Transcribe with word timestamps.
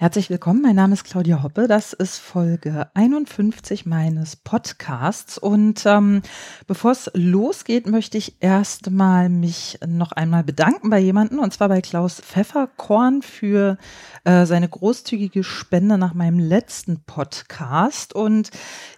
Herzlich 0.00 0.30
willkommen, 0.30 0.62
mein 0.62 0.76
Name 0.76 0.94
ist 0.94 1.04
Claudia 1.04 1.42
Hoppe. 1.42 1.68
Das 1.68 1.92
ist 1.92 2.16
Folge 2.16 2.88
51 2.94 3.84
meines 3.84 4.34
Podcasts. 4.34 5.36
Und 5.36 5.84
ähm, 5.84 6.22
bevor 6.66 6.92
es 6.92 7.10
losgeht, 7.12 7.86
möchte 7.86 8.16
ich 8.16 8.36
erstmal 8.40 9.28
mich 9.28 9.78
noch 9.86 10.12
einmal 10.12 10.42
bedanken 10.42 10.88
bei 10.88 10.98
jemandem, 10.98 11.40
und 11.40 11.52
zwar 11.52 11.68
bei 11.68 11.82
Klaus 11.82 12.18
Pfefferkorn 12.18 13.20
für 13.20 13.76
äh, 14.24 14.46
seine 14.46 14.70
großzügige 14.70 15.44
Spende 15.44 15.98
nach 15.98 16.14
meinem 16.14 16.38
letzten 16.38 17.04
Podcast. 17.04 18.14
Und 18.14 18.48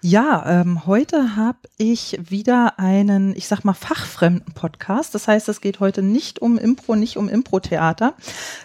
ja, 0.02 0.60
ähm, 0.60 0.86
heute 0.86 1.34
habe 1.34 1.58
ich 1.78 2.16
wieder 2.22 2.78
einen, 2.78 3.34
ich 3.34 3.48
sag 3.48 3.64
mal, 3.64 3.74
fachfremden 3.74 4.54
Podcast. 4.54 5.16
Das 5.16 5.26
heißt, 5.26 5.48
es 5.48 5.60
geht 5.60 5.80
heute 5.80 6.00
nicht 6.00 6.40
um 6.40 6.58
Impro, 6.58 6.94
nicht 6.94 7.16
um 7.16 7.28
Impro-Theater, 7.28 8.14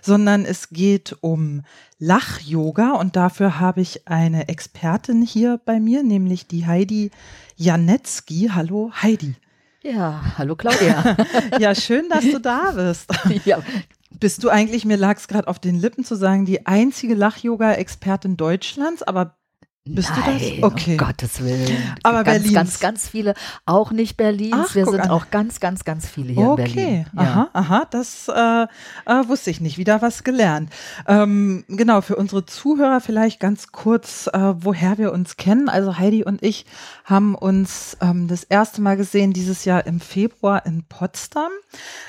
sondern 0.03 0.45
es 0.45 0.69
geht 0.69 1.17
um 1.21 1.63
Lach-Yoga 1.99 2.91
und 2.91 3.15
dafür 3.15 3.59
habe 3.59 3.81
ich 3.81 4.07
eine 4.07 4.49
Expertin 4.49 5.23
hier 5.23 5.59
bei 5.65 5.79
mir, 5.79 6.03
nämlich 6.03 6.47
die 6.47 6.67
Heidi 6.67 7.09
Janetzki. 7.55 8.51
Hallo 8.53 8.91
Heidi. 9.01 9.35
Ja, 9.81 10.21
hallo 10.37 10.55
Claudia. 10.55 11.17
ja, 11.59 11.73
schön, 11.73 12.07
dass 12.09 12.23
du 12.23 12.39
da 12.39 12.71
bist. 12.71 13.09
ja. 13.45 13.59
Bist 14.11 14.43
du 14.43 14.49
eigentlich, 14.49 14.85
mir 14.85 14.97
lag 14.97 15.17
es 15.17 15.27
gerade 15.27 15.47
auf 15.47 15.59
den 15.59 15.79
Lippen 15.79 16.03
zu 16.03 16.15
sagen, 16.15 16.45
die 16.45 16.65
einzige 16.67 17.15
Lach-Yoga-Expertin 17.15 18.37
Deutschlands, 18.37 19.03
aber 19.03 19.36
bist 19.95 20.09
Nein, 20.09 20.39
du 20.39 20.59
das? 20.61 20.71
Okay. 20.71 20.91
Um 20.91 20.97
Gottes 20.97 21.43
Willen. 21.43 21.77
Aber 22.03 22.23
ganz, 22.23 22.39
Berlins. 22.39 22.53
ganz, 22.53 22.79
ganz 22.79 23.07
viele, 23.07 23.33
auch 23.65 23.91
nicht 23.91 24.17
Berlins. 24.17 24.55
Ach, 24.69 24.75
Wir 24.75 24.85
sind 24.85 25.01
an. 25.01 25.09
auch 25.09 25.29
ganz, 25.29 25.59
ganz, 25.59 25.83
ganz 25.83 26.07
viele 26.07 26.33
hier 26.33 26.49
okay. 26.49 26.63
in 26.63 26.73
Berlin. 26.73 27.05
Ja. 27.15 27.21
aha, 27.21 27.49
aha, 27.53 27.87
das 27.89 28.27
äh, 28.27 28.63
äh, 29.05 29.27
wusste 29.27 29.49
ich 29.49 29.61
nicht. 29.61 29.77
Wieder 29.77 30.01
was 30.01 30.23
gelernt. 30.23 30.71
Ähm, 31.07 31.63
genau, 31.67 32.01
für 32.01 32.15
unsere 32.15 32.45
Zuhörer 32.45 33.01
vielleicht 33.01 33.39
ganz 33.39 33.71
kurz, 33.71 34.27
äh, 34.27 34.53
woher 34.59 34.97
wir 34.97 35.11
uns 35.11 35.37
kennen. 35.37 35.69
Also 35.69 35.97
Heidi 35.97 36.23
und 36.23 36.43
ich 36.43 36.65
haben 37.05 37.35
uns 37.35 37.97
ähm, 38.01 38.27
das 38.27 38.43
erste 38.43 38.81
Mal 38.81 38.97
gesehen 38.97 39.33
dieses 39.33 39.65
Jahr 39.65 39.85
im 39.85 39.99
Februar 39.99 40.65
in 40.65 40.83
Potsdam. 40.83 41.51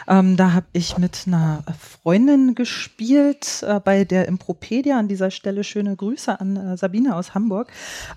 Ähm, 0.07 0.37
da 0.37 0.53
habe 0.53 0.67
ich 0.73 0.99
mit 0.99 1.25
einer 1.27 1.63
Freundin 1.79 2.55
gespielt 2.55 3.63
äh, 3.67 3.81
bei 3.81 4.05
der 4.05 4.27
Impropedia. 4.27 4.99
An 4.99 5.09
dieser 5.09 5.31
Stelle 5.31 5.65
schöne 5.65 5.95
Grüße 5.95 6.41
an 6.41 6.57
äh, 6.57 6.77
Sabine 6.77 7.17
aus 7.17 7.35
Hamburg. 7.35 7.68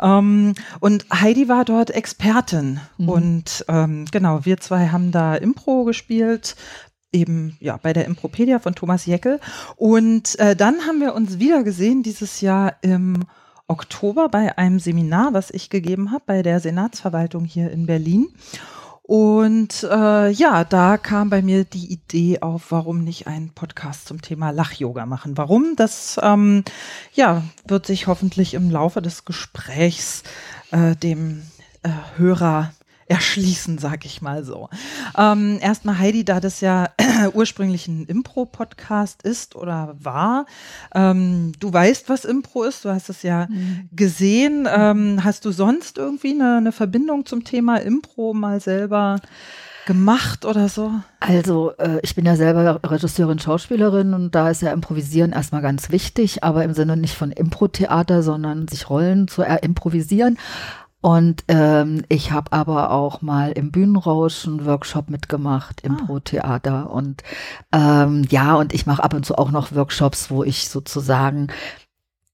Ähm, 0.02 0.53
und 0.80 1.05
Heidi 1.13 1.47
war 1.47 1.66
dort 1.66 1.91
Expertin. 1.91 2.80
Mhm. 2.97 3.09
Und 3.09 3.66
ähm, 3.67 4.05
genau, 4.11 4.45
wir 4.45 4.58
zwei 4.58 4.88
haben 4.89 5.11
da 5.11 5.35
Impro 5.35 5.83
gespielt. 5.83 6.55
Eben 7.13 7.58
ja 7.59 7.77
bei 7.77 7.91
der 7.91 8.05
Impropedia 8.05 8.59
von 8.59 8.73
Thomas 8.73 9.05
Jeckel. 9.05 9.39
Und 9.75 10.39
äh, 10.39 10.55
dann 10.55 10.88
haben 10.88 11.02
wir 11.02 11.13
uns 11.13 11.39
wieder 11.39 11.63
gesehen 11.63 12.03
dieses 12.03 12.39
Jahr 12.41 12.75
im 12.81 13.25
Oktober 13.67 14.27
bei 14.30 14.58
einem 14.58 14.80
Seminar, 14.80 15.33
was 15.33 15.49
ich 15.49 15.69
gegeben 15.69 16.11
habe 16.11 16.23
bei 16.25 16.41
der 16.41 16.59
Senatsverwaltung 16.59 17.45
hier 17.45 17.71
in 17.71 17.86
Berlin. 17.86 18.27
Und 19.12 19.84
äh, 19.92 20.30
ja, 20.30 20.64
da 20.64 20.95
kam 20.95 21.30
bei 21.30 21.42
mir 21.42 21.66
die 21.66 21.92
Idee 21.92 22.40
auf, 22.40 22.67
warum 22.72 23.04
nicht 23.04 23.28
einen 23.28 23.50
Podcast 23.50 24.08
zum 24.08 24.22
Thema 24.22 24.52
Lach-Yoga 24.52 25.06
machen. 25.06 25.38
Warum? 25.38 25.73
Das 25.76 26.17
ähm, 26.23 26.64
ja, 27.12 27.44
wird 27.67 27.86
sich 27.86 28.08
hoffentlich 28.08 28.54
im 28.54 28.70
Laufe 28.72 29.02
des 29.02 29.26
Gesprächs 29.26 30.23
äh, 30.71 30.95
dem 30.95 31.42
äh, 31.83 31.89
Hörer 32.16 32.71
erschließen, 33.11 33.77
sag 33.77 34.05
ich 34.05 34.22
mal 34.22 34.44
so. 34.44 34.70
Ähm, 35.17 35.60
Erstmal 35.61 35.99
Heidi, 35.99 36.26
da 36.26 36.39
das 36.39 36.61
ja 36.61 36.89
ursprünglich 37.33 37.88
ein 37.88 38.05
Impro-Podcast 38.05 39.22
ist 39.23 39.55
oder 39.55 39.95
war, 39.99 40.45
ähm, 40.95 41.52
du 41.60 41.71
weißt, 41.71 42.10
was 42.10 42.26
Impro 42.26 42.64
ist, 42.64 42.86
du 42.86 42.89
hast 42.89 43.10
es 43.10 43.21
ja 43.23 43.48
Mhm. 43.50 43.89
gesehen. 43.92 44.67
Ähm, 44.73 45.23
hast 45.23 45.45
du 45.45 45.52
sonst 45.52 45.98
irgendwie 45.98 46.32
eine, 46.32 46.58
eine 46.58 46.71
Verbindung 46.71 47.26
zum 47.26 47.44
Thema 47.44 47.77
Impro 47.77 48.33
mal 48.33 48.60
selber 48.61 49.17
gemacht 49.86 50.45
oder 50.45 50.70
so? 50.70 50.92
Also, 51.20 51.71
äh, 51.77 52.00
ich 52.04 52.14
bin 52.16 52.26
ja 52.26 52.36
selber 52.36 52.80
Regisseurin, 52.83 53.39
Schauspielerin 53.39 54.14
und 54.14 54.33
da 54.36 54.50
ist 54.50 54.61
ja 54.61 54.71
Improvisieren 54.71 55.32
erstmal 55.32 55.61
ganz 55.61 55.89
wichtig, 55.89 56.44
aber 56.44 56.64
im 56.64 56.73
Sinne 56.73 56.98
nicht 56.98 57.16
von 57.16 57.32
Impro-Theater, 57.32 58.21
sondern 58.23 58.67
sich 58.67 58.89
Rollen 58.89 59.27
zu 59.27 59.42
äh, 59.42 59.58
improvisieren. 59.64 60.38
Und 61.02 61.44
ähm, 61.48 62.04
ich 62.10 62.32
habe 62.32 62.54
aber 62.54 62.92
auch 62.92 63.23
mal 63.23 63.52
im 63.54 63.72
Bühnenrausch 63.72 64.45
einen 64.45 64.66
Workshop 64.66 65.10
mitgemacht, 65.10 65.82
Impro-Theater. 65.82 66.92
Und 66.92 67.23
ähm, 67.72 68.23
ja, 68.30 68.56
und 68.56 68.72
ich 68.73 68.86
mache 68.86 69.04
ab 69.04 69.16
und 69.16 69.26
zu 69.26 69.36
auch 69.36 69.50
noch 69.50 69.73
Workshops, 69.73 70.30
wo 70.30 70.44
ich 70.44 70.70
sozusagen 70.70 71.48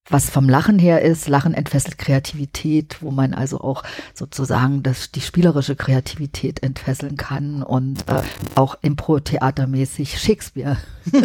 was 0.10 0.30
vom 0.30 0.48
Lachen 0.48 0.80
her 0.80 1.02
ist, 1.02 1.28
Lachen 1.28 1.54
entfesselt 1.54 1.98
Kreativität, 1.98 2.98
wo 3.02 3.12
man 3.12 3.34
also 3.34 3.60
auch 3.60 3.84
sozusagen 4.14 4.84
das, 4.84 5.12
die 5.12 5.22
spielerische 5.22 5.76
Kreativität 5.76 6.64
entfesseln 6.64 7.18
kann 7.18 7.62
und 7.62 8.08
äh, 8.08 8.22
auch 8.56 8.78
Impro-Theatermäßig 8.82 10.20
Shakespeare 10.20 10.78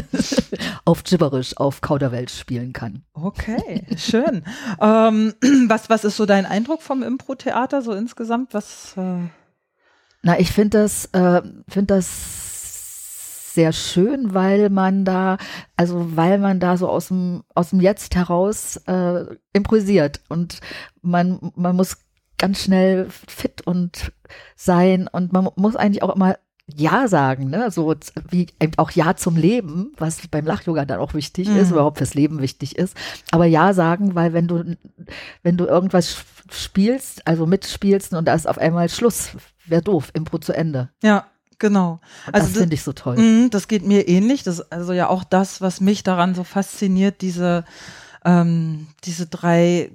auf 0.85 1.05
Gibberisch, 1.05 1.57
auf 1.57 1.81
Kauderwelsch 1.81 2.37
spielen 2.37 2.73
kann. 2.73 3.05
Okay, 3.13 3.87
schön. 3.97 4.45
ähm, 4.81 5.35
was, 5.69 5.89
was 5.89 6.05
ist 6.05 6.17
so 6.17 6.27
dein 6.27 6.47
Eindruck 6.47 6.83
vom 6.83 7.03
Impro-Theater 7.03 7.83
so 7.83 7.93
insgesamt? 7.93 8.53
Was 8.53 8.95
äh 8.97 9.29
Na, 10.23 10.41
ich 10.41 10.51
finde 10.51 10.79
das, 10.79 11.07
äh, 11.13 11.43
finde 11.69 11.95
das 11.95 12.52
sehr 13.55 13.73
schön, 13.73 14.35
weil 14.35 14.71
man 14.71 15.05
da, 15.05 15.37
also 15.77 16.17
weil 16.17 16.39
man 16.39 16.61
da 16.61 16.77
so 16.77 16.89
aus 16.89 17.09
dem, 17.09 17.43
aus 17.55 17.71
dem 17.71 17.81
Jetzt 17.81 18.15
heraus 18.15 18.77
äh, 18.87 19.25
improvisiert 19.53 20.21
und 20.29 20.61
man, 21.03 21.39
man 21.55 21.77
muss 21.77 21.99
ganz 22.39 22.63
schnell 22.63 23.09
fit 23.11 23.63
und 23.67 24.13
sein 24.57 25.09
und 25.11 25.33
man 25.33 25.49
muss 25.57 25.77
eigentlich 25.77 26.03
auch 26.03 26.15
immer 26.15 26.37
ja 26.75 27.07
sagen, 27.09 27.51
ne? 27.51 27.71
So 27.71 27.95
wie 28.31 28.47
auch 28.77 28.93
Ja 28.93 29.15
zum 29.17 29.37
Leben, 29.37 29.93
was 29.99 30.27
beim 30.29 30.47
Lach-Yoga 30.47 30.85
dann 30.85 31.01
auch 31.01 31.13
wichtig 31.13 31.49
ist, 31.49 31.69
Mhm. 31.69 31.75
überhaupt 31.75 31.99
fürs 31.99 32.15
Leben 32.15 32.41
wichtig 32.41 32.77
ist. 32.79 32.97
Aber 33.31 33.47
Ja 33.47 33.75
sagen, 33.75 34.15
weil 34.15 34.33
wenn 34.33 34.49
du, 34.49 34.77
wenn 35.43 35.57
du 35.57 35.67
irgendwas 35.67 36.25
spielst, 36.51 37.27
also 37.27 37.47
mitspielst 37.47 38.15
und 38.15 38.25
da 38.27 38.35
ist 38.35 38.49
auf 38.49 38.59
einmal 38.59 38.89
Schluss, 38.89 39.31
wäre 39.67 39.83
doof, 39.83 40.11
Impro 40.15 40.39
zu 40.39 40.53
Ende. 40.53 40.91
ja, 41.03 41.27
genau. 41.63 42.01
Und 42.27 42.35
Also 42.35 42.49
das 42.49 42.59
finde 42.59 42.75
ich 42.75 42.83
so 42.83 42.93
toll. 42.93 43.17
Mm, 43.17 43.49
Das 43.49 43.69
geht 43.69 43.87
mir 43.87 44.07
ähnlich. 44.07 44.43
Das 44.43 44.59
ist 44.59 44.73
also 44.73 44.93
ja 44.93 45.09
auch 45.09 45.25
das, 45.25 45.63
was 45.63 45.81
mich 45.81 46.03
daran 46.03 46.35
so 46.35 46.45
fasziniert, 46.45 47.23
diese, 47.23 47.65
ähm, 48.27 48.89
diese 49.05 49.27
drei 49.27 49.91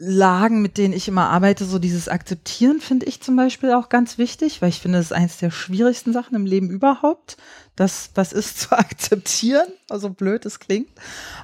Grundlagen, 0.00 0.62
mit 0.62 0.78
denen 0.78 0.94
ich 0.94 1.08
immer 1.08 1.28
arbeite, 1.28 1.64
so 1.64 1.78
dieses 1.78 2.08
Akzeptieren 2.08 2.80
finde 2.80 3.06
ich 3.06 3.20
zum 3.20 3.36
Beispiel 3.36 3.72
auch 3.72 3.90
ganz 3.90 4.16
wichtig, 4.16 4.62
weil 4.62 4.70
ich 4.70 4.80
finde, 4.80 4.98
das 4.98 5.06
ist 5.06 5.12
eines 5.12 5.36
der 5.38 5.50
schwierigsten 5.50 6.12
Sachen 6.12 6.34
im 6.34 6.46
Leben 6.46 6.70
überhaupt, 6.70 7.36
das, 7.76 8.10
was 8.14 8.32
ist 8.32 8.60
zu 8.60 8.72
akzeptieren, 8.72 9.66
also 9.90 10.08
blöd 10.08 10.46
es 10.46 10.58
klingt. 10.58 10.88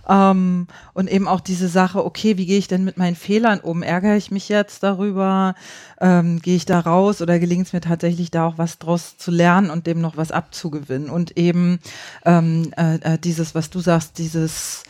Ähm, 0.08 0.68
und 0.94 1.10
eben 1.10 1.28
auch 1.28 1.40
diese 1.40 1.68
Sache, 1.68 2.04
okay, 2.04 2.38
wie 2.38 2.46
gehe 2.46 2.58
ich 2.58 2.68
denn 2.68 2.84
mit 2.84 2.96
meinen 2.96 3.16
Fehlern 3.16 3.60
um? 3.60 3.82
Ärgere 3.82 4.16
ich 4.16 4.30
mich 4.30 4.48
jetzt 4.48 4.82
darüber? 4.82 5.54
Ähm, 6.00 6.40
gehe 6.40 6.56
ich 6.56 6.64
da 6.64 6.80
raus 6.80 7.20
oder 7.20 7.38
gelingt 7.38 7.66
es 7.66 7.72
mir 7.74 7.80
tatsächlich 7.80 8.30
da 8.30 8.46
auch 8.46 8.58
was 8.58 8.78
draus 8.78 9.18
zu 9.18 9.30
lernen 9.30 9.70
und 9.70 9.86
dem 9.86 10.00
noch 10.00 10.16
was 10.16 10.32
abzugewinnen? 10.32 11.10
Und 11.10 11.36
eben 11.36 11.78
ähm, 12.24 12.72
äh, 12.76 12.96
äh, 12.96 13.18
dieses, 13.18 13.54
was 13.54 13.68
du 13.68 13.80
sagst, 13.80 14.18
dieses 14.18 14.84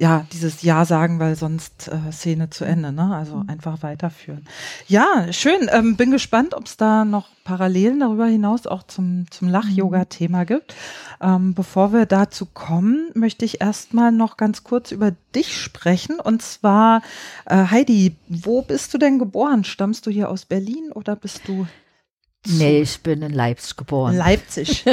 ja, 0.00 0.24
dieses 0.32 0.62
Ja 0.62 0.86
sagen, 0.86 1.18
weil 1.18 1.36
sonst 1.36 1.88
äh, 1.88 2.10
Szene 2.10 2.48
zu 2.48 2.64
Ende, 2.64 2.90
ne? 2.90 3.14
Also 3.14 3.44
einfach 3.46 3.82
weiterführen. 3.82 4.46
Ja, 4.88 5.30
schön. 5.30 5.68
Ähm, 5.70 5.96
bin 5.96 6.10
gespannt, 6.10 6.54
ob 6.54 6.64
es 6.64 6.78
da 6.78 7.04
noch 7.04 7.28
Parallelen 7.44 8.00
darüber 8.00 8.24
hinaus 8.24 8.66
auch 8.66 8.82
zum, 8.84 9.30
zum 9.30 9.48
Lach-Yoga-Thema 9.48 10.46
gibt. 10.46 10.74
Ähm, 11.20 11.52
bevor 11.52 11.92
wir 11.92 12.06
dazu 12.06 12.46
kommen, 12.46 13.10
möchte 13.12 13.44
ich 13.44 13.60
erstmal 13.60 14.10
noch 14.10 14.38
ganz 14.38 14.64
kurz 14.64 14.90
über 14.90 15.12
dich 15.34 15.54
sprechen. 15.54 16.18
Und 16.18 16.40
zwar, 16.40 17.02
äh, 17.44 17.66
Heidi, 17.66 18.16
wo 18.26 18.62
bist 18.62 18.94
du 18.94 18.98
denn 18.98 19.18
geboren? 19.18 19.64
Stammst 19.64 20.06
du 20.06 20.10
hier 20.10 20.30
aus 20.30 20.46
Berlin 20.46 20.92
oder 20.94 21.14
bist 21.14 21.46
du 21.46 21.66
Nee, 22.46 22.80
ich 22.80 23.02
bin 23.02 23.20
in 23.20 23.32
Leipzig 23.32 23.76
geboren. 23.76 24.16
Leipzig. 24.16 24.86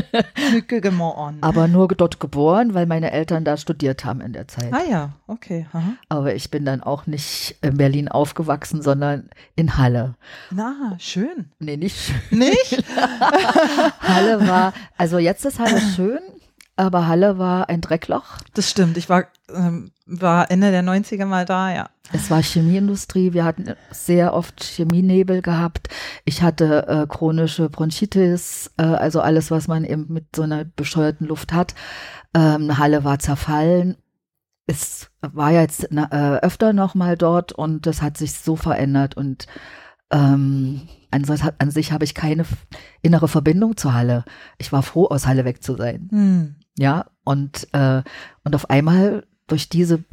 Aber 1.42 1.68
nur 1.70 1.88
dort 1.88 2.20
geboren, 2.20 2.74
weil 2.74 2.86
meine 2.86 3.12
Eltern 3.12 3.46
da 3.46 3.56
studiert 3.56 4.04
haben 4.04 4.20
in 4.20 4.34
der 4.34 4.50
Zeit. 4.50 4.74
Ah 4.74 4.84
ja, 4.90 5.14
okay. 5.28 5.66
Aha. 5.72 5.94
Aber 6.10 6.36
ich 6.36 6.52
bin 6.52 6.66
dann 6.66 6.84
auch 6.84 7.08
nicht 7.08 7.56
in 7.62 7.78
Berlin 7.78 8.10
aufgewachsen, 8.10 8.82
sondern 8.82 9.30
in 9.56 9.78
Halle. 9.78 10.16
Na, 10.52 10.98
schön. 11.00 11.52
Nee, 11.60 11.78
nicht 11.78 11.98
schön. 11.98 12.40
Nicht? 12.40 12.84
Halle 14.02 14.46
war, 14.46 14.74
also 14.98 15.18
jetzt 15.18 15.46
ist 15.46 15.60
Halle 15.60 15.80
schön, 15.96 16.20
aber 16.76 17.08
Halle 17.08 17.38
war 17.38 17.70
ein 17.70 17.80
Dreckloch. 17.80 18.40
Das 18.56 18.70
stimmt. 18.70 18.98
Ich 18.98 19.08
war, 19.08 19.26
ähm, 19.54 19.92
war 20.08 20.50
Ende 20.50 20.72
der 20.72 20.84
90er 20.84 21.26
mal 21.26 21.46
da, 21.46 21.74
ja. 21.74 21.90
Es 22.14 22.32
war 22.32 22.42
Chemieindustrie, 22.42 23.34
wir 23.34 23.44
hatten 23.44 23.74
sehr 23.92 24.34
oft 24.34 24.64
Chemienebel 24.64 25.42
gehabt. 25.42 25.90
Ich 26.24 26.42
hatte 26.42 26.88
äh, 26.88 27.08
chronische 27.08 27.70
Bronchitis, 27.70 28.72
äh, 28.78 28.84
also 28.84 29.20
alles, 29.20 29.52
was 29.52 29.68
man 29.68 29.84
eben 29.84 30.06
mit 30.08 30.36
so 30.36 30.44
einer 30.44 30.64
bescheuerten 30.64 31.28
Luft 31.28 31.52
hat. 31.52 31.76
Ähm, 32.34 32.78
Halle 32.78 33.04
war 33.04 33.20
zerfallen. 33.20 33.98
Es 34.68 35.10
war 35.22 35.52
jetzt 35.52 35.92
äh, 35.92 36.40
öfter 36.42 36.72
noch 36.72 36.96
mal 36.96 37.18
dort 37.18 37.52
und 37.52 37.86
das 37.86 38.02
hat 38.02 38.18
sich 38.18 38.34
so 38.34 38.56
verändert 38.56 39.18
und 39.18 39.48
ähm, 40.12 40.88
an, 41.12 41.26
an 41.58 41.72
sich 41.72 41.92
habe 41.92 42.06
ich 42.06 42.14
keine 42.14 42.46
innere 43.02 43.28
Verbindung 43.28 43.76
zur 43.76 43.94
Halle. 43.94 44.24
Ich 44.58 44.72
war 44.72 44.84
froh, 44.84 45.08
aus 45.08 45.28
Halle 45.28 45.46
weg 45.46 45.64
zu 45.64 45.76
sein. 45.76 46.08
Hm. 46.12 46.56
Ja, 46.78 47.08
und, 47.24 47.68
äh, 47.74 48.04
und 48.44 48.56
auf 48.56 48.70
einmal 48.70 49.26
durch 49.48 49.70
diese 49.70 50.04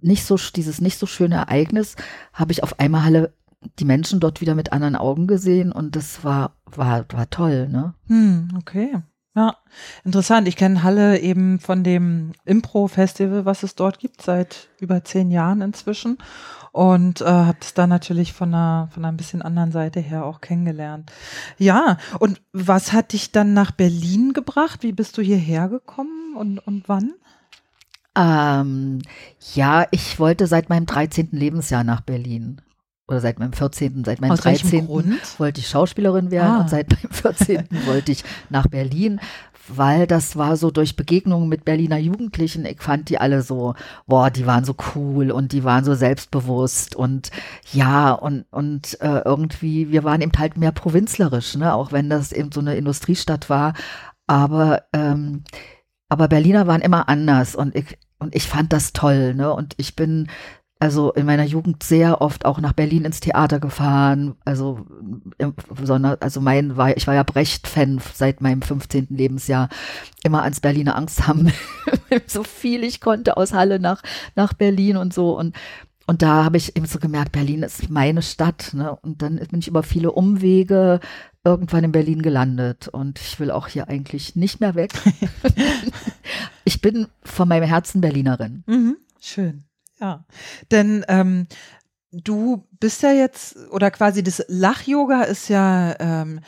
nicht 0.00 0.24
so, 0.24 0.36
dieses 0.54 0.80
nicht 0.80 0.98
so 0.98 1.06
schöne 1.06 1.36
Ereignis 1.36 1.96
habe 2.32 2.52
ich 2.52 2.62
auf 2.62 2.78
einmal 2.78 3.04
alle 3.04 3.32
die 3.78 3.84
Menschen 3.84 4.20
dort 4.20 4.40
wieder 4.40 4.54
mit 4.54 4.72
anderen 4.72 4.96
Augen 4.96 5.26
gesehen 5.26 5.72
und 5.72 5.96
das 5.96 6.24
war, 6.24 6.56
war, 6.66 7.04
war 7.12 7.30
toll, 7.30 7.68
ne? 7.68 7.94
Hm, 8.06 8.50
okay. 8.58 9.02
Ja, 9.34 9.56
interessant. 10.02 10.48
Ich 10.48 10.56
kenne 10.56 10.82
Halle 10.82 11.18
eben 11.20 11.60
von 11.60 11.84
dem 11.84 12.32
Impro-Festival, 12.46 13.44
was 13.44 13.62
es 13.62 13.74
dort 13.74 13.98
gibt, 13.98 14.22
seit 14.22 14.68
über 14.80 15.04
zehn 15.04 15.30
Jahren 15.30 15.60
inzwischen. 15.60 16.16
Und 16.72 17.20
äh, 17.20 17.26
habe 17.26 17.58
es 17.60 17.74
da 17.74 17.86
natürlich 17.86 18.32
von 18.32 18.54
einer, 18.54 18.88
von 18.92 19.04
einer 19.04 19.12
ein 19.12 19.18
bisschen 19.18 19.42
anderen 19.42 19.72
Seite 19.72 20.00
her 20.00 20.24
auch 20.24 20.40
kennengelernt. 20.40 21.12
Ja, 21.58 21.98
und 22.18 22.40
was 22.52 22.94
hat 22.94 23.12
dich 23.12 23.30
dann 23.30 23.52
nach 23.52 23.72
Berlin 23.72 24.32
gebracht? 24.32 24.82
Wie 24.82 24.92
bist 24.92 25.18
du 25.18 25.22
hierher 25.22 25.68
gekommen 25.68 26.34
und, 26.36 26.58
und 26.58 26.88
wann? 26.88 27.12
Ähm, 28.16 29.00
ja, 29.54 29.86
ich 29.90 30.18
wollte 30.18 30.46
seit 30.46 30.68
meinem 30.68 30.86
13. 30.86 31.28
Lebensjahr 31.32 31.84
nach 31.84 32.00
Berlin. 32.00 32.60
Oder 33.08 33.20
seit 33.20 33.38
meinem 33.38 33.52
14., 33.52 34.02
seit 34.04 34.20
meinem 34.20 34.32
Aus 34.32 34.40
13. 34.40 34.86
Grund? 34.86 35.38
wollte 35.38 35.60
ich 35.60 35.68
Schauspielerin 35.68 36.32
werden 36.32 36.50
Ah. 36.56 36.60
und 36.62 36.70
seit 36.70 36.90
meinem 36.90 37.12
14. 37.12 37.64
wollte 37.86 38.10
ich 38.10 38.24
nach 38.50 38.66
Berlin, 38.66 39.20
weil 39.68 40.08
das 40.08 40.36
war 40.36 40.56
so 40.56 40.72
durch 40.72 40.96
Begegnungen 40.96 41.48
mit 41.48 41.64
Berliner 41.64 41.98
Jugendlichen. 41.98 42.64
Ich 42.66 42.82
fand 42.82 43.08
die 43.08 43.18
alle 43.18 43.42
so, 43.42 43.74
boah, 44.08 44.30
die 44.30 44.44
waren 44.46 44.64
so 44.64 44.74
cool 44.96 45.30
und 45.30 45.52
die 45.52 45.62
waren 45.62 45.84
so 45.84 45.94
selbstbewusst 45.94 46.96
und 46.96 47.30
ja, 47.72 48.10
und, 48.10 48.44
und 48.50 49.00
äh, 49.00 49.20
irgendwie, 49.24 49.92
wir 49.92 50.02
waren 50.02 50.20
eben 50.20 50.32
halt 50.36 50.56
mehr 50.56 50.72
provinzlerisch, 50.72 51.54
ne, 51.56 51.74
auch 51.74 51.92
wenn 51.92 52.10
das 52.10 52.32
eben 52.32 52.50
so 52.50 52.58
eine 52.60 52.74
Industriestadt 52.76 53.48
war. 53.50 53.74
Aber, 54.26 54.82
ähm, 54.92 55.44
aber 56.08 56.26
Berliner 56.26 56.66
waren 56.66 56.80
immer 56.80 57.08
anders 57.08 57.54
und 57.54 57.76
ich, 57.76 57.96
und 58.18 58.34
ich 58.34 58.46
fand 58.46 58.72
das 58.72 58.92
toll, 58.92 59.34
ne? 59.34 59.52
Und 59.52 59.74
ich 59.76 59.96
bin 59.96 60.28
also 60.78 61.12
in 61.12 61.24
meiner 61.24 61.44
Jugend 61.44 61.82
sehr 61.82 62.20
oft 62.20 62.44
auch 62.44 62.60
nach 62.60 62.74
Berlin 62.74 63.06
ins 63.06 63.20
Theater 63.20 63.60
gefahren. 63.60 64.34
Also, 64.44 64.86
im, 65.38 65.54
sondern, 65.82 66.16
also 66.20 66.40
mein 66.40 66.76
war, 66.76 66.94
ich 66.96 67.06
war 67.06 67.14
ja 67.14 67.22
Brecht-Fan 67.22 68.00
seit 68.14 68.42
meinem 68.42 68.60
15. 68.60 69.06
Lebensjahr. 69.10 69.70
Immer 70.22 70.42
ans 70.42 70.60
Berliner 70.60 70.96
Angst 70.96 71.26
haben. 71.26 71.50
so 72.26 72.42
viel 72.42 72.84
ich 72.84 73.00
konnte 73.00 73.38
aus 73.38 73.54
Halle 73.54 73.80
nach, 73.80 74.02
nach 74.34 74.52
Berlin 74.52 74.98
und 74.98 75.14
so. 75.14 75.36
Und, 75.38 75.56
und 76.06 76.20
da 76.20 76.44
habe 76.44 76.58
ich 76.58 76.76
eben 76.76 76.86
so 76.86 76.98
gemerkt, 76.98 77.32
Berlin 77.32 77.62
ist 77.62 77.88
meine 77.88 78.20
Stadt. 78.20 78.74
Ne? 78.74 78.94
Und 78.96 79.22
dann 79.22 79.36
bin 79.36 79.60
ich 79.60 79.68
über 79.68 79.82
viele 79.82 80.12
Umwege 80.12 81.00
irgendwann 81.46 81.84
in 81.84 81.92
Berlin 81.92 82.22
gelandet. 82.22 82.88
Und 82.88 83.20
ich 83.20 83.38
will 83.38 83.50
auch 83.52 83.68
hier 83.68 83.88
eigentlich 83.88 84.34
nicht 84.34 84.60
mehr 84.60 84.74
weg. 84.74 84.92
ich 86.64 86.80
bin 86.80 87.06
von 87.22 87.48
meinem 87.48 87.62
Herzen 87.62 88.00
Berlinerin. 88.00 88.64
Mhm. 88.66 88.96
Schön. 89.20 89.62
Ja. 90.00 90.24
Denn 90.72 91.04
ähm, 91.08 91.46
du 92.10 92.66
bist 92.80 93.02
ja 93.02 93.12
jetzt, 93.12 93.56
oder 93.70 93.92
quasi 93.92 94.24
das 94.24 94.44
Lach-Yoga 94.48 95.22
ist 95.22 95.48
ja 95.48 95.94
ähm, 96.00 96.40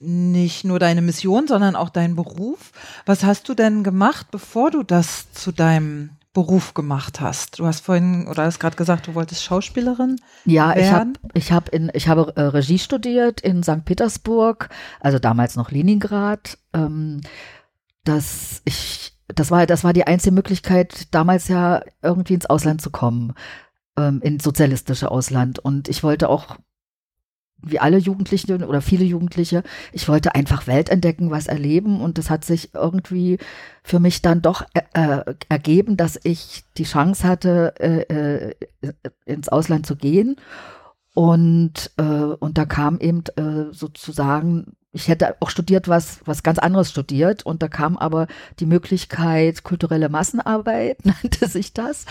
nicht 0.00 0.64
nur 0.64 0.80
deine 0.80 1.02
Mission, 1.02 1.46
sondern 1.46 1.76
auch 1.76 1.90
dein 1.90 2.16
Beruf. 2.16 2.72
Was 3.06 3.22
hast 3.22 3.48
du 3.48 3.54
denn 3.54 3.84
gemacht, 3.84 4.32
bevor 4.32 4.72
du 4.72 4.82
das 4.82 5.32
zu 5.32 5.52
deinem 5.52 6.10
Beruf 6.32 6.74
gemacht 6.74 7.20
hast? 7.20 7.58
Du 7.58 7.66
hast 7.66 7.80
vorhin, 7.80 8.28
oder 8.28 8.44
hast 8.44 8.60
gerade 8.60 8.76
gesagt, 8.76 9.08
du 9.08 9.14
wolltest 9.14 9.42
Schauspielerin 9.42 10.16
Ja, 10.44 10.76
ich 10.76 10.86
habe 10.86 11.12
werden. 11.12 11.18
ich 11.34 11.50
hab 11.52 11.68
in 11.70 11.90
ich 11.92 12.08
habe 12.08 12.32
äh, 12.36 12.42
Regie 12.42 12.78
studiert 12.78 13.40
in 13.40 13.62
St. 13.62 13.84
Petersburg, 13.84 14.68
also 15.00 15.18
damals 15.18 15.56
noch 15.56 15.70
Leningrad. 15.70 16.58
Ähm, 16.72 17.20
das 18.04 18.62
ich 18.64 19.12
das 19.26 19.50
war 19.50 19.66
das 19.66 19.82
war 19.84 19.92
die 19.92 20.06
einzige 20.06 20.34
Möglichkeit 20.34 21.12
damals 21.12 21.48
ja 21.48 21.82
irgendwie 22.02 22.34
ins 22.34 22.46
Ausland 22.46 22.80
zu 22.80 22.90
kommen, 22.90 23.34
ähm, 23.98 24.20
ins 24.22 24.44
sozialistische 24.44 25.10
Ausland. 25.10 25.58
Und 25.58 25.88
ich 25.88 26.02
wollte 26.04 26.28
auch 26.28 26.56
wie 27.62 27.78
alle 27.78 27.98
Jugendlichen 27.98 28.62
oder 28.64 28.80
viele 28.80 29.04
Jugendliche, 29.04 29.62
ich 29.92 30.08
wollte 30.08 30.34
einfach 30.34 30.66
Welt 30.66 30.88
entdecken, 30.88 31.30
was 31.30 31.46
erleben. 31.46 32.00
Und 32.00 32.18
das 32.18 32.30
hat 32.30 32.44
sich 32.44 32.74
irgendwie 32.74 33.38
für 33.82 34.00
mich 34.00 34.22
dann 34.22 34.42
doch 34.42 34.62
äh, 34.74 34.82
äh, 34.94 35.34
ergeben, 35.48 35.96
dass 35.96 36.18
ich 36.22 36.64
die 36.76 36.84
Chance 36.84 37.26
hatte, 37.26 37.74
äh, 37.78 38.50
äh, 38.50 38.54
ins 39.24 39.48
Ausland 39.48 39.86
zu 39.86 39.96
gehen. 39.96 40.36
Und 41.14 41.90
äh, 41.96 42.02
und 42.02 42.56
da 42.56 42.64
kam 42.66 42.98
eben 42.98 43.24
äh, 43.36 43.72
sozusagen 43.72 44.76
ich 44.92 45.06
hätte 45.08 45.36
auch 45.40 45.50
studiert 45.50 45.86
was 45.88 46.20
was 46.24 46.42
ganz 46.42 46.58
anderes 46.58 46.90
studiert. 46.90 47.44
Und 47.44 47.62
da 47.62 47.68
kam 47.68 47.96
aber 47.96 48.26
die 48.60 48.66
Möglichkeit 48.66 49.64
kulturelle 49.64 50.08
Massenarbeit 50.08 51.04
nannte 51.04 51.48
sich 51.48 51.72
das 51.72 52.06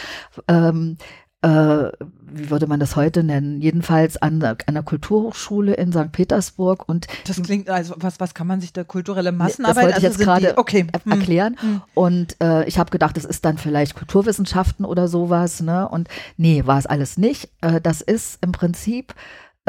ähm, 0.47 0.97
äh, 1.41 1.91
wie 2.31 2.49
würde 2.49 2.67
man 2.67 2.79
das 2.79 2.95
heute 2.95 3.23
nennen? 3.23 3.61
Jedenfalls 3.61 4.17
an, 4.17 4.39
der 4.39 4.57
Kulturhochschule 4.83 5.73
in 5.73 5.91
St. 5.91 6.11
Petersburg 6.11 6.87
und 6.87 7.07
Das 7.25 7.41
klingt, 7.41 7.69
also 7.69 7.95
was, 7.97 8.19
was 8.19 8.33
kann 8.33 8.45
man 8.45 8.61
sich 8.61 8.73
da 8.73 8.83
kulturelle 8.83 9.31
das 9.31 9.37
Massenarbeit 9.37 9.85
wollte 9.85 9.97
ich 9.97 10.03
jetzt 10.03 10.19
gerade 10.19 10.57
okay. 10.57 10.87
hm. 11.03 11.11
erklären. 11.11 11.55
Hm. 11.59 11.81
Und 11.93 12.35
äh, 12.41 12.65
ich 12.65 12.77
habe 12.77 12.91
gedacht, 12.91 13.15
das 13.17 13.25
ist 13.25 13.45
dann 13.45 13.57
vielleicht 13.57 13.95
Kulturwissenschaften 13.95 14.85
oder 14.85 15.07
sowas, 15.07 15.61
ne? 15.61 15.87
Und 15.87 16.09
nee, 16.37 16.65
war 16.65 16.77
es 16.77 16.85
alles 16.85 17.17
nicht. 17.17 17.49
Äh, 17.61 17.79
das 17.81 18.01
ist 18.01 18.43
im 18.43 18.51
Prinzip 18.51 19.15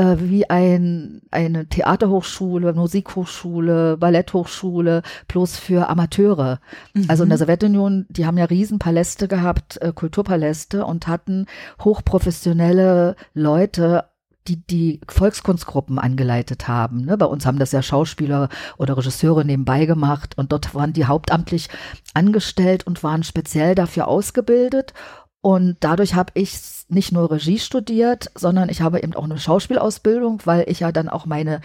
äh, 0.00 0.16
wie 0.18 0.48
ein, 0.48 1.20
eine 1.30 1.66
Theaterhochschule, 1.66 2.72
Musikhochschule, 2.72 3.98
Balletthochschule, 3.98 5.02
bloß 5.28 5.58
für 5.58 5.90
Amateure. 5.90 6.60
Also 7.08 7.24
in 7.24 7.28
der 7.28 7.38
Sowjetunion, 7.38 8.06
die 8.08 8.24
haben 8.24 8.38
ja 8.38 8.46
riesen 8.46 8.78
Paläste 8.78 9.28
gehabt, 9.28 9.80
äh, 9.82 9.92
Kulturpaläste 9.92 10.86
und 10.86 11.06
hatten 11.06 11.46
hochprofessionelle 11.84 13.14
Leute 13.34 14.04
die 14.48 14.56
die 14.56 15.00
Volkskunstgruppen 15.06 15.98
angeleitet 15.98 16.66
haben. 16.66 17.04
Ne? 17.04 17.18
Bei 17.18 17.26
uns 17.26 17.44
haben 17.44 17.58
das 17.58 17.72
ja 17.72 17.82
Schauspieler 17.82 18.48
oder 18.78 18.96
Regisseure 18.96 19.44
nebenbei 19.44 19.84
gemacht 19.84 20.36
und 20.38 20.50
dort 20.50 20.74
waren 20.74 20.94
die 20.94 21.04
hauptamtlich 21.04 21.68
angestellt 22.14 22.86
und 22.86 23.02
waren 23.04 23.22
speziell 23.22 23.74
dafür 23.74 24.08
ausgebildet. 24.08 24.94
Und 25.42 25.78
dadurch 25.80 26.14
habe 26.14 26.32
ich 26.34 26.58
nicht 26.88 27.12
nur 27.12 27.30
Regie 27.30 27.58
studiert, 27.58 28.30
sondern 28.34 28.68
ich 28.68 28.82
habe 28.82 29.02
eben 29.02 29.14
auch 29.14 29.24
eine 29.24 29.38
Schauspielausbildung, 29.38 30.42
weil 30.44 30.64
ich 30.68 30.80
ja 30.80 30.92
dann 30.92 31.08
auch 31.08 31.24
meine 31.24 31.60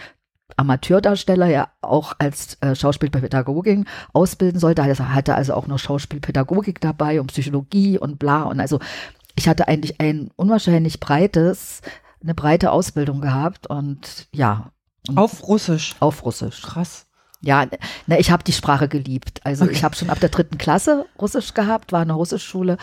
Amateurdarsteller 0.56 1.46
ja 1.48 1.68
auch 1.82 2.14
als 2.18 2.56
äh, 2.62 2.74
Schauspielpädagogin 2.74 3.86
ausbilden 4.12 4.60
sollte. 4.60 4.82
Also 4.82 5.08
hatte 5.08 5.34
also 5.34 5.54
auch 5.54 5.66
noch 5.66 5.78
Schauspielpädagogik 5.78 6.80
dabei 6.80 7.20
und 7.20 7.26
Psychologie 7.26 7.98
und 7.98 8.18
bla. 8.18 8.44
Und 8.44 8.60
also 8.60 8.78
ich 9.34 9.48
hatte 9.48 9.68
eigentlich 9.68 10.00
ein 10.00 10.30
unwahrscheinlich 10.36 11.00
breites, 11.00 11.82
eine 12.22 12.34
breite 12.34 12.70
Ausbildung 12.72 13.20
gehabt 13.20 13.66
und 13.66 14.28
ja. 14.32 14.72
Und 15.08 15.18
Auf 15.18 15.46
Russisch. 15.46 15.94
auf 16.00 16.24
Russisch. 16.24 16.62
Krass. 16.62 17.06
Ja, 17.42 17.66
ne, 18.06 18.18
ich 18.18 18.30
habe 18.30 18.42
die 18.44 18.52
Sprache 18.52 18.88
geliebt. 18.88 19.40
Also 19.44 19.64
Okay. 19.64 19.72
ich 19.74 19.84
habe 19.84 19.94
schon 19.94 20.10
ab 20.10 20.20
der 20.20 20.30
dritten 20.30 20.58
Klasse 20.58 21.06
Russisch 21.20 21.54
gehabt, 21.54 21.92
war 21.92 22.02
in 22.02 22.08
der 22.08 22.16
Russischschule. 22.16 22.76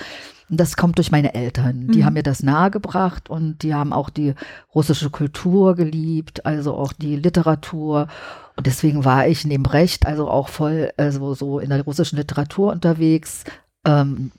Und 0.49 0.59
das 0.59 0.75
kommt 0.77 0.97
durch 0.99 1.09
meine 1.11 1.33
Eltern. 1.33 1.87
Die 1.87 1.99
Mhm. 1.99 2.05
haben 2.05 2.13
mir 2.13 2.23
das 2.23 2.43
nahegebracht 2.43 3.29
und 3.29 3.63
die 3.63 3.73
haben 3.73 3.91
auch 3.93 4.09
die 4.09 4.35
russische 4.75 5.09
Kultur 5.09 5.75
geliebt, 5.75 6.45
also 6.45 6.75
auch 6.75 6.93
die 6.93 7.15
Literatur. 7.15 8.07
Und 8.55 8.67
deswegen 8.67 9.03
war 9.03 9.27
ich 9.27 9.45
neben 9.45 9.65
Recht 9.65 10.05
also 10.05 10.29
auch 10.29 10.49
voll 10.49 10.91
also 10.97 11.33
so 11.33 11.59
in 11.59 11.69
der 11.69 11.81
russischen 11.83 12.17
Literatur 12.17 12.71
unterwegs. 12.71 13.43
Ähm, 13.85 14.31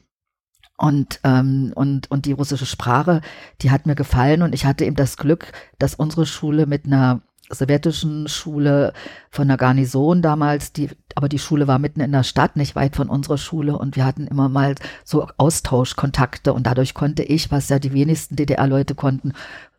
und, 0.76 1.20
ähm, 1.24 1.72
und, 1.74 2.10
und 2.10 2.26
die 2.26 2.32
russische 2.32 2.66
Sprache, 2.66 3.20
die 3.62 3.70
hat 3.70 3.86
mir 3.86 3.94
gefallen 3.94 4.42
und 4.42 4.54
ich 4.54 4.64
hatte 4.66 4.84
eben 4.84 4.96
das 4.96 5.16
Glück, 5.16 5.52
dass 5.78 5.94
unsere 5.94 6.26
Schule 6.26 6.66
mit 6.66 6.86
einer 6.86 7.22
sowjetischen 7.50 8.28
Schule 8.28 8.92
von 9.30 9.48
der 9.48 9.56
Garnison 9.56 10.22
damals, 10.22 10.72
die, 10.72 10.88
aber 11.14 11.28
die 11.28 11.38
Schule 11.38 11.66
war 11.66 11.78
mitten 11.78 12.00
in 12.00 12.12
der 12.12 12.22
Stadt, 12.22 12.56
nicht 12.56 12.74
weit 12.74 12.96
von 12.96 13.08
unserer 13.08 13.38
Schule 13.38 13.76
und 13.76 13.96
wir 13.96 14.04
hatten 14.04 14.26
immer 14.26 14.48
mal 14.48 14.74
so 15.04 15.28
Austauschkontakte 15.36 16.52
und 16.52 16.66
dadurch 16.66 16.94
konnte 16.94 17.22
ich, 17.22 17.50
was 17.50 17.68
ja 17.68 17.78
die 17.78 17.92
wenigsten 17.92 18.36
DDR-Leute 18.36 18.94
konnten, 18.94 19.32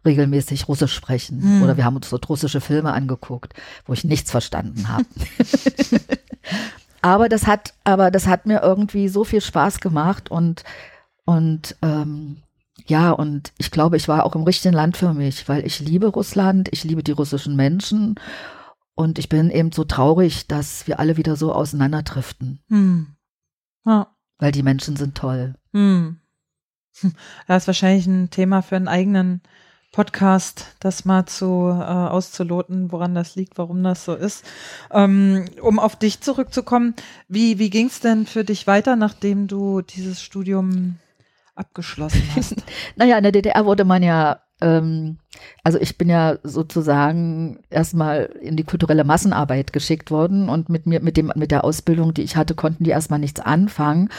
regelmäßig 0.06 0.68
Russisch 0.68 0.94
sprechen. 0.94 1.42
Hm. 1.42 1.64
Oder 1.64 1.78
wir 1.78 1.86
haben 1.86 1.96
uns 1.96 2.10
so 2.10 2.18
russische 2.18 2.62
Filme 2.62 2.94
angeguckt, 2.94 3.54
wo 3.86 3.94
ich 3.94 4.04
nichts 4.04 4.30
verstanden 4.30 4.88
habe. 4.88 5.06
aber 7.02 7.30
das 7.30 7.48
hat, 7.48 7.74
aber 7.84 8.12
das 8.12 8.28
hat 8.28 8.46
mir 8.46 8.62
irgendwie 8.62 9.08
so 9.08 9.24
viel 9.24 9.42
Spaß 9.42 9.80
gemacht 9.80 10.30
und 10.30 10.64
und 11.26 11.76
ähm, 11.82 12.38
ja, 12.86 13.12
und 13.12 13.52
ich 13.58 13.72
glaube, 13.72 13.98
ich 13.98 14.08
war 14.08 14.26
auch 14.26 14.36
im 14.36 14.44
richtigen 14.44 14.76
Land 14.76 14.98
für 14.98 15.14
mich, 15.14 15.50
weil 15.50 15.66
ich 15.66 15.80
liebe 15.80 16.08
Russland, 16.08 16.70
ich 16.72 16.84
liebe 16.84 17.04
die 17.04 17.12
russischen 17.12 17.56
Menschen 17.56 18.16
und 18.94 19.18
ich 19.18 19.28
bin 19.28 19.50
eben 19.50 19.72
so 19.72 19.84
traurig, 19.84 20.48
dass 20.48 20.88
wir 20.88 21.00
alle 21.00 21.18
wieder 21.18 21.36
so 21.36 21.52
auseinanderdriften. 21.52 22.64
Hm. 22.70 23.16
Ja. 23.86 24.16
Weil 24.38 24.52
die 24.52 24.64
Menschen 24.64 24.96
sind 24.96 25.16
toll. 25.16 25.56
Hm. 25.74 26.20
Das 27.48 27.64
ist 27.64 27.68
wahrscheinlich 27.68 28.08
ein 28.08 28.30
Thema 28.30 28.62
für 28.62 28.78
einen 28.78 28.88
eigenen 28.88 29.42
Podcast, 29.92 30.76
das 30.80 31.06
mal 31.06 31.26
zu 31.26 31.70
äh, 31.70 31.84
auszuloten, 31.84 32.92
woran 32.92 33.16
das 33.16 33.36
liegt, 33.36 33.58
warum 33.58 33.82
das 33.82 34.06
so 34.06 34.14
ist. 34.14 34.46
Ähm, 34.92 35.46
um 35.62 35.80
auf 35.80 35.96
dich 35.96 36.22
zurückzukommen, 36.22 36.96
wie, 37.28 37.60
wie 37.60 37.70
ging 37.70 37.88
es 37.88 38.00
denn 38.00 38.26
für 38.26 38.44
dich 38.44 38.68
weiter, 38.68 38.96
nachdem 38.96 39.48
du 39.48 39.82
dieses 39.82 40.22
Studium 40.22 40.98
abgeschlossen 41.56 42.24
hast? 42.36 42.56
naja, 42.96 43.18
in 43.18 43.24
der 43.24 43.32
DDR 43.32 43.66
wurde 43.66 43.86
man 43.86 44.04
ja, 44.04 44.42
ähm, 44.62 45.18
also 45.64 45.80
ich 45.80 45.98
bin 45.98 46.10
ja 46.10 46.38
sozusagen 46.44 47.64
erstmal 47.70 48.26
in 48.42 48.56
die 48.56 48.64
kulturelle 48.64 49.04
Massenarbeit 49.04 49.74
geschickt 49.74 50.12
worden 50.12 50.50
und 50.50 50.70
mit 50.70 50.86
mir, 50.86 51.02
mit 51.02 51.18
dem, 51.18 51.32
mit 51.36 51.52
der 51.52 51.64
Ausbildung, 51.64 52.14
die 52.14 52.24
ich 52.24 52.36
hatte, 52.36 52.56
konnten 52.56 52.84
die 52.84 52.92
erstmal 52.92 53.20
nichts 53.20 53.40
anfangen. 53.40 54.10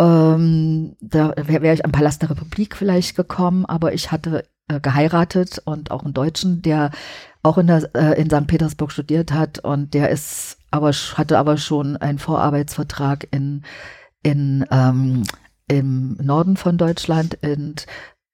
Ähm, 0.00 0.96
da 1.00 1.34
wäre 1.36 1.62
wär 1.62 1.74
ich 1.74 1.84
am 1.84 1.92
Palast 1.92 2.22
der 2.22 2.30
Republik 2.30 2.76
vielleicht 2.76 3.16
gekommen, 3.16 3.66
aber 3.66 3.94
ich 3.94 4.12
hatte 4.12 4.44
äh, 4.68 4.80
geheiratet 4.80 5.60
und 5.64 5.90
auch 5.90 6.04
einen 6.04 6.14
Deutschen, 6.14 6.62
der 6.62 6.92
auch 7.42 7.58
in, 7.58 7.66
der, 7.66 7.90
äh, 7.94 8.20
in 8.20 8.30
St. 8.30 8.46
Petersburg 8.46 8.92
studiert 8.92 9.32
hat 9.32 9.58
und 9.58 9.94
der 9.94 10.10
ist 10.10 10.58
aber 10.70 10.90
hatte 10.90 11.38
aber 11.38 11.56
schon 11.56 11.96
einen 11.96 12.18
Vorarbeitsvertrag 12.18 13.26
in 13.30 13.64
in 14.22 14.66
ähm, 14.70 15.22
im 15.68 16.16
Norden 16.20 16.56
von 16.56 16.78
Deutschland 16.78 17.38
und 17.42 17.86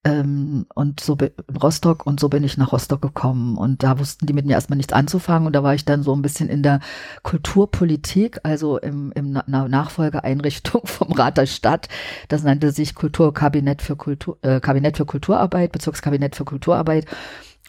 ähm, 0.05 0.67
und 0.75 1.01
so 1.01 1.17
in 1.17 1.31
Rostock 1.63 2.07
und 2.07 2.21
so 2.21 2.29
bin 2.29 2.45
ich 2.45 2.59
nach 2.59 2.73
Rostock 2.73 3.01
gekommen 3.01 3.57
und 3.57 3.83
da 3.83 3.99
wussten 3.99 4.27
die 4.27 4.35
mit 4.35 4.45
mir 4.45 4.53
erstmal 4.53 4.77
nichts 4.77 4.93
anzufangen 4.93 5.47
und 5.47 5.55
da 5.55 5.63
war 5.63 5.75
ich 5.75 5.85
dann 5.85 6.03
so 6.03 6.15
ein 6.15 6.23
bisschen 6.23 6.49
in 6.49 6.63
der 6.63 6.81
Kulturpolitik, 7.23 8.41
also 8.43 8.79
im, 8.79 9.13
im 9.13 9.33
Nachfolgeeinrichtung 9.47 10.83
vom 10.87 11.13
Rat 11.13 11.39
der 11.39 11.47
Stadt. 11.47 11.89
Das 12.29 12.43
nannte 12.43 12.71
sich 12.71 12.95
Kulturkabinett 12.95 13.81
für 13.81 13.97
Kultur, 13.97 14.37
äh, 14.43 14.61
Kabinett 14.61 14.99
für 14.99 15.07
Kulturarbeit, 15.07 15.73
Bezirkskabinett 15.73 16.37
für 16.37 16.45
Kulturarbeit. 16.45 17.07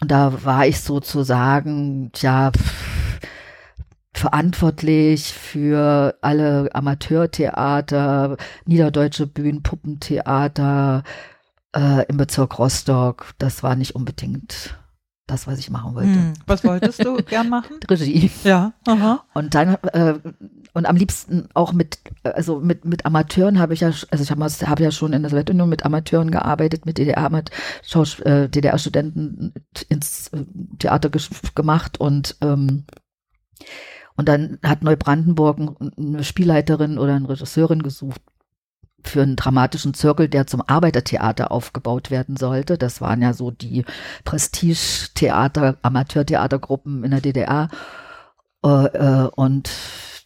Und 0.02 0.10
da 0.10 0.44
war 0.44 0.66
ich 0.66 0.80
sozusagen, 0.82 2.10
tja, 2.12 2.52
pff, 2.52 3.05
verantwortlich 4.18 5.32
für 5.32 6.16
alle 6.20 6.74
Amateurtheater, 6.74 8.36
niederdeutsche 8.64 9.26
Bühnen, 9.26 9.62
Puppentheater 9.62 11.02
äh, 11.74 12.06
im 12.06 12.16
Bezirk 12.16 12.58
Rostock. 12.58 13.34
Das 13.38 13.62
war 13.62 13.76
nicht 13.76 13.94
unbedingt 13.94 14.76
das, 15.26 15.46
was 15.46 15.58
ich 15.58 15.70
machen 15.70 15.94
wollte. 15.94 16.14
Hm. 16.14 16.32
Was 16.46 16.64
wolltest 16.64 17.04
du 17.04 17.16
gern 17.28 17.48
machen? 17.48 17.80
Regie. 17.90 18.30
Ja. 18.44 18.72
Aha. 18.86 19.24
Und 19.34 19.54
dann 19.54 19.74
äh, 19.92 20.14
und 20.72 20.86
am 20.86 20.96
liebsten 20.96 21.48
auch 21.54 21.72
mit 21.72 21.98
also 22.22 22.60
mit 22.60 22.84
mit 22.84 23.04
Amateuren 23.04 23.58
habe 23.58 23.74
ich 23.74 23.80
ja 23.80 23.88
also 23.88 24.22
ich 24.22 24.30
habe 24.30 24.44
hab 24.44 24.80
ja 24.80 24.90
schon 24.92 25.12
in 25.12 25.22
der 25.22 25.30
Sowjetunion 25.30 25.68
mit 25.68 25.84
Amateuren 25.84 26.30
gearbeitet, 26.30 26.86
mit 26.86 26.98
DDR 26.98 27.30
äh, 27.32 28.48
DDR 28.48 28.78
Studenten 28.78 29.52
ins 29.88 30.28
äh, 30.28 30.44
Theater 30.78 31.10
gemacht 31.54 31.98
und 31.98 32.36
ähm, 32.40 32.84
und 34.16 34.28
dann 34.28 34.58
hat 34.62 34.82
Neubrandenburg 34.82 35.76
eine 35.96 36.24
Spielleiterin 36.24 36.98
oder 36.98 37.14
eine 37.14 37.28
Regisseurin 37.28 37.82
gesucht 37.82 38.20
für 39.04 39.22
einen 39.22 39.36
dramatischen 39.36 39.94
Zirkel, 39.94 40.28
der 40.28 40.46
zum 40.46 40.62
Arbeitertheater 40.66 41.50
aufgebaut 41.50 42.10
werden 42.10 42.36
sollte. 42.36 42.78
Das 42.78 43.00
waren 43.00 43.22
ja 43.22 43.32
so 43.32 43.50
die 43.50 43.84
Prestige-Theater, 44.24 45.76
Amateurtheatergruppen 45.82 47.04
in 47.04 47.10
der 47.10 47.20
DDR. 47.20 47.68
Äh, 48.64 48.68
äh, 48.68 49.28
und 49.34 49.70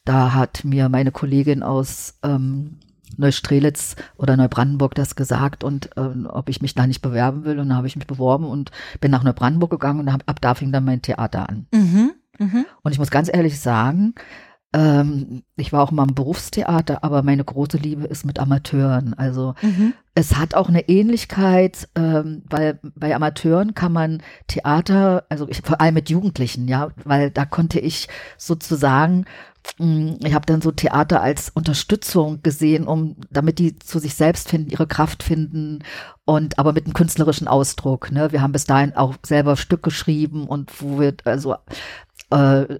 da 0.04 0.32
hat 0.32 0.64
mir 0.64 0.88
meine 0.88 1.12
Kollegin 1.12 1.62
aus 1.62 2.18
ähm, 2.22 2.78
Neustrelitz 3.16 3.96
oder 4.16 4.36
Neubrandenburg 4.36 4.94
das 4.94 5.14
gesagt 5.14 5.62
und 5.64 5.96
äh, 5.96 6.26
ob 6.28 6.48
ich 6.48 6.62
mich 6.62 6.74
da 6.74 6.86
nicht 6.86 7.02
bewerben 7.02 7.44
will. 7.44 7.58
Und 7.58 7.68
dann 7.68 7.76
habe 7.76 7.86
ich 7.86 7.96
mich 7.96 8.06
beworben 8.06 8.46
und 8.46 8.70
bin 9.00 9.10
nach 9.10 9.24
Neubrandenburg 9.24 9.70
gegangen 9.70 10.00
und 10.00 10.12
hab, 10.12 10.22
ab 10.28 10.40
da 10.40 10.54
fing 10.54 10.72
dann 10.72 10.84
mein 10.84 11.02
Theater 11.02 11.48
an. 11.48 11.66
Mhm. 11.72 12.12
Mhm. 12.40 12.66
Und 12.82 12.92
ich 12.92 12.98
muss 12.98 13.10
ganz 13.10 13.30
ehrlich 13.32 13.60
sagen, 13.60 14.14
ähm, 14.72 15.42
ich 15.56 15.72
war 15.72 15.82
auch 15.82 15.90
mal 15.90 16.08
im 16.08 16.14
Berufstheater, 16.14 17.02
aber 17.02 17.22
meine 17.22 17.44
große 17.44 17.76
Liebe 17.76 18.06
ist 18.06 18.24
mit 18.24 18.38
Amateuren. 18.38 19.14
Also 19.14 19.54
mhm. 19.62 19.94
es 20.14 20.36
hat 20.36 20.54
auch 20.54 20.68
eine 20.68 20.88
Ähnlichkeit, 20.88 21.88
ähm, 21.96 22.42
weil 22.48 22.78
bei 22.82 23.14
Amateuren 23.14 23.74
kann 23.74 23.92
man 23.92 24.22
Theater, 24.46 25.24
also 25.28 25.48
ich, 25.48 25.62
vor 25.62 25.80
allem 25.80 25.94
mit 25.94 26.08
Jugendlichen, 26.08 26.68
ja, 26.68 26.90
weil 27.04 27.30
da 27.30 27.46
konnte 27.46 27.80
ich 27.80 28.08
sozusagen 28.38 29.24
mm, 29.78 30.14
ich 30.24 30.34
habe 30.34 30.46
dann 30.46 30.60
so 30.62 30.70
Theater 30.70 31.20
als 31.20 31.50
Unterstützung 31.50 32.40
gesehen, 32.44 32.86
um 32.86 33.16
damit 33.28 33.58
die 33.58 33.76
zu 33.76 33.98
sich 33.98 34.14
selbst 34.14 34.48
finden, 34.48 34.70
ihre 34.70 34.86
Kraft 34.86 35.24
finden 35.24 35.80
und 36.24 36.60
aber 36.60 36.72
mit 36.72 36.84
einem 36.84 36.94
künstlerischen 36.94 37.48
Ausdruck. 37.48 38.12
Ne? 38.12 38.30
Wir 38.30 38.40
haben 38.40 38.52
bis 38.52 38.66
dahin 38.66 38.94
auch 38.94 39.16
selber 39.26 39.56
Stück 39.56 39.82
geschrieben 39.82 40.46
und 40.46 40.80
wo 40.80 41.00
wir 41.00 41.14
also 41.24 41.56
äh, 42.30 42.78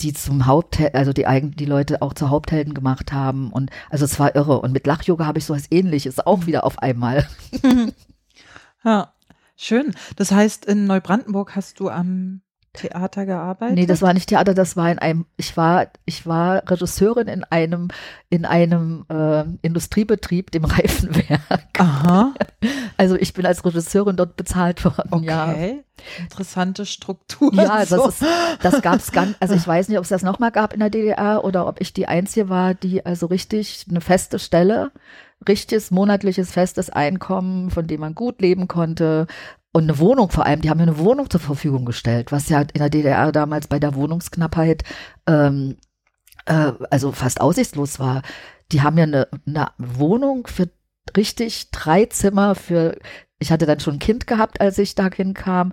die 0.00 0.12
zum 0.12 0.46
Haupt, 0.46 0.78
also 0.94 1.12
die 1.12 1.26
eigen, 1.26 1.52
die 1.52 1.64
Leute 1.64 2.02
auch 2.02 2.14
zu 2.14 2.30
Haupthelden 2.30 2.74
gemacht 2.74 3.12
haben 3.12 3.50
und 3.52 3.70
also 3.90 4.04
es 4.04 4.18
war 4.18 4.34
irre 4.36 4.60
und 4.60 4.72
mit 4.72 4.86
Lachyoga 4.86 5.26
habe 5.26 5.38
ich 5.38 5.44
sowas 5.44 5.66
ähnliches 5.70 6.20
auch 6.20 6.46
wieder 6.46 6.64
auf 6.64 6.78
einmal. 6.78 7.26
ja, 8.84 9.12
schön. 9.56 9.94
Das 10.16 10.30
heißt, 10.30 10.66
in 10.66 10.86
Neubrandenburg 10.86 11.56
hast 11.56 11.80
du 11.80 11.88
am 11.88 12.42
Theater 12.78 13.26
gearbeitet? 13.26 13.76
Nee, 13.76 13.86
das 13.86 14.02
war 14.02 14.14
nicht 14.14 14.28
Theater, 14.28 14.54
das 14.54 14.76
war 14.76 14.90
in 14.90 14.98
einem, 14.98 15.26
ich 15.36 15.56
war, 15.56 15.88
ich 16.04 16.26
war 16.26 16.62
Regisseurin 16.70 17.28
in 17.28 17.44
einem, 17.44 17.88
in 18.30 18.44
einem 18.44 19.04
äh, 19.08 19.44
Industriebetrieb, 19.62 20.50
dem 20.50 20.64
Reifenwerk. 20.64 21.60
Aha. 21.78 22.34
Also 22.96 23.14
ich 23.14 23.32
bin 23.32 23.46
als 23.46 23.64
Regisseurin 23.64 24.16
dort 24.16 24.36
bezahlt 24.36 24.84
worden, 24.84 25.08
okay. 25.12 25.24
ja. 25.24 25.54
Interessante 26.20 26.84
Struktur. 26.84 27.54
Ja, 27.54 27.78
das, 27.78 27.90
so. 27.90 28.08
ist, 28.08 28.24
das 28.60 28.82
gab's 28.82 29.12
ganz, 29.12 29.36
also 29.38 29.54
ich 29.54 29.64
weiß 29.64 29.88
nicht, 29.88 29.98
ob 29.98 30.02
es 30.02 30.08
das 30.08 30.24
nochmal 30.24 30.50
gab 30.50 30.72
in 30.72 30.80
der 30.80 30.90
DDR 30.90 31.44
oder 31.44 31.68
ob 31.68 31.80
ich 31.80 31.92
die 31.92 32.08
Einzige 32.08 32.48
war, 32.48 32.74
die 32.74 33.06
also 33.06 33.26
richtig 33.26 33.86
eine 33.88 34.00
feste 34.00 34.40
Stelle 34.40 34.90
richtiges 35.46 35.90
monatliches 35.90 36.50
festes 36.50 36.90
Einkommen, 36.90 37.70
von 37.70 37.86
dem 37.86 38.00
man 38.00 38.14
gut 38.14 38.40
leben 38.40 38.66
konnte, 38.66 39.26
und 39.72 39.84
eine 39.84 39.98
Wohnung 39.98 40.30
vor 40.30 40.46
allem, 40.46 40.60
die 40.60 40.70
haben 40.70 40.78
mir 40.78 40.84
eine 40.84 40.98
Wohnung 40.98 41.28
zur 41.28 41.40
Verfügung 41.40 41.84
gestellt, 41.84 42.32
was 42.32 42.48
ja 42.48 42.60
in 42.60 42.78
der 42.78 42.90
DDR 42.90 43.32
damals 43.32 43.66
bei 43.66 43.78
der 43.78 43.94
Wohnungsknappheit 43.94 44.82
ähm, 45.26 45.76
äh, 46.46 46.72
also 46.90 47.12
fast 47.12 47.40
aussichtslos 47.40 48.00
war. 48.00 48.22
Die 48.72 48.82
haben 48.82 48.94
mir 48.94 49.04
eine, 49.04 49.28
eine 49.46 49.68
Wohnung 49.78 50.46
für 50.46 50.68
richtig 51.16 51.70
drei 51.70 52.06
Zimmer 52.06 52.54
für, 52.54 52.98
ich 53.38 53.52
hatte 53.52 53.66
dann 53.66 53.80
schon 53.80 53.94
ein 53.94 54.00
Kind 54.00 54.26
gehabt, 54.26 54.60
als 54.60 54.78
ich 54.78 54.94
da 54.94 55.08
hinkam, 55.10 55.72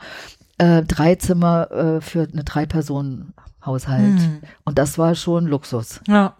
äh, 0.57 0.83
drei 0.83 1.15
Zimmer 1.15 1.71
äh, 1.71 2.01
für 2.01 2.27
eine 2.31 2.43
Drei-Personen-Haushalt. 2.43 4.19
Hm. 4.19 4.41
Und 4.63 4.77
das 4.77 4.97
war 4.97 5.15
schon 5.15 5.47
Luxus. 5.47 6.01
Ja. 6.07 6.37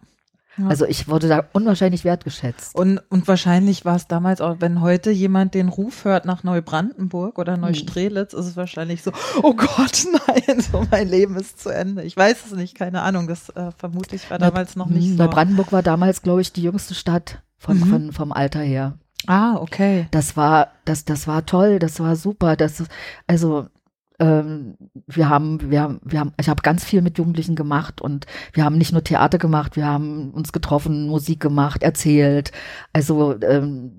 Ja. 0.58 0.68
Also 0.68 0.86
ich 0.86 1.08
wurde 1.08 1.28
da 1.28 1.46
unwahrscheinlich 1.52 2.06
wertgeschätzt. 2.06 2.76
Und, 2.76 3.00
und 3.10 3.28
wahrscheinlich 3.28 3.84
war 3.84 3.96
es 3.96 4.08
damals 4.08 4.42
auch, 4.42 4.58
wenn 4.60 4.82
heute 4.82 5.12
jemand 5.12 5.54
den 5.54 5.70
Ruf 5.70 6.06
hört 6.06 6.26
nach 6.26 6.44
Neubrandenburg 6.44 7.38
oder 7.38 7.58
Neustrelitz, 7.58 8.34
hm. 8.34 8.40
ist 8.40 8.46
es 8.46 8.58
wahrscheinlich 8.58 9.04
so, 9.04 9.12
oh 9.44 9.54
Gott, 9.54 10.06
nein, 10.28 10.62
so 10.62 10.86
mein 10.90 11.10
Leben 11.10 11.36
ist 11.36 11.60
zu 11.60 11.70
Ende. 11.70 12.04
Ich 12.04 12.16
weiß 12.16 12.46
es 12.46 12.52
nicht, 12.54 12.76
keine 12.76 13.02
Ahnung, 13.02 13.28
das 13.28 13.50
äh, 13.50 13.72
vermute 13.78 14.16
ich 14.16 14.30
war 14.30 14.40
damals 14.40 14.76
noch 14.76 14.88
nicht 14.88 15.10
so. 15.10 15.16
Neubrandenburg 15.16 15.72
war 15.72 15.84
damals, 15.84 16.22
glaube 16.22 16.42
ich, 16.42 16.54
die 16.54 16.64
jüngste 16.64 16.94
Stadt 16.94 17.42
von, 17.58 17.80
mhm. 17.80 17.86
von, 17.86 18.12
vom 18.14 18.32
Alter 18.32 18.62
her. 18.62 18.98
Ah, 19.28 19.56
okay. 19.56 20.08
Das 20.12 20.38
war, 20.38 20.70
das, 20.86 21.06
das 21.06 21.28
war 21.28 21.46
toll, 21.46 21.80
das 21.80 22.00
war 22.00 22.16
super. 22.16 22.56
Das, 22.56 22.84
also 23.28 23.68
ähm, 24.20 24.76
wir 25.08 25.30
haben, 25.30 25.72
wir 25.72 25.82
haben, 25.82 26.00
wir 26.04 26.20
haben, 26.20 26.34
ich 26.40 26.50
habe 26.50 26.62
ganz 26.62 26.84
viel 26.84 27.02
mit 27.02 27.18
Jugendlichen 27.18 27.56
gemacht 27.56 28.02
und 28.02 28.26
wir 28.54 28.64
haben 28.64 28.78
nicht 28.78 28.92
nur 28.92 29.04
Theater 29.04 29.38
gemacht, 29.38 29.76
wir 29.76 29.86
haben 29.86 30.32
uns 30.32 30.52
getroffen, 30.52 31.08
Musik 31.08 31.40
gemacht, 31.40 31.84
erzählt. 31.84 32.52
Also 32.94 33.40
ähm, 33.42 33.98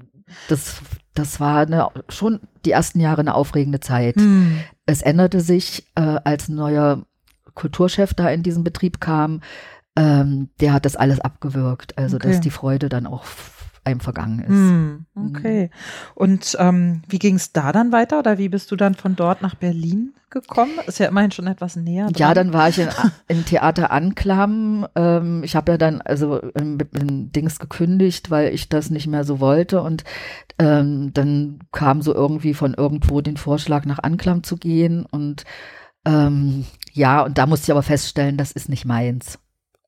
das, 0.49 0.80
das 1.14 1.40
war 1.40 1.58
eine, 1.61 1.88
schon 2.08 2.40
die 2.64 2.70
ersten 2.73 3.00
Jahre 3.00 3.20
eine 3.20 3.35
aufregende 3.35 3.80
Zeit. 3.80 4.16
Mhm. 4.16 4.61
Es 4.87 5.02
änderte 5.02 5.40
sich, 5.40 5.87
äh, 5.94 6.18
als 6.25 6.49
ein 6.49 6.56
neuer 6.56 7.04
Kulturchef 7.54 8.14
da 8.14 8.28
in 8.28 8.42
diesen 8.42 8.64
Betrieb 8.64 9.00
kam. 9.00 9.40
Ähm, 9.96 10.50
der 10.61 10.73
hat 10.73 10.85
das 10.85 10.96
alles 10.96 11.20
abgewürgt. 11.20 11.96
Also, 11.96 12.16
okay. 12.16 12.28
dass 12.28 12.40
die 12.40 12.50
Freude 12.50 12.88
dann 12.88 13.06
auch 13.06 13.25
einem 13.86 14.00
vergangen 14.00 14.40
ist. 14.40 14.48
Hm, 14.48 15.06
okay. 15.14 15.70
Und 16.14 16.56
ähm, 16.58 17.02
wie 17.08 17.18
ging 17.18 17.36
es 17.36 17.52
da 17.52 17.72
dann 17.72 17.92
weiter 17.92 18.18
oder 18.18 18.36
wie 18.36 18.48
bist 18.48 18.70
du 18.70 18.76
dann 18.76 18.94
von 18.94 19.14
dort 19.14 19.42
nach 19.42 19.54
Berlin 19.54 20.12
gekommen? 20.28 20.72
Ist 20.86 20.98
ja 20.98 21.06
immerhin 21.06 21.30
schon 21.30 21.46
etwas 21.46 21.76
näher. 21.76 22.06
Dran. 22.06 22.14
Ja, 22.16 22.34
dann 22.34 22.52
war 22.52 22.68
ich 22.68 22.78
in, 22.78 22.88
im 23.28 23.44
Theater 23.44 23.92
Anklam. 23.92 24.86
Ähm, 24.96 25.42
ich 25.44 25.54
habe 25.54 25.72
ja 25.72 25.78
dann 25.78 26.00
also 26.00 26.38
in, 26.38 26.78
in 26.92 27.30
Dings 27.30 27.58
gekündigt, 27.60 28.30
weil 28.30 28.52
ich 28.52 28.68
das 28.68 28.90
nicht 28.90 29.06
mehr 29.06 29.24
so 29.24 29.38
wollte 29.38 29.80
und 29.80 30.04
ähm, 30.58 31.12
dann 31.14 31.60
kam 31.70 32.02
so 32.02 32.12
irgendwie 32.12 32.54
von 32.54 32.74
irgendwo 32.74 33.20
den 33.20 33.36
Vorschlag 33.36 33.84
nach 33.84 34.00
Anklam 34.00 34.42
zu 34.42 34.56
gehen 34.56 35.06
und 35.06 35.44
ähm, 36.04 36.64
ja, 36.92 37.22
und 37.22 37.36
da 37.38 37.46
musste 37.46 37.66
ich 37.66 37.70
aber 37.72 37.82
feststellen, 37.82 38.36
das 38.36 38.52
ist 38.52 38.68
nicht 38.68 38.84
meins. 38.84 39.38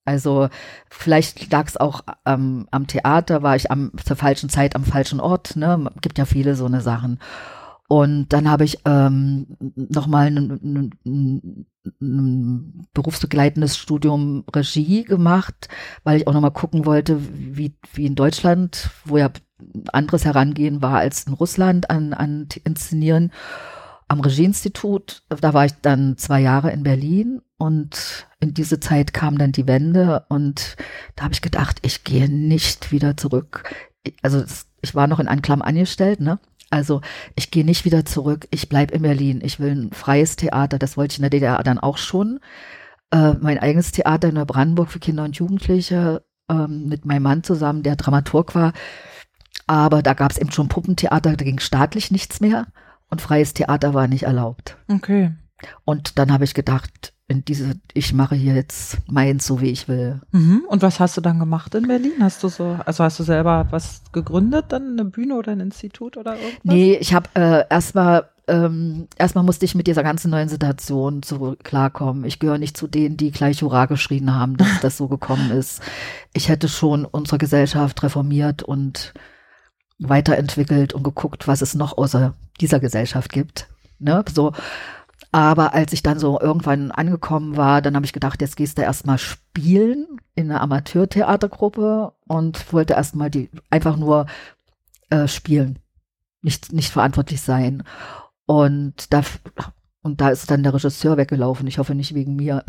Also 0.09 0.49
vielleicht 0.89 1.53
lag 1.53 1.69
es 1.69 1.77
auch 1.77 2.01
ähm, 2.25 2.67
am 2.71 2.87
Theater, 2.87 3.43
war 3.43 3.57
ich 3.57 3.71
am, 3.71 3.93
zur 4.03 4.17
falschen 4.17 4.49
Zeit 4.49 4.75
am 4.75 4.85
falschen 4.85 5.21
Ort. 5.21 5.55
Ne? 5.55 5.91
Gibt 6.01 6.17
ja 6.17 6.25
viele 6.25 6.55
so 6.55 6.65
eine 6.65 6.81
Sachen. 6.81 7.21
Und 7.89 8.33
dann 8.33 8.51
habe 8.51 8.65
ich 8.65 8.81
ähm, 8.85 9.47
nochmal 9.75 10.27
ein, 10.27 10.93
ein, 11.05 12.87
berufsbegleitendes 12.93 13.79
Studium 13.79 14.45
Regie 14.55 15.05
gemacht, 15.05 15.69
weil 16.05 16.19
ich 16.19 16.27
auch 16.27 16.35
nochmal 16.35 16.51
gucken 16.51 16.85
wollte, 16.85 17.19
wie, 17.33 17.75
wie 17.95 18.07
in 18.07 18.15
Deutschland, 18.15 18.91
wo 19.07 19.17
ja 19.17 19.31
anderes 19.93 20.27
Herangehen 20.27 20.83
war 20.83 20.99
als 20.99 21.25
in 21.25 21.33
Russland 21.33 21.91
an, 21.91 22.13
an 22.13 22.49
Inszenieren 22.65 23.33
am 24.07 24.21
Regieinstitut. 24.21 25.23
Da 25.29 25.55
war 25.55 25.65
ich 25.65 25.73
dann 25.81 26.19
zwei 26.19 26.41
Jahre 26.41 26.71
in 26.71 26.83
Berlin 26.83 27.41
und 27.59 28.29
in 28.41 28.55
diese 28.55 28.79
Zeit 28.81 29.13
kam 29.13 29.37
dann 29.37 29.53
die 29.53 29.67
Wende 29.67 30.25
und 30.29 30.77
da 31.17 31.25
habe 31.25 31.35
ich 31.35 31.43
gedacht, 31.43 31.81
ich 31.83 32.05
gehe 32.05 32.29
nicht 32.29 32.93
wieder 32.93 33.17
zurück. 33.17 33.75
Also 34.23 34.45
ich 34.81 34.95
war 34.95 35.09
noch 35.09 35.19
in 35.19 35.29
Anklam 35.29 35.61
angestellt, 35.61 36.21
ne? 36.21 36.39
Also 36.71 37.01
ich 37.35 37.51
gehe 37.51 37.65
nicht 37.65 37.85
wieder 37.85 38.05
zurück, 38.05 38.47
ich 38.51 38.69
bleib 38.69 38.93
in 38.93 39.03
Berlin. 39.03 39.41
Ich 39.43 39.59
will 39.59 39.73
ein 39.73 39.93
freies 39.93 40.37
Theater, 40.37 40.79
das 40.79 40.97
wollte 40.97 41.13
ich 41.13 41.19
in 41.19 41.23
der 41.23 41.31
DDR 41.31 41.63
dann 41.63 41.79
auch 41.79 41.99
schon. 41.99 42.41
Äh, 43.11 43.35
mein 43.41 43.59
eigenes 43.59 43.91
Theater 43.91 44.29
in 44.29 44.35
Neubrandenburg 44.35 44.91
für 44.91 45.01
Kinder 45.01 45.25
und 45.25 45.37
Jugendliche 45.37 46.25
ähm, 46.49 46.87
mit 46.89 47.07
meinem 47.07 47.23
Mann 47.23 47.43
zusammen, 47.43 47.83
der 47.83 47.97
Dramaturg 47.97 48.55
war. 48.55 48.73
Aber 49.67 50.03
da 50.03 50.15
gab 50.15 50.31
es 50.31 50.39
eben 50.39 50.53
schon 50.53 50.69
Puppentheater, 50.69 51.37
da 51.37 51.45
ging 51.45 51.59
staatlich 51.59 52.11
nichts 52.11 52.41
mehr 52.41 52.67
und 53.09 53.21
freies 53.21 53.55
Theater 53.55 53.95
war 53.95 54.07
nicht 54.07 54.25
erlaubt. 54.25 54.77
Okay. 54.89 55.33
Und 55.85 56.19
dann 56.19 56.33
habe 56.33 56.45
ich 56.45 56.55
gedacht, 56.55 57.15
in 57.29 57.45
diese, 57.45 57.75
ich 57.93 58.15
mache 58.15 58.35
hier 58.35 58.55
jetzt 58.55 58.99
meins 59.07 59.47
so, 59.47 59.61
wie 59.61 59.71
ich 59.71 59.87
will. 59.87 60.21
Mhm. 60.33 60.63
Und 60.67 60.81
was 60.81 60.99
hast 60.99 61.17
du 61.17 61.21
dann 61.21 61.39
gemacht 61.39 61.75
in 61.75 61.87
Berlin? 61.87 62.15
Hast 62.21 62.43
du 62.43 62.49
so, 62.49 62.79
also 62.87 63.05
hast 63.05 63.21
du 63.21 63.23
selber 63.23 63.67
was 63.71 64.03
gegründet, 64.13 64.67
dann 64.71 64.93
eine 64.93 65.05
Bühne 65.05 65.37
oder 65.37 65.53
ein 65.53 65.61
Institut 65.61 66.17
oder 66.17 66.37
irgendwas? 66.37 66.65
Nee, 66.65 66.95
ich 66.95 67.13
habe 67.13 67.29
äh, 67.35 67.65
erstmal 67.69 68.31
ähm, 68.49 69.09
erstmal 69.19 69.45
musste 69.45 69.67
ich 69.67 69.75
mit 69.75 69.87
dieser 69.87 70.03
ganzen 70.03 70.31
neuen 70.31 70.49
Situation 70.49 71.23
so 71.23 71.55
klarkommen. 71.63 72.25
Ich 72.25 72.39
gehöre 72.39 72.57
nicht 72.57 72.79
zu 72.79 72.87
denen, 72.87 73.19
die 73.19 73.31
gleich 73.31 73.61
Hurra 73.61 73.85
geschrien 73.85 74.35
haben, 74.35 74.57
dass 74.57 74.81
das 74.81 74.97
so 74.97 75.07
gekommen 75.07 75.51
ist. 75.51 75.83
Ich 76.33 76.49
hätte 76.49 76.69
schon 76.69 77.05
unsere 77.05 77.37
Gesellschaft 77.37 78.03
reformiert 78.03 78.63
und 78.63 79.13
weiterentwickelt 79.99 80.95
und 80.95 81.03
geguckt, 81.03 81.47
was 81.47 81.61
es 81.61 81.75
noch 81.75 81.99
außer 81.99 82.33
dieser 82.61 82.81
Gesellschaft 82.81 83.31
gibt. 83.33 83.69
Ne? 83.99 84.25
So, 84.33 84.53
aber 85.31 85.75
als 85.75 85.93
ich 85.93 86.03
dann 86.03 86.19
so 86.19 86.41
irgendwann 86.41 86.91
angekommen 86.91 87.57
war, 87.57 87.83
dann 87.83 87.95
habe 87.95 88.07
ich 88.07 88.13
gedacht, 88.13 88.41
jetzt 88.41 88.57
gehst 88.57 88.79
du 88.79 88.83
erstmal 88.83 89.19
spielen 89.19 90.07
in 90.35 90.51
einer 90.51 90.63
Amateurtheatergruppe 90.63 92.13
und 92.27 92.73
wollte 92.73 92.95
erstmal 92.95 93.31
die 93.31 93.51
einfach 93.71 93.97
nur 93.97 94.27
äh, 95.11 95.29
spielen, 95.29 95.79
nicht, 96.41 96.73
nicht 96.73 96.91
verantwortlich 96.91 97.43
sein. 97.43 97.83
Und 98.47 99.13
da, 99.13 99.23
und 100.03 100.21
da 100.23 100.31
ist 100.31 100.51
dann 100.51 100.63
der 100.63 100.73
Regisseur 100.73 101.19
weggelaufen. 101.19 101.67
Ich 101.67 101.79
hoffe 101.79 101.95
nicht 101.95 102.15
wegen 102.15 102.35
mir. 102.35 102.65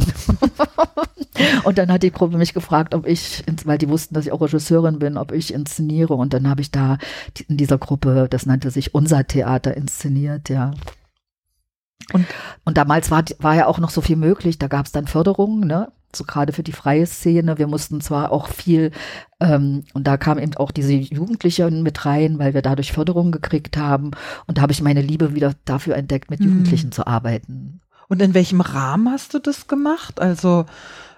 und 1.63 1.77
dann 1.77 1.91
hat 1.91 2.03
die 2.03 2.11
Gruppe 2.11 2.37
mich 2.37 2.53
gefragt, 2.53 2.93
ob 2.93 3.07
ich, 3.07 3.45
weil 3.63 3.77
die 3.77 3.87
wussten, 3.87 4.15
dass 4.15 4.25
ich 4.25 4.33
auch 4.33 4.41
Regisseurin 4.41 4.99
bin, 4.99 5.17
ob 5.17 5.31
ich 5.31 5.53
inszeniere. 5.53 6.15
Und 6.15 6.33
dann 6.33 6.49
habe 6.49 6.59
ich 6.59 6.71
da 6.71 6.97
in 7.47 7.55
dieser 7.55 7.77
Gruppe, 7.77 8.27
das 8.29 8.45
nannte 8.45 8.71
sich 8.71 8.93
Unser 8.93 9.25
Theater, 9.25 9.77
inszeniert, 9.77 10.49
ja. 10.49 10.71
Und, 12.13 12.25
und 12.65 12.77
damals 12.77 13.11
war, 13.11 13.23
war 13.39 13.55
ja 13.55 13.67
auch 13.67 13.79
noch 13.79 13.89
so 13.89 14.01
viel 14.01 14.15
möglich. 14.15 14.57
Da 14.57 14.67
gab 14.67 14.85
es 14.85 14.91
dann 14.91 15.07
Förderungen, 15.07 15.67
ne? 15.67 15.91
so 16.15 16.23
gerade 16.23 16.53
für 16.53 16.63
die 16.63 16.71
freie 16.71 17.05
Szene. 17.05 17.57
Wir 17.57 17.67
mussten 17.67 18.01
zwar 18.01 18.31
auch 18.31 18.47
viel, 18.47 18.91
ähm, 19.39 19.83
und 19.93 20.07
da 20.07 20.17
kam 20.17 20.39
eben 20.39 20.55
auch 20.55 20.71
diese 20.71 20.93
Jugendlichen 20.93 21.83
mit 21.83 22.05
rein, 22.05 22.39
weil 22.39 22.53
wir 22.53 22.61
dadurch 22.61 22.91
Förderungen 22.91 23.31
gekriegt 23.31 23.77
haben. 23.77 24.11
Und 24.47 24.57
da 24.57 24.61
habe 24.61 24.71
ich 24.71 24.81
meine 24.81 25.01
Liebe 25.01 25.35
wieder 25.35 25.53
dafür 25.65 25.95
entdeckt, 25.95 26.31
mit 26.31 26.39
mhm. 26.39 26.47
Jugendlichen 26.47 26.91
zu 26.91 27.05
arbeiten. 27.05 27.81
Und 28.07 28.21
in 28.21 28.33
welchem 28.33 28.61
Rahmen 28.61 29.11
hast 29.11 29.35
du 29.35 29.39
das 29.39 29.67
gemacht? 29.67 30.19
Also 30.19 30.65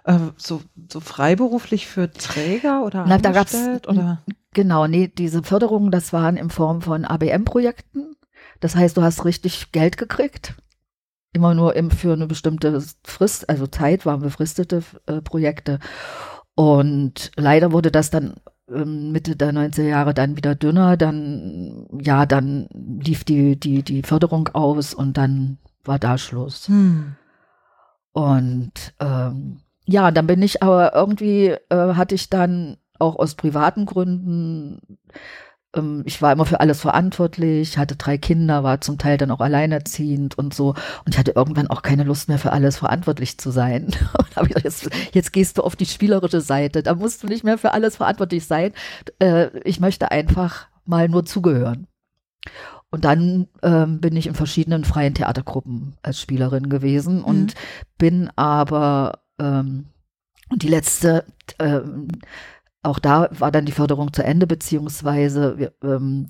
äh, 0.04 0.18
so, 0.36 0.62
so 0.92 1.00
freiberuflich 1.00 1.88
für 1.88 2.12
Träger 2.12 2.84
oder 2.84 3.06
Na, 3.08 3.18
da 3.18 3.32
gab's, 3.32 3.56
oder? 3.88 4.22
Genau, 4.54 4.88
nee, 4.88 5.08
diese 5.08 5.44
Förderungen, 5.44 5.92
das 5.92 6.12
waren 6.12 6.36
in 6.36 6.50
Form 6.50 6.82
von 6.82 7.06
ABM-Projekten. 7.06 8.18
Das 8.60 8.76
heißt, 8.76 8.98
du 8.98 9.02
hast 9.02 9.24
richtig 9.24 9.72
Geld 9.72 9.98
gekriegt 9.98 10.56
immer 11.34 11.54
nur 11.54 11.76
im, 11.76 11.92
für 11.92 12.14
eine 12.14 12.28
bestimmte 12.28 12.82
Frist, 13.04 13.50
also 13.50 13.68
Zeit 13.68 14.06
waren 14.06 14.22
befristete 14.22 14.84
äh, 15.06 15.22
Projekte. 15.22 15.80
Und 16.56 17.32
leider 17.38 17.72
wurde 17.72 17.92
das 17.92 18.10
dann 18.10 18.36
ähm, 18.70 19.12
Mitte 19.12 19.36
der 19.36 19.54
90er 19.54 19.84
Jahre 19.84 20.14
dann 20.14 20.38
wieder 20.38 20.56
dünner, 20.56 20.98
dann, 20.98 21.88
ja, 22.00 22.26
dann 22.26 22.68
lief 22.74 23.24
die, 23.24 23.60
die, 23.60 23.84
die 23.84 24.04
Förderung 24.04 24.50
aus 24.50 24.94
und 24.94 25.18
dann 25.18 25.58
war 25.84 26.00
da 26.00 26.18
Schluss. 26.18 26.68
Hm. 26.68 27.16
Und 28.12 28.94
ähm, 29.00 29.62
ja, 29.86 30.12
dann 30.12 30.28
bin 30.28 30.42
ich 30.42 30.62
aber 30.62 30.94
irgendwie, 30.94 31.56
äh, 31.70 31.94
hatte 31.96 32.16
ich 32.16 32.30
dann 32.30 32.78
auch 33.00 33.16
aus 33.16 33.36
privaten 33.36 33.86
Gründen 33.86 35.00
ich 36.04 36.22
war 36.22 36.34
immer 36.34 36.46
für 36.46 36.60
alles 36.60 36.82
verantwortlich, 36.82 37.78
hatte 37.78 37.96
drei 37.96 38.18
Kinder, 38.18 38.64
war 38.64 38.82
zum 38.82 38.98
Teil 38.98 39.18
dann 39.18 39.32
auch 39.32 39.40
alleinerziehend 39.40 40.38
und 40.38 40.54
so. 40.54 40.70
Und 40.70 41.14
ich 41.14 41.18
hatte 41.18 41.32
irgendwann 41.32 41.68
auch 41.68 41.82
keine 41.82 42.04
Lust 42.04 42.28
mehr 42.28 42.40
für 42.40 42.52
alles 42.52 42.78
verantwortlich 42.78 43.38
zu 43.38 43.52
sein. 43.52 43.86
Und 44.18 44.36
habe 44.36 44.48
ich 44.48 44.54
gedacht, 44.54 44.66
jetzt, 44.66 44.90
jetzt 45.14 45.32
gehst 45.32 45.58
du 45.58 45.64
auf 45.64 45.78
die 45.78 45.86
spielerische 45.86 46.42
Seite, 46.42 46.84
da 46.84 46.94
musst 46.94 47.24
du 47.24 47.28
nicht 47.28 47.46
mehr 47.46 47.58
für 47.58 47.72
alles 47.72 47.96
verantwortlich 47.96 48.46
sein. 48.46 48.74
Äh, 49.20 49.58
ich 49.64 49.80
möchte 49.80 50.12
einfach 50.12 50.68
mal 50.86 51.08
nur 51.08 51.26
zugehören. 51.26 51.88
Und 52.90 53.06
dann 53.06 53.48
ähm, 53.64 54.02
bin 54.02 54.18
ich 54.18 54.28
in 54.28 54.36
verschiedenen 54.36 54.84
freien 54.84 55.14
Theatergruppen 55.14 55.96
als 56.02 56.20
Spielerin 56.20 56.68
gewesen 56.68 57.20
mhm. 57.20 57.24
und 57.24 57.54
bin 57.98 58.30
aber 58.36 59.20
ähm, 59.40 59.86
die 60.54 60.68
letzte 60.68 61.24
ähm, 61.60 62.10
auch 62.84 63.00
da 63.00 63.30
war 63.32 63.52
dann 63.52 63.66
die 63.66 63.72
Förderung 63.72 64.14
zu 64.14 64.24
Ende, 64.24 64.48
beziehungsweise 64.48 65.58
wir, 65.58 65.74
ähm, 65.84 66.28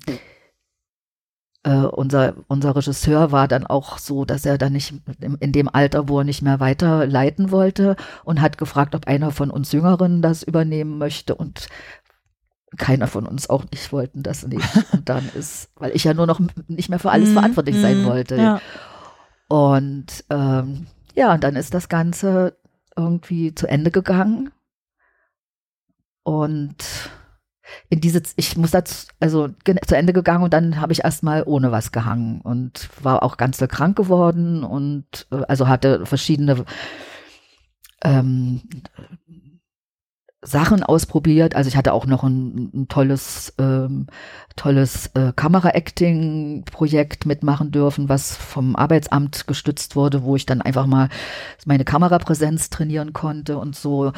äh, 1.64 1.84
unser, 1.84 2.34
unser 2.48 2.74
Regisseur 2.74 3.32
war 3.32 3.48
dann 3.48 3.66
auch 3.66 3.98
so, 3.98 4.24
dass 4.24 4.44
er 4.44 4.58
dann 4.58 4.72
nicht 4.72 4.94
in, 5.20 5.52
dem 5.52 5.68
Alter, 5.68 6.08
wo 6.08 6.18
er 6.18 6.24
nicht 6.24 6.42
mehr 6.42 6.60
weiter 6.60 7.06
leiten 7.06 7.50
wollte 7.50 7.96
und 8.24 8.40
hat 8.40 8.58
gefragt, 8.58 8.94
ob 8.94 9.06
einer 9.06 9.30
von 9.30 9.50
uns 9.50 9.72
Jüngeren 9.72 10.22
das 10.22 10.42
übernehmen 10.42 10.98
möchte 10.98 11.34
und 11.34 11.68
keiner 12.78 13.06
von 13.06 13.26
uns 13.26 13.50
auch 13.50 13.64
nicht 13.70 13.92
wollten 13.92 14.22
das 14.22 14.46
nicht. 14.46 14.66
Und 14.94 15.06
dann 15.10 15.28
ist, 15.34 15.68
weil 15.76 15.94
ich 15.94 16.04
ja 16.04 16.14
nur 16.14 16.26
noch 16.26 16.40
nicht 16.68 16.88
mehr 16.88 16.98
für 16.98 17.10
alles 17.10 17.28
mm, 17.28 17.34
verantwortlich 17.34 17.76
mm, 17.76 17.82
sein 17.82 18.00
mhm. 18.00 18.06
wollte. 18.06 18.36
Ja. 18.36 18.60
Und 19.48 20.24
ähm, 20.30 20.86
ja, 21.14 21.34
und 21.34 21.44
dann 21.44 21.54
ist 21.54 21.74
das 21.74 21.90
Ganze 21.90 22.56
irgendwie 22.96 23.54
zu 23.54 23.66
Ende 23.66 23.90
gegangen. 23.90 24.52
Und 26.22 26.76
in 27.88 28.00
diese, 28.00 28.22
ich 28.36 28.56
muss 28.56 28.70
das 28.70 29.08
also 29.20 29.48
zu 29.86 29.96
Ende 29.96 30.12
gegangen 30.12 30.44
und 30.44 30.52
dann 30.52 30.80
habe 30.80 30.92
ich 30.92 31.04
erstmal 31.04 31.42
ohne 31.46 31.72
was 31.72 31.92
gehangen 31.92 32.40
und 32.40 32.88
war 33.02 33.22
auch 33.22 33.36
ganz 33.36 33.58
krank 33.58 33.96
geworden 33.96 34.64
und 34.64 35.26
äh, 35.30 35.42
also 35.48 35.68
hatte 35.68 36.06
verschiedene 36.06 36.64
ähm, 38.04 38.62
Sachen 40.44 40.82
ausprobiert. 40.82 41.54
Also 41.54 41.68
ich 41.68 41.76
hatte 41.76 41.92
auch 41.92 42.04
noch 42.06 42.24
ein, 42.24 42.70
ein 42.74 42.88
tolles, 42.88 43.54
ähm, 43.58 44.08
tolles 44.56 45.06
äh, 45.14 45.32
Kamera-Acting-Projekt 45.34 47.26
mitmachen 47.26 47.70
dürfen, 47.70 48.08
was 48.08 48.36
vom 48.36 48.74
Arbeitsamt 48.74 49.46
gestützt 49.46 49.94
wurde, 49.94 50.24
wo 50.24 50.34
ich 50.34 50.44
dann 50.44 50.60
einfach 50.60 50.86
mal 50.86 51.08
meine 51.64 51.84
Kamerapräsenz 51.84 52.70
trainieren 52.70 53.12
konnte 53.12 53.56
und 53.56 53.76
so. 53.76 54.12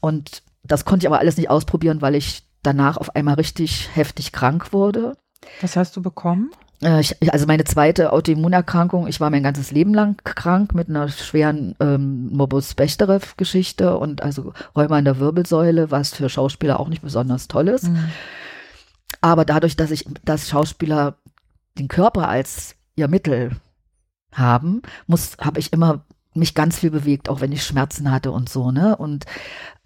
Und 0.00 0.42
das 0.62 0.84
konnte 0.84 1.04
ich 1.04 1.08
aber 1.08 1.18
alles 1.18 1.36
nicht 1.36 1.50
ausprobieren, 1.50 2.02
weil 2.02 2.14
ich 2.14 2.44
danach 2.62 2.96
auf 2.96 3.14
einmal 3.16 3.34
richtig 3.34 3.88
heftig 3.94 4.32
krank 4.32 4.72
wurde. 4.72 5.16
Was 5.60 5.76
hast 5.76 5.96
du 5.96 6.02
bekommen? 6.02 6.50
Äh, 6.82 7.00
ich, 7.00 7.32
also 7.32 7.46
meine 7.46 7.64
zweite 7.64 8.12
Autoimmunerkrankung, 8.12 9.06
ich 9.06 9.20
war 9.20 9.30
mein 9.30 9.42
ganzes 9.42 9.70
Leben 9.70 9.94
lang 9.94 10.16
krank 10.24 10.74
mit 10.74 10.88
einer 10.88 11.08
schweren 11.08 11.74
ähm, 11.80 12.28
Morbus 12.32 12.74
Bechterew-Geschichte 12.74 13.96
und 13.96 14.22
also 14.22 14.52
Rheuma 14.76 14.98
in 14.98 15.04
der 15.04 15.18
Wirbelsäule, 15.18 15.90
was 15.90 16.14
für 16.14 16.28
Schauspieler 16.28 16.80
auch 16.80 16.88
nicht 16.88 17.02
besonders 17.02 17.48
toll 17.48 17.68
ist. 17.68 17.88
Mhm. 17.88 18.10
Aber 19.20 19.44
dadurch, 19.44 19.76
dass 19.76 19.90
ich, 19.90 20.06
dass 20.24 20.48
Schauspieler 20.48 21.16
den 21.78 21.88
Körper 21.88 22.28
als 22.28 22.76
ihr 22.96 23.08
Mittel 23.08 23.52
haben, 24.32 24.82
muss, 25.06 25.36
habe 25.40 25.60
ich 25.60 25.72
immer 25.72 26.04
mich 26.34 26.54
ganz 26.54 26.78
viel 26.78 26.90
bewegt, 26.90 27.28
auch 27.28 27.40
wenn 27.40 27.52
ich 27.52 27.64
Schmerzen 27.64 28.10
hatte 28.10 28.30
und 28.32 28.48
so, 28.48 28.70
ne? 28.70 28.96
Und 28.96 29.26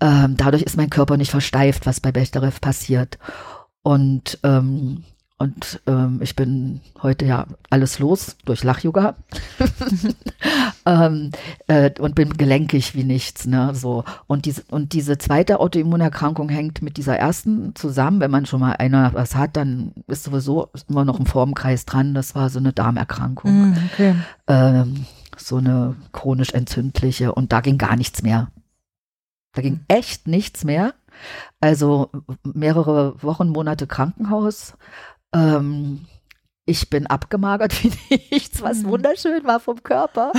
ähm, 0.01 0.37
dadurch 0.37 0.63
ist 0.63 0.77
mein 0.77 0.91
Körper 0.91 1.17
nicht 1.17 1.31
versteift, 1.31 1.87
was 1.87 2.01
bei 2.01 2.13
Bechterew 2.13 2.51
passiert. 2.61 3.19
Und 3.83 4.39
ähm, 4.43 5.05
und 5.37 5.81
ähm, 5.89 6.21
ich 6.23 6.37
bin 6.37 6.81
heute 7.03 7.25
ja 7.25 7.47
alles 7.69 7.99
los 7.99 8.37
durch 8.45 8.63
Lach-Yoga 8.63 9.17
ähm, 10.87 11.33
äh, 11.67 11.91
und 11.99 12.15
bin 12.15 12.37
gelenkig 12.37 12.95
wie 12.95 13.03
nichts. 13.03 13.47
Ne? 13.47 13.75
So. 13.75 14.05
Und, 14.27 14.45
diese, 14.45 14.63
und 14.71 14.93
diese 14.93 15.19
zweite 15.19 15.59
Autoimmunerkrankung 15.59 16.49
hängt 16.49 16.83
mit 16.83 16.97
dieser 16.97 17.17
ersten 17.17 17.75
zusammen. 17.75 18.21
Wenn 18.21 18.31
man 18.31 18.47
schon 18.47 18.61
mal 18.61 18.73
einer 18.73 19.13
was 19.13 19.35
hat, 19.35 19.57
dann 19.57 19.93
ist 20.07 20.25
sowieso 20.25 20.71
immer 20.89 21.05
noch 21.05 21.19
ein 21.19 21.27
Formkreis 21.27 21.85
dran. 21.85 22.15
Das 22.15 22.35
war 22.35 22.49
so 22.49 22.61
eine 22.61 22.73
Darmerkrankung. 22.73 23.71
Mm, 23.71 23.77
okay. 23.93 24.15
ähm, 24.47 25.05
so 25.47 25.57
eine 25.57 25.97
chronisch 26.13 26.53
entzündliche 26.53 27.35
und 27.35 27.53
da 27.53 27.61
ging 27.61 27.79
gar 27.79 27.97
nichts 27.97 28.23
mehr. 28.23 28.51
Da 29.53 29.63
ging 29.63 29.85
echt 29.89 30.27
nichts 30.27 30.65
mehr. 30.65 30.95
Also 31.61 32.11
mehrere 32.43 33.23
Wochen, 33.23 33.49
Monate 33.49 33.87
Krankenhaus. 33.87 34.75
Ähm, 35.33 36.07
ich 36.67 36.89
bin 36.91 37.07
abgemagert 37.07 37.73
wie 37.85 37.93
nichts, 38.31 38.63
was 38.63 38.83
mhm. 38.83 38.89
wunderschön 38.89 39.45
war 39.45 39.61
vom 39.61 39.83
Körper. 39.83 40.33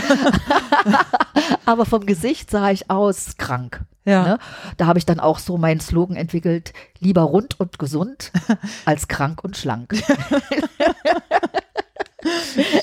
Aber 1.65 1.85
vom 1.85 2.05
Gesicht 2.05 2.49
sah 2.49 2.71
ich 2.71 2.89
aus 2.89 3.37
krank. 3.37 3.81
Ja. 4.05 4.23
Ne? 4.23 4.39
Da 4.77 4.85
habe 4.85 4.99
ich 4.99 5.05
dann 5.05 5.19
auch 5.19 5.39
so 5.39 5.57
meinen 5.57 5.79
Slogan 5.79 6.15
entwickelt, 6.15 6.73
lieber 6.99 7.21
rund 7.21 7.59
und 7.59 7.79
gesund 7.79 8.31
als 8.85 9.07
krank 9.07 9.43
und 9.43 9.57
schlank. 9.57 9.95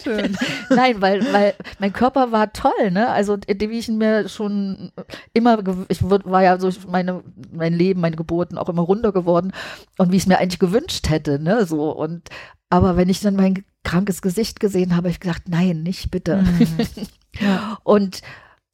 Schön. 0.03 0.37
Nein, 0.71 1.01
weil, 1.01 1.33
weil 1.33 1.55
mein 1.79 1.93
Körper 1.93 2.33
war 2.33 2.53
toll, 2.53 2.91
ne? 2.91 3.09
Also, 3.09 3.37
wie 3.37 3.79
ich 3.79 3.89
mir 3.89 4.29
schon 4.29 4.93
immer, 5.33 5.59
ich 5.89 6.03
war 6.03 6.43
ja 6.43 6.59
so 6.59 6.71
meine, 6.89 7.23
mein 7.53 7.75
Leben, 7.75 8.01
meine 8.01 8.17
Geburten 8.17 8.59
auch 8.59 8.69
immer 8.69 8.83
runder 8.83 9.13
geworden 9.13 9.53
und 9.99 10.13
wie 10.13 10.17
ich 10.17 10.23
es 10.23 10.29
mir 10.29 10.39
eigentlich 10.39 10.59
gewünscht 10.59 11.09
hätte, 11.09 11.39
ne? 11.39 11.67
So 11.67 11.91
und, 11.91 12.29
aber 12.71 12.97
wenn 12.97 13.09
ich 13.09 13.21
dann 13.21 13.37
mein 13.37 13.65
krankes 13.85 14.23
Gesicht 14.23 14.61
gesehen 14.61 14.91
habe, 14.91 15.03
habe 15.03 15.11
ich 15.11 15.21
gesagt, 15.21 15.49
nein, 15.49 15.83
nicht 15.83 16.11
bitte. 16.11 16.43
Mhm. 16.43 16.69
Und 17.83 18.23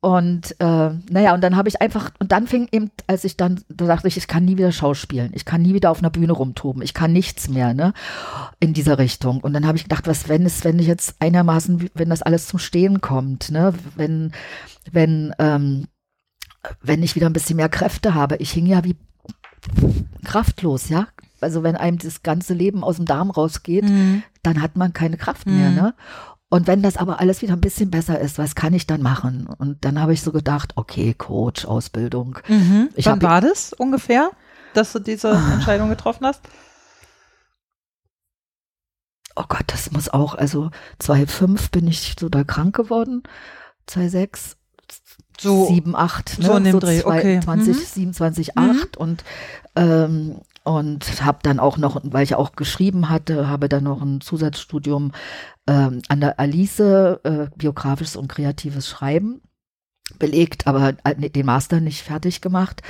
und 0.01 0.55
äh, 0.61 0.91
naja, 1.11 1.35
und 1.35 1.43
dann 1.43 1.57
habe 1.57 1.69
ich 1.69 1.81
einfach, 1.83 2.13
und 2.21 2.31
dann 2.31 2.47
fing 2.47 2.69
eben, 2.71 2.91
als 3.09 3.25
ich 3.25 3.37
dann, 3.37 3.65
da 3.69 3.87
dachte 3.87 4.07
ich, 4.07 4.17
ich 4.17 4.29
kann 4.29 4.45
nie 4.45 4.57
wieder 4.57 4.71
schauspielen, 4.71 5.33
ich 5.35 5.45
kann 5.45 5.63
nie 5.63 5.75
wieder 5.75 5.91
auf 5.91 5.99
einer 5.99 6.11
Bühne 6.11 6.33
rumtoben, 6.33 6.83
ich 6.83 6.95
kann 6.95 7.13
nichts 7.13 7.49
mehr, 7.49 7.75
ne, 7.75 7.93
in 8.61 8.75
dieser 8.75 8.99
Richtung. 8.99 9.41
Und 9.41 9.55
dann 9.55 9.67
habe 9.67 9.77
ich 9.77 9.83
gedacht, 9.83 10.07
was, 10.07 10.29
wenn 10.29 10.47
es, 10.47 10.63
wenn 10.63 10.79
ich 10.79 10.87
jetzt 10.87 11.17
einigermaßen, 11.19 11.91
wenn 11.95 12.11
das 12.11 12.23
alles 12.23 12.47
zum 12.47 12.61
Stehen 12.61 13.01
kommt, 13.01 13.51
ne, 13.51 13.75
wenn, 13.97 14.33
wenn, 14.93 15.35
ähm, 15.41 15.89
wenn 16.81 17.03
ich 17.03 17.17
wieder 17.17 17.29
ein 17.29 17.33
bisschen 17.33 17.57
mehr 17.57 17.69
Kräfte 17.69 18.15
habe, 18.15 18.37
ich 18.37 18.53
hing 18.53 18.67
ja 18.67 18.85
wie 18.85 18.97
kraftlos, 20.25 20.91
ja. 20.91 21.09
Also 21.41 21.63
wenn 21.65 21.77
einem 21.77 21.99
das 21.99 22.23
ganze 22.23 22.55
Leben 22.55 22.85
aus 22.85 22.97
dem 22.97 23.05
Darm 23.05 23.31
rausgeht, 23.31 23.85
mhm. 23.85 24.23
dann 24.43 24.63
hat 24.63 24.77
man 24.77 24.93
keine 24.93 25.17
Kraft 25.17 25.47
mehr, 25.47 25.71
mhm. 25.71 25.77
ne? 25.77 25.95
Und 26.51 26.67
wenn 26.67 26.83
das 26.83 26.97
aber 26.97 27.21
alles 27.21 27.43
wieder 27.43 27.53
ein 27.53 27.61
bisschen 27.61 27.91
besser 27.91 28.19
ist, 28.19 28.39
was 28.39 28.55
kann 28.55 28.73
ich 28.73 28.87
dann 28.87 29.03
machen? 29.03 29.47
Und 29.47 29.85
dann 29.85 30.01
habe 30.01 30.15
ich 30.15 30.23
so 30.23 30.33
gedacht, 30.33 30.73
okay, 30.77 31.13
Coach, 31.13 31.67
Ausbildung. 31.67 32.39
Mhm. 32.49 32.89
Ich 32.95 33.07
Wann 33.07 33.21
war 33.21 33.43
das 33.43 33.75
ungefähr, 33.75 34.31
dass 34.73 34.93
du 34.93 34.99
diese 34.99 35.33
ah. 35.33 35.53
Entscheidung 35.53 35.91
getroffen 35.91 36.27
hast? 36.27 36.41
Oh 39.37 39.45
Gott, 39.47 39.65
das 39.67 39.93
muss 39.93 40.09
auch, 40.09 40.35
also 40.35 40.71
2005 40.99 41.71
bin 41.71 41.87
ich 41.87 42.17
so 42.19 42.29
da 42.29 42.45
krank 42.45 42.75
geworden, 42.75 43.23
2006 43.87 44.57
so 45.39 45.67
7, 45.67 45.95
8, 45.95 46.39
ne? 46.39 46.47
so, 46.47 46.57
in 46.57 46.65
dem 46.65 46.73
so 46.73 46.79
Dreh. 46.81 47.01
20, 47.01 47.07
okay. 47.07 47.41
20, 47.41 47.77
mhm. 47.77 47.81
27, 47.81 48.59
8 48.59 48.69
mhm. 48.69 48.85
und 48.97 49.25
ähm, 49.77 50.41
und 50.65 51.25
habe 51.25 51.39
dann 51.43 51.61
auch 51.61 51.79
noch, 51.79 51.99
weil 52.05 52.25
ich 52.25 52.35
auch 52.35 52.53
geschrieben 52.53 53.09
hatte, 53.09 53.49
habe 53.49 53.71
dann 53.71 53.85
noch 53.85 54.03
ein 54.03 54.21
Zusatzstudium 54.21 55.13
ähm, 55.69 56.03
an 56.09 56.21
der 56.21 56.41
Alice, 56.41 56.81
äh, 56.81 57.49
biografisches 57.57 58.17
und 58.17 58.29
kreatives 58.29 58.89
Schreiben 58.89 59.43
belegt, 60.19 60.67
aber 60.67 60.95
äh, 61.05 61.31
den 61.31 61.47
Master 61.47 61.81
nicht 61.81 62.03
fertig 62.03 62.41
gemacht. 62.41 62.83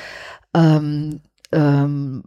Ähm, 0.54 1.20
ähm, 1.52 2.22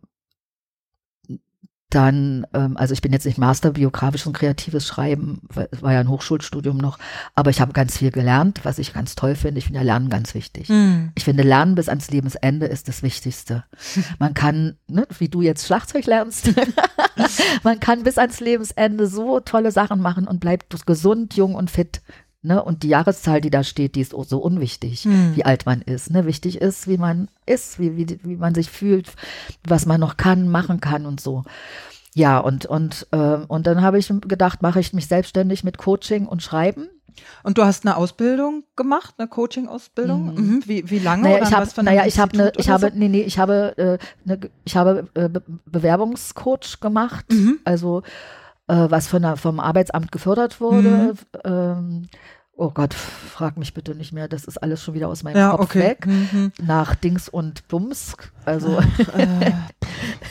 dann, 1.96 2.48
ähm, 2.54 2.78
also 2.78 2.94
ich 2.94 3.02
bin 3.02 3.12
jetzt 3.12 3.26
nicht 3.26 3.38
Master 3.38 3.72
biografisches 3.72 4.28
und 4.28 4.34
kreatives 4.34 4.88
Schreiben, 4.88 5.42
war 5.82 5.94
ja 5.94 6.00
ein 6.00 6.10
Hochschulstudium 6.10 6.78
noch, 6.78 6.98
aber 7.36 7.50
ich 7.50 7.62
habe 7.62 7.74
ganz 7.74 7.98
viel 7.98 8.12
gelernt, 8.12 8.62
was 8.64 8.80
ich 8.80 8.94
ganz 8.94 9.16
toll 9.16 9.36
finde. 9.36 9.60
Ich 9.60 9.66
finde 9.66 9.80
ja 9.80 9.86
Lernen 9.86 10.10
ganz 10.10 10.34
wichtig. 10.34 10.70
Mhm. 10.70 11.12
Ich 11.16 11.26
finde 11.26 11.44
Lernen 11.44 11.76
bis 11.76 11.90
ans 11.90 12.10
Lebensende 12.10 12.66
ist 12.66 12.88
das 12.88 13.04
Wichtigste. 13.04 13.66
Man 14.20 14.34
kann, 14.34 14.78
ne, 14.88 15.06
wie 15.20 15.30
du 15.30 15.42
jetzt 15.42 15.66
Schlagzeug 15.66 16.06
lernst, 16.06 16.52
man 17.64 17.80
kann 17.80 18.04
bis 18.04 18.18
ans 18.18 18.40
Lebensende 18.40 19.08
so 19.08 19.40
tolle 19.40 19.72
Sachen 19.72 20.02
machen 20.02 20.28
und 20.28 20.40
bleibt 20.40 20.74
gesund, 20.86 21.36
jung 21.36 21.56
und 21.56 21.70
fit. 21.70 22.02
Ne? 22.44 22.64
Und 22.64 22.82
die 22.84 22.88
Jahreszahl, 22.88 23.40
die 23.40 23.52
da 23.52 23.64
steht, 23.64 23.96
die 23.96 24.02
ist 24.02 24.12
so 24.12 24.40
unwichtig, 24.40 25.04
hm. 25.04 25.36
wie 25.36 25.46
alt 25.46 25.66
man 25.66 25.82
ist. 25.82 26.10
Ne? 26.10 26.26
Wichtig 26.26 26.60
ist, 26.60 26.88
wie 26.88 26.98
man 26.98 27.30
ist, 27.46 27.80
wie, 27.80 27.96
wie, 27.98 28.20
wie 28.24 28.36
man 28.36 28.56
sich 28.56 28.72
fühlt, 28.72 29.14
was 29.68 29.86
man 29.86 30.00
noch 30.00 30.18
kann, 30.18 30.50
machen 30.50 30.82
kann 30.82 31.06
und 31.06 31.22
so. 31.22 31.44
Ja, 32.16 32.40
und, 32.40 32.66
und, 32.66 33.08
äh, 33.12 33.18
und 33.18 33.68
dann 33.68 33.82
habe 33.82 34.00
ich 34.00 34.12
gedacht, 34.22 34.62
mache 34.62 34.80
ich 34.80 34.92
mich 34.92 35.08
selbstständig 35.08 35.64
mit 35.64 35.78
Coaching 35.78 36.26
und 36.26 36.42
Schreiben. 36.42 36.90
Und 37.44 37.58
du 37.58 37.64
hast 37.64 37.86
eine 37.86 37.96
Ausbildung 37.96 38.64
gemacht, 38.76 39.16
eine 39.18 39.28
Coaching-Ausbildung? 39.28 40.34
Mhm. 40.34 40.56
Mhm. 40.56 40.64
Wie, 40.66 40.90
wie 40.90 41.00
lange? 41.00 41.24
Naja, 41.24 41.44
ich, 41.44 41.54
hab, 41.54 41.84
naja, 41.84 42.06
ich 42.06 42.20
habe 42.20 42.34
eine, 42.34 42.52
ich 42.58 42.70
habe, 42.70 42.92
nee, 42.96 43.08
nee, 43.08 43.22
ich 43.22 43.38
habe, 43.38 43.78
äh, 43.78 43.98
ne, 44.26 44.40
ich 44.64 44.76
habe 44.76 45.08
äh, 45.14 45.30
Be 45.30 45.44
Bewerbungscoach 45.66 46.80
gemacht, 46.80 47.26
mhm. 47.32 47.60
also 47.66 48.04
was 48.76 49.08
von 49.08 49.22
der, 49.22 49.38
vom 49.38 49.60
Arbeitsamt 49.60 50.12
gefördert 50.12 50.62
wurde. 50.62 51.14
Mhm. 51.14 51.14
Ähm, 51.44 52.08
oh 52.56 52.70
Gott, 52.70 52.94
frag 52.94 53.58
mich 53.58 53.74
bitte 53.74 53.96
nicht 53.96 54.14
mehr, 54.14 54.28
das 54.28 54.46
ist 54.46 54.58
alles 54.58 54.84
schon 54.84 54.94
wieder 54.94 55.10
aus 55.10 55.24
meinem 55.24 55.38
ja, 55.38 55.52
Kopf 55.52 55.62
okay. 55.62 55.80
weg. 55.80 56.06
Mhm. 56.06 56.52
Nach 56.62 56.96
Dings 56.96 57.28
und 57.28 57.68
Bums. 57.68 58.16
Also 58.46 58.80
äh. 59.18 59.52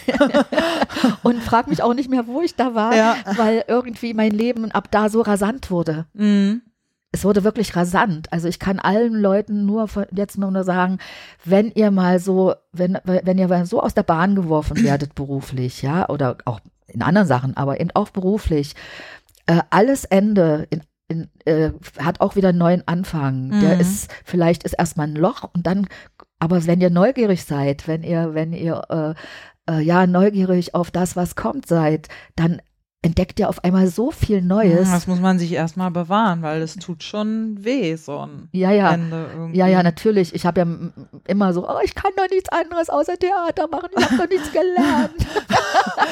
und 1.22 1.42
frag 1.42 1.68
mich 1.68 1.82
auch 1.82 1.94
nicht 1.94 2.08
mehr, 2.08 2.26
wo 2.26 2.40
ich 2.40 2.54
da 2.54 2.74
war, 2.74 2.94
ja. 2.94 3.16
weil 3.36 3.64
irgendwie 3.66 4.14
mein 4.14 4.30
Leben 4.30 4.70
ab 4.70 4.90
da 4.90 5.08
so 5.08 5.22
rasant 5.22 5.70
wurde. 5.70 6.06
Mhm. 6.14 6.62
Es 7.12 7.24
wurde 7.24 7.42
wirklich 7.42 7.74
rasant. 7.74 8.32
Also 8.32 8.46
ich 8.46 8.60
kann 8.60 8.78
allen 8.78 9.14
Leuten 9.14 9.66
nur 9.66 9.88
jetzt 10.14 10.38
nur 10.38 10.62
sagen, 10.62 10.98
wenn 11.44 11.72
ihr 11.72 11.90
mal 11.90 12.20
so, 12.20 12.54
wenn, 12.72 12.98
wenn 13.04 13.38
ihr 13.38 13.66
so 13.66 13.82
aus 13.82 13.94
der 13.94 14.04
Bahn 14.04 14.36
geworfen 14.36 14.76
werdet 14.84 15.14
beruflich, 15.16 15.82
ja, 15.82 16.08
oder 16.08 16.36
auch 16.44 16.60
in 16.92 17.02
anderen 17.02 17.28
Sachen, 17.28 17.56
aber 17.56 17.80
eben 17.80 17.90
auch 17.94 18.10
beruflich. 18.10 18.74
Äh, 19.46 19.60
alles 19.70 20.04
Ende 20.04 20.66
in, 20.70 20.82
in, 21.08 21.28
äh, 21.44 21.72
hat 21.98 22.20
auch 22.20 22.36
wieder 22.36 22.50
einen 22.50 22.58
neuen 22.58 22.86
Anfang. 22.86 23.48
Mhm. 23.48 23.60
Der 23.60 23.80
ist, 23.80 24.10
vielleicht 24.24 24.64
ist 24.64 24.74
erstmal 24.74 25.08
ein 25.08 25.16
Loch 25.16 25.44
und 25.54 25.66
dann, 25.66 25.86
aber 26.38 26.66
wenn 26.66 26.80
ihr 26.80 26.90
neugierig 26.90 27.44
seid, 27.44 27.88
wenn 27.88 28.02
ihr, 28.02 28.34
wenn 28.34 28.52
ihr 28.52 29.16
äh, 29.68 29.72
äh, 29.72 29.80
ja 29.80 30.06
neugierig 30.06 30.74
auf 30.74 30.90
das, 30.90 31.16
was 31.16 31.36
kommt 31.36 31.66
seid, 31.66 32.08
dann 32.36 32.60
entdeckt 33.02 33.40
ihr 33.40 33.48
auf 33.48 33.64
einmal 33.64 33.86
so 33.86 34.10
viel 34.10 34.42
Neues. 34.42 34.90
Das 34.90 35.06
muss 35.06 35.20
man 35.20 35.38
sich 35.38 35.52
erstmal 35.52 35.90
bewahren, 35.90 36.42
weil 36.42 36.60
es 36.60 36.76
tut 36.76 37.02
schon 37.02 37.64
weh, 37.64 37.96
so 37.96 38.18
ein 38.18 38.48
ja, 38.52 38.70
ja. 38.72 38.92
Ende 38.92 39.26
irgendwie. 39.32 39.58
Ja, 39.58 39.66
ja, 39.68 39.82
natürlich. 39.82 40.34
Ich 40.34 40.44
habe 40.44 40.60
ja 40.60 40.66
immer 41.26 41.52
so, 41.54 41.66
oh, 41.66 41.80
ich 41.82 41.94
kann 41.94 42.12
doch 42.16 42.28
nichts 42.28 42.50
anderes 42.50 42.90
außer 42.90 43.16
Theater 43.18 43.68
machen, 43.68 43.88
ich 43.96 44.04
habe 44.04 44.16
doch 44.16 44.28
nichts 44.28 44.52
gelernt. 44.52 45.14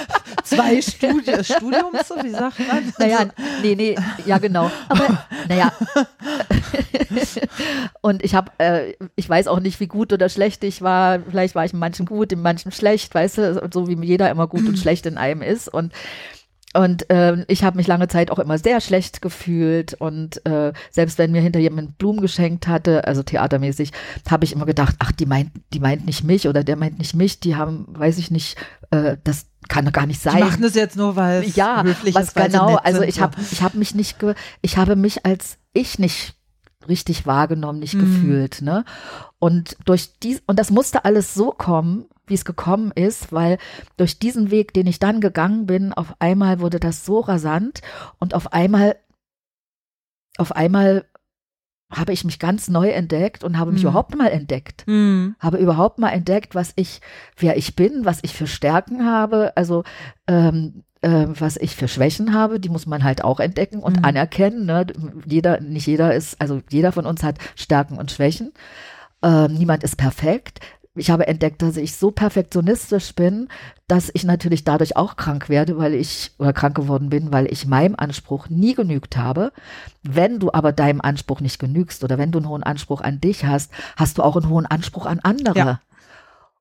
Zwei 0.44 0.80
Studi 0.80 1.44
Studiums, 1.44 2.10
wie 2.22 2.30
sagt 2.30 2.58
man? 2.66 2.92
Naja, 2.98 3.26
nee, 3.62 3.74
nee, 3.74 3.96
ja 4.26 4.38
genau. 4.38 4.70
Aber, 4.88 5.26
naja. 5.48 5.72
Und 8.00 8.24
ich 8.24 8.34
habe, 8.34 8.50
äh, 8.58 8.94
ich 9.16 9.28
weiß 9.28 9.46
auch 9.46 9.60
nicht, 9.60 9.78
wie 9.80 9.86
gut 9.86 10.12
oder 10.12 10.28
schlecht 10.28 10.64
ich 10.64 10.82
war. 10.82 11.20
Vielleicht 11.20 11.54
war 11.54 11.64
ich 11.64 11.72
in 11.72 11.78
manchen 11.78 12.06
gut, 12.06 12.32
in 12.32 12.42
manchen 12.42 12.72
schlecht, 12.72 13.14
weißt 13.14 13.38
du, 13.38 13.68
so 13.72 13.88
wie 13.88 14.06
jeder 14.06 14.30
immer 14.30 14.46
gut 14.46 14.66
und 14.66 14.78
schlecht 14.78 15.06
in 15.06 15.18
einem 15.18 15.42
ist. 15.42 15.68
Und 15.68 15.92
und 16.78 17.10
äh, 17.10 17.44
ich 17.48 17.64
habe 17.64 17.76
mich 17.76 17.88
lange 17.88 18.06
Zeit 18.06 18.30
auch 18.30 18.38
immer 18.38 18.56
sehr 18.56 18.80
schlecht 18.80 19.20
gefühlt 19.20 19.94
und 19.94 20.46
äh, 20.46 20.72
selbst 20.92 21.18
wenn 21.18 21.32
mir 21.32 21.40
hinter 21.40 21.58
jemand 21.58 21.98
Blumen 21.98 22.20
geschenkt 22.20 22.68
hatte, 22.68 23.04
also 23.04 23.24
theatermäßig, 23.24 23.90
habe 24.30 24.44
ich 24.44 24.52
immer 24.52 24.64
gedacht, 24.64 24.94
ach, 25.00 25.10
die 25.10 25.26
meint, 25.26 25.50
die 25.72 25.80
meint 25.80 26.06
nicht 26.06 26.22
mich 26.22 26.46
oder 26.46 26.62
der 26.62 26.76
meint 26.76 27.00
nicht 27.00 27.16
mich, 27.16 27.40
die 27.40 27.56
haben, 27.56 27.86
weiß 27.88 28.18
ich 28.18 28.30
nicht, 28.30 28.56
äh, 28.92 29.16
das 29.24 29.46
kann 29.68 29.90
gar 29.90 30.06
nicht 30.06 30.22
sein. 30.22 30.36
Die 30.36 30.44
machen 30.44 30.62
das 30.62 30.76
jetzt 30.76 30.96
nur, 30.96 31.16
weil 31.16 31.42
es 31.42 31.56
ja, 31.56 31.82
höflich 31.82 32.14
was 32.14 32.28
ist, 32.28 32.36
genau. 32.36 32.76
Also 32.76 33.02
ich 33.02 33.20
habe 33.20 33.36
ich 33.50 33.60
habe 33.60 33.76
mich 33.76 33.96
nicht 33.96 34.20
ge, 34.20 34.34
ich 34.62 34.76
habe 34.76 34.94
mich 34.94 35.26
als 35.26 35.58
ich 35.72 35.98
nicht 35.98 36.36
richtig 36.88 37.26
wahrgenommen, 37.26 37.80
nicht 37.80 37.94
Mhm. 37.94 38.00
gefühlt, 38.00 38.62
ne? 38.62 38.84
Und 39.40 39.76
durch 39.84 40.12
dies 40.22 40.42
und 40.46 40.60
das 40.60 40.70
musste 40.70 41.04
alles 41.04 41.34
so 41.34 41.50
kommen, 41.50 42.04
wie 42.28 42.34
es 42.34 42.44
gekommen 42.44 42.92
ist, 42.92 43.32
weil 43.32 43.58
durch 43.96 44.18
diesen 44.18 44.50
Weg, 44.50 44.72
den 44.74 44.86
ich 44.86 44.98
dann 44.98 45.20
gegangen 45.20 45.66
bin, 45.66 45.92
auf 45.92 46.14
einmal 46.18 46.60
wurde 46.60 46.80
das 46.80 47.04
so 47.04 47.20
rasant 47.20 47.80
und 48.18 48.34
auf 48.34 48.52
einmal 48.52 48.96
auf 50.38 50.52
einmal 50.54 51.04
habe 51.90 52.12
ich 52.12 52.22
mich 52.24 52.38
ganz 52.38 52.68
neu 52.68 52.90
entdeckt 52.90 53.42
und 53.44 53.58
habe 53.58 53.72
mich 53.72 53.82
Mhm. 53.82 53.88
überhaupt 53.88 54.14
mal 54.14 54.28
entdeckt 54.28 54.84
Mhm. 54.86 55.36
habe 55.40 55.56
überhaupt 55.56 55.98
mal 55.98 56.10
entdeckt, 56.10 56.54
was 56.54 56.72
ich, 56.76 57.00
wer 57.36 57.56
ich 57.56 57.76
bin, 57.76 58.04
was 58.04 58.18
ich 58.22 58.34
für 58.34 58.46
Stärken 58.46 59.06
habe, 59.06 59.56
also 59.56 59.84
ähm, 60.26 60.84
äh, 61.00 61.26
was 61.28 61.56
ich 61.56 61.76
für 61.76 61.88
Schwächen 61.88 62.34
habe, 62.34 62.60
die 62.60 62.68
muss 62.68 62.86
man 62.86 63.04
halt 63.04 63.24
auch 63.24 63.40
entdecken 63.40 63.78
und 63.80 63.98
Mhm. 63.98 64.04
anerkennen. 64.04 64.66
Ne? 64.66 64.86
Jeder, 65.26 65.60
nicht 65.60 65.86
jeder 65.86 66.14
ist, 66.14 66.40
also 66.40 66.60
jeder 66.70 66.92
von 66.92 67.06
uns 67.06 67.22
hat 67.22 67.38
Stärken 67.56 67.96
und 67.96 68.10
Schwächen. 68.10 68.52
Ähm, 69.22 69.54
niemand 69.54 69.82
ist 69.82 69.96
perfekt. 69.96 70.60
Ich 70.98 71.10
habe 71.10 71.26
entdeckt, 71.26 71.62
dass 71.62 71.76
ich 71.76 71.96
so 71.96 72.10
perfektionistisch 72.10 73.14
bin, 73.14 73.48
dass 73.86 74.10
ich 74.12 74.24
natürlich 74.24 74.64
dadurch 74.64 74.96
auch 74.96 75.16
krank 75.16 75.48
werde, 75.48 75.78
weil 75.78 75.94
ich 75.94 76.32
oder 76.38 76.52
krank 76.52 76.74
geworden 76.76 77.08
bin, 77.08 77.32
weil 77.32 77.50
ich 77.50 77.66
meinem 77.66 77.94
Anspruch 77.96 78.48
nie 78.48 78.74
genügt 78.74 79.16
habe. 79.16 79.52
Wenn 80.02 80.38
du 80.38 80.52
aber 80.52 80.72
deinem 80.72 81.00
Anspruch 81.00 81.40
nicht 81.40 81.58
genügst 81.58 82.04
oder 82.04 82.18
wenn 82.18 82.32
du 82.32 82.38
einen 82.38 82.48
hohen 82.48 82.62
Anspruch 82.62 83.00
an 83.00 83.20
dich 83.20 83.44
hast, 83.44 83.70
hast 83.96 84.18
du 84.18 84.22
auch 84.22 84.36
einen 84.36 84.48
hohen 84.48 84.66
Anspruch 84.66 85.06
an 85.06 85.20
andere. 85.20 85.58
Ja. 85.58 85.80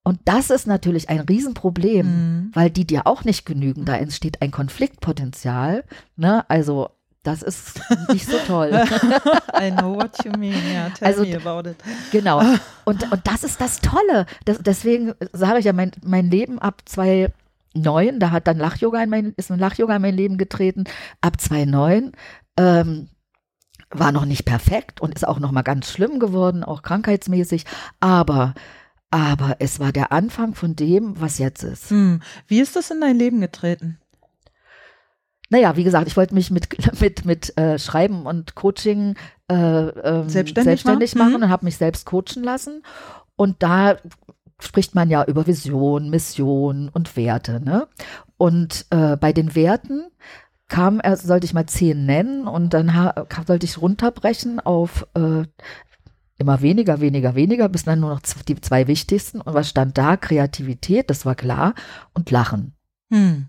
Und 0.03 0.19
das 0.23 0.49
ist 0.51 0.67
natürlich 0.67 1.09
ein 1.09 1.19
Riesenproblem, 1.19 2.05
Mhm. 2.05 2.51
weil 2.53 2.69
die 2.69 2.85
dir 2.87 3.07
auch 3.07 3.25
nicht 3.25 3.45
genügen. 3.45 3.83
Da 3.83 3.95
entsteht 3.97 4.41
ein 4.41 4.51
Konfliktpotenzial. 4.51 5.83
Ne? 6.15 6.49
Also 6.49 6.91
das 7.27 7.41
ist 7.41 7.81
nicht 8.09 8.25
so 8.25 8.37
toll. 8.47 8.71
I 9.59 9.69
know 9.71 9.95
what 9.95 10.23
you 10.23 10.31
mean. 10.31 10.55
Ja, 10.73 10.89
tell 10.89 11.07
Also, 11.07 11.23
me 11.23 11.35
about 11.35 11.69
it. 11.69 11.75
Genau. 12.11 12.41
Und, 12.85 13.11
und 13.11 13.27
das 13.27 13.43
ist 13.43 13.59
das 13.59 13.81
Tolle. 13.81 14.25
Das, 14.45 14.59
deswegen 14.59 15.13
sage 15.33 15.59
ich 15.59 15.65
ja, 15.65 15.73
mein, 15.73 15.91
mein 16.03 16.31
Leben 16.31 16.57
ab 16.57 16.83
2009, 16.85 18.19
da 18.19 18.31
hat 18.31 18.47
dann 18.47 18.57
Lach-Yoga 18.57 19.03
in 19.03 19.09
mein, 19.09 19.33
ist 19.35 19.51
ein 19.51 19.59
Lach-Yoga 19.59 19.97
in 19.97 20.01
mein 20.01 20.15
Leben 20.15 20.37
getreten. 20.37 20.85
Ab 21.19 21.41
2009 21.41 22.13
ähm, 22.55 23.09
war 23.89 24.13
noch 24.13 24.25
nicht 24.25 24.45
perfekt 24.45 25.01
und 25.01 25.13
ist 25.13 25.27
auch 25.27 25.39
noch 25.39 25.51
mal 25.51 25.63
ganz 25.63 25.91
schlimm 25.91 26.19
geworden, 26.19 26.63
auch 26.63 26.81
krankheitsmäßig. 26.81 27.65
Aber, 27.99 28.53
aber 29.11 29.57
es 29.59 29.81
war 29.81 29.91
der 29.91 30.13
Anfang 30.13 30.55
von 30.55 30.77
dem, 30.77 31.19
was 31.19 31.39
jetzt 31.39 31.63
ist. 31.63 31.89
Hm. 31.89 32.21
Wie 32.47 32.61
ist 32.61 32.77
das 32.77 32.89
in 32.89 33.01
dein 33.01 33.17
Leben 33.17 33.41
getreten? 33.41 33.99
Naja, 35.49 35.75
wie 35.77 35.83
gesagt, 35.83 36.07
ich 36.07 36.17
wollte 36.17 36.33
mich 36.33 36.51
mit, 36.51 36.67
mit, 37.01 37.25
mit 37.25 37.57
äh, 37.57 37.79
Schreiben 37.79 38.25
und 38.25 38.55
Coaching 38.55 39.15
äh, 39.49 39.53
ähm, 39.55 40.29
Selbstständig 40.29 40.63
selbstständig 40.81 41.15
machen? 41.15 41.31
machen 41.31 41.37
Mhm. 41.39 41.43
und 41.45 41.49
habe 41.49 41.65
mich 41.65 41.77
selbst 41.77 42.05
coachen 42.05 42.43
lassen. 42.43 42.83
Und 43.35 43.61
da 43.63 43.97
spricht 44.59 44.95
man 44.95 45.09
ja 45.09 45.23
über 45.23 45.45
Vision, 45.47 46.09
Mission 46.09 46.89
und 46.91 47.15
Werte. 47.15 47.61
Ne? 47.63 47.87
Und 48.37 48.85
äh, 48.89 49.15
bei 49.15 49.31
den 49.31 49.55
Werten 49.55 50.07
kam, 50.67 50.99
er 50.99 51.15
sollte 51.15 51.45
ich 51.45 51.53
mal 51.53 51.65
zehn 51.67 52.05
nennen 52.05 52.47
und 52.47 52.73
dann 52.73 52.87
kam- 53.29 53.45
sollte 53.45 53.65
ich 53.65 53.79
runterbrechen 53.81 54.59
auf 54.59 55.07
äh, 55.13 55.43
immer 56.39 56.61
weniger, 56.61 56.99
weniger, 56.99 57.35
weniger, 57.35 57.69
bis 57.69 57.83
dann 57.85 57.99
nur 58.01 58.09
noch 58.09 58.21
die 58.47 58.59
zwei 58.59 58.87
wichtigsten. 58.87 59.39
Und 59.41 59.53
was 59.53 59.69
stand 59.69 59.97
da? 59.97 60.17
Kreativität, 60.17 61.09
das 61.09 61.25
war 61.25 61.35
klar, 61.35 61.73
und 62.13 62.31
Lachen 62.31 62.73
Hm. 63.13 63.47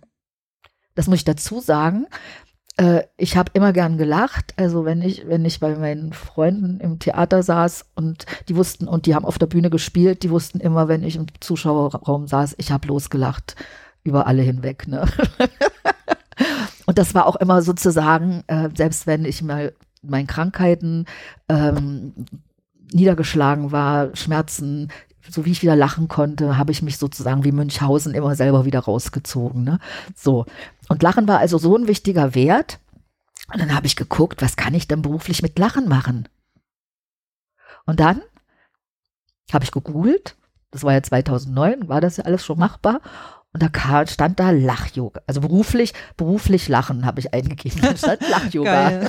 Das 0.99 1.07
muss 1.07 1.19
ich 1.19 1.25
dazu 1.25 1.61
sagen. 1.61 2.07
Äh, 2.77 3.05
ich 3.17 3.37
habe 3.37 3.53
immer 3.55 3.73
gern 3.73 3.99
gelacht. 3.99 4.53
Also 4.57 4.85
wenn 4.85 5.01
ich, 5.01 5.29
wenn 5.29 5.45
ich 5.45 5.61
bei 5.61 5.77
meinen 5.77 6.13
Freunden 6.13 6.81
im 6.81 6.99
Theater 6.99 7.45
saß 7.45 7.85
und 7.95 8.27
die 8.49 8.57
wussten, 8.57 8.89
und 8.89 9.07
die 9.07 9.15
haben 9.15 9.25
auf 9.25 9.39
der 9.39 9.47
Bühne 9.47 9.71
gespielt, 9.71 10.25
die 10.25 10.31
wussten 10.31 10.59
immer, 10.59 10.89
wenn 10.89 11.05
ich 11.05 11.15
im 11.15 11.27
Zuschauerraum 11.39 12.27
saß, 12.27 12.57
ich 12.59 12.73
habe 12.73 12.89
losgelacht 12.89 13.55
über 14.03 14.27
alle 14.27 14.43
hinweg. 14.43 14.89
Ne? 14.89 15.07
und 16.87 16.99
das 16.99 17.15
war 17.15 17.27
auch 17.27 17.37
immer 17.37 17.63
sozusagen, 17.63 18.43
äh, 18.49 18.69
selbst 18.75 19.07
wenn 19.07 19.25
ich 19.25 19.41
mal 19.41 19.75
meinen 20.03 20.27
Krankheiten 20.27 21.05
ähm, 21.49 22.13
niedergeschlagen 22.93 23.71
war, 23.71 24.17
Schmerzen, 24.17 24.89
so 25.31 25.45
wie 25.45 25.53
ich 25.53 25.63
wieder 25.63 25.77
lachen 25.77 26.09
konnte, 26.09 26.57
habe 26.57 26.73
ich 26.73 26.83
mich 26.83 26.99
sozusagen 26.99 27.45
wie 27.45 27.53
Münchhausen 27.53 28.15
immer 28.15 28.35
selber 28.35 28.65
wieder 28.65 28.81
rausgezogen. 28.81 29.65
Ne? 29.65 29.79
So. 30.15 30.47
Und 30.89 31.03
Lachen 31.03 31.29
war 31.29 31.39
also 31.39 31.59
so 31.59 31.77
ein 31.77 31.89
wichtiger 31.89 32.35
Wert. 32.35 32.79
Und 33.53 33.61
dann 33.61 33.75
habe 33.75 33.87
ich 33.87 33.97
geguckt, 33.97 34.43
was 34.43 34.57
kann 34.57 34.75
ich 34.75 34.89
denn 34.89 35.03
beruflich 35.03 35.43
mit 35.43 35.59
Lachen 35.59 35.89
machen? 35.89 36.29
Und 37.87 38.01
dann 38.01 38.21
habe 39.53 39.65
ich 39.65 39.71
gegoogelt, 39.71 40.37
das 40.71 40.85
war 40.85 40.93
ja 40.93 41.03
2009, 41.03 41.89
war 41.89 42.03
das 42.03 42.19
ja 42.19 42.25
alles 42.25 42.45
schon 42.45 42.59
machbar. 42.59 43.01
Und 43.55 43.63
da 43.63 44.07
stand 44.07 44.39
da 44.39 44.51
Lach-Yoga. 44.51 45.23
Also 45.27 45.41
beruflich, 45.41 45.95
beruflich 46.19 46.69
Lachen 46.69 47.07
habe 47.07 47.21
ich 47.21 47.33
eingegeben. 47.33 47.81
Da 47.81 47.97
stand 47.97 48.21
Lach-Yoga. 48.29 49.09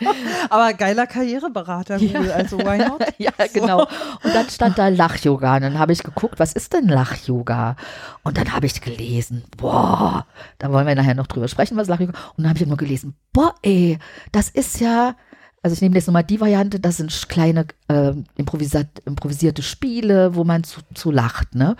Aber 0.50 0.72
geiler 0.74 1.06
Karriereberater, 1.06 1.98
Google, 1.98 2.32
also 2.32 2.58
why 2.58 2.78
not? 2.78 3.02
ja, 3.18 3.32
So. 3.38 3.60
genau. 3.60 3.80
Und 3.82 4.34
dann 4.34 4.48
stand 4.48 4.78
da 4.78 4.88
Lach-Yoga. 4.88 5.56
Und 5.56 5.62
dann 5.62 5.78
habe 5.78 5.92
ich 5.92 6.02
geguckt, 6.02 6.38
was 6.38 6.52
ist 6.52 6.72
denn 6.72 6.88
Lach-Yoga? 6.88 7.76
Und 8.22 8.36
dann 8.38 8.52
habe 8.52 8.66
ich 8.66 8.80
gelesen, 8.80 9.44
boah, 9.56 10.26
da 10.58 10.70
wollen 10.72 10.86
wir 10.86 10.94
nachher 10.94 11.14
noch 11.14 11.26
drüber 11.26 11.48
sprechen, 11.48 11.76
was 11.76 11.88
Lach-Yoga 11.88 12.12
Und 12.36 12.44
dann 12.44 12.50
habe 12.50 12.58
ich 12.60 12.66
nur 12.66 12.76
gelesen, 12.76 13.14
boah, 13.32 13.54
ey, 13.62 13.98
das 14.32 14.48
ist 14.48 14.80
ja, 14.80 15.14
also 15.62 15.74
ich 15.74 15.80
nehme 15.80 15.96
jetzt 15.96 16.06
nochmal 16.06 16.24
die 16.24 16.40
Variante, 16.40 16.78
das 16.78 16.98
sind 16.98 17.28
kleine 17.28 17.66
äh, 17.88 18.12
improvisiert, 18.36 18.86
improvisierte 19.04 19.62
Spiele, 19.62 20.34
wo 20.34 20.44
man 20.44 20.62
zu, 20.64 20.80
zu 20.94 21.10
lacht, 21.10 21.54
ne? 21.54 21.76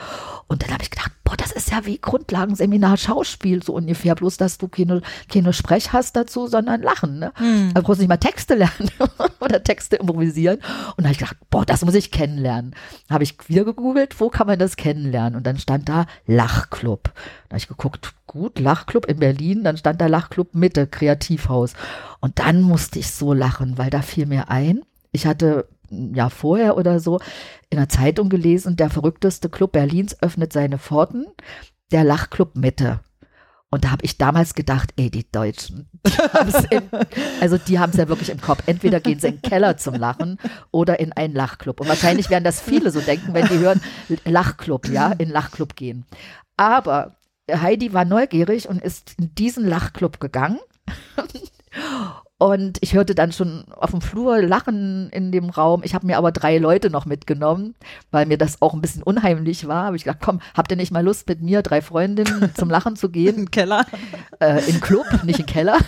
Und 0.49 0.62
dann 0.62 0.73
habe 0.73 0.83
ich 0.83 0.91
gedacht, 0.91 1.12
boah, 1.23 1.37
das 1.37 1.53
ist 1.53 1.71
ja 1.71 1.87
wie 1.87 1.99
Grundlagenseminar 1.99 2.97
Schauspiel, 2.97 3.62
so 3.62 3.75
ungefähr, 3.75 4.14
bloß 4.14 4.37
dass 4.37 4.59
du 4.59 4.67
keine, 4.67 5.03
keine 5.29 5.53
Sprech 5.53 5.93
hast 5.93 6.17
dazu, 6.17 6.49
sondern 6.49 6.83
Lachen, 6.83 7.19
ne? 7.21 7.33
Hm. 7.37 7.73
Da 7.73 7.81
brauchst 7.81 7.99
du 7.99 8.03
nicht 8.03 8.09
mal 8.09 8.17
Texte 8.17 8.55
lernen 8.57 8.91
oder 9.41 9.62
Texte 9.62 9.97
improvisieren. 9.97 10.59
Und 10.97 10.99
da 10.99 11.05
habe 11.05 11.12
ich 11.12 11.19
gedacht, 11.19 11.37
boah, 11.51 11.64
das 11.64 11.85
muss 11.85 11.95
ich 11.95 12.11
kennenlernen. 12.11 12.75
Habe 13.09 13.25
ich 13.25 13.37
wieder 13.49 13.64
gegoogelt, 13.64 14.19
wo 14.21 14.29
kann 14.29 14.49
man 14.49 14.59
das 14.59 14.77
kennenlernen? 14.77 15.37
Und 15.37 15.47
dann 15.47 15.59
stand 15.59 15.88
da 15.88 16.07
Lachclub. 16.27 17.05
Da 17.05 17.51
habe 17.51 17.59
ich 17.59 17.69
geguckt, 17.69 18.12
gut, 18.29 18.61
Lachclub 18.61 19.07
in 19.07 19.19
Berlin. 19.19 19.64
Dann 19.64 19.77
stand 19.77 20.01
da 20.01 20.07
Lachclub 20.07 20.55
Mitte, 20.55 20.87
Kreativhaus. 20.87 21.73
Und 22.21 22.38
dann 22.38 22.62
musste 22.62 23.01
ich 23.01 23.11
so 23.11 23.33
lachen, 23.33 23.77
weil 23.77 23.91
da 23.91 24.03
fiel 24.03 24.27
mir 24.27 24.49
ein, 24.49 24.83
ich 25.11 25.27
hatte 25.27 25.69
ein 25.91 26.14
Jahr 26.14 26.31
vorher 26.31 26.77
oder 26.77 27.01
so 27.01 27.19
in 27.71 27.79
der 27.79 27.88
Zeitung 27.88 28.29
gelesen, 28.29 28.77
der 28.77 28.91
verrückteste 28.91 29.49
Club 29.49 29.73
Berlins 29.73 30.23
öffnet 30.23 30.53
seine 30.53 30.79
Pforten, 30.79 31.27
der 31.91 32.05
Lachclub 32.05 32.55
Mitte. 32.55 33.01
Und 33.71 33.85
da 33.85 33.91
habe 33.91 34.05
ich 34.05 34.17
damals 34.17 34.55
gedacht, 34.55 34.95
ey, 34.97 35.11
die 35.11 35.31
Deutschen, 35.31 35.91
die 36.07 36.75
im, 36.75 36.85
also 37.41 37.59
die 37.59 37.79
haben 37.79 37.91
es 37.91 37.99
ja 37.99 38.09
wirklich 38.09 38.31
im 38.31 38.41
Kopf. 38.41 38.62
Entweder 38.64 38.99
gehen 38.99 39.21
sie 39.21 39.29
in 39.29 39.41
den 39.41 39.43
Keller 39.43 39.77
zum 39.77 39.95
Lachen 39.95 40.38
oder 40.71 41.01
in 41.01 41.12
einen 41.12 41.35
Lachclub. 41.35 41.81
Und 41.81 41.88
wahrscheinlich 41.88 42.31
werden 42.31 42.45
das 42.45 42.62
viele 42.62 42.91
so 42.91 43.01
denken, 43.01 43.35
wenn 43.35 43.47
die 43.47 43.59
hören 43.59 43.83
Lachclub, 44.25 44.88
ja, 44.88 45.12
in 45.12 45.29
Lachclub 45.29 45.77
gehen. 45.77 46.07
Aber 46.57 47.17
Heidi 47.50 47.92
war 47.92 48.04
neugierig 48.04 48.68
und 48.68 48.82
ist 48.82 49.14
in 49.18 49.34
diesen 49.34 49.66
Lachclub 49.66 50.20
gegangen. 50.20 50.58
Und 52.38 52.78
ich 52.82 52.94
hörte 52.94 53.16
dann 53.16 53.32
schon 53.32 53.64
auf 53.72 53.90
dem 53.90 54.00
Flur 54.00 54.40
Lachen 54.40 55.11
in 55.11 55.32
dem 55.32 55.50
Raum. 55.50 55.82
Ich 55.84 55.94
habe 55.94 56.06
mir 56.06 56.18
aber 56.18 56.30
drei 56.30 56.58
Leute 56.58 56.88
noch 56.88 57.04
mitgenommen, 57.04 57.74
weil 58.12 58.26
mir 58.26 58.38
das 58.38 58.62
auch 58.62 58.74
ein 58.74 58.80
bisschen 58.80 59.02
unheimlich 59.02 59.66
war. 59.66 59.87
Habe 59.87 59.96
ich 59.96 60.04
gedacht, 60.04 60.20
komm, 60.24 60.40
habt 60.54 60.70
ihr 60.70 60.76
nicht 60.76 60.92
mal 60.92 61.04
Lust 61.04 61.28
mit 61.28 61.42
mir, 61.42 61.62
drei 61.62 61.82
Freundinnen, 61.82 62.52
zum 62.54 62.70
Lachen 62.70 62.94
zu 62.94 63.11
gehen? 63.11 63.37
Im 63.37 63.50
Keller. 63.50 63.87
äh, 64.38 64.64
in 64.70 64.80
Club, 64.80 65.06
nicht 65.24 65.40
im 65.40 65.46
Keller. 65.46 65.78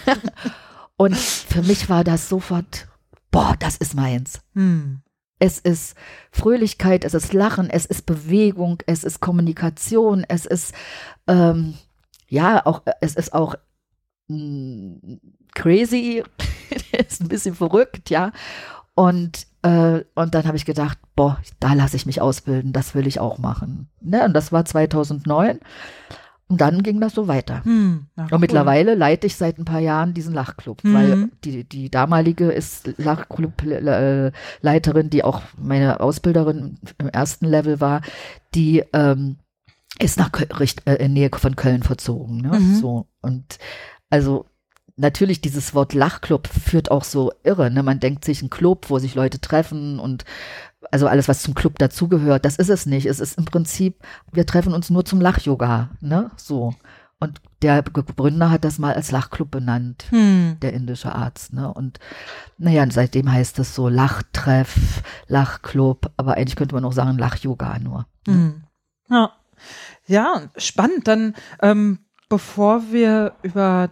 Und 0.96 1.16
für 1.16 1.62
mich 1.62 1.88
war 1.88 2.02
das 2.02 2.28
sofort, 2.28 2.88
boah, 3.30 3.54
das 3.58 3.76
ist 3.76 3.94
meins. 3.94 4.40
Hm. 4.54 5.02
Es 5.40 5.58
ist 5.58 5.96
Fröhlichkeit, 6.30 7.04
es 7.04 7.14
ist 7.14 7.32
Lachen, 7.32 7.68
es 7.68 7.86
ist 7.86 8.06
Bewegung, 8.06 8.82
es 8.86 9.02
ist 9.02 9.20
Kommunikation, 9.20 10.24
es 10.28 10.46
ist, 10.46 10.74
ähm, 11.26 11.74
ja, 12.28 12.64
auch, 12.64 12.82
es 13.00 13.16
ist 13.16 13.32
auch 13.32 13.56
mh, 14.28 15.18
crazy, 15.54 16.22
ist 16.92 17.20
ein 17.20 17.28
bisschen 17.28 17.54
verrückt, 17.54 18.10
ja. 18.10 18.32
Und, 18.94 19.46
äh, 19.62 20.04
und 20.14 20.34
dann 20.34 20.46
habe 20.46 20.56
ich 20.56 20.66
gedacht, 20.66 20.98
boah, 21.16 21.38
da 21.58 21.72
lasse 21.72 21.96
ich 21.96 22.06
mich 22.06 22.20
ausbilden, 22.20 22.72
das 22.72 22.94
will 22.94 23.06
ich 23.06 23.18
auch 23.18 23.38
machen. 23.38 23.88
Ne? 24.00 24.24
Und 24.24 24.34
das 24.34 24.52
war 24.52 24.64
2009. 24.64 25.60
Und 26.50 26.60
dann 26.60 26.82
ging 26.82 27.00
das 27.00 27.14
so 27.14 27.28
weiter. 27.28 27.64
Hm. 27.64 28.06
Na, 28.16 28.24
cool. 28.24 28.34
Und 28.34 28.40
mittlerweile 28.40 28.96
leite 28.96 29.28
ich 29.28 29.36
seit 29.36 29.58
ein 29.58 29.64
paar 29.64 29.78
Jahren 29.78 30.14
diesen 30.14 30.34
Lachclub, 30.34 30.82
Mhm. 30.82 30.94
weil 30.94 31.28
die, 31.44 31.62
die 31.62 31.90
damalige 31.90 32.50
ist 32.50 32.92
Lachclub-Leiterin, 32.98 35.10
die 35.10 35.22
auch 35.24 35.42
meine 35.56 36.00
Ausbilderin 36.00 36.78
im 36.98 37.08
ersten 37.08 37.46
Level 37.46 37.80
war, 37.80 38.02
die, 38.54 38.82
ähm, 38.92 39.36
ist 40.00 40.18
nach 40.18 40.30
Richt, 40.58 40.82
äh, 40.86 40.96
in 40.96 41.12
Nähe 41.12 41.30
von 41.32 41.54
Köln 41.56 41.82
verzogen. 41.84 42.40
Ne? 42.40 42.58
Mhm. 42.58 42.74
So 42.76 43.06
und 43.20 43.58
also 44.08 44.46
natürlich 44.96 45.40
dieses 45.40 45.74
Wort 45.74 45.94
Lachclub 45.94 46.48
führt 46.48 46.90
auch 46.90 47.04
so 47.04 47.32
irre. 47.44 47.70
Ne? 47.70 47.82
Man 47.82 48.00
denkt 48.00 48.24
sich 48.24 48.42
ein 48.42 48.50
Club, 48.50 48.90
wo 48.90 48.98
sich 48.98 49.14
Leute 49.14 49.40
treffen 49.40 50.00
und 50.00 50.24
also 50.90 51.06
alles, 51.06 51.28
was 51.28 51.42
zum 51.42 51.54
Club 51.54 51.78
dazugehört, 51.78 52.44
das 52.44 52.56
ist 52.56 52.70
es 52.70 52.86
nicht. 52.86 53.06
Es 53.06 53.20
ist 53.20 53.38
im 53.38 53.44
Prinzip, 53.44 53.96
wir 54.32 54.46
treffen 54.46 54.72
uns 54.72 54.90
nur 54.90 55.04
zum 55.04 55.20
Lach-Yoga, 55.20 55.90
ne? 56.00 56.30
So. 56.36 56.74
Und 57.18 57.42
der 57.60 57.82
Gründer 57.82 58.50
hat 58.50 58.64
das 58.64 58.78
mal 58.78 58.94
als 58.94 59.10
Lachclub 59.10 59.50
benannt, 59.50 60.06
Hm. 60.08 60.56
der 60.62 60.72
indische 60.72 61.14
Arzt, 61.14 61.52
ne? 61.52 61.72
Und 61.72 62.00
naja, 62.56 62.86
seitdem 62.90 63.30
heißt 63.30 63.58
es 63.58 63.74
so 63.74 63.88
Lachtreff, 63.88 65.02
Lachclub, 65.28 66.10
aber 66.16 66.34
eigentlich 66.36 66.56
könnte 66.56 66.74
man 66.74 66.84
auch 66.84 66.92
sagen 66.94 67.18
Lach-Yoga 67.18 67.78
nur. 67.78 68.06
Hm. 68.26 68.62
Ja. 69.10 69.32
ja, 70.06 70.42
spannend. 70.56 71.08
Dann, 71.08 71.34
ähm, 71.60 71.98
bevor 72.30 72.90
wir 72.90 73.34
über 73.42 73.90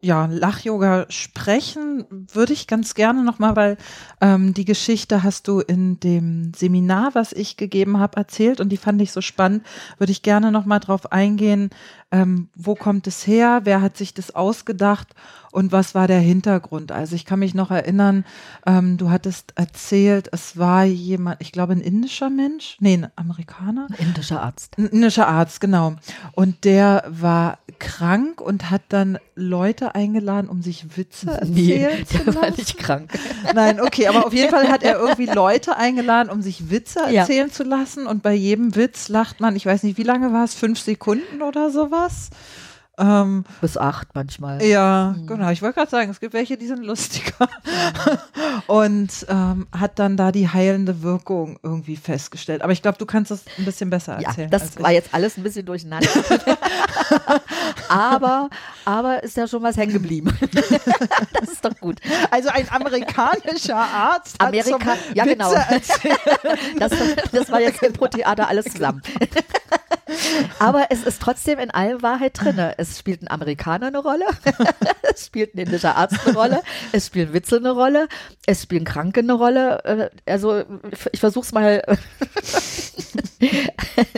ja, 0.00 0.26
Lach-Yoga 0.26 1.06
sprechen, 1.08 2.04
würde 2.10 2.52
ich 2.52 2.66
ganz 2.66 2.94
gerne 2.94 3.24
nochmal, 3.24 3.56
weil 3.56 3.76
ähm, 4.20 4.54
die 4.54 4.64
Geschichte 4.64 5.22
hast 5.22 5.48
du 5.48 5.60
in 5.60 5.98
dem 6.00 6.52
Seminar, 6.54 7.14
was 7.14 7.32
ich 7.32 7.56
gegeben 7.56 7.98
habe, 7.98 8.16
erzählt 8.16 8.60
und 8.60 8.68
die 8.68 8.76
fand 8.76 9.00
ich 9.00 9.12
so 9.12 9.20
spannend, 9.20 9.64
würde 9.98 10.12
ich 10.12 10.22
gerne 10.22 10.52
nochmal 10.52 10.80
drauf 10.80 11.12
eingehen, 11.12 11.70
ähm, 12.12 12.48
wo 12.54 12.74
kommt 12.74 13.06
es 13.06 13.26
her, 13.26 13.60
wer 13.64 13.80
hat 13.82 13.96
sich 13.96 14.14
das 14.14 14.34
ausgedacht 14.34 15.08
und 15.52 15.72
was 15.72 15.94
war 15.94 16.06
der 16.06 16.20
Hintergrund. 16.20 16.92
Also 16.92 17.16
ich 17.16 17.24
kann 17.24 17.38
mich 17.38 17.54
noch 17.54 17.70
erinnern, 17.70 18.24
ähm, 18.66 18.96
du 18.98 19.10
hattest 19.10 19.52
erzählt, 19.56 20.28
es 20.32 20.56
war 20.58 20.84
jemand, 20.84 21.40
ich 21.40 21.50
glaube 21.50 21.72
ein 21.72 21.80
indischer 21.80 22.28
Mensch, 22.30 22.76
nee, 22.80 22.94
ein 22.94 23.08
Amerikaner, 23.16 23.86
Ein 23.90 24.08
indischer 24.08 24.42
Arzt. 24.42 24.76
ein 24.78 24.86
indischer 24.86 25.26
Arzt, 25.28 25.60
genau. 25.60 25.94
Und 26.32 26.64
der 26.64 27.04
war 27.08 27.58
krank 27.78 28.40
und 28.40 28.70
hat 28.70 28.82
dann 28.90 29.18
Leute 29.34 29.94
eingeladen, 29.94 30.48
um 30.48 30.62
sich 30.62 30.96
Witze 30.96 31.30
erzählen 31.30 32.06
zu 32.06 32.18
der 32.18 32.34
war 32.34 32.50
nicht 32.50 32.78
krank. 32.78 33.12
Nein, 33.54 33.80
okay, 33.80 34.06
aber 34.08 34.26
auf 34.26 34.32
jeden 34.32 34.50
Fall 34.50 34.68
hat 34.68 34.82
er 34.82 34.98
irgendwie 34.98 35.26
Leute 35.26 35.76
eingeladen, 35.76 36.30
um 36.30 36.40
sich 36.42 36.70
Witze 36.70 37.00
Ja. 37.10 37.22
erzählen 37.22 37.50
zu 37.50 37.64
lassen. 37.64 38.06
Und 38.06 38.22
bei 38.22 38.32
jedem 38.34 38.76
Witz 38.76 39.08
lacht 39.08 39.40
man, 39.40 39.56
ich 39.56 39.66
weiß 39.66 39.82
nicht, 39.82 39.98
wie 39.98 40.02
lange 40.04 40.32
war 40.32 40.44
es, 40.44 40.54
fünf 40.54 40.80
Sekunden 40.80 41.42
oder 41.42 41.70
sowas. 41.70 41.95
Ähm, 42.98 43.44
Bis 43.60 43.76
acht 43.76 44.08
manchmal. 44.14 44.62
ja, 44.62 45.14
Mhm. 45.14 45.26
genau. 45.26 45.50
Ich 45.50 45.60
wollte 45.60 45.74
gerade 45.74 45.90
sagen, 45.90 46.10
es 46.10 46.18
gibt 46.18 46.32
welche, 46.32 46.56
die 46.56 46.66
sind 46.66 46.82
lustiger. 46.82 47.46
Und 48.68 49.26
ähm, 49.28 49.66
hat 49.78 49.98
dann 49.98 50.16
da 50.16 50.32
die 50.32 50.48
heilende 50.48 51.02
Wirkung 51.02 51.58
irgendwie 51.62 51.96
festgestellt. 51.96 52.62
Aber 52.62 52.72
ich 52.72 52.80
glaube, 52.80 52.96
du 52.96 53.04
kannst 53.04 53.30
das 53.30 53.40
ein 53.58 53.66
bisschen 53.66 53.90
besser 53.90 54.18
Ja, 54.20 54.30
erzählen. 54.30 54.48
das 54.50 54.62
als 54.62 54.82
war 54.82 54.92
jetzt 54.92 55.10
alles 55.12 55.36
ein 55.36 55.42
bisschen 55.42 55.66
durcheinander. 55.66 56.08
aber, 57.90 58.48
aber 58.86 59.22
ist 59.22 59.36
ja 59.36 59.46
schon 59.46 59.62
was 59.62 59.76
hängen 59.76 59.92
geblieben. 59.92 60.36
das 61.32 61.50
ist 61.50 61.62
doch 61.64 61.76
gut. 61.78 61.98
Also 62.30 62.48
ein 62.48 62.66
amerikanischer 62.70 63.76
Arzt. 63.76 64.36
hat 64.40 64.48
Amerika, 64.48 64.78
zum 64.78 65.14
ja 65.14 65.24
Witze 65.26 65.36
genau. 65.36 65.52
Das, 66.78 66.90
das 67.30 67.50
war 67.52 67.60
jetzt 67.60 67.82
im 67.82 67.92
Pro-Theater 67.92 68.48
alles 68.48 68.64
zusammen. 68.66 69.02
Aber 70.58 70.86
es 70.90 71.02
ist 71.02 71.20
trotzdem 71.20 71.58
in 71.58 71.70
allem 71.70 72.02
Wahrheit 72.02 72.40
drin. 72.40 72.58
Es 72.76 72.98
spielt 72.98 73.22
ein 73.22 73.28
Amerikaner 73.28 73.88
eine 73.88 73.98
Rolle, 73.98 74.26
es 75.02 75.26
spielt 75.26 75.54
ein 75.54 75.58
indischer 75.58 75.96
Arzt 75.96 76.26
eine 76.26 76.36
Rolle, 76.36 76.62
es 76.92 77.06
spielen 77.06 77.32
Witze 77.32 77.56
eine 77.56 77.72
Rolle, 77.72 78.08
es 78.46 78.62
spielen 78.62 78.84
Kranke 78.84 79.20
eine 79.20 79.32
Rolle. 79.32 79.84
Äh, 79.84 80.10
Also 80.30 80.64
ich 81.12 81.20
versuche 81.20 81.44
es 81.44 81.52
mal. 81.52 81.82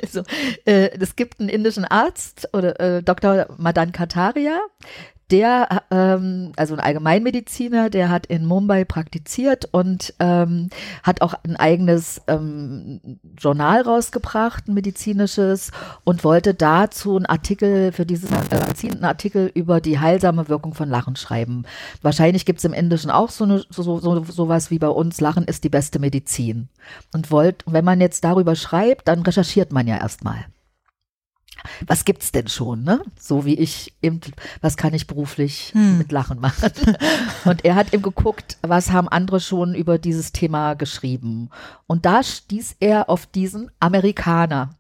also, 0.03 0.23
äh, 0.65 0.91
es 0.99 1.17
gibt 1.17 1.41
einen 1.41 1.49
indischen 1.49 1.85
Arzt 1.85 2.49
oder 2.53 2.79
äh, 2.81 3.03
Dr. 3.03 3.47
Madan 3.57 3.93
Kataria, 3.93 4.61
der, 5.31 5.83
ähm, 5.91 6.53
also 6.57 6.75
ein 6.75 6.81
Allgemeinmediziner, 6.81 7.91
der 7.91 8.09
hat 8.09 8.27
in 8.27 8.47
Mumbai 8.47 8.85
praktiziert 8.85 9.69
und 9.73 10.15
ähm, 10.21 10.71
hat 11.03 11.21
auch 11.21 11.35
ein 11.45 11.57
eigenes 11.57 12.23
ähm, 12.29 13.19
Journal 13.37 13.83
rausgebracht, 13.83 14.69
ein 14.69 14.75
medizinisches, 14.75 15.71
und 16.05 16.25
wollte 16.25 16.55
dazu 16.55 17.17
einen 17.17 17.27
Artikel 17.27 17.93
für 17.93 18.07
dieses 18.07 18.31
Magazin, 18.31 18.93
einen 18.93 19.05
Artikel 19.05 19.51
über 19.55 19.81
die 19.81 19.99
heilsame 19.99 20.49
Wirkung 20.49 20.75
von 20.75 20.89
Lachen 20.89 21.17
schreiben. 21.17 21.65
Wahrscheinlich 22.01 22.47
gibt 22.47 22.61
es 22.61 22.65
im 22.65 22.73
Indischen 22.73 23.11
auch 23.11 23.31
so, 23.31 23.45
eine, 23.45 23.65
so, 23.69 23.99
so, 23.99 24.25
sowas 24.25 24.71
wie 24.71 24.79
bei 24.79 24.89
uns, 24.89 25.21
Lachen 25.21 25.45
ist 25.45 25.65
die 25.65 25.69
beste 25.69 25.99
Medizin. 25.99 26.69
Und 27.13 27.31
wollt, 27.31 27.65
wenn 27.67 27.85
man 27.85 28.01
jetzt 28.01 28.25
darüber 28.25 28.57
schreibt, 28.57 29.09
dann 29.09 29.23
recherchiert 29.23 29.73
man 29.73 29.87
ja 29.87 29.99
erstmal 29.99 30.47
was 31.87 32.05
gibt's 32.05 32.33
denn 32.33 32.49
schon, 32.49 32.83
ne? 32.85 33.03
So 33.19 33.45
wie 33.45 33.55
ich 33.55 33.95
eben, 34.03 34.21
was 34.61 34.77
kann 34.77 34.95
ich 34.95 35.07
beruflich 35.07 35.73
Hm. 35.75 35.99
mit 35.99 36.13
Lachen 36.13 36.41
machen? 36.41 36.73
Und 37.45 37.65
er 37.65 37.75
hat 37.75 37.93
eben 37.93 38.03
geguckt, 38.03 38.59
was 38.63 38.91
haben 38.91 39.09
andere 39.09 39.41
schon 39.41 39.75
über 39.75 39.99
dieses 39.99 40.33
Thema 40.33 40.75
geschrieben. 40.75 41.51
Und 41.87 42.07
da 42.07 42.23
stieß 42.23 42.77
er 42.81 43.09
auf 43.09 43.27
diesen 43.27 43.71
Amerikaner. 43.81 44.71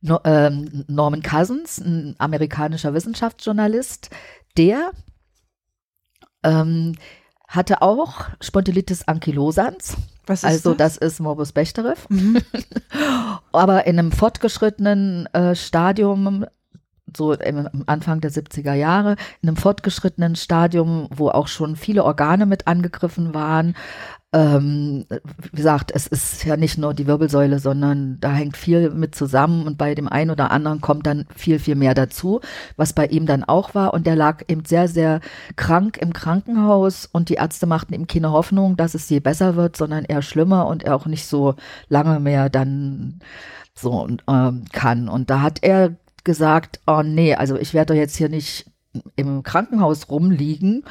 No, 0.00 0.18
ähm, 0.24 0.84
Norman 0.88 1.22
Cousins, 1.22 1.78
ein 1.78 2.16
amerikanischer 2.18 2.92
Wissenschaftsjournalist, 2.92 4.10
der 4.56 4.90
ähm, 6.42 6.96
hatte 7.46 7.82
auch 7.82 8.30
Spondylitis 8.40 9.06
ankylosans. 9.06 9.96
Also 10.28 10.74
das? 10.74 10.98
das 10.98 11.12
ist 11.14 11.20
Morbus 11.20 11.52
Bechterew 11.52 11.94
Mhm. 12.08 12.38
aber 13.52 13.86
in 13.86 13.98
einem 13.98 14.12
fortgeschrittenen 14.12 15.26
äh, 15.32 15.54
Stadium, 15.54 16.46
so 17.16 17.32
im, 17.32 17.68
Anfang 17.86 18.20
der 18.20 18.30
70er 18.30 18.74
Jahre, 18.74 19.16
in 19.42 19.48
einem 19.48 19.56
fortgeschrittenen 19.56 20.36
Stadium, 20.36 21.08
wo 21.14 21.28
auch 21.28 21.48
schon 21.48 21.76
viele 21.76 22.04
Organe 22.04 22.46
mit 22.46 22.66
angegriffen 22.66 23.34
waren. 23.34 23.74
Ähm, 24.34 25.04
wie 25.10 25.56
gesagt, 25.56 25.92
es 25.94 26.06
ist 26.06 26.44
ja 26.44 26.56
nicht 26.56 26.78
nur 26.78 26.94
die 26.94 27.06
Wirbelsäule, 27.06 27.58
sondern 27.58 28.18
da 28.20 28.32
hängt 28.32 28.56
viel 28.56 28.88
mit 28.90 29.14
zusammen 29.14 29.66
und 29.66 29.76
bei 29.76 29.94
dem 29.94 30.08
einen 30.08 30.30
oder 30.30 30.50
anderen 30.50 30.80
kommt 30.80 31.06
dann 31.06 31.26
viel, 31.36 31.58
viel 31.58 31.74
mehr 31.74 31.92
dazu, 31.92 32.40
was 32.76 32.94
bei 32.94 33.06
ihm 33.06 33.26
dann 33.26 33.44
auch 33.44 33.74
war. 33.74 33.92
Und 33.92 34.06
der 34.06 34.16
lag 34.16 34.42
eben 34.48 34.64
sehr, 34.64 34.88
sehr 34.88 35.20
krank 35.56 35.98
im 35.98 36.14
Krankenhaus 36.14 37.06
und 37.12 37.28
die 37.28 37.34
Ärzte 37.34 37.66
machten 37.66 37.92
ihm 37.92 38.06
keine 38.06 38.30
Hoffnung, 38.30 38.76
dass 38.76 38.94
es 38.94 39.08
je 39.10 39.20
besser 39.20 39.54
wird, 39.56 39.76
sondern 39.76 40.04
eher 40.04 40.22
schlimmer 40.22 40.66
und 40.66 40.82
er 40.82 40.96
auch 40.96 41.06
nicht 41.06 41.26
so 41.26 41.54
lange 41.88 42.18
mehr 42.18 42.48
dann 42.48 43.20
so 43.74 44.08
ähm, 44.28 44.64
kann. 44.72 45.08
Und 45.10 45.28
da 45.28 45.42
hat 45.42 45.62
er 45.62 45.94
gesagt, 46.24 46.80
oh 46.86 47.02
nee, 47.02 47.34
also 47.34 47.56
ich 47.56 47.74
werde 47.74 47.92
doch 47.92 48.00
jetzt 48.00 48.16
hier 48.16 48.30
nicht 48.30 48.66
im 49.16 49.42
Krankenhaus 49.42 50.08
rumliegen 50.08 50.84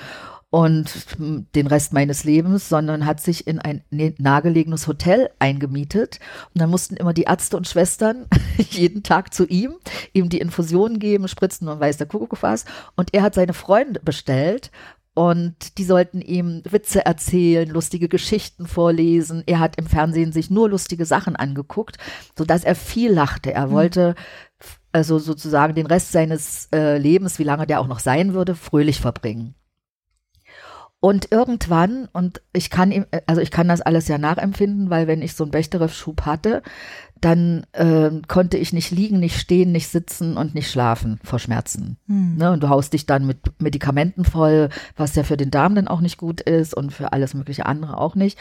und 0.52 0.90
hm, 1.18 1.48
den 1.56 1.66
Rest 1.66 1.94
meines 1.94 2.24
Lebens, 2.26 2.70
sondern 2.70 3.06
hat 3.06 3.20
sich 3.22 3.48
in 3.48 3.58
ein 3.60 3.84
ne- 3.90 4.14
nahegelegenes 4.20 4.86
Hotel 4.88 5.30
eingemietet. 5.40 6.20
Und 6.54 6.62
dann 6.62 6.70
mussten 6.70 6.98
immer 6.98 7.14
die 7.14 7.24
Ärzte 7.24 7.58
und 7.58 7.68
Schwestern 7.68 8.28
jeden 8.58 9.02
Tag 9.02 9.34
zu 9.34 9.48
ihm, 9.48 9.76
ihm 10.14 10.30
die 10.30 10.40
Infusionen 10.42 11.00
geben, 11.00 11.28
Spritzen 11.30 11.68
und 11.70 11.80
weiß 11.80 11.98
der 11.98 12.08
Kuckuck 12.08 12.44
was. 12.44 12.66
Und 12.98 13.14
er 13.14 13.24
hat 13.24 13.34
seine 13.34 13.54
Freunde 13.54 14.02
bestellt 14.02 14.72
und 15.14 15.78
die 15.78 15.84
sollten 15.86 16.22
ihm 16.22 16.62
Witze 16.70 17.06
erzählen, 17.06 17.70
lustige 17.70 18.10
Geschichten 18.10 18.68
vorlesen. 18.68 19.44
Er 19.46 19.60
hat 19.60 19.78
im 19.78 19.86
Fernsehen 19.88 20.32
sich 20.34 20.50
nur 20.50 20.70
lustige 20.70 21.06
Sachen 21.06 21.36
angeguckt, 21.38 21.98
sodass 22.38 22.64
er 22.66 22.76
viel 22.76 23.12
lachte. 23.12 23.54
Er 23.54 23.72
wollte 23.72 24.16
f- 24.60 24.80
also 24.92 25.18
sozusagen 25.20 25.76
den 25.76 25.86
Rest 25.86 26.12
seines 26.12 26.68
äh, 26.74 26.98
Lebens, 26.98 27.40
wie 27.40 27.44
lange 27.44 27.68
der 27.68 27.80
auch 27.82 27.88
noch 27.88 28.00
sein 28.00 28.34
würde, 28.34 28.56
fröhlich 28.56 29.00
verbringen. 29.02 29.56
Und 31.04 31.32
irgendwann, 31.32 32.08
und 32.14 32.44
ich 32.54 32.70
kann 32.70 32.92
ihm, 32.92 33.08
also 33.26 33.42
ich 33.42 33.50
kann 33.50 33.68
das 33.68 33.82
alles 33.82 34.08
ja 34.08 34.20
nachempfinden, 34.20 34.92
weil 34.92 35.08
wenn 35.08 35.24
ich 35.24 35.34
so 35.34 35.44
einen 35.44 35.52
Bechterew-Schub 35.52 36.28
hatte, 36.28 36.62
dann 37.22 37.66
äh, 37.74 38.10
konnte 38.28 38.58
ich 38.58 38.74
nicht 38.74 38.90
liegen, 38.92 39.20
nicht 39.20 39.40
stehen, 39.40 39.72
nicht 39.72 39.88
sitzen 39.88 40.38
und 40.38 40.56
nicht 40.56 40.70
schlafen 40.70 41.20
vor 41.24 41.38
Schmerzen. 41.40 41.98
Hm. 42.08 42.38
Ne? 42.38 42.52
Und 42.52 42.64
du 42.64 42.70
haust 42.70 42.94
dich 42.94 43.06
dann 43.06 43.28
mit 43.28 43.38
Medikamenten 43.60 44.26
voll, 44.26 44.70
was 44.98 45.16
ja 45.16 45.24
für 45.24 45.38
den 45.38 45.52
Darm 45.52 45.76
dann 45.76 45.88
auch 45.88 46.02
nicht 46.02 46.18
gut 46.18 46.42
ist 46.42 46.76
und 46.76 46.92
für 46.92 47.14
alles 47.14 47.36
mögliche 47.36 47.68
andere 47.68 47.98
auch 47.98 48.16
nicht, 48.16 48.40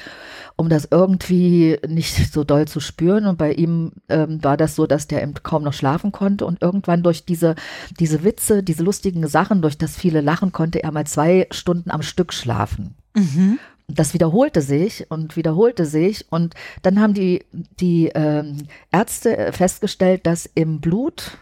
um 0.56 0.70
das 0.70 0.88
irgendwie 0.90 1.78
nicht 1.86 2.32
so 2.32 2.42
doll 2.42 2.66
zu 2.66 2.80
spüren. 2.80 3.26
Und 3.26 3.36
bei 3.36 3.52
ihm 3.52 3.92
ähm, 4.08 4.42
war 4.42 4.56
das 4.56 4.74
so, 4.76 4.86
dass 4.86 5.06
der 5.06 5.22
eben 5.22 5.34
kaum 5.34 5.62
noch 5.62 5.74
schlafen 5.74 6.10
konnte 6.10 6.46
und 6.46 6.62
irgendwann 6.62 7.02
durch 7.02 7.26
diese, 7.26 7.56
diese 7.98 8.24
Witze, 8.24 8.62
diese 8.62 8.82
lustigen 8.82 9.26
Sachen, 9.28 9.60
durch 9.60 9.76
das 9.76 9.96
viele 9.96 10.22
Lachen, 10.22 10.52
konnte 10.52 10.82
er 10.82 10.90
mal 10.90 11.06
zwei 11.06 11.46
Stunden 11.50 11.90
am 11.90 12.02
Stück 12.02 12.32
schlafen. 12.32 12.94
Mhm. 13.14 13.58
Das 13.94 14.14
wiederholte 14.14 14.62
sich 14.62 15.10
und 15.10 15.36
wiederholte 15.36 15.84
sich 15.84 16.26
und 16.30 16.54
dann 16.82 17.00
haben 17.00 17.14
die, 17.14 17.44
die 17.52 18.08
ähm, 18.14 18.68
Ärzte 18.92 19.36
äh, 19.36 19.52
festgestellt, 19.52 20.26
dass 20.26 20.46
im 20.46 20.80
Blut, 20.80 21.38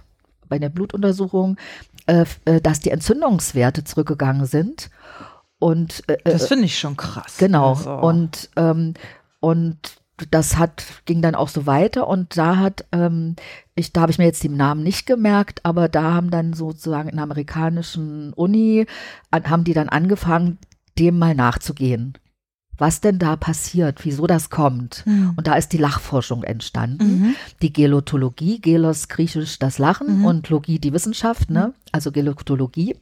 bei 0.49 0.59
der 0.59 0.69
Blutuntersuchung, 0.69 1.57
äh, 2.07 2.25
äh, 2.45 2.61
dass 2.61 2.81
die 2.81 2.91
Entzündungswerte 2.91 3.85
zurückgegangen 3.85 4.47
sind 4.47 4.91
und 5.59 6.03
äh, 6.09 6.17
Das 6.25 6.45
äh, 6.45 6.49
finde 6.49 6.65
ich 6.65 6.79
schon 6.79 6.97
krass. 6.97 7.37
genau 7.39 7.71
Also, 7.71 7.93
und 7.93 8.51
ähm, 8.57 8.95
und 9.41 9.99
das 10.31 10.57
hat, 10.57 10.85
ging 11.05 11.23
dann 11.23 11.35
auch 11.35 11.49
so 11.49 11.67
weiter 11.67 12.09
und 12.09 12.37
da 12.37 12.57
hat, 12.57 12.85
ähm, 12.93 13.37
ich, 13.75 13.93
da 13.93 14.01
habe 14.03 14.11
ich 14.11 14.19
mir 14.19 14.25
jetzt 14.25 14.43
den 14.43 14.57
Namen 14.57 14.83
nicht 14.83 15.07
gemerkt, 15.07 15.65
aber 15.65 15.89
da 15.89 16.15
haben 16.15 16.31
dann 16.31 16.55
sozusagen 16.55 17.09
in 17.09 17.17
der 17.17 17.23
amerikanischen 17.23 18.33
Uni, 18.33 18.87
an, 19.31 19.49
haben 19.49 19.65
die 19.65 19.75
dann 19.75 19.89
angefangen, 19.89 20.59
dem 20.99 21.19
mal 21.19 21.35
nachzugehen. 21.35 22.15
Was 22.79 23.01
denn 23.01 23.19
da 23.19 23.37
passiert, 23.37 24.05
wieso 24.05 24.27
das 24.27 24.51
kommt. 24.51 25.05
Mhm. 25.05 25.35
Und 25.37 25.47
da 25.47 25.55
ist 25.55 25.73
die 25.73 25.79
Lachforschung 25.79 26.45
entstanden. 26.45 27.21
Mhm. 27.21 27.35
Die 27.61 27.73
Gelotologie, 27.73 28.61
Gelos 28.61 29.09
griechisch 29.09 29.59
das 29.59 29.79
Lachen 29.79 30.21
mhm. 30.21 30.25
und 30.25 30.49
Logie 30.49 30.79
die 30.79 30.93
Wissenschaft, 30.93 31.51
ne? 31.51 31.75
also 31.93 32.13
Gelotologie. 32.13 32.97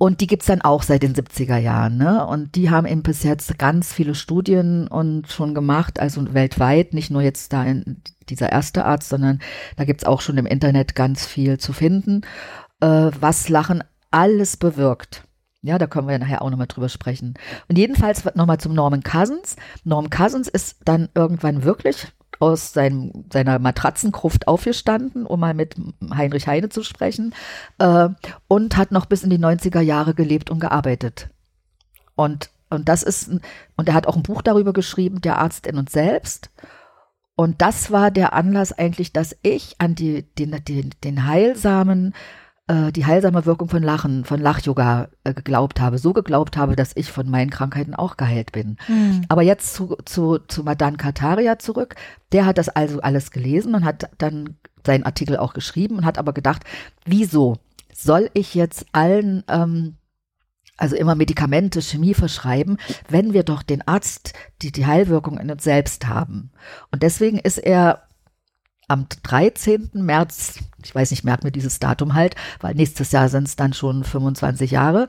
Und 0.00 0.20
die 0.20 0.28
gibt's 0.28 0.46
dann 0.46 0.62
auch 0.62 0.84
seit 0.84 1.02
den 1.02 1.14
70er 1.14 1.56
Jahren. 1.56 1.96
Ne? 1.96 2.24
Und 2.24 2.54
die 2.54 2.70
haben 2.70 2.86
eben 2.86 3.02
bis 3.02 3.24
jetzt 3.24 3.58
ganz 3.58 3.92
viele 3.92 4.14
Studien 4.14 4.86
und 4.86 5.28
schon 5.28 5.54
gemacht, 5.54 5.98
also 5.98 6.34
weltweit, 6.34 6.94
nicht 6.94 7.10
nur 7.10 7.20
jetzt 7.20 7.52
da 7.52 7.64
in 7.64 8.00
dieser 8.28 8.52
erste 8.52 8.84
Arzt, 8.84 9.08
sondern 9.08 9.40
da 9.76 9.84
gibt's 9.84 10.04
auch 10.04 10.20
schon 10.20 10.38
im 10.38 10.46
Internet 10.46 10.94
ganz 10.94 11.26
viel 11.26 11.58
zu 11.58 11.72
finden, 11.72 12.22
äh, 12.80 13.10
was 13.18 13.48
Lachen 13.48 13.82
alles 14.12 14.56
bewirkt. 14.56 15.24
Ja, 15.62 15.76
da 15.78 15.88
können 15.88 16.06
wir 16.06 16.12
ja 16.12 16.18
nachher 16.18 16.42
auch 16.42 16.50
nochmal 16.50 16.68
drüber 16.68 16.88
sprechen. 16.88 17.34
Und 17.68 17.78
jedenfalls 17.78 18.24
nochmal 18.36 18.58
zum 18.58 18.74
Norman 18.74 19.02
Cousins. 19.02 19.56
Norman 19.84 20.10
Cousins 20.10 20.46
ist 20.46 20.78
dann 20.84 21.08
irgendwann 21.14 21.64
wirklich 21.64 22.12
aus 22.38 22.72
seinem, 22.72 23.24
seiner 23.32 23.58
Matratzengruft 23.58 24.46
aufgestanden, 24.46 25.26
um 25.26 25.40
mal 25.40 25.54
mit 25.54 25.74
Heinrich 26.14 26.46
Heine 26.46 26.68
zu 26.68 26.84
sprechen, 26.84 27.34
äh, 27.78 28.08
und 28.46 28.76
hat 28.76 28.92
noch 28.92 29.06
bis 29.06 29.24
in 29.24 29.30
die 29.30 29.38
90er 29.38 29.80
Jahre 29.80 30.14
gelebt 30.14 30.48
und 30.50 30.60
gearbeitet. 30.60 31.30
Und, 32.14 32.50
und 32.70 32.88
das 32.88 33.02
ist, 33.02 33.28
und 33.28 33.88
er 33.88 33.94
hat 33.94 34.06
auch 34.06 34.16
ein 34.16 34.22
Buch 34.22 34.42
darüber 34.42 34.72
geschrieben, 34.72 35.20
Der 35.20 35.38
Arzt 35.38 35.66
in 35.66 35.76
uns 35.76 35.90
selbst. 35.90 36.50
Und 37.34 37.62
das 37.62 37.90
war 37.90 38.10
der 38.10 38.32
Anlass 38.32 38.72
eigentlich, 38.72 39.12
dass 39.12 39.36
ich 39.42 39.76
an 39.78 39.94
die, 39.94 40.22
den, 40.22 40.62
den, 40.64 40.90
den 41.02 41.26
heilsamen 41.26 42.14
äh, 42.68 42.92
die 42.92 43.06
heilsame 43.06 43.46
Wirkung 43.46 43.68
von 43.68 43.82
Lachen, 43.82 44.24
von 44.24 44.40
Lach-Yoga 44.40 45.08
äh, 45.24 45.34
geglaubt 45.34 45.80
habe, 45.80 45.98
so 45.98 46.12
geglaubt 46.12 46.56
habe, 46.56 46.76
dass 46.76 46.92
ich 46.94 47.10
von 47.10 47.28
meinen 47.28 47.50
Krankheiten 47.50 47.94
auch 47.94 48.16
geheilt 48.16 48.52
bin. 48.52 48.76
Mhm. 48.86 49.22
Aber 49.28 49.42
jetzt 49.42 49.74
zu, 49.74 49.96
zu, 50.04 50.38
zu 50.38 50.62
Madan 50.62 50.96
Kataria 50.96 51.58
zurück. 51.58 51.96
Der 52.32 52.46
hat 52.46 52.58
das 52.58 52.68
also 52.68 53.00
alles 53.00 53.30
gelesen 53.30 53.74
und 53.74 53.84
hat 53.84 54.10
dann 54.18 54.56
seinen 54.86 55.04
Artikel 55.04 55.36
auch 55.36 55.54
geschrieben 55.54 55.96
und 55.96 56.04
hat 56.04 56.18
aber 56.18 56.32
gedacht, 56.32 56.62
wieso 57.04 57.56
soll 57.92 58.30
ich 58.34 58.54
jetzt 58.54 58.86
allen 58.92 59.42
ähm, 59.48 59.96
also 60.78 60.94
immer 60.94 61.16
Medikamente, 61.16 61.82
Chemie 61.82 62.14
verschreiben, 62.14 62.78
wenn 63.08 63.32
wir 63.32 63.42
doch 63.42 63.62
den 63.64 63.86
Arzt, 63.86 64.32
die 64.62 64.70
die 64.70 64.86
Heilwirkung 64.86 65.36
in 65.38 65.50
uns 65.50 65.64
selbst 65.64 66.06
haben. 66.06 66.52
Und 66.92 67.02
deswegen 67.02 67.38
ist 67.38 67.58
er 67.58 68.07
am 68.88 69.06
13. 69.22 69.90
März, 69.92 70.58
ich 70.82 70.94
weiß 70.94 71.10
nicht, 71.10 71.24
merkt 71.24 71.44
mir 71.44 71.52
dieses 71.52 71.78
Datum 71.78 72.14
halt, 72.14 72.34
weil 72.60 72.74
nächstes 72.74 73.12
Jahr 73.12 73.28
sind 73.28 73.46
es 73.46 73.56
dann 73.56 73.74
schon 73.74 74.02
25 74.02 74.70
Jahre, 74.70 75.08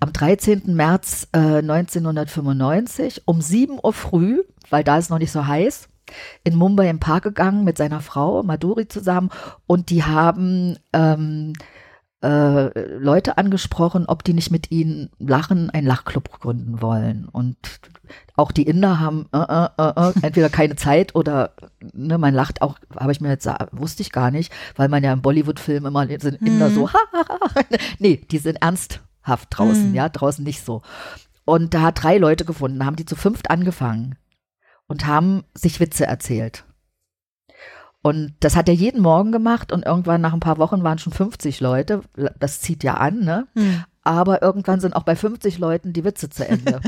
am 0.00 0.12
13. 0.12 0.74
März 0.74 1.28
äh, 1.32 1.58
1995 1.58 3.22
um 3.26 3.40
7 3.40 3.78
Uhr 3.82 3.92
früh, 3.92 4.42
weil 4.70 4.82
da 4.82 4.98
ist 4.98 5.10
noch 5.10 5.18
nicht 5.18 5.32
so 5.32 5.46
heiß, 5.46 5.88
in 6.42 6.56
Mumbai 6.56 6.88
im 6.88 7.00
Park 7.00 7.24
gegangen 7.24 7.64
mit 7.64 7.76
seiner 7.76 8.00
Frau 8.00 8.42
Maduri 8.42 8.88
zusammen 8.88 9.28
und 9.66 9.90
die 9.90 10.04
haben 10.04 10.78
ähm, 10.94 11.52
äh, 12.22 12.96
Leute 12.96 13.38
angesprochen, 13.38 14.06
ob 14.06 14.24
die 14.24 14.32
nicht 14.32 14.50
mit 14.50 14.70
ihnen 14.70 15.10
lachen, 15.18 15.70
einen 15.70 15.86
Lachclub 15.86 16.30
gründen 16.40 16.82
wollen. 16.82 17.28
Und 17.28 17.56
auch 18.36 18.50
die 18.50 18.64
Inder 18.64 18.98
haben 18.98 19.26
äh, 19.32 19.38
äh, 19.38 19.68
äh, 19.78 20.08
äh 20.08 20.12
entweder 20.22 20.48
keine 20.48 20.76
Zeit 20.76 21.14
oder 21.14 21.52
ne, 21.92 22.18
man 22.18 22.34
lacht 22.34 22.62
auch, 22.62 22.78
habe 22.96 23.12
ich 23.12 23.20
mir 23.20 23.28
jetzt 23.28 23.48
wusste 23.72 24.02
ich 24.02 24.10
gar 24.10 24.30
nicht, 24.30 24.52
weil 24.76 24.88
man 24.88 25.04
ja 25.04 25.12
im 25.12 25.22
Bollywood-Film 25.22 25.86
immer 25.86 26.06
sind 26.18 26.42
Inder 26.42 26.70
mhm. 26.70 26.74
so, 26.74 26.90
nee, 27.98 28.16
die 28.30 28.38
sind 28.38 28.56
ernsthaft 28.62 29.48
draußen, 29.50 29.90
mhm. 29.90 29.94
ja, 29.94 30.08
draußen 30.08 30.44
nicht 30.44 30.64
so. 30.64 30.82
Und 31.44 31.72
da 31.72 31.82
hat 31.82 32.02
drei 32.02 32.18
Leute 32.18 32.44
gefunden, 32.44 32.84
haben 32.84 32.96
die 32.96 33.06
zu 33.06 33.16
fünft 33.16 33.50
angefangen 33.50 34.16
und 34.86 35.06
haben 35.06 35.44
sich 35.54 35.80
Witze 35.80 36.06
erzählt. 36.06 36.64
Und 38.02 38.34
das 38.40 38.56
hat 38.56 38.68
er 38.68 38.74
jeden 38.74 39.02
Morgen 39.02 39.32
gemacht 39.32 39.72
und 39.72 39.84
irgendwann 39.84 40.20
nach 40.20 40.32
ein 40.32 40.40
paar 40.40 40.58
Wochen 40.58 40.84
waren 40.84 40.98
schon 40.98 41.12
50 41.12 41.60
Leute. 41.60 42.02
Das 42.38 42.60
zieht 42.60 42.84
ja 42.84 42.94
an, 42.94 43.20
ne? 43.20 43.48
Hm 43.54 43.84
aber 44.08 44.40
irgendwann 44.40 44.80
sind 44.80 44.96
auch 44.96 45.02
bei 45.02 45.14
50 45.14 45.58
Leuten 45.58 45.92
die 45.92 46.02
Witze 46.02 46.30
zu 46.30 46.48
Ende. 46.48 46.80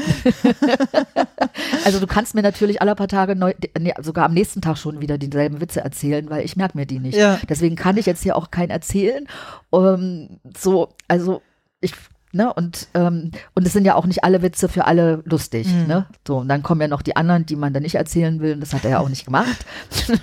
also 1.84 2.00
du 2.00 2.06
kannst 2.06 2.34
mir 2.34 2.40
natürlich 2.40 2.80
alle 2.80 2.94
paar 2.94 3.08
Tage 3.08 3.36
neu, 3.36 3.52
nee, 3.78 3.92
sogar 4.00 4.24
am 4.24 4.32
nächsten 4.32 4.62
Tag 4.62 4.78
schon 4.78 5.02
wieder 5.02 5.18
dieselben 5.18 5.60
Witze 5.60 5.82
erzählen, 5.82 6.30
weil 6.30 6.46
ich 6.46 6.56
merke 6.56 6.78
mir 6.78 6.86
die 6.86 6.98
nicht. 6.98 7.18
Ja. 7.18 7.38
Deswegen 7.46 7.76
kann 7.76 7.98
ich 7.98 8.06
jetzt 8.06 8.22
hier 8.22 8.36
auch 8.36 8.50
keinen 8.50 8.70
erzählen. 8.70 9.26
Um, 9.68 9.84
ähm, 9.84 10.40
so, 10.56 10.94
also 11.08 11.42
ich 11.82 11.92
Ne, 12.32 12.52
und, 12.52 12.86
ähm, 12.94 13.32
und 13.56 13.66
es 13.66 13.72
sind 13.72 13.84
ja 13.84 13.96
auch 13.96 14.06
nicht 14.06 14.22
alle 14.22 14.40
Witze 14.40 14.68
für 14.68 14.84
alle 14.84 15.20
lustig. 15.24 15.66
Mhm. 15.66 15.86
Ne? 15.88 16.06
So, 16.24 16.38
und 16.38 16.48
dann 16.48 16.62
kommen 16.62 16.80
ja 16.80 16.86
noch 16.86 17.02
die 17.02 17.16
anderen, 17.16 17.44
die 17.44 17.56
man 17.56 17.72
dann 17.72 17.82
nicht 17.82 17.96
erzählen 17.96 18.40
will. 18.40 18.54
Und 18.54 18.60
das 18.60 18.72
hat 18.72 18.84
er 18.84 18.90
ja 18.90 18.98
auch 19.00 19.08
nicht 19.08 19.24
gemacht. 19.24 19.66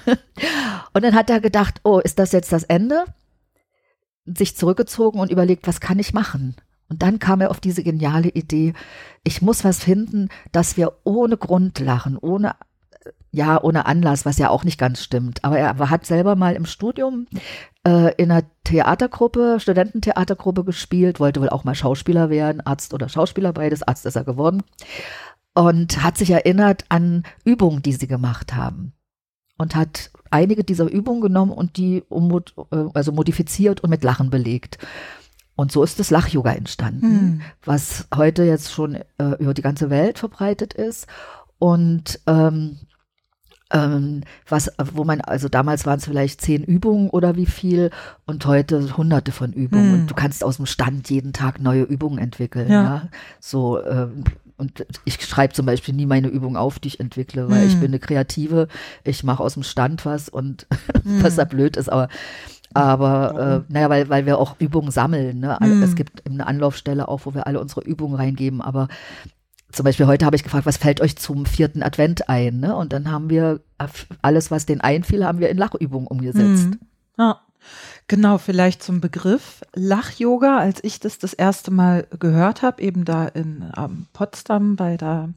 und 0.94 1.04
dann 1.04 1.16
hat 1.16 1.30
er 1.30 1.42
gedacht, 1.42 1.82
oh, 1.84 2.00
ist 2.00 2.18
das 2.18 2.32
jetzt 2.32 2.54
das 2.54 2.64
Ende? 2.64 3.04
Sich 4.26 4.56
zurückgezogen 4.56 5.20
und 5.20 5.32
überlegt, 5.32 5.68
was 5.68 5.82
kann 5.82 6.00
ich 6.00 6.14
machen? 6.14 6.56
Und 6.90 7.04
dann 7.04 7.20
kam 7.20 7.42
er 7.42 7.52
auf 7.52 7.60
diese 7.60 7.84
geniale 7.84 8.30
Idee, 8.30 8.74
ich 9.26 9.42
muss 9.42 9.66
was 9.66 9.84
finden, 9.84 10.30
dass 10.54 10.78
wir 10.78 10.94
ohne 11.04 11.36
Grund 11.36 11.80
lachen, 11.80 12.18
ohne 12.18 12.56
ja, 13.38 13.62
ohne 13.62 13.86
Anlass, 13.86 14.26
was 14.26 14.40
ja 14.40 14.50
auch 14.50 14.64
nicht 14.64 14.80
ganz 14.80 15.04
stimmt. 15.04 15.46
Aber 15.46 15.60
er 15.60 15.78
hat 15.92 16.08
selber 16.08 16.36
mal 16.36 16.56
im 16.56 16.66
Studium 16.66 17.28
äh, 17.86 18.12
in 18.16 18.32
einer 18.32 18.44
Theatergruppe, 18.64 19.60
Studententheatergruppe 19.60 20.64
gespielt, 20.64 21.20
wollte 21.20 21.40
wohl 21.40 21.50
auch 21.50 21.64
mal 21.64 21.76
Schauspieler 21.76 22.32
werden, 22.32 22.66
Arzt 22.66 22.96
oder 22.96 23.10
Schauspieler, 23.10 23.54
beides, 23.54 23.84
Arzt 23.84 24.08
ist 24.08 24.16
er 24.16 24.24
geworden. 24.24 24.64
Und 25.54 26.04
hat 26.04 26.18
sich 26.18 26.32
erinnert 26.32 26.86
an 26.90 27.24
Übungen, 27.46 27.84
die 27.84 27.94
sie 27.94 28.08
gemacht 28.08 28.56
haben. 28.56 28.94
Und 29.60 29.76
hat 29.76 30.10
einige 30.32 30.64
dieser 30.64 30.86
Übungen 30.86 31.22
genommen 31.22 31.52
und 31.52 31.78
die 31.78 32.04
um, 32.10 32.32
äh, 32.72 32.86
also 32.96 33.12
modifiziert 33.12 33.82
und 33.82 33.92
mit 33.92 34.04
Lachen 34.04 34.32
belegt. 34.32 34.80
Und 35.56 35.72
so 35.72 35.84
ist 35.84 36.00
das 36.00 36.10
Lach-Yoga 36.10 36.54
entstanden, 36.54 37.12
hm. 37.12 37.42
was 37.64 38.08
heute 38.16 38.44
jetzt 38.44 38.72
schon 38.72 38.96
äh, 38.96 39.36
über 39.40 39.54
die 39.54 39.64
ganze 39.64 39.92
Welt 39.92 40.18
verbreitet 40.18 40.74
ist. 40.74 41.06
Und 41.60 42.20
ähm, 42.28 42.80
ähm, 43.72 44.22
was, 44.48 44.72
wo 44.94 45.04
man, 45.04 45.22
also 45.22 45.50
damals 45.50 45.86
waren 45.86 46.00
es 46.00 46.06
vielleicht 46.06 46.42
zehn 46.42 46.64
Übungen 46.64 47.10
oder 47.10 47.36
wie 47.36 47.46
viel 47.46 47.92
und 48.26 48.46
heute 48.46 48.96
hunderte 48.98 49.32
von 49.32 49.54
Übungen. 49.54 49.92
Hm. 49.92 50.00
Und 50.02 50.08
du 50.08 50.16
kannst 50.16 50.44
aus 50.44 50.58
dem 50.58 50.66
Stand 50.66 51.10
jeden 51.10 51.34
Tag 51.34 51.62
neue 51.62 51.84
Übungen 51.84 52.18
entwickeln. 52.18 52.70
Ja. 52.70 52.84
ja? 52.84 53.10
So, 53.40 53.84
ähm, 53.84 54.24
und 54.58 54.86
ich 55.06 55.22
schreibe 55.24 55.54
zum 55.54 55.66
Beispiel 55.66 55.94
nie 55.94 56.08
meine 56.08 56.30
Übungen 56.30 56.58
auf, 56.58 56.80
die 56.80 56.88
ich 56.88 57.00
entwickle, 57.00 57.50
weil 57.50 57.64
hm. 57.64 57.68
ich 57.68 57.76
bin 57.76 57.92
eine 57.92 58.00
Kreative, 58.00 58.68
ich 59.04 59.24
mache 59.24 59.44
aus 59.44 59.54
dem 59.54 59.64
Stand 59.64 60.06
was 60.06 60.30
und 60.30 60.66
hm. 61.04 61.24
was 61.24 61.36
da 61.36 61.44
blöd 61.44 61.78
ist, 61.78 61.90
aber 61.90 62.08
aber 62.74 63.64
äh, 63.70 63.74
naja, 63.74 63.90
weil, 63.90 64.10
weil 64.10 64.26
wir 64.26 64.38
auch 64.38 64.56
Übungen 64.60 64.92
sammeln. 64.92 65.40
Ne? 65.40 65.58
Mhm. 65.60 65.82
Es 65.82 65.96
gibt 65.96 66.30
eine 66.30 66.46
Anlaufstelle 66.46 67.08
auch, 67.08 67.22
wo 67.24 67.34
wir 67.34 67.48
alle 67.48 67.60
unsere 67.60 67.82
Übungen 67.82 68.16
reingeben. 68.16 68.62
Aber 68.62 68.88
zum 69.72 69.84
Beispiel 69.84 70.08
heute 70.08 70.26
habe 70.26 70.36
ich 70.36 70.44
gefragt, 70.44 70.66
was 70.66 70.78
fällt 70.78 71.02
euch 71.02 71.18
zum 71.18 71.46
vierten 71.46 71.84
Advent 71.84 72.30
ein? 72.30 72.60
Ne? 72.60 72.76
Und 72.76 72.94
dann 72.94 73.12
haben 73.12 73.30
wir 73.30 73.62
alles, 74.22 74.50
was 74.50 74.66
denen 74.66 74.82
einfiel, 74.82 75.26
haben 75.26 75.40
wir 75.40 75.50
in 75.50 75.58
Lachübungen 75.58 76.08
umgesetzt. 76.08 76.66
Mhm. 76.66 76.80
Ja. 77.18 77.42
Genau, 78.08 78.38
vielleicht 78.38 78.82
zum 78.82 79.02
Begriff 79.02 79.62
Lach-Yoga, 79.76 80.58
als 80.58 80.82
ich 80.84 81.02
das 81.02 81.20
das 81.20 81.34
erste 81.34 81.72
Mal 81.72 82.08
gehört 82.18 82.62
habe, 82.62 82.82
eben 82.82 83.04
da 83.04 83.28
in 83.28 83.70
ähm, 83.76 84.06
Potsdam 84.14 84.78
bei 84.78 84.96
der 84.96 85.34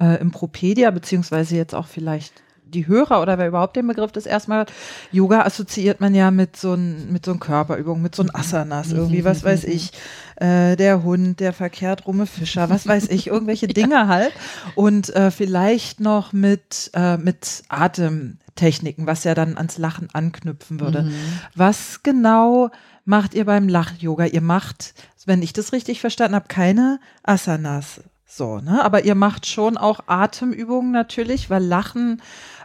äh, 0.00 0.20
Impropedia, 0.20 0.92
beziehungsweise 0.92 1.56
jetzt 1.56 1.74
auch 1.74 1.86
vielleicht 1.88 2.32
die 2.72 2.86
Hörer 2.86 3.22
oder 3.22 3.38
wer 3.38 3.48
überhaupt 3.48 3.76
den 3.76 3.86
Begriff 3.86 4.12
das 4.12 4.26
erstmal 4.26 4.66
Yoga 5.12 5.42
assoziiert 5.42 6.00
man 6.00 6.14
ja 6.14 6.30
mit 6.30 6.56
so 6.56 6.74
ein, 6.74 7.12
mit 7.12 7.24
so 7.24 7.34
Körperübungen, 7.36 8.02
mit 8.02 8.14
so 8.14 8.22
ein 8.22 8.34
Asanas 8.34 8.92
irgendwie, 8.92 9.24
was 9.24 9.44
weiß 9.44 9.64
ich, 9.64 9.92
äh, 10.36 10.76
der 10.76 11.02
Hund, 11.02 11.40
der 11.40 11.52
verkehrt 11.52 12.06
rumme 12.06 12.26
Fischer, 12.26 12.70
was 12.70 12.86
weiß 12.86 13.08
ich, 13.08 13.28
irgendwelche 13.28 13.68
Dinge 13.68 14.08
halt 14.08 14.32
und 14.74 15.14
äh, 15.14 15.30
vielleicht 15.30 16.00
noch 16.00 16.32
mit, 16.32 16.90
äh, 16.94 17.16
mit 17.16 17.62
Atemtechniken, 17.68 19.06
was 19.06 19.24
ja 19.24 19.34
dann 19.34 19.56
ans 19.56 19.78
Lachen 19.78 20.08
anknüpfen 20.12 20.80
würde. 20.80 21.02
Mhm. 21.02 21.14
Was 21.54 22.02
genau 22.02 22.70
macht 23.04 23.34
ihr 23.34 23.44
beim 23.44 23.68
Lach-Yoga? 23.68 24.26
Ihr 24.26 24.40
macht, 24.40 24.94
wenn 25.26 25.42
ich 25.42 25.52
das 25.52 25.72
richtig 25.72 26.00
verstanden 26.00 26.34
habe, 26.34 26.48
keine 26.48 27.00
Asanas. 27.22 28.00
So, 28.34 28.60
ne? 28.60 28.82
Aber 28.82 29.04
ihr 29.04 29.14
macht 29.14 29.46
schon 29.46 29.76
auch 29.76 30.00
Atemübungen 30.06 30.90
natürlich, 30.90 31.50
weil 31.50 31.62
Lachen 31.62 32.22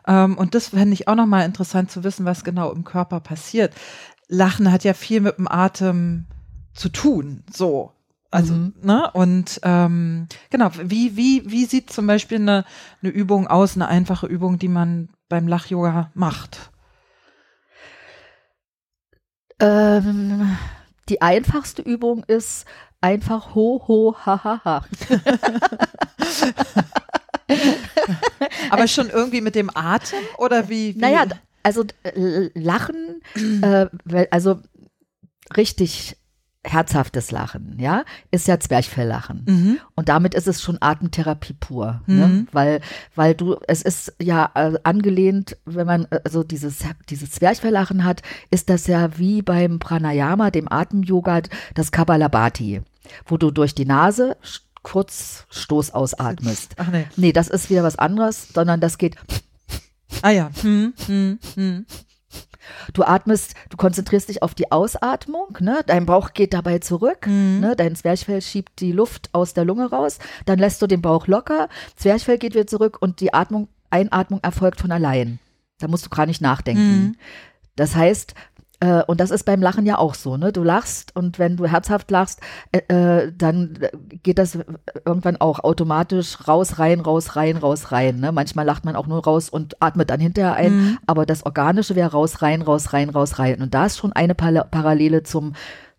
ähm, 0.08 0.38
und 0.38 0.56
das 0.56 0.70
fände 0.70 0.94
ich 0.94 1.08
auch 1.08 1.16
nochmal 1.16 1.46
interessant 1.46 1.92
zu 1.92 2.04
wissen, 2.04 2.26
was 2.26 2.44
genau 2.44 2.72
im 2.72 2.84
Körper 2.84 3.20
passiert. 3.20 3.74
Lachen 4.28 4.72
hat 4.72 4.84
ja 4.84 4.94
viel 4.94 5.22
mit 5.22 5.38
dem 5.38 5.48
Atem 5.48 6.26
zu 6.74 6.90
tun. 6.90 7.44
So. 7.52 7.92
Also, 8.30 8.54
mhm. 8.54 8.74
ne, 8.82 9.10
und 9.14 9.60
ähm, 9.64 10.28
genau, 10.50 10.70
wie, 10.84 11.16
wie, 11.16 11.50
wie 11.50 11.66
sieht 11.66 11.92
zum 11.92 12.08
Beispiel 12.08 12.40
eine, 12.40 12.66
eine 13.02 13.12
Übung 13.12 13.48
aus, 13.48 13.76
eine 13.76 13.88
einfache 13.88 14.28
Übung, 14.28 14.60
die 14.60 14.68
man 14.68 15.10
beim 15.30 15.48
Lach-Yoga 15.48 16.12
macht? 16.14 16.72
Ähm, 19.60 20.58
die 21.10 21.22
einfachste 21.22 21.82
Übung 21.82 22.24
ist 22.26 22.66
einfach 23.00 23.56
ho, 23.56 23.84
ho, 23.88 24.16
ha, 24.26 24.44
ha, 24.44 24.62
ha. 24.64 24.86
Aber 28.70 28.88
schon 28.88 29.10
irgendwie 29.10 29.42
mit 29.42 29.56
dem 29.56 29.70
Atem 29.74 30.20
oder 30.38 30.70
wie? 30.70 30.96
wie? 30.96 31.00
Naja, 31.00 31.26
also 31.64 31.84
äh, 32.04 32.50
Lachen, 32.54 33.22
äh, 33.62 33.88
also 34.32 34.62
richtig 35.56 36.18
herzhaftes 36.64 37.32
Lachen, 37.32 37.78
ja, 37.80 38.04
ist 38.32 38.48
ja 38.48 38.60
Zwerchfelllachen. 38.60 39.46
Mhm. 39.48 39.80
Und 39.96 40.10
damit 40.10 40.34
ist 40.34 40.48
es 40.48 40.62
schon 40.62 40.78
Atemtherapie 40.82 41.54
pur, 41.54 42.02
ne? 42.06 42.28
mhm. 42.28 42.36
ne? 42.36 42.48
weil, 42.52 42.82
weil 43.16 43.36
du, 43.36 43.58
es 43.68 43.82
ist 43.82 44.14
ja 44.22 44.52
äh, 44.54 44.74
angelehnt, 44.84 45.58
wenn 45.66 45.88
man 45.88 46.08
also 46.24 46.44
dieses, 46.44 46.80
dieses 47.10 47.32
Zwerchfelllachen 47.32 48.04
hat, 48.04 48.22
ist 48.52 48.70
das 48.70 48.88
ja 48.88 49.18
wie 49.18 49.42
beim 49.42 49.80
Pranayama, 49.80 50.52
dem 50.52 50.72
Atemyoga, 50.72 51.42
das 51.74 51.92
Kabbalabhati, 51.92 52.82
wo 53.26 53.38
du 53.38 53.52
durch 53.52 53.74
die 53.74 53.86
Nase 53.86 54.38
kurz 54.88 55.46
Stoß 55.50 55.92
ausatmest. 55.92 56.76
Ach 56.78 56.88
nee. 56.88 57.06
Nee, 57.18 57.34
das 57.34 57.50
ist 57.50 57.70
wieder 57.70 57.84
was 57.84 58.00
anderes, 58.00 58.48
sondern 58.54 58.80
das 58.80 58.98
geht. 58.98 59.18
Ah 60.22 60.30
ja. 60.30 60.50
Hm, 60.62 60.94
hm, 61.06 61.40
hm. 61.56 61.86
Du 62.94 63.04
atmest, 63.04 63.54
du 63.70 63.76
konzentrierst 63.76 64.30
dich 64.30 64.44
auf 64.44 64.56
die 64.56 64.72
Ausatmung, 64.72 65.58
ne? 65.60 65.82
dein 65.86 66.06
Bauch 66.06 66.32
geht 66.34 66.54
dabei 66.54 66.80
zurück, 66.80 67.28
mhm. 67.28 67.60
ne? 67.60 67.76
dein 67.76 67.96
Zwerchfell 67.96 68.42
schiebt 68.42 68.80
die 68.80 68.94
Luft 68.94 69.30
aus 69.34 69.54
der 69.54 69.66
Lunge 69.66 69.90
raus, 69.90 70.20
dann 70.46 70.60
lässt 70.60 70.82
du 70.82 70.88
den 70.88 71.02
Bauch 71.02 71.28
locker, 71.28 71.68
Zwerchfell 71.98 72.38
geht 72.38 72.54
wieder 72.54 72.68
zurück 72.68 72.98
und 73.00 73.20
die 73.20 73.34
Atmung, 73.34 73.68
Einatmung 73.90 74.40
erfolgt 74.42 74.82
von 74.82 74.92
allein. 74.92 75.40
Da 75.80 75.88
musst 75.88 76.06
du 76.06 76.10
gar 76.10 76.26
nicht 76.26 76.42
nachdenken. 76.42 77.00
Mhm. 77.00 77.16
Das 77.76 77.96
heißt, 77.96 78.34
und 79.08 79.20
das 79.20 79.32
ist 79.32 79.44
beim 79.44 79.62
Lachen 79.62 79.86
ja 79.86 79.98
auch 79.98 80.14
so, 80.14 80.38
ne? 80.38 80.52
Du 80.52 80.64
lachst 80.64 81.16
und 81.16 81.40
wenn 81.40 81.58
du 81.58 81.66
herzhaft 81.66 82.12
lachst, 82.12 82.42
äh, 82.72 82.82
äh, 82.94 83.34
dann 83.36 83.78
geht 84.22 84.38
das 84.38 84.58
irgendwann 85.04 85.38
auch 85.38 85.60
automatisch 85.60 86.48
raus, 86.48 86.78
rein, 86.78 87.00
raus, 87.00 87.36
rein, 87.36 87.58
raus, 87.58 87.92
rein. 87.92 88.20
Ne? 88.20 88.32
Manchmal 88.32 88.66
lacht 88.66 88.86
man 88.86 88.96
auch 88.96 89.08
nur 89.08 89.24
raus 89.24 89.50
und 89.50 89.82
atmet 89.82 90.10
dann 90.12 90.20
hinterher 90.20 90.54
ein, 90.54 90.76
mhm. 90.76 90.98
aber 91.08 91.26
das 91.26 91.46
Organische 91.46 91.96
wäre 91.96 92.12
raus, 92.12 92.42
rein, 92.42 92.62
raus, 92.62 92.94
rein, 92.94 93.10
raus, 93.10 93.40
rein. 93.40 93.62
Und 93.62 93.74
da 93.74 93.88
ist 93.88 93.98
schon 93.98 94.14
eine 94.14 94.36
Parallele 94.36 95.24
zum 95.24 95.54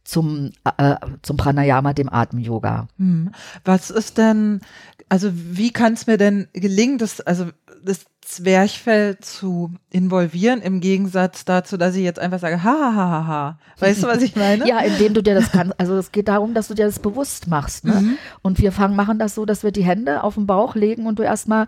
zum, 0.08 0.52
äh, 0.78 0.96
zum 1.20 1.36
Pranayama, 1.36 1.92
dem 1.92 2.10
Atem-Yoga. 2.10 2.88
Mhm. 2.96 3.30
Was 3.66 3.90
ist 3.90 4.16
denn, 4.16 4.60
also 5.08 5.30
wie 5.32 5.72
kann 5.72 5.94
es 5.94 6.06
mir 6.06 6.18
denn 6.18 6.48
gelingen, 6.52 6.98
dass, 6.98 7.20
also 7.20 7.46
das 7.84 8.06
Zwerchfell 8.20 9.18
zu 9.20 9.72
involvieren, 9.90 10.60
im 10.60 10.80
Gegensatz 10.80 11.46
dazu, 11.46 11.78
dass 11.78 11.94
ich 11.94 12.02
jetzt 12.02 12.18
einfach 12.18 12.38
sage, 12.38 12.62
ha, 12.62 12.92
ha, 12.94 12.94
ha, 12.94 13.26
ha. 13.26 13.58
Weißt 13.78 14.02
du, 14.02 14.06
was 14.06 14.20
ich 14.20 14.36
meine? 14.36 14.68
Ja, 14.68 14.80
indem 14.80 15.14
du 15.14 15.22
dir 15.22 15.34
das 15.34 15.50
kannst. 15.50 15.80
Also 15.80 15.96
es 15.96 16.12
geht 16.12 16.28
darum, 16.28 16.52
dass 16.52 16.68
du 16.68 16.74
dir 16.74 16.84
das 16.84 16.98
bewusst 16.98 17.46
machst. 17.46 17.86
Ne? 17.86 17.94
Mhm. 17.94 18.18
Und 18.42 18.58
wir 18.58 18.70
fangen, 18.70 18.96
machen 18.96 19.18
das 19.18 19.34
so, 19.34 19.46
dass 19.46 19.62
wir 19.62 19.72
die 19.72 19.84
Hände 19.84 20.22
auf 20.24 20.34
den 20.34 20.46
Bauch 20.46 20.74
legen 20.74 21.06
und 21.06 21.18
du 21.18 21.22
erstmal 21.22 21.66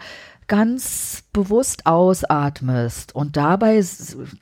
ganz 0.51 1.23
bewusst 1.33 1.87
ausatmest 1.87 3.15
und 3.15 3.37
dabei 3.37 3.81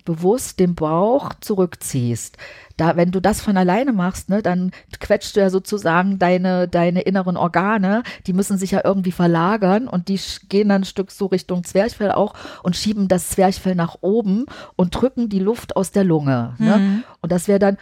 bewusst 0.06 0.58
den 0.58 0.74
Bauch 0.74 1.34
zurückziehst. 1.38 2.38
Da, 2.78 2.96
wenn 2.96 3.10
du 3.10 3.20
das 3.20 3.42
von 3.42 3.58
alleine 3.58 3.92
machst, 3.92 4.30
ne, 4.30 4.40
dann 4.40 4.70
quetscht 5.00 5.36
du 5.36 5.40
ja 5.40 5.50
sozusagen 5.50 6.18
deine, 6.18 6.66
deine 6.66 7.02
inneren 7.02 7.36
Organe, 7.36 8.04
die 8.26 8.32
müssen 8.32 8.56
sich 8.56 8.70
ja 8.70 8.80
irgendwie 8.82 9.12
verlagern 9.12 9.86
und 9.86 10.08
die 10.08 10.18
gehen 10.48 10.70
dann 10.70 10.80
ein 10.80 10.86
Stück 10.86 11.10
so 11.10 11.26
Richtung 11.26 11.62
Zwerchfell 11.62 12.10
auch 12.10 12.32
und 12.62 12.74
schieben 12.74 13.08
das 13.08 13.28
Zwerchfell 13.28 13.74
nach 13.74 13.96
oben 14.00 14.46
und 14.76 14.94
drücken 14.94 15.28
die 15.28 15.40
Luft 15.40 15.76
aus 15.76 15.90
der 15.92 16.04
Lunge. 16.04 16.54
Ne? 16.56 16.78
Mhm. 16.78 17.04
Und 17.20 17.32
das 17.32 17.48
wäre 17.48 17.58
dann, 17.58 17.76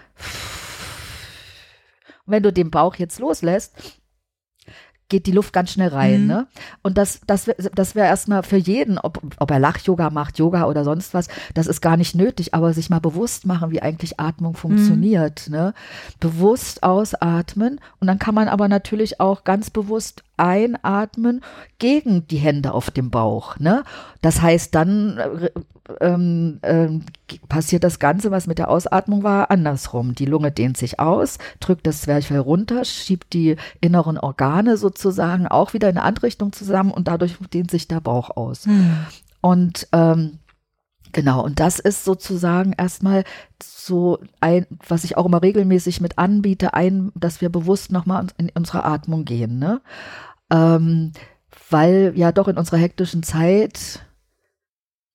wenn 2.27 2.43
du 2.43 2.53
den 2.53 2.73
Bauch 2.73 2.97
jetzt 2.97 3.21
loslässt, 3.21 3.96
geht 5.09 5.27
die 5.27 5.33
Luft 5.33 5.53
ganz 5.53 5.71
schnell 5.71 5.89
rein. 5.89 6.23
Mhm. 6.23 6.27
Ne? 6.27 6.47
Und 6.83 6.99
das, 6.99 7.21
das, 7.27 7.51
das 7.75 7.95
wäre 7.95 8.09
erstmal 8.09 8.43
für 8.43 8.57
jeden, 8.57 8.99
ob, 8.99 9.21
ob 9.39 9.51
er 9.51 9.59
Lach-Yoga 9.59 10.11
macht, 10.11 10.39
Yoga 10.39 10.67
oder 10.67 10.85
sonst 10.85 11.15
was, 11.15 11.29
das 11.55 11.67
ist 11.67 11.81
gar 11.81 11.97
nicht 11.97 12.15
nötig, 12.15 12.55
aber 12.55 12.73
sich 12.73 12.91
mal 12.91 13.01
bewusst 13.01 13.47
machen, 13.47 13.71
wie 13.71 13.83
eigentlich 13.83 14.19
Atmung 14.19 14.53
mhm. 14.53 14.57
funktioniert. 14.57 15.49
Mhm. 15.49 15.55
Ne? 15.55 15.75
Bewusst 16.21 16.83
ausatmen 16.83 17.81
und 18.01 18.07
dann 18.07 18.19
kann 18.19 18.35
man 18.35 18.49
aber 18.49 18.69
natürlich 18.69 19.21
auch 19.21 19.45
ganz 19.45 19.71
bewusst 19.71 20.25
einatmen 20.37 21.43
gegen 21.79 22.27
die 22.29 22.37
Hände 22.37 22.73
auf 22.73 22.91
dem 22.91 23.11
Bauch. 23.11 23.59
Ne? 23.59 23.85
Das 24.23 24.43
heißt, 24.43 24.75
dann 24.75 25.19
äh, 25.19 25.51
ähm, 26.01 26.59
ähm, 26.63 27.05
passiert 27.49 27.85
das 27.85 27.99
Ganze, 27.99 28.31
was 28.31 28.47
mit 28.47 28.59
der 28.59 28.71
Ausatmung 28.71 29.23
war, 29.23 29.51
andersrum. 29.51 30.15
Die 30.15 30.27
Lunge 30.27 30.51
dehnt 30.51 30.77
sich 30.77 30.99
aus, 30.99 31.39
drückt 31.61 31.87
das 31.87 32.03
Zwerchfell 32.03 32.41
runter, 32.41 32.85
schiebt 32.85 33.33
die 33.33 33.57
inneren 33.81 34.19
Organe 34.19 34.77
sozusagen 34.77 35.47
auch 35.47 35.75
wieder 35.75 35.89
in 35.89 35.97
eine 35.97 36.07
andere 36.07 36.27
Richtung 36.27 36.53
zusammen 36.53 36.91
und 36.91 37.09
dadurch 37.09 37.37
dehnt 37.53 37.71
sich 37.71 37.89
der 37.89 38.01
Bauch 38.01 38.31
aus. 38.37 38.67
Hm. 38.67 38.97
Und 39.41 39.89
ähm, 39.93 40.39
Genau, 41.17 41.43
und 41.43 41.61
das 41.61 41.79
ist 41.79 42.05
sozusagen 42.05 42.75
erstmal 42.77 43.25
so 43.63 44.19
ein, 44.41 44.67
was 44.87 45.03
ich 45.03 45.17
auch 45.17 45.25
immer 45.25 45.41
regelmäßig 45.41 46.03
mit 46.03 46.19
anbiete, 46.19 46.75
ein, 46.75 47.11
dass 47.15 47.41
wir 47.41 47.49
bewusst 47.49 47.91
nochmal 47.91 48.27
in 48.37 48.51
unsere 48.55 48.85
Atmung 48.85 49.25
gehen, 49.25 49.59
ne? 49.59 49.81
Ähm, 50.53 51.13
weil 51.71 52.13
ja 52.17 52.33
doch 52.33 52.49
in 52.49 52.59
unserer 52.59 52.77
hektischen 52.77 53.23
Zeit 53.23 54.06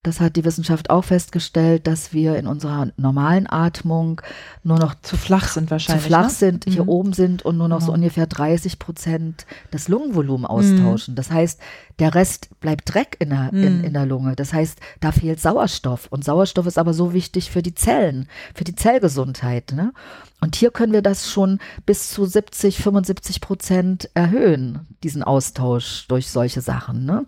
das 0.04 0.20
hat 0.20 0.36
die 0.36 0.44
Wissenschaft 0.44 0.90
auch 0.90 1.04
festgestellt, 1.04 1.86
dass 1.86 2.12
wir 2.12 2.36
in 2.36 2.48
unserer 2.48 2.88
normalen 2.98 3.48
Atmung 3.48 4.20
nur 4.64 4.80
noch 4.80 4.96
zu 5.02 5.16
flach 5.16 5.48
sind 5.48 5.70
wahrscheinlich. 5.70 6.02
Zu 6.04 6.08
flach 6.08 6.24
ne? 6.24 6.30
sind, 6.32 6.66
hier 6.68 6.84
mhm. 6.84 6.90
oben 6.90 7.14
sind 7.14 7.44
und 7.44 7.58
nur 7.60 7.68
noch 7.68 7.78
genau. 7.78 7.92
so 7.92 7.94
ungefähr 7.94 8.26
30 8.26 8.80
Prozent 8.80 9.46
des 9.72 9.90
Lungenvolumen 9.90 10.48
austauschen. 10.48 11.14
Mhm. 11.14 11.16
Das 11.18 11.30
heißt, 11.30 11.60
der 12.00 12.16
Rest 12.16 12.50
bleibt 12.60 12.92
Dreck 12.92 13.18
in 13.20 13.30
der, 13.30 13.52
mhm. 13.52 13.64
in, 13.64 13.84
in 13.84 13.94
der 13.94 14.08
Lunge. 14.08 14.36
Das 14.36 14.54
heißt, 14.54 14.80
da 15.02 15.12
fehlt 15.12 15.40
Sauerstoff. 15.40 16.08
Und 16.10 16.24
Sauerstoff 16.24 16.66
ist 16.66 16.80
aber 16.80 16.96
so 16.96 17.14
wichtig 17.14 17.52
für 17.52 17.62
die 17.62 17.76
Zellen, 17.76 18.28
für 18.56 18.64
die 18.64 18.74
Zellgesundheit. 18.74 19.72
Ne? 19.72 19.94
Und 20.40 20.56
hier 20.56 20.72
können 20.72 20.94
wir 20.94 21.04
das 21.04 21.30
schon 21.30 21.60
bis 21.86 22.10
zu 22.10 22.26
70, 22.26 22.78
75 22.78 23.40
Prozent 23.40 24.10
erhöhen, 24.16 24.88
diesen 25.04 25.22
Austausch 25.22 26.08
durch 26.08 26.32
solche 26.32 26.62
Sachen. 26.62 27.06
Ne? 27.06 27.28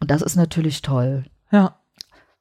Und 0.00 0.10
das 0.10 0.20
ist 0.20 0.34
natürlich 0.34 0.82
toll. 0.82 1.24
Ja. 1.52 1.77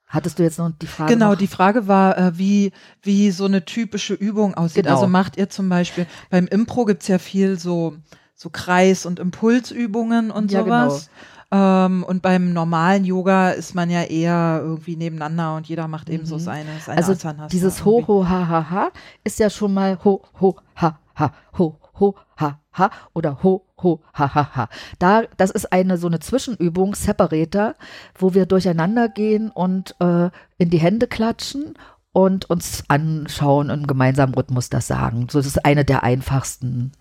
Hattest 0.08 0.39
du 0.39 0.43
jetzt 0.43 0.58
noch 0.58 0.72
die 0.82 0.88
Frage? 0.88 1.14
Genau, 1.14 1.32
noch? 1.32 1.38
die 1.38 1.47
Frage 1.47 1.88
war, 1.88 2.18
äh, 2.18 2.38
wie, 2.38 2.72
wie 3.01 3.30
so 3.32 3.45
eine 3.45 3.66
typische 3.66 4.14
Übung 4.14 4.53
aussieht. 4.53 4.84
Genau. 4.84 4.95
Also 4.95 5.08
macht 5.08 5.36
ihr 5.36 5.49
zum 5.49 5.68
Beispiel, 5.68 6.08
beim 6.30 6.47
Impro 6.47 6.86
gibt's 6.86 7.10
ja 7.10 7.20
viel 7.20 7.60
so, 7.60 7.95
so 8.34 8.49
Kreis- 8.49 9.05
und 9.05 9.20
Impulsübungen 9.20 10.32
und 10.32 10.51
ja, 10.51 10.64
sowas. 10.64 11.10
Genau. 11.49 11.86
Ähm, 11.86 12.03
und 12.03 12.22
beim 12.22 12.51
normalen 12.51 13.05
Yoga 13.05 13.51
ist 13.51 13.74
man 13.74 13.89
ja 13.89 14.03
eher 14.03 14.60
irgendwie 14.62 14.97
nebeneinander 14.97 15.55
und 15.55 15.68
jeder 15.68 15.88
macht 15.88 16.10
eben 16.10 16.24
mhm. 16.24 16.28
so 16.28 16.38
seine, 16.38 16.70
seine 16.86 16.97
Also 16.97 17.14
Asanas 17.14 17.51
dieses 17.51 17.86
Ho, 17.86 18.03
Ho, 18.05 18.28
Ha, 18.28 18.47
Ha, 18.47 18.70
Ha 18.70 18.91
ist 19.24 19.39
ja 19.39 19.49
schon 19.49 19.74
mal 19.74 19.97
Ho, 20.03 20.22
Ho, 20.41 20.58
Ha, 20.76 20.99
Ha, 21.18 21.34
Ho, 21.58 21.78
Ho, 22.00 22.16
Ha, 22.39 22.60
Ha 22.78 22.91
oder 23.14 23.43
Ho, 23.43 23.66
Ho, 23.82 24.02
Ha, 24.14 24.34
Ha, 24.34 24.56
Ha. 24.56 24.70
Da, 25.00 25.24
das 25.38 25.52
ist 25.52 25.72
eine 25.72 25.98
so 25.98 26.08
eine 26.08 26.20
Zwischenübung, 26.20 26.95
Separator, 26.95 27.76
wo 28.16 28.34
wir 28.34 28.45
durcheinander 28.45 29.10
gehen 29.10 29.50
und 29.50 29.95
äh, 30.00 30.30
in 30.58 30.70
die 30.70 30.80
Hände 30.80 31.08
klatschen 31.08 31.76
und 32.18 32.50
uns 32.50 32.84
anschauen 32.88 33.70
und 33.70 33.82
im 33.82 33.88
gemeinsamen 33.88 34.34
Rhythmus 34.34 34.70
das 34.70 34.88
sagen. 34.88 35.28
So, 35.30 35.38
das 35.38 35.45
ist 35.45 35.66
eine 35.66 35.86
der 35.86 36.04
einfachsten 36.04 36.93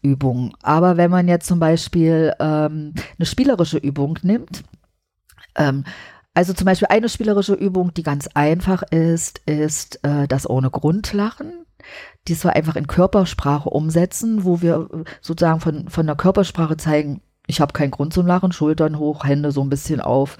Übungen. 0.00 0.54
Aber 0.62 0.96
wenn 0.96 1.10
man 1.10 1.28
jetzt 1.28 1.46
zum 1.46 1.58
Beispiel 1.58 2.32
ähm, 2.40 2.94
eine 3.18 3.26
spielerische 3.26 3.76
Übung 3.76 4.18
nimmt, 4.22 4.64
ähm, 5.56 5.84
also 6.34 6.54
zum 6.54 6.64
Beispiel 6.64 6.88
eine 6.88 7.10
spielerische 7.10 7.52
Übung, 7.52 7.92
die 7.92 8.02
ganz 8.02 8.28
einfach 8.28 8.82
ist, 8.84 9.40
ist 9.44 10.02
äh, 10.04 10.26
das 10.26 10.48
ohne 10.48 10.70
Grundlachen 10.70 11.66
die 12.28 12.42
wir 12.42 12.54
einfach 12.54 12.76
in 12.76 12.86
Körpersprache 12.86 13.68
umsetzen, 13.68 14.44
wo 14.44 14.62
wir 14.62 14.88
äh, 14.92 15.04
sozusagen 15.20 15.60
von, 15.60 15.88
von 15.88 16.06
der 16.06 16.16
Körpersprache 16.16 16.76
zeigen, 16.76 17.20
ich 17.46 17.60
habe 17.60 17.72
keinen 17.72 17.90
Grund 17.90 18.12
zum 18.12 18.26
Lachen, 18.26 18.52
Schultern 18.52 18.98
hoch, 18.98 19.24
Hände 19.24 19.50
so 19.52 19.62
ein 19.62 19.70
bisschen 19.70 20.00
auf. 20.00 20.38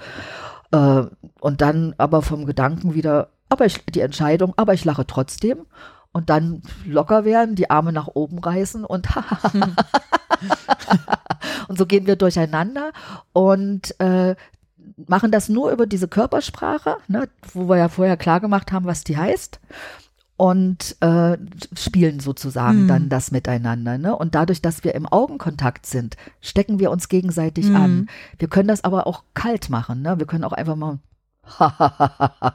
Äh, 0.71 1.03
und 1.41 1.61
dann 1.61 1.93
aber 1.97 2.21
vom 2.21 2.45
Gedanken 2.45 2.93
wieder, 2.93 3.29
aber 3.49 3.65
ich, 3.65 3.85
die 3.85 3.99
Entscheidung, 3.99 4.53
aber 4.55 4.73
ich 4.73 4.85
lache 4.85 5.05
trotzdem. 5.05 5.65
Und 6.11 6.29
dann 6.29 6.61
locker 6.85 7.25
werden, 7.25 7.55
die 7.55 7.71
Arme 7.71 7.91
nach 7.91 8.07
oben 8.07 8.37
reißen 8.37 8.85
und 8.85 9.07
und 11.67 11.77
so 11.77 11.87
gehen 11.87 12.05
wir 12.05 12.15
durcheinander 12.15 12.91
und 13.33 13.99
äh, 13.99 14.35
machen 15.07 15.31
das 15.31 15.49
nur 15.49 15.71
über 15.71 15.87
diese 15.87 16.07
Körpersprache, 16.07 16.97
ne, 17.07 17.27
wo 17.53 17.67
wir 17.67 17.77
ja 17.77 17.89
vorher 17.89 18.15
klar 18.15 18.39
gemacht 18.39 18.71
haben, 18.71 18.85
was 18.85 19.03
die 19.03 19.17
heißt. 19.17 19.59
Und 20.35 20.95
äh, 21.01 21.37
spielen 21.75 22.19
sozusagen 22.19 22.83
Mhm. 22.83 22.87
dann 22.87 23.09
das 23.09 23.31
miteinander. 23.31 23.97
Ne? 23.97 24.15
Und 24.15 24.35
dadurch, 24.35 24.61
dass 24.61 24.83
wir 24.83 24.95
im 24.95 25.05
Augenkontakt 25.05 25.85
sind, 25.85 26.17
stecken 26.41 26.79
wir 26.79 26.91
uns 26.91 27.07
gegenseitig 27.07 27.67
Mhm. 27.69 27.75
an. 27.75 28.09
Wir 28.39 28.47
können 28.47 28.67
das 28.67 28.83
aber 28.83 29.05
auch 29.07 29.23
kalt 29.33 29.69
machen. 29.69 30.01
Ne? 30.01 30.17
Wir 30.19 30.25
können 30.25 30.43
auch 30.43 30.53
einfach 30.53 30.75
mal 30.75 30.99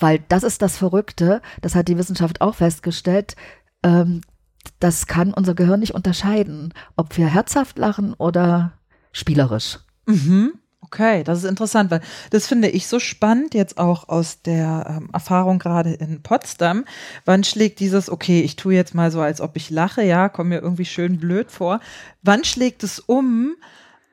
weil 0.00 0.20
das 0.28 0.42
ist 0.42 0.62
das 0.62 0.78
Verrückte, 0.78 1.42
das 1.60 1.74
hat 1.74 1.88
die 1.88 1.98
Wissenschaft 1.98 2.40
auch 2.40 2.54
festgestellt, 2.54 3.36
ähm, 3.82 4.22
das 4.78 5.06
kann 5.06 5.34
unser 5.34 5.54
Gehirn 5.54 5.80
nicht 5.80 5.94
unterscheiden, 5.94 6.72
ob 6.96 7.16
wir 7.18 7.26
herzhaft 7.26 7.78
lachen 7.78 8.14
oder 8.14 8.72
spielerisch. 9.12 9.80
Mhm. 10.06 10.52
Okay, 10.82 11.22
das 11.24 11.38
ist 11.38 11.44
interessant, 11.44 11.90
weil 11.90 12.00
das 12.30 12.46
finde 12.46 12.68
ich 12.68 12.86
so 12.86 12.98
spannend, 12.98 13.54
jetzt 13.54 13.78
auch 13.78 14.08
aus 14.08 14.42
der 14.42 14.86
ähm, 14.88 15.10
Erfahrung 15.12 15.58
gerade 15.58 15.92
in 15.92 16.22
Potsdam. 16.22 16.84
Wann 17.24 17.44
schlägt 17.44 17.80
dieses, 17.80 18.10
okay, 18.10 18.40
ich 18.40 18.56
tue 18.56 18.74
jetzt 18.74 18.94
mal 18.94 19.10
so, 19.10 19.20
als 19.20 19.40
ob 19.40 19.56
ich 19.56 19.70
lache, 19.70 20.02
ja, 20.02 20.28
komme 20.28 20.50
mir 20.50 20.60
irgendwie 20.62 20.86
schön 20.86 21.20
blöd 21.20 21.50
vor. 21.50 21.80
Wann 22.22 22.44
schlägt 22.44 22.82
es 22.82 22.98
um, 22.98 23.56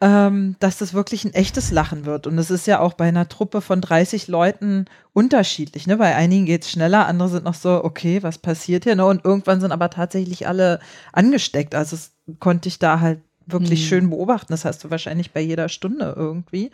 ähm, 0.01 0.55
dass 0.59 0.78
das 0.78 0.93
wirklich 0.93 1.24
ein 1.26 1.34
echtes 1.34 1.72
Lachen 1.72 2.05
wird? 2.05 2.28
Und 2.28 2.38
es 2.38 2.51
ist 2.51 2.68
ja 2.68 2.80
auch 2.80 2.93
bei 2.93 3.07
einer 3.07 3.30
Truppe 3.30 3.61
von 3.61 3.82
30 3.82 4.28
Leuten 4.28 4.86
unterschiedlich. 5.13 5.88
Ne? 5.88 5.97
Bei 5.97 6.15
einigen 6.15 6.45
geht 6.45 6.63
es 6.63 6.72
schneller, 6.72 7.07
andere 7.07 7.30
sind 7.30 7.45
noch 7.45 7.55
so, 7.55 7.84
okay, 7.84 8.22
was 8.24 8.38
passiert 8.38 8.84
hier? 8.84 8.95
Ne? 8.95 9.05
Und 9.05 9.24
irgendwann 9.26 9.61
sind 9.61 9.72
aber 9.72 9.89
tatsächlich 9.89 10.47
alle 10.47 10.80
angesteckt. 11.13 11.74
Also 11.76 11.95
das 11.95 12.11
konnte 12.39 12.68
ich 12.68 12.78
da 12.78 12.99
halt 12.99 13.22
wirklich 13.47 13.81
Hm. 13.81 13.87
schön 13.87 14.09
beobachten. 14.09 14.53
Das 14.53 14.65
hast 14.65 14.83
du 14.83 14.89
wahrscheinlich 14.91 15.31
bei 15.31 15.41
jeder 15.41 15.69
Stunde 15.69 16.13
irgendwie. 16.15 16.69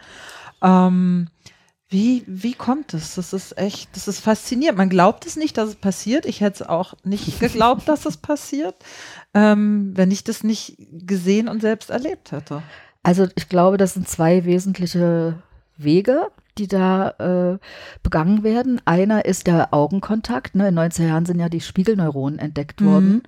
Ähm, 0.62 1.28
wie, 1.90 2.24
wie 2.26 2.54
kommt 2.54 2.94
es? 2.96 3.16
Das 3.16 3.34
ist 3.34 3.56
echt, 3.58 3.96
das 3.96 4.08
ist 4.08 4.20
faszinierend. 4.20 4.78
Man 4.80 4.90
glaubt 4.90 5.26
es 5.28 5.36
nicht, 5.36 5.58
dass 5.58 5.70
es 5.70 5.76
passiert. 5.76 6.26
Ich 6.26 6.42
hätte 6.42 6.64
es 6.64 6.70
auch 6.70 6.96
nicht 7.04 7.40
geglaubt, 7.40 7.88
dass 7.88 8.06
es 8.06 8.18
passiert, 8.18 8.76
ähm, 9.34 9.92
wenn 9.96 10.10
ich 10.12 10.24
das 10.24 10.44
nicht 10.44 10.76
gesehen 10.92 11.48
und 11.48 11.62
selbst 11.62 11.90
erlebt 11.92 12.32
hätte. 12.32 12.64
Also 13.04 13.28
ich 13.36 13.48
glaube, 13.50 13.78
das 13.78 13.94
sind 13.94 14.08
zwei 14.10 14.46
wesentliche 14.46 15.44
Wege, 15.78 16.28
die 16.58 16.68
da 16.68 17.10
äh, 17.54 17.58
begangen 18.02 18.44
werden. 18.44 18.80
Einer 18.86 19.26
ist 19.26 19.46
der 19.48 19.74
Augenkontakt. 19.74 20.56
Ne? 20.56 20.70
In 20.70 20.80
90er 20.80 21.08
Jahren 21.08 21.26
sind 21.26 21.40
ja 21.40 21.50
die 21.50 21.62
Spiegelneuronen 21.62 22.40
entdeckt 22.40 22.80
Mhm. 22.82 22.86
worden. 22.86 23.24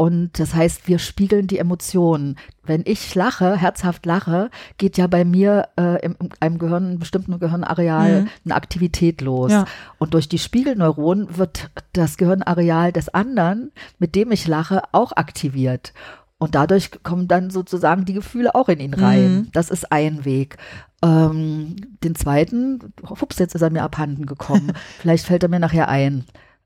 Und 0.00 0.38
das 0.38 0.54
heißt, 0.54 0.88
wir 0.88 0.98
spiegeln 0.98 1.46
die 1.46 1.58
Emotionen. 1.58 2.36
Wenn 2.64 2.84
ich 2.86 3.14
lache, 3.14 3.58
herzhaft 3.58 4.06
lache, 4.06 4.48
geht 4.78 4.96
ja 4.96 5.06
bei 5.06 5.26
mir 5.26 5.68
äh, 5.78 6.02
im, 6.02 6.16
in 6.18 6.30
einem 6.40 6.58
Gehirn, 6.58 6.86
einem 6.86 6.98
bestimmten 6.98 7.38
Gehirnareal 7.38 8.22
Mhm. 8.22 8.28
eine 8.46 8.54
Aktivität 8.54 9.20
los. 9.20 9.52
Ja. 9.52 9.66
Und 9.98 10.14
durch 10.14 10.26
die 10.26 10.38
Spiegelneuronen 10.38 11.36
wird 11.36 11.68
das 11.92 12.16
Gehirnareal 12.16 12.92
des 12.92 13.10
anderen, 13.10 13.72
mit 13.98 14.14
dem 14.14 14.32
ich 14.32 14.48
lache, 14.48 14.84
auch 14.92 15.12
aktiviert. 15.12 15.92
Und 16.38 16.54
dadurch 16.54 17.02
kommen 17.02 17.28
dann 17.28 17.50
sozusagen 17.50 18.06
die 18.06 18.14
Gefühle 18.14 18.54
auch 18.54 18.70
in 18.70 18.80
ihn 18.80 18.94
rein. 18.94 19.34
Mhm. 19.34 19.48
Das 19.52 19.68
ist 19.68 19.92
ein 19.92 20.24
Weg. 20.24 20.56
Ähm, 21.04 21.76
den 22.02 22.14
zweiten, 22.14 22.94
ups, 23.02 23.38
jetzt 23.38 23.54
ist 23.54 23.60
er 23.60 23.68
mir 23.68 23.82
abhanden 23.82 24.24
gekommen. 24.24 24.72
Vielleicht 25.00 25.26
fällt 25.26 25.42
er 25.42 25.50
mir 25.50 25.60
nachher 25.60 25.90
ein. 25.90 26.24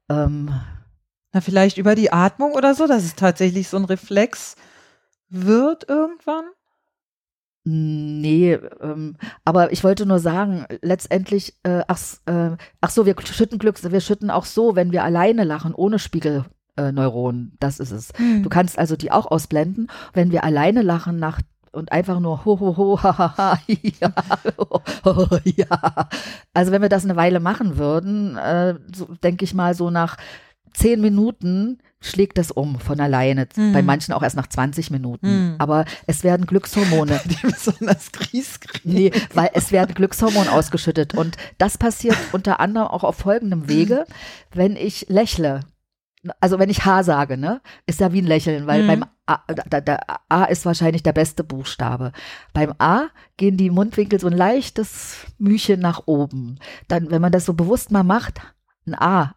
Ähm, 0.09 0.51
Na, 1.35 1.41
vielleicht 1.41 1.78
über 1.78 1.97
die 1.97 2.12
Atmung 2.12 2.53
oder 2.53 2.74
so, 2.74 2.87
dass 2.87 3.03
es 3.03 3.16
tatsächlich 3.16 3.68
so 3.68 3.76
ein 3.76 3.85
Reflex 3.85 4.55
wird 5.28 5.89
irgendwann. 5.89 6.45
Nee, 7.64 8.53
ähm, 8.80 9.16
aber 9.45 9.72
ich 9.72 9.82
wollte 9.82 10.07
nur 10.07 10.20
sagen, 10.20 10.64
letztendlich, 10.80 11.55
äh, 11.64 11.82
ach, 11.89 11.99
äh, 12.26 12.57
ach 12.80 12.91
so, 12.91 13.05
wir 13.05 13.16
schütten 13.24 13.59
Glücks, 13.59 13.91
wir 13.91 14.01
schütten 14.01 14.30
auch 14.30 14.45
so, 14.45 14.76
wenn 14.76 14.93
wir 14.93 15.03
alleine 15.03 15.43
lachen, 15.43 15.74
ohne 15.74 15.99
Spiegelneuronen. 15.99 16.53
Äh, 16.76 16.93
Neuronen. 16.93 17.57
das 17.59 17.80
ist 17.80 17.91
es. 17.91 18.12
Du 18.43 18.49
kannst 18.49 18.78
also 18.78 18.97
die 18.97 19.11
auch 19.11 19.26
ausblenden. 19.26 19.89
Wenn 20.12 20.30
wir 20.30 20.45
alleine 20.45 20.82
lachen 20.82 21.18
nach 21.18 21.41
und 21.72 21.91
einfach 21.91 22.20
nur 22.20 22.45
ho 22.45 22.61
ho 22.61 22.76
ho 22.76 23.03
ha 23.03 23.18
ha 23.18 23.37
ha 23.37 23.59
ja, 23.66 24.12
ho, 24.59 24.80
ho, 25.05 25.39
ja. 25.45 26.09
Also 26.53 26.70
wenn 26.70 26.82
wir 26.82 26.89
das 26.89 27.05
eine 27.05 27.16
Weile 27.16 27.41
machen 27.41 27.76
würden, 27.76 28.37
äh, 28.37 28.76
so, 28.95 29.07
denke 29.22 29.45
ich 29.45 29.55
mal 29.55 29.74
so 29.74 29.91
nach 29.91 30.16
zehn 30.75 31.01
Minuten 31.01 31.79
schlägt 32.01 32.37
das 32.37 32.51
um 32.51 32.79
von 32.79 33.01
alleine. 33.01 33.49
Hm. 33.55 33.72
Bei 33.72 33.83
manchen 33.83 34.12
auch 34.12 34.22
erst 34.22 34.37
nach 34.37 34.47
20 34.47 34.91
Minuten. 34.91 35.27
Hm. 35.27 35.55
Aber 35.59 35.87
es 36.07 36.22
werden 36.22 36.47
Glückshormone. 36.47 37.20
die 37.25 37.47
besonders. 37.47 38.11
Nee, 38.85 39.11
weil 39.33 39.51
es 39.55 39.72
werden 39.72 39.95
Glückshormone 39.95 40.53
ausgeschüttet. 40.53 41.14
Und 41.14 41.37
das 41.59 41.79
passiert 41.79 42.16
unter 42.33 42.61
anderem 42.61 42.89
auch 42.89 43.05
auf 43.05 43.16
folgendem 43.16 43.68
Wege, 43.68 44.05
wenn 44.53 44.77
ich 44.77 45.07
lächle. 45.09 45.61
Also 46.41 46.59
wenn 46.59 46.70
ich 46.70 46.85
H 46.85 47.03
sage, 47.03 47.37
ne, 47.37 47.61
ist 47.87 48.01
ja 48.01 48.12
wie 48.12 48.22
ein 48.22 48.27
Lächeln, 48.27 48.66
weil 48.66 48.83
Mhm. 48.83 48.87
beim 48.87 49.05
A, 49.27 49.39
da, 49.47 49.81
da, 49.81 49.99
A 50.29 50.45
ist 50.45 50.66
wahrscheinlich 50.66 51.03
der 51.03 51.12
beste 51.12 51.45
Buchstabe. 51.45 52.12
Beim 52.53 52.75
A 52.79 53.07
gehen 53.37 53.57
die 53.57 53.70
Mundwinkel 53.70 54.20
so 54.20 54.27
ein 54.27 54.37
leichtes 54.37 55.16
Mühchen 55.39 55.81
nach 55.81 56.03
oben. 56.07 56.59
Dann, 56.89 57.11
wenn 57.11 57.22
man 57.22 57.33
das 57.33 57.47
so 57.47 57.55
bewusst 57.55 57.91
mal 57.91 58.05
macht, 58.05 58.41
ein 58.87 58.95
A, 58.95 59.35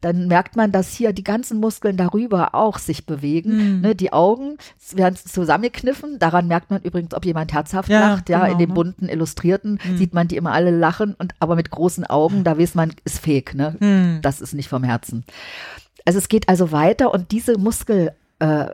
dann 0.00 0.28
merkt 0.28 0.56
man, 0.56 0.72
dass 0.72 0.92
hier 0.92 1.12
die 1.12 1.24
ganzen 1.24 1.58
Muskeln 1.60 1.96
darüber 1.96 2.54
auch 2.54 2.78
sich 2.78 3.06
bewegen. 3.06 3.76
Mhm. 3.76 3.80
Ne, 3.80 3.94
die 3.94 4.12
Augen 4.12 4.58
werden 4.92 5.16
zusammengekniffen. 5.16 6.18
Daran 6.18 6.48
merkt 6.48 6.70
man 6.70 6.82
übrigens, 6.82 7.14
ob 7.14 7.24
jemand 7.24 7.52
herzhaft 7.52 7.88
Ja, 7.88 8.00
lacht. 8.00 8.28
Ja, 8.28 8.40
genau, 8.40 8.52
in 8.52 8.58
den 8.58 8.68
ne? 8.68 8.74
bunten 8.74 9.08
Illustrierten 9.08 9.78
Mhm. 9.84 9.96
sieht 9.96 10.14
man 10.14 10.28
die 10.28 10.36
immer 10.36 10.52
alle 10.52 10.70
lachen 10.70 11.14
und 11.18 11.34
aber 11.40 11.56
mit 11.56 11.70
großen 11.70 12.04
Augen. 12.04 12.44
Da 12.44 12.58
weiß 12.58 12.74
man, 12.74 12.92
ist 13.04 13.20
fake. 13.20 13.54
Ne? 13.54 13.76
Hm. 13.78 14.18
Das 14.22 14.40
ist 14.40 14.54
nicht 14.54 14.68
vom 14.68 14.84
Herzen. 14.84 15.24
Also 16.04 16.18
es 16.18 16.28
geht 16.28 16.48
also 16.48 16.72
weiter 16.72 17.12
und 17.12 17.32
diese 17.32 17.58
Muskel 17.58 18.12
äh, 18.38 18.66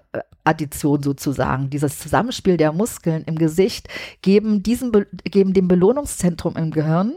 Addition 0.44 1.02
sozusagen, 1.02 1.70
dieses 1.70 1.98
Zusammenspiel 1.98 2.56
der 2.56 2.72
Muskeln 2.72 3.22
im 3.26 3.36
Gesicht 3.36 3.88
geben 4.22 4.62
diesem 4.62 4.90
Be 4.90 5.06
geben 5.24 5.52
dem 5.52 5.68
Belohnungszentrum 5.68 6.56
im 6.56 6.72
Gehirn 6.72 7.12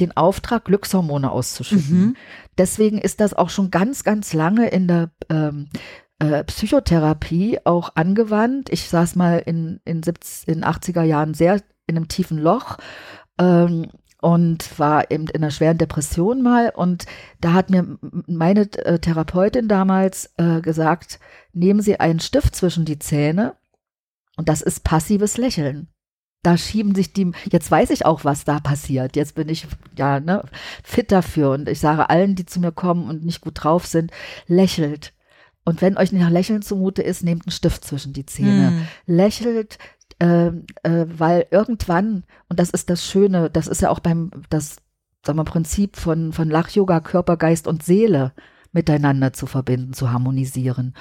den 0.00 0.16
Auftrag, 0.16 0.64
Glückshormone 0.64 1.30
auszuschütten. 1.30 2.00
Mhm. 2.00 2.16
Deswegen 2.58 2.98
ist 2.98 3.20
das 3.20 3.34
auch 3.34 3.50
schon 3.50 3.70
ganz, 3.70 4.04
ganz 4.04 4.32
lange 4.32 4.68
in 4.68 4.88
der 4.88 5.10
ähm, 5.28 5.68
äh, 6.18 6.44
Psychotherapie 6.44 7.58
auch 7.64 7.94
angewandt. 7.94 8.70
Ich 8.70 8.88
saß 8.88 9.16
mal 9.16 9.38
in, 9.38 9.80
in, 9.84 10.02
70, 10.02 10.48
in 10.48 10.64
80er 10.64 11.02
Jahren 11.02 11.34
sehr 11.34 11.60
in 11.86 11.96
einem 11.96 12.08
tiefen 12.08 12.38
Loch 12.38 12.78
ähm, 13.38 13.88
und 14.20 14.78
war 14.78 15.10
eben 15.10 15.26
in 15.26 15.42
einer 15.42 15.50
schweren 15.50 15.78
Depression 15.78 16.42
mal. 16.42 16.72
Und 16.74 17.06
da 17.40 17.52
hat 17.52 17.70
mir 17.70 17.98
meine 18.00 18.62
äh, 18.84 18.98
Therapeutin 18.98 19.68
damals 19.68 20.32
äh, 20.36 20.60
gesagt, 20.60 21.18
nehmen 21.52 21.82
Sie 21.82 22.00
einen 22.00 22.20
Stift 22.20 22.54
zwischen 22.56 22.84
die 22.84 22.98
Zähne 22.98 23.56
und 24.36 24.48
das 24.48 24.62
ist 24.62 24.84
passives 24.84 25.36
Lächeln. 25.36 25.88
Da 26.42 26.56
schieben 26.56 26.94
sich 26.94 27.12
die, 27.12 27.30
jetzt 27.50 27.70
weiß 27.70 27.90
ich 27.90 28.04
auch, 28.04 28.24
was 28.24 28.44
da 28.44 28.58
passiert. 28.58 29.14
Jetzt 29.14 29.36
bin 29.36 29.48
ich 29.48 29.66
ja 29.96 30.18
ne, 30.18 30.44
fit 30.82 31.12
dafür 31.12 31.50
und 31.50 31.68
ich 31.68 31.78
sage 31.78 32.10
allen, 32.10 32.34
die 32.34 32.46
zu 32.46 32.58
mir 32.58 32.72
kommen 32.72 33.08
und 33.08 33.24
nicht 33.24 33.40
gut 33.40 33.62
drauf 33.62 33.86
sind, 33.86 34.10
lächelt. 34.48 35.12
Und 35.64 35.80
wenn 35.80 35.96
euch 35.96 36.10
nicht 36.10 36.22
nach 36.22 36.30
Lächeln 36.30 36.62
zumute 36.62 37.02
ist, 37.02 37.22
nehmt 37.22 37.46
einen 37.46 37.52
Stift 37.52 37.84
zwischen 37.84 38.12
die 38.12 38.26
Zähne. 38.26 38.70
Hm. 38.70 38.88
Lächelt, 39.06 39.78
ähm, 40.18 40.66
äh, 40.82 41.06
weil 41.06 41.46
irgendwann, 41.50 42.24
und 42.48 42.58
das 42.58 42.70
ist 42.70 42.90
das 42.90 43.06
Schöne, 43.06 43.48
das 43.48 43.68
ist 43.68 43.80
ja 43.80 43.90
auch 43.90 44.00
beim, 44.00 44.30
das 44.50 44.76
sagen 45.24 45.38
wir, 45.38 45.44
Prinzip 45.44 45.96
von, 45.96 46.32
von 46.32 46.50
Lach-Yoga, 46.50 47.00
Körper, 47.00 47.36
Geist 47.36 47.68
und 47.68 47.82
Seele 47.82 48.32
miteinander 48.72 49.32
zu 49.32 49.46
verbinden, 49.46 49.92
zu 49.92 50.10
harmonisieren. 50.10 50.94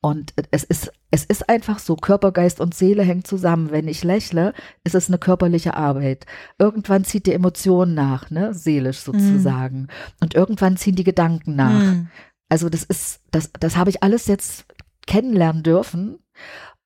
Und 0.00 0.32
es 0.52 0.62
ist, 0.62 0.92
es 1.10 1.24
ist 1.24 1.48
einfach 1.48 1.80
so, 1.80 1.96
Körper, 1.96 2.30
Geist 2.30 2.60
und 2.60 2.72
Seele 2.72 3.02
hängen 3.02 3.24
zusammen. 3.24 3.72
Wenn 3.72 3.88
ich 3.88 4.04
lächle, 4.04 4.54
ist 4.84 4.94
es 4.94 5.08
eine 5.08 5.18
körperliche 5.18 5.74
Arbeit. 5.74 6.24
Irgendwann 6.58 7.04
zieht 7.04 7.26
die 7.26 7.32
Emotion 7.32 7.94
nach, 7.94 8.30
ne, 8.30 8.54
seelisch 8.54 8.98
sozusagen. 9.00 9.88
Und 10.20 10.34
irgendwann 10.34 10.76
ziehen 10.76 10.94
die 10.94 11.04
Gedanken 11.04 11.56
nach. 11.56 11.80
Hm. 11.80 12.08
Also 12.48 12.68
das 12.68 12.84
ist, 12.84 13.22
das, 13.32 13.50
das 13.58 13.76
habe 13.76 13.90
ich 13.90 14.02
alles 14.02 14.26
jetzt 14.26 14.66
kennenlernen 15.06 15.64
dürfen. 15.64 16.18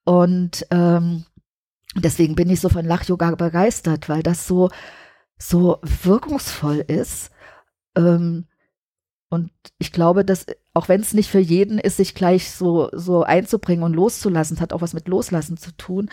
Und 0.05 0.67
ähm, 0.71 1.27
deswegen 1.95 2.35
bin 2.35 2.49
ich 2.49 2.61
so 2.61 2.71
von 2.71 2.87
Lach-Yoga 2.87 3.35
begeistert, 3.35 4.09
weil 4.09 4.23
das 4.23 4.47
so, 4.47 4.71
so 5.37 5.79
wirkungsvoll 5.83 6.79
ist. 6.79 7.31
Ähm, 7.95 8.47
und 9.33 9.51
ich 9.79 9.93
glaube, 9.93 10.27
dass, 10.27 10.45
auch 10.75 10.91
wenn 10.91 11.01
es 11.01 11.15
nicht 11.15 11.31
für 11.31 11.39
jeden 11.39 11.79
ist, 11.79 11.97
sich 11.97 12.15
gleich 12.15 12.51
so, 12.51 12.91
so 12.93 13.23
einzubringen 13.23 13.83
und 13.83 13.95
loszulassen, 13.95 14.57
es 14.57 14.61
hat 14.61 14.75
auch 14.75 14.83
was 14.83 14.93
mit 14.93 15.09
Loslassen 15.09 15.57
zu 15.57 15.75
tun, 15.75 16.11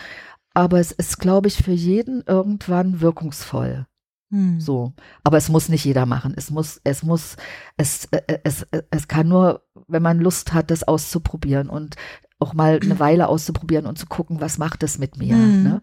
aber 0.54 0.80
es 0.80 0.90
ist, 0.90 1.18
glaube 1.18 1.48
ich, 1.48 1.62
für 1.62 1.72
jeden 1.72 2.22
irgendwann 2.26 3.02
wirkungsvoll. 3.02 3.86
Hm. 4.30 4.58
So. 4.58 4.94
Aber 5.22 5.36
es 5.36 5.50
muss 5.50 5.68
nicht 5.68 5.84
jeder 5.84 6.06
machen. 6.06 6.32
Es 6.34 6.50
muss, 6.50 6.80
es 6.82 7.02
muss, 7.02 7.36
es, 7.76 8.06
äh, 8.06 8.38
es, 8.42 8.62
äh, 8.70 8.84
es 8.90 9.06
kann 9.06 9.28
nur, 9.28 9.66
wenn 9.86 10.02
man 10.02 10.18
Lust 10.18 10.54
hat, 10.54 10.70
das 10.70 10.82
auszuprobieren 10.82 11.68
und 11.68 11.96
auch 12.38 12.54
mal 12.54 12.80
eine 12.82 12.98
Weile 13.00 13.28
auszuprobieren 13.28 13.84
und 13.84 13.98
zu 13.98 14.06
gucken, 14.06 14.40
was 14.40 14.56
macht 14.56 14.82
es 14.82 14.96
mit 14.96 15.18
mir. 15.18 15.36
Mhm. 15.36 15.62
Ne? 15.62 15.82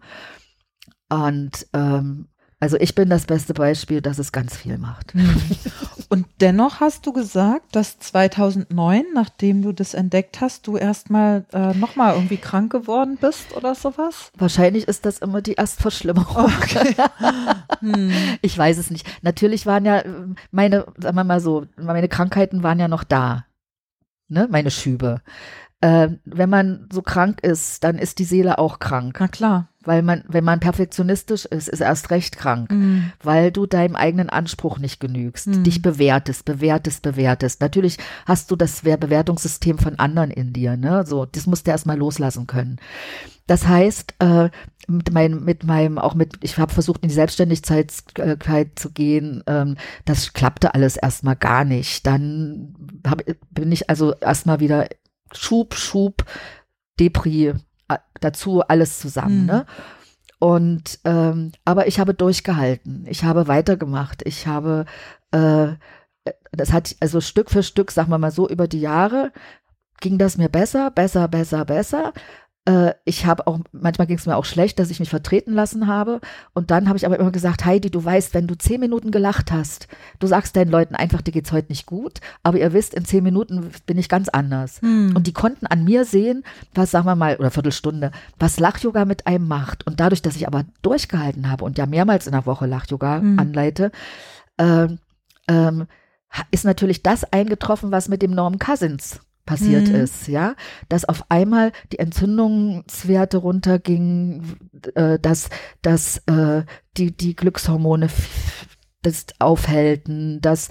Und 1.08 1.68
ähm, 1.72 2.26
Also 2.60 2.76
ich 2.80 2.96
bin 2.96 3.08
das 3.08 3.26
beste 3.26 3.54
Beispiel, 3.54 4.00
dass 4.00 4.18
es 4.18 4.32
ganz 4.32 4.56
viel 4.56 4.78
macht. 4.78 5.14
Hm. 5.14 5.36
Und 6.08 6.26
dennoch 6.40 6.80
hast 6.80 7.06
du 7.06 7.12
gesagt, 7.12 7.76
dass 7.76 8.00
2009, 8.00 9.04
nachdem 9.14 9.62
du 9.62 9.72
das 9.72 9.94
entdeckt 9.94 10.40
hast, 10.40 10.66
du 10.66 10.76
erstmal 10.76 11.46
äh, 11.52 11.72
nochmal 11.74 12.14
irgendwie 12.14 12.36
krank 12.36 12.72
geworden 12.72 13.16
bist 13.20 13.56
oder 13.56 13.76
sowas? 13.76 14.32
Wahrscheinlich 14.36 14.88
ist 14.88 15.06
das 15.06 15.18
immer 15.18 15.40
die 15.40 15.52
Erstverschlimmerung. 15.52 16.46
Okay. 16.58 16.96
hm. 17.80 18.12
Ich 18.42 18.58
weiß 18.58 18.78
es 18.78 18.90
nicht. 18.90 19.06
Natürlich 19.22 19.64
waren 19.64 19.84
ja 19.84 20.02
meine, 20.50 20.84
sagen 20.96 21.16
wir 21.16 21.24
mal 21.24 21.40
so, 21.40 21.66
meine 21.76 22.08
Krankheiten 22.08 22.64
waren 22.64 22.80
ja 22.80 22.88
noch 22.88 23.04
da. 23.04 23.44
Ne, 24.28 24.46
meine 24.50 24.70
Schübe. 24.70 25.22
Äh, 25.80 26.08
wenn 26.24 26.50
man 26.50 26.88
so 26.92 27.02
krank 27.02 27.40
ist, 27.42 27.84
dann 27.84 27.98
ist 27.98 28.18
die 28.18 28.24
Seele 28.24 28.58
auch 28.58 28.78
krank. 28.78 29.16
Na 29.20 29.28
klar 29.28 29.68
weil 29.88 30.02
man, 30.02 30.22
wenn 30.28 30.44
man 30.44 30.60
perfektionistisch 30.60 31.46
ist, 31.46 31.66
ist 31.66 31.80
erst 31.80 32.10
recht 32.10 32.36
krank, 32.36 32.70
mhm. 32.70 33.10
weil 33.22 33.50
du 33.50 33.64
deinem 33.64 33.96
eigenen 33.96 34.28
Anspruch 34.28 34.78
nicht 34.78 35.00
genügst, 35.00 35.46
mhm. 35.46 35.64
dich 35.64 35.80
bewertest, 35.80 36.44
bewertest, 36.44 37.02
bewertest. 37.02 37.62
Natürlich 37.62 37.96
hast 38.26 38.50
du 38.50 38.56
das 38.56 38.82
Bewertungssystem 38.82 39.78
von 39.78 39.98
anderen 39.98 40.30
in 40.30 40.52
dir, 40.52 40.76
ne? 40.76 41.06
So, 41.06 41.24
das 41.24 41.46
musst 41.46 41.66
du 41.66 41.70
erstmal 41.70 41.96
loslassen 41.96 42.46
können. 42.46 42.76
Das 43.46 43.66
heißt, 43.66 44.16
äh, 44.18 44.50
mit 44.88 45.10
meinem, 45.10 45.42
mit 45.42 45.64
meinem, 45.64 45.98
auch 45.98 46.14
mit, 46.14 46.34
ich 46.42 46.58
habe 46.58 46.72
versucht, 46.72 47.02
in 47.02 47.08
die 47.08 47.14
Selbstständigkeit 47.14 48.72
zu 48.74 48.90
gehen. 48.90 49.42
Ähm, 49.46 49.76
das 50.04 50.34
klappte 50.34 50.74
alles 50.74 50.98
erstmal 50.98 51.36
gar 51.36 51.64
nicht. 51.64 52.06
Dann 52.06 52.74
hab, 53.06 53.22
bin 53.50 53.72
ich 53.72 53.88
also 53.88 54.12
erstmal 54.16 54.60
wieder 54.60 54.86
Schub, 55.32 55.74
Schub, 55.74 56.24
Depri, 56.98 57.54
dazu 58.20 58.62
alles 58.62 58.98
zusammen. 58.98 59.42
Mhm. 59.42 59.46
Ne? 59.46 59.66
Und 60.40 61.00
ähm, 61.04 61.52
aber 61.64 61.88
ich 61.88 61.98
habe 61.98 62.14
durchgehalten. 62.14 63.06
Ich 63.08 63.24
habe 63.24 63.48
weitergemacht. 63.48 64.22
Ich 64.24 64.46
habe 64.46 64.84
äh, 65.32 65.68
das 66.52 66.72
hat 66.72 66.96
also 67.00 67.20
Stück 67.20 67.50
für 67.50 67.62
Stück, 67.62 67.90
sagen 67.90 68.10
wir 68.10 68.18
mal 68.18 68.30
so, 68.30 68.48
über 68.48 68.68
die 68.68 68.80
Jahre 68.80 69.32
ging 70.00 70.18
das 70.18 70.36
mir 70.36 70.48
besser, 70.48 70.90
besser, 70.90 71.28
besser, 71.28 71.64
besser. 71.64 72.12
Äh, 72.68 72.94
ich 73.06 73.24
habe 73.24 73.46
auch, 73.46 73.60
manchmal 73.72 74.06
ging 74.06 74.18
es 74.18 74.26
mir 74.26 74.36
auch 74.36 74.44
schlecht, 74.44 74.78
dass 74.78 74.90
ich 74.90 75.00
mich 75.00 75.08
vertreten 75.08 75.54
lassen 75.54 75.86
habe. 75.86 76.20
Und 76.52 76.70
dann 76.70 76.86
habe 76.86 76.98
ich 76.98 77.06
aber 77.06 77.18
immer 77.18 77.30
gesagt, 77.30 77.64
Heidi, 77.64 77.90
du 77.90 78.04
weißt, 78.04 78.34
wenn 78.34 78.46
du 78.46 78.56
zehn 78.56 78.78
Minuten 78.78 79.10
gelacht 79.10 79.50
hast, 79.50 79.88
du 80.18 80.26
sagst 80.26 80.54
deinen 80.54 80.70
Leuten 80.70 80.94
einfach, 80.94 81.22
dir 81.22 81.32
geht's 81.32 81.50
heute 81.50 81.68
nicht 81.68 81.86
gut, 81.86 82.20
aber 82.42 82.58
ihr 82.58 82.74
wisst, 82.74 82.92
in 82.92 83.06
zehn 83.06 83.24
Minuten 83.24 83.70
bin 83.86 83.96
ich 83.96 84.10
ganz 84.10 84.28
anders. 84.28 84.82
Hm. 84.82 85.16
Und 85.16 85.26
die 85.26 85.32
konnten 85.32 85.66
an 85.66 85.84
mir 85.84 86.04
sehen, 86.04 86.44
was, 86.74 86.90
sagen 86.90 87.06
wir 87.06 87.16
mal, 87.16 87.36
oder 87.36 87.50
Viertelstunde, 87.50 88.10
was 88.38 88.60
Lach-Yoga 88.60 89.06
mit 89.06 89.26
einem 89.26 89.48
macht. 89.48 89.86
Und 89.86 90.00
dadurch, 90.00 90.20
dass 90.20 90.36
ich 90.36 90.46
aber 90.46 90.64
durchgehalten 90.82 91.50
habe 91.50 91.64
und 91.64 91.78
ja 91.78 91.86
mehrmals 91.86 92.26
in 92.26 92.32
der 92.32 92.44
Woche 92.44 92.66
Lach-Yoga 92.66 93.20
hm. 93.20 93.38
anleite, 93.38 93.90
ähm, 94.58 94.98
ähm, 95.48 95.86
ist 96.50 96.66
natürlich 96.66 97.02
das 97.02 97.24
eingetroffen, 97.32 97.90
was 97.90 98.08
mit 98.08 98.20
dem 98.20 98.32
Norm 98.32 98.58
Cousins 98.58 99.20
passiert 99.48 99.88
mhm. 99.88 99.94
ist, 99.94 100.28
ja, 100.28 100.54
dass 100.90 101.06
auf 101.06 101.24
einmal 101.30 101.72
die 101.90 101.98
Entzündungswerte 101.98 103.38
runtergingen, 103.38 104.58
äh, 104.94 105.18
dass, 105.18 105.48
dass 105.80 106.18
äh, 106.26 106.64
die, 106.98 107.16
die 107.16 107.34
Glückshormone 107.34 108.08
das 109.02 109.24
aufhellten, 109.38 110.42
dass 110.42 110.68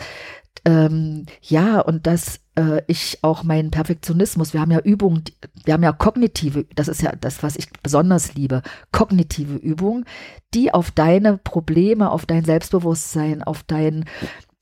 ähm, 0.63 1.25
ja, 1.41 1.79
und 1.79 2.05
dass 2.05 2.41
äh, 2.55 2.81
ich 2.85 3.19
auch 3.23 3.43
meinen 3.43 3.71
Perfektionismus, 3.71 4.53
wir 4.53 4.61
haben 4.61 4.71
ja 4.71 4.79
Übungen, 4.79 5.23
wir 5.65 5.73
haben 5.73 5.83
ja 5.83 5.91
kognitive, 5.91 6.65
das 6.75 6.87
ist 6.87 7.01
ja 7.01 7.13
das, 7.19 7.41
was 7.41 7.55
ich 7.55 7.69
besonders 7.81 8.35
liebe, 8.35 8.61
kognitive 8.91 9.55
Übungen, 9.55 10.05
die 10.53 10.71
auf 10.71 10.91
deine 10.91 11.37
Probleme, 11.37 12.11
auf 12.11 12.27
dein 12.27 12.43
Selbstbewusstsein, 12.43 13.41
auf 13.41 13.63
dein 13.63 14.05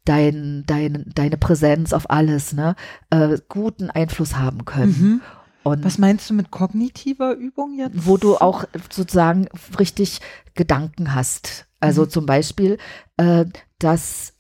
dein, 0.06 0.64
dein, 0.66 1.12
deine 1.14 1.38
Präsenz 1.38 1.93
auf 1.93 2.10
alles, 2.10 2.53
ne, 2.53 2.76
äh, 3.10 3.38
guten 3.49 3.89
Einfluss 3.89 4.36
haben 4.36 4.66
können. 4.66 4.95
Mhm. 4.99 5.22
Und 5.64 5.84
Was 5.84 5.97
meinst 5.97 6.30
du 6.30 6.36
mit 6.36 6.51
kognitiver 6.51 7.34
Übung 7.34 7.78
jetzt? 7.78 8.06
Wo 8.06 8.18
du 8.18 8.38
auch 8.38 8.66
sozusagen 8.91 9.47
richtig 9.80 10.22
Gedanken 10.53 11.16
hast. 11.16 11.66
Also 11.80 12.03
mhm. 12.03 12.10
zum 12.10 12.26
Beispiel, 12.28 12.78
äh, 13.18 13.45
dass 13.80 14.34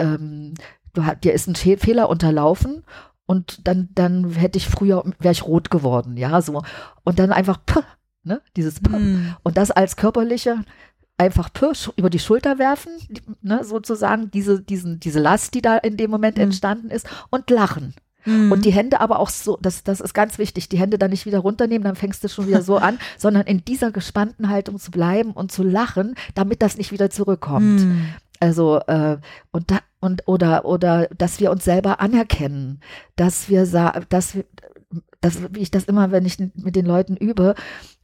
ähm, 0.00 0.54
du, 0.92 1.02
dir 1.22 1.32
ist 1.32 1.46
ein 1.46 1.54
Fehler 1.54 2.08
unterlaufen 2.08 2.84
und 3.26 3.66
dann, 3.66 3.90
dann 3.94 4.30
hätte 4.32 4.58
ich 4.58 4.68
früher, 4.68 5.04
wäre 5.20 5.32
ich 5.32 5.44
rot 5.44 5.70
geworden, 5.70 6.16
ja, 6.16 6.42
so. 6.42 6.62
Und 7.04 7.18
dann 7.18 7.32
einfach, 7.32 7.60
puh, 7.64 7.82
ne, 8.24 8.42
dieses 8.56 8.80
puh. 8.80 8.98
Mhm. 8.98 9.36
Und 9.42 9.56
das 9.56 9.70
als 9.70 9.96
körperliche, 9.96 10.62
einfach 11.18 11.50
über 11.96 12.10
die 12.10 12.18
Schulter 12.18 12.58
werfen, 12.58 12.92
ne, 13.42 13.64
sozusagen 13.64 14.30
diese, 14.30 14.60
diesen, 14.60 14.98
diese 15.00 15.20
Last, 15.20 15.54
die 15.54 15.62
da 15.62 15.76
in 15.76 15.96
dem 15.96 16.10
Moment 16.10 16.36
mhm. 16.36 16.44
entstanden 16.44 16.90
ist, 16.90 17.06
und 17.30 17.48
lachen. 17.50 17.94
Mhm. 18.24 18.52
Und 18.52 18.64
die 18.64 18.72
Hände 18.72 19.00
aber 19.00 19.18
auch 19.18 19.28
so, 19.28 19.58
das, 19.60 19.84
das 19.84 20.00
ist 20.00 20.14
ganz 20.14 20.38
wichtig, 20.38 20.68
die 20.68 20.78
Hände 20.78 20.98
dann 20.98 21.10
nicht 21.10 21.26
wieder 21.26 21.40
runternehmen, 21.40 21.84
dann 21.84 21.96
fängst 21.96 22.22
du 22.22 22.28
schon 22.28 22.46
wieder 22.46 22.62
so 22.62 22.76
an, 22.76 22.98
sondern 23.18 23.46
in 23.46 23.64
dieser 23.64 23.90
gespannten 23.90 24.48
Haltung 24.48 24.78
zu 24.78 24.90
bleiben 24.90 25.32
und 25.32 25.52
zu 25.52 25.62
lachen, 25.62 26.14
damit 26.34 26.62
das 26.62 26.76
nicht 26.76 26.92
wieder 26.92 27.10
zurückkommt. 27.10 27.80
Mhm. 27.80 28.08
Also, 28.40 28.80
äh, 28.88 29.18
und 29.52 29.70
da, 29.70 29.78
und, 30.00 30.26
oder, 30.26 30.64
oder, 30.64 31.06
dass 31.16 31.38
wir 31.38 31.52
uns 31.52 31.64
selber 31.64 32.00
anerkennen, 32.00 32.80
dass 33.14 33.48
wir, 33.48 33.64
dass 34.08 34.34
wir, 34.34 34.44
das, 35.20 35.38
wie 35.54 35.60
ich 35.60 35.70
das 35.70 35.84
immer, 35.84 36.10
wenn 36.10 36.26
ich 36.26 36.38
mit 36.38 36.76
den 36.76 36.86
Leuten 36.86 37.16
übe, 37.16 37.54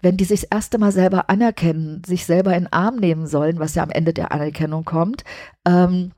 wenn 0.00 0.16
die 0.16 0.24
sich 0.24 0.42
das 0.42 0.50
erste 0.50 0.78
Mal 0.78 0.92
selber 0.92 1.28
anerkennen, 1.30 2.02
sich 2.06 2.24
selber 2.24 2.54
in 2.54 2.64
den 2.64 2.72
Arm 2.72 2.96
nehmen 2.96 3.26
sollen, 3.26 3.58
was 3.58 3.74
ja 3.74 3.82
am 3.82 3.90
Ende 3.90 4.12
der 4.12 4.32
Anerkennung 4.32 4.84
kommt, 4.84 5.24
ähm, 5.66 6.12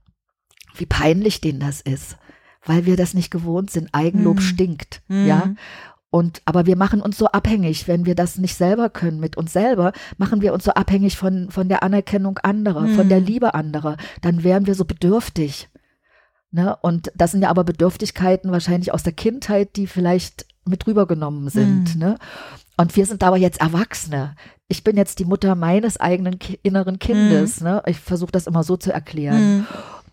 wie 0.74 0.86
peinlich 0.86 1.40
denen 1.40 1.60
das 1.60 1.80
ist, 1.80 2.16
weil 2.64 2.86
wir 2.86 2.96
das 2.96 3.14
nicht 3.14 3.30
gewohnt 3.30 3.70
sind. 3.70 3.88
Eigenlob 3.92 4.36
mhm. 4.36 4.42
stinkt, 4.42 5.02
mhm. 5.08 5.26
ja. 5.26 5.54
Und, 6.10 6.42
aber 6.44 6.66
wir 6.66 6.76
machen 6.76 7.00
uns 7.00 7.16
so 7.16 7.26
abhängig, 7.26 7.86
wenn 7.86 8.04
wir 8.04 8.16
das 8.16 8.36
nicht 8.36 8.56
selber 8.56 8.90
können 8.90 9.20
mit 9.20 9.36
uns 9.36 9.52
selber, 9.52 9.92
machen 10.18 10.42
wir 10.42 10.52
uns 10.52 10.64
so 10.64 10.72
abhängig 10.72 11.16
von, 11.16 11.50
von 11.50 11.68
der 11.68 11.84
Anerkennung 11.84 12.38
anderer, 12.38 12.82
mhm. 12.82 12.94
von 12.96 13.08
der 13.08 13.20
Liebe 13.20 13.54
anderer. 13.54 13.96
Dann 14.20 14.42
wären 14.42 14.66
wir 14.66 14.74
so 14.74 14.84
bedürftig. 14.84 15.68
Ne? 16.50 16.76
Und 16.82 17.12
das 17.14 17.30
sind 17.30 17.42
ja 17.42 17.48
aber 17.48 17.62
Bedürftigkeiten 17.62 18.50
wahrscheinlich 18.50 18.92
aus 18.92 19.04
der 19.04 19.12
Kindheit, 19.12 19.76
die 19.76 19.86
vielleicht 19.86 20.46
mit 20.64 20.86
rübergenommen 20.86 21.48
sind. 21.48 21.94
Mhm. 21.94 22.00
Ne? 22.00 22.18
Und 22.76 22.96
wir 22.96 23.06
sind 23.06 23.22
aber 23.22 23.36
jetzt 23.36 23.60
Erwachsene. 23.60 24.34
Ich 24.68 24.84
bin 24.84 24.96
jetzt 24.96 25.18
die 25.18 25.24
Mutter 25.24 25.54
meines 25.54 25.98
eigenen 25.98 26.38
ki 26.38 26.58
inneren 26.62 26.98
Kindes. 26.98 27.60
Mhm. 27.60 27.66
Ne? 27.66 27.82
Ich 27.86 27.98
versuche 27.98 28.32
das 28.32 28.46
immer 28.46 28.62
so 28.62 28.76
zu 28.76 28.92
erklären. 28.92 29.58
Mhm. 29.58 29.66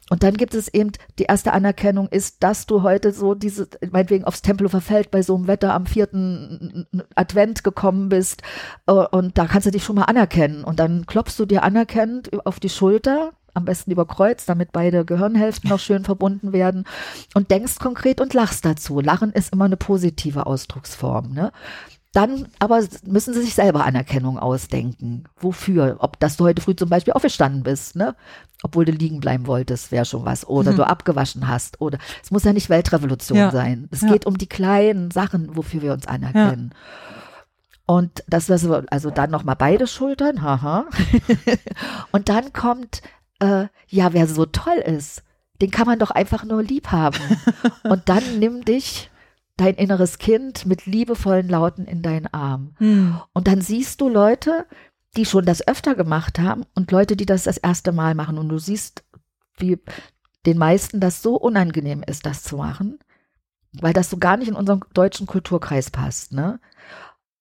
Und 0.10 0.24
dann 0.24 0.36
gibt 0.36 0.54
es 0.54 0.74
eben, 0.74 0.92
die 1.20 1.24
erste 1.24 1.52
Anerkennung 1.52 2.08
ist, 2.08 2.42
dass 2.42 2.66
du 2.66 2.82
heute 2.82 3.12
so 3.12 3.36
diese, 3.36 3.68
meinetwegen 3.92 4.24
aufs 4.24 4.42
Tempelhofer 4.42 4.80
Feld 4.80 5.12
bei 5.12 5.22
so 5.22 5.36
einem 5.36 5.48
Wetter 5.48 5.74
am 5.74 5.86
vierten 5.86 6.88
Advent 7.16 7.64
gekommen 7.64 8.08
bist. 8.10 8.42
Äh, 8.86 8.94
und 8.94 9.38
da 9.38 9.46
kannst 9.48 9.68
du 9.68 9.72
dich 9.72 9.84
schon 9.84 9.98
mal 9.98 10.04
anerkennen. 10.04 10.64
Und 10.64 10.80
dann 10.80 11.06
klopfst 11.06 11.38
du 11.38 11.46
dir 11.46 11.64
anerkennend 11.64 12.46
auf 12.46 12.60
die 12.60 12.70
Schulter 12.70 13.34
am 13.58 13.66
besten 13.66 13.92
über 13.92 14.06
Kreuz, 14.06 14.46
damit 14.46 14.72
beide 14.72 15.04
Gehirnhälften 15.04 15.70
noch 15.70 15.80
schön 15.80 16.04
verbunden 16.04 16.54
werden 16.54 16.86
und 17.34 17.52
denkst 17.52 17.80
konkret 17.80 18.22
und 18.22 18.34
lachst 18.34 18.64
dazu. 18.64 19.02
Lachen 19.02 19.32
ist 19.32 19.52
immer 19.52 19.66
eine 19.66 19.78
positive 19.78 20.46
Ausdrucksform. 20.46 21.34
Ne? 21.34 21.52
Dann 22.14 22.48
aber 22.60 22.84
müssen 23.06 23.34
sie 23.34 23.42
sich 23.42 23.54
selber 23.54 23.86
Anerkennung 23.86 24.40
ausdenken. 24.40 25.26
Wofür? 25.40 25.98
Ob, 26.00 26.20
dass 26.20 26.38
du 26.38 26.46
heute 26.46 26.62
früh 26.62 26.76
zum 26.76 26.90
Beispiel 26.90 27.14
aufgestanden 27.14 27.64
bist, 27.64 27.96
ne? 27.96 28.16
Obwohl 28.64 28.86
du 28.86 28.92
liegen 28.92 29.20
bleiben 29.20 29.46
wolltest, 29.46 29.92
wäre 29.92 30.06
schon 30.06 30.26
was. 30.26 30.48
Oder 30.48 30.72
mhm. 30.72 30.78
du 30.78 30.88
abgewaschen 30.88 31.48
hast. 31.48 31.80
Oder 31.80 32.00
es 32.24 32.32
muss 32.32 32.44
ja 32.44 32.54
nicht 32.54 32.70
Weltrevolution 32.70 33.38
ja. 33.38 33.52
sein. 33.52 33.88
Es 33.92 34.02
ja. 34.02 34.12
geht 34.12 34.26
um 34.26 34.38
die 34.38 34.48
kleinen 34.48 35.12
Sachen, 35.12 35.56
wofür 35.56 35.82
wir 35.82 35.94
uns 35.94 36.08
anerkennen. 36.08 36.72
Ja. 36.74 37.14
Und 37.86 38.24
das 38.28 38.50
also 38.50 39.12
dann 39.12 39.32
nochmal 39.32 39.56
beide 39.56 39.88
Schultern, 39.88 40.42
haha. 40.42 40.86
und 42.12 42.28
dann 42.28 42.52
kommt 42.52 43.02
äh, 43.40 43.68
ja, 43.88 44.14
wer 44.14 44.28
so 44.28 44.46
toll 44.46 44.78
ist, 44.78 45.24
den 45.62 45.72
kann 45.72 45.88
man 45.88 46.00
doch 46.00 46.12
einfach 46.12 46.44
nur 46.44 46.64
lieb 46.64 46.88
haben. 46.92 47.20
Und 47.84 48.10
dann 48.10 48.40
nimm 48.40 48.64
dich, 48.66 49.10
dein 49.58 49.76
inneres 49.76 50.20
Kind, 50.20 50.66
mit 50.66 50.86
liebevollen 50.86 51.50
Lauten 51.50 51.86
in 51.86 52.02
deinen 52.04 52.28
Arm. 52.28 52.76
Hm. 52.78 53.20
Und 53.34 53.48
dann 53.48 53.62
siehst 53.62 54.00
du 54.02 54.08
Leute, 54.08 54.66
die 55.16 55.26
schon 55.26 55.46
das 55.46 55.68
öfter 55.68 55.96
gemacht 55.96 56.40
haben 56.40 56.64
und 56.76 56.92
Leute, 56.92 57.16
die 57.16 57.26
das 57.26 57.44
das 57.44 57.58
erste 57.58 57.92
Mal 57.92 58.14
machen. 58.14 58.38
Und 58.38 58.50
du 58.50 58.60
siehst, 58.60 59.04
wie 59.58 59.80
den 60.46 60.60
meisten 60.60 61.00
das 61.00 61.24
so 61.24 61.36
unangenehm 61.36 62.04
ist, 62.06 62.26
das 62.26 62.44
zu 62.44 62.58
machen, 62.58 63.00
weil 63.74 63.94
das 63.94 64.12
so 64.12 64.18
gar 64.18 64.38
nicht 64.38 64.48
in 64.48 64.56
unseren 64.56 64.82
deutschen 64.94 65.26
Kulturkreis 65.26 65.90
passt. 65.90 66.34
Ne? 66.34 66.60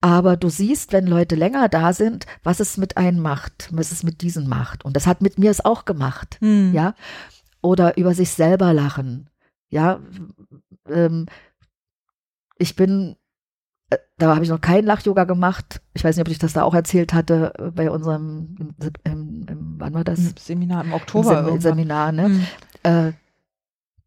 Aber 0.06 0.36
du 0.36 0.48
siehst, 0.48 0.92
wenn 0.92 1.08
Leute 1.08 1.34
länger 1.34 1.68
da 1.68 1.92
sind, 1.92 2.26
was 2.44 2.60
es 2.60 2.76
mit 2.76 2.96
einem 2.96 3.18
macht, 3.18 3.70
was 3.72 3.90
es 3.90 4.04
mit 4.04 4.22
diesen 4.22 4.48
macht. 4.48 4.84
Und 4.84 4.94
das 4.94 5.04
hat 5.04 5.20
mit 5.20 5.36
mir 5.36 5.50
es 5.50 5.64
auch 5.64 5.84
gemacht. 5.84 6.38
Hm. 6.38 6.72
Ja. 6.72 6.94
Oder 7.60 7.96
über 7.96 8.14
sich 8.14 8.30
selber 8.30 8.72
lachen. 8.72 9.28
Ja. 9.68 9.98
Ähm, 10.88 11.26
ich 12.56 12.76
bin, 12.76 13.16
äh, 13.90 13.96
da 14.16 14.32
habe 14.32 14.44
ich 14.44 14.50
noch 14.50 14.60
kein 14.60 14.84
Lach-Yoga 14.84 15.24
gemacht. 15.24 15.80
Ich 15.92 16.04
weiß 16.04 16.14
nicht, 16.14 16.24
ob 16.24 16.30
ich 16.30 16.38
das 16.38 16.52
da 16.52 16.62
auch 16.62 16.74
erzählt 16.74 17.12
hatte 17.12 17.52
äh, 17.58 17.72
bei 17.72 17.90
unserem 17.90 18.76
im, 19.02 19.44
im, 19.48 19.74
wann 19.78 19.92
war 19.92 20.04
das? 20.04 20.20
Seminar 20.38 20.84
im 20.84 20.92
Oktober. 20.92 21.48
Im 21.48 21.60
Seminar, 21.60 22.12
ne? 22.12 22.28
Mhm. 22.28 22.46
Äh, 22.84 23.12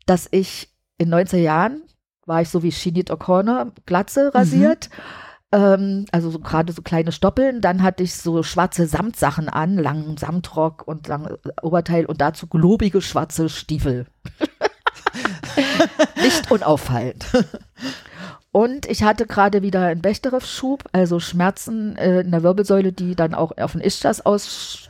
dass 0.05 0.29
ich 0.31 0.73
in 0.97 1.09
19 1.09 1.43
Jahren 1.43 1.81
war 2.25 2.41
ich 2.41 2.47
so 2.47 2.63
wie 2.63 2.71
Shinit 2.71 3.11
O'Connor, 3.11 3.73
Glatze 3.85 4.33
rasiert. 4.33 4.89
Mhm. 4.89 5.28
Ähm, 5.51 6.05
also 6.11 6.29
so, 6.29 6.39
gerade 6.39 6.73
so 6.73 6.81
kleine 6.81 7.11
Stoppeln. 7.11 7.61
Dann 7.61 7.81
hatte 7.81 8.03
ich 8.03 8.15
so 8.15 8.43
schwarze 8.43 8.85
Samtsachen 8.85 9.49
an, 9.49 9.77
langen 9.77 10.17
Samtrock 10.17 10.87
und 10.87 11.07
langes 11.07 11.37
Oberteil 11.61 12.05
und 12.05 12.21
dazu 12.21 12.47
globige 12.47 13.01
schwarze 13.01 13.49
Stiefel. 13.49 14.05
Nicht 16.21 16.51
unauffallend. 16.51 17.25
Und 18.51 18.87
ich 18.87 19.03
hatte 19.03 19.27
gerade 19.27 19.61
wieder 19.61 19.85
einen 19.85 20.01
Bechterew-Schub, 20.01 20.85
also 20.91 21.19
Schmerzen 21.19 21.95
äh, 21.97 22.21
in 22.21 22.31
der 22.31 22.41
Wirbelsäule, 22.41 22.91
die 22.91 23.15
dann 23.15 23.35
auch 23.35 23.55
auf 23.59 23.73
den 23.73 23.81
Ischias 23.81 24.21
aus, 24.25 24.87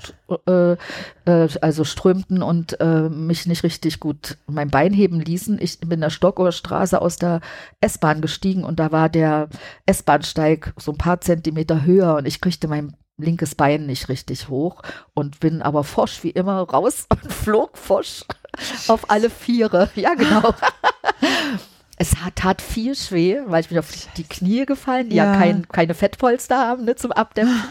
äh, 0.48 0.78
äh, 1.26 1.50
also 1.60 1.84
strömten 1.84 2.42
und 2.42 2.80
äh, 2.80 3.10
mich 3.10 3.48
nicht 3.48 3.64
richtig 3.64 4.00
gut 4.00 4.38
mein 4.48 4.70
Bein 4.70 4.94
heben 4.94 5.20
ließen. 5.20 5.60
Ich 5.62 5.82
bin 5.82 5.92
in 5.92 6.02
der 6.02 6.10
Stockower 6.10 6.54
aus 6.94 7.16
der 7.18 7.42
S-Bahn 7.82 8.22
gestiegen 8.22 8.64
und 8.64 8.80
da 8.80 8.94
war 8.94 9.10
der 9.10 9.50
S-Bahnsteig 9.86 10.74
so 10.78 10.94
ein 10.94 10.98
paar 10.98 11.20
Zentimeter 11.20 11.84
höher 11.84 12.16
und 12.16 12.26
ich 12.26 12.40
kriegte 12.40 12.70
mein 12.70 12.96
linkes 13.18 13.56
Bein 13.56 13.88
nicht 13.88 14.08
richtig 14.08 14.48
hoch 14.48 14.82
und 15.14 15.42
bin 15.42 15.62
aber 15.62 15.84
forsch 15.84 16.24
wie 16.24 16.30
immer 16.30 16.62
raus 16.62 17.08
und 17.10 17.34
flog 17.34 17.78
forsch 17.78 18.24
auf 18.88 19.10
alle 19.10 19.30
Viere. 19.30 19.90
Ja, 19.96 20.14
genau. 20.14 20.54
Es 22.02 22.24
hat, 22.24 22.38
tat 22.38 22.62
viel 22.62 22.96
schwer, 22.96 23.44
weil 23.48 23.62
ich 23.62 23.70
bin 23.70 23.78
auf 23.78 23.92
die 24.16 24.24
Knie 24.24 24.66
gefallen, 24.66 25.10
die 25.10 25.18
ja, 25.18 25.34
ja 25.34 25.38
kein, 25.38 25.68
keine 25.68 25.94
Fettpolster 25.94 26.58
haben 26.58 26.86
ne, 26.86 26.96
zum 26.96 27.12
Abdämpfen. 27.12 27.62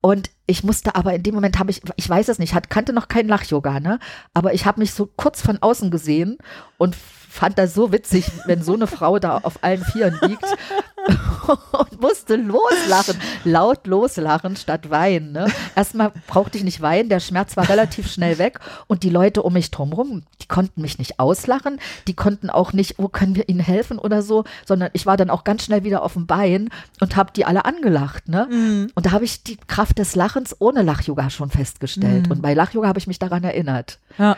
Und 0.00 0.30
ich 0.50 0.64
musste 0.64 0.96
aber 0.96 1.14
in 1.14 1.22
dem 1.22 1.34
Moment 1.34 1.58
habe 1.60 1.70
ich, 1.70 1.80
ich 1.94 2.08
weiß 2.08 2.28
es 2.28 2.40
nicht, 2.40 2.54
hat, 2.54 2.70
kannte 2.70 2.92
noch 2.92 3.06
kein 3.06 3.28
Lach-Yoga, 3.28 3.78
ne? 3.78 4.00
Aber 4.34 4.52
ich 4.52 4.66
habe 4.66 4.80
mich 4.80 4.92
so 4.92 5.06
kurz 5.06 5.40
von 5.40 5.58
außen 5.62 5.90
gesehen 5.90 6.38
und 6.76 6.96
fand 7.30 7.58
das 7.58 7.74
so 7.74 7.92
witzig, 7.92 8.24
wenn 8.46 8.60
so 8.60 8.74
eine 8.74 8.88
Frau 8.88 9.20
da 9.20 9.38
auf 9.38 9.62
allen 9.62 9.84
Vieren 9.84 10.18
liegt 10.22 10.44
und 11.72 12.00
musste 12.00 12.34
loslachen, 12.34 13.16
laut 13.44 13.86
loslachen 13.86 14.56
statt 14.56 14.90
weinen. 14.90 15.30
Ne? 15.30 15.46
Erstmal 15.76 16.12
brauchte 16.26 16.58
ich 16.58 16.64
nicht 16.64 16.80
weinen, 16.80 17.08
der 17.08 17.20
Schmerz 17.20 17.56
war 17.56 17.68
relativ 17.68 18.10
schnell 18.10 18.38
weg 18.38 18.58
und 18.88 19.04
die 19.04 19.10
Leute 19.10 19.44
um 19.44 19.52
mich 19.52 19.70
drumherum, 19.70 20.24
die 20.42 20.48
konnten 20.48 20.82
mich 20.82 20.98
nicht 20.98 21.20
auslachen, 21.20 21.78
die 22.08 22.14
konnten 22.14 22.50
auch 22.50 22.72
nicht, 22.72 22.96
wo 22.98 23.06
können 23.06 23.36
wir 23.36 23.48
ihnen 23.48 23.60
helfen 23.60 24.00
oder 24.00 24.22
so, 24.22 24.42
sondern 24.66 24.90
ich 24.92 25.06
war 25.06 25.16
dann 25.16 25.30
auch 25.30 25.44
ganz 25.44 25.64
schnell 25.64 25.84
wieder 25.84 26.02
auf 26.02 26.14
dem 26.14 26.26
Bein 26.26 26.68
und 27.00 27.14
habe 27.14 27.32
die 27.32 27.44
alle 27.44 27.64
angelacht. 27.64 28.28
Ne? 28.28 28.48
Mhm. 28.50 28.90
Und 28.96 29.06
da 29.06 29.12
habe 29.12 29.24
ich 29.24 29.44
die 29.44 29.56
Kraft 29.56 29.98
des 29.98 30.16
Lachens 30.16 30.39
ohne 30.58 30.82
Lach-Yoga 30.82 31.30
schon 31.30 31.50
festgestellt 31.50 32.26
mhm. 32.26 32.32
und 32.32 32.42
bei 32.42 32.54
Lach-Yoga 32.54 32.88
habe 32.88 32.98
ich 32.98 33.06
mich 33.06 33.18
daran 33.18 33.44
erinnert. 33.44 33.98
Ja. 34.18 34.36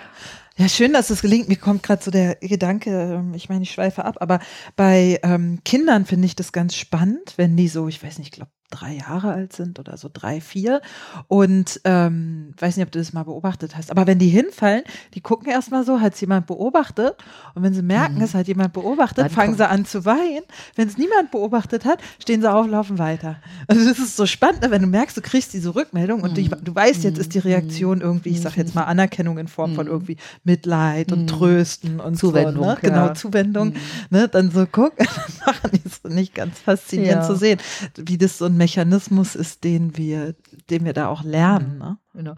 Ja, 0.59 0.69
schön, 0.69 0.93
dass 0.93 1.09
es 1.09 1.23
gelingt. 1.23 1.49
Mir 1.49 1.57
kommt 1.57 1.83
gerade 1.83 2.03
so 2.03 2.11
der 2.11 2.35
Gedanke, 2.37 2.91
ähm, 2.91 3.33
ich 3.35 3.49
meine, 3.49 3.63
ich 3.63 3.71
schweife 3.71 4.05
ab, 4.05 4.17
aber 4.21 4.39
bei 4.77 5.19
ähm, 5.23 5.61
Kindern 5.65 6.05
finde 6.05 6.27
ich 6.27 6.37
das 6.37 6.53
ganz 6.53 6.77
spannend, 6.77 7.35
wenn 7.37 7.57
die 7.57 7.69
so, 7.69 7.89
ich 7.89 8.03
weiß 8.03 8.19
nicht, 8.19 8.29
ich 8.29 8.33
glaube, 8.33 8.51
drei 8.73 8.95
Jahre 8.95 9.33
alt 9.33 9.53
sind 9.53 9.79
oder 9.79 9.97
so 9.97 10.09
drei, 10.13 10.41
vier. 10.41 10.81
Und 11.29 11.81
ähm, 11.85 12.55
weiß 12.59 12.77
nicht, 12.77 12.87
ob 12.87 12.93
du 12.93 12.99
das 12.99 13.13
mal 13.13 13.23
beobachtet 13.23 13.77
hast. 13.77 13.91
Aber 13.91 14.07
wenn 14.07 14.19
die 14.19 14.29
hinfallen, 14.29 14.83
die 15.15 15.21
gucken 15.21 15.49
erstmal 15.51 15.85
so, 15.85 16.01
hat 16.01 16.15
es 16.15 16.21
jemand 16.21 16.47
beobachtet. 16.47 17.17
Und 17.55 17.63
wenn 17.63 17.75
sie 17.75 17.83
merken, 17.83 18.17
mhm. 18.17 18.23
es 18.23 18.35
hat 18.35 18.49
jemand 18.49 18.73
beobachtet, 18.73 19.25
Dann 19.25 19.31
fangen 19.31 19.57
sie 19.57 19.69
an 19.69 19.85
zu 19.85 20.05
weinen. 20.05 20.43
Wenn 20.75 20.89
es 20.89 20.99
niemand 20.99 21.31
beobachtet 21.31 21.85
hat, 21.85 22.01
stehen 22.19 22.41
sie 22.41 22.53
auf, 22.53 22.67
laufen 22.67 22.99
weiter. 22.99 23.37
Also 23.67 23.89
das 23.89 23.99
ist 23.99 24.17
so 24.17 24.27
spannend, 24.27 24.63
wenn 24.69 24.83
du 24.83 24.89
merkst, 24.89 25.17
du 25.17 25.21
kriegst 25.21 25.53
diese 25.53 25.75
Rückmeldung 25.75 26.23
und 26.23 26.37
mhm. 26.37 26.49
du, 26.49 26.57
du, 26.57 26.75
weißt, 26.75 27.05
jetzt 27.05 27.19
ist 27.19 27.35
die 27.35 27.39
Reaktion 27.39 27.99
mhm. 27.99 28.05
irgendwie, 28.05 28.31
ich 28.31 28.41
sag 28.41 28.57
jetzt 28.57 28.75
mal 28.75 28.85
Anerkennung 28.85 29.39
in 29.39 29.49
Form 29.49 29.75
von 29.75 29.87
mhm. 29.87 29.93
irgendwie 29.93 30.17
Mitleid 30.45 31.13
und 31.13 31.23
mhm. 31.23 31.27
Trösten 31.27 32.01
und 32.01 32.17
Zuwendung. 32.17 32.65
So, 32.65 32.71
ne? 32.71 32.79
Genau, 32.81 33.13
Zuwendung. 33.13 33.75
Ne? 34.11 34.29
Dann 34.29 34.51
so 34.51 34.67
guck, 34.71 34.97
dann 34.97 35.07
machen 35.47 35.71
die 35.73 35.83
es 35.85 36.03
nicht 36.05 36.35
ganz 36.35 36.59
faszinierend 36.59 37.23
ja. 37.23 37.29
zu 37.29 37.37
sehen, 37.37 37.61
wie 37.97 38.19
das 38.19 38.39
so 38.39 38.47
ein 38.47 38.57
Mechanismus 38.63 39.35
ist, 39.35 39.65
den 39.65 39.97
wir, 39.97 40.37
den 40.71 40.85
wir 40.85 40.93
da 40.93 41.09
auch 41.09 41.25
lernen. 41.25 41.79
Ne? 41.79 41.99
Genau. 42.15 42.35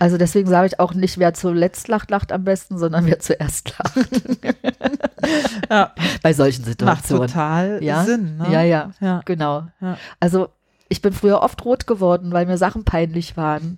Also 0.00 0.18
deswegen 0.18 0.48
sage 0.48 0.66
ich 0.66 0.80
auch 0.80 0.94
nicht, 0.94 1.18
wer 1.18 1.32
zuletzt 1.32 1.86
lacht, 1.86 2.10
lacht 2.10 2.32
am 2.32 2.42
besten, 2.42 2.76
sondern 2.76 3.06
wer 3.06 3.20
zuerst 3.20 3.78
lacht. 3.78 3.96
ja. 5.70 5.94
Bei 6.22 6.32
solchen 6.32 6.64
Situationen. 6.64 7.22
Macht 7.22 7.32
total 7.34 7.84
ja? 7.84 8.04
Sinn. 8.04 8.38
Ne? 8.38 8.48
Ja, 8.50 8.62
ja, 8.62 8.90
ja, 9.00 9.22
genau. 9.24 9.68
Ja. 9.80 9.96
Also 10.18 10.48
ich 10.88 11.02
bin 11.02 11.12
früher 11.12 11.40
oft 11.40 11.64
rot 11.64 11.86
geworden, 11.86 12.32
weil 12.32 12.46
mir 12.46 12.58
Sachen 12.58 12.84
peinlich 12.84 13.36
waren. 13.36 13.76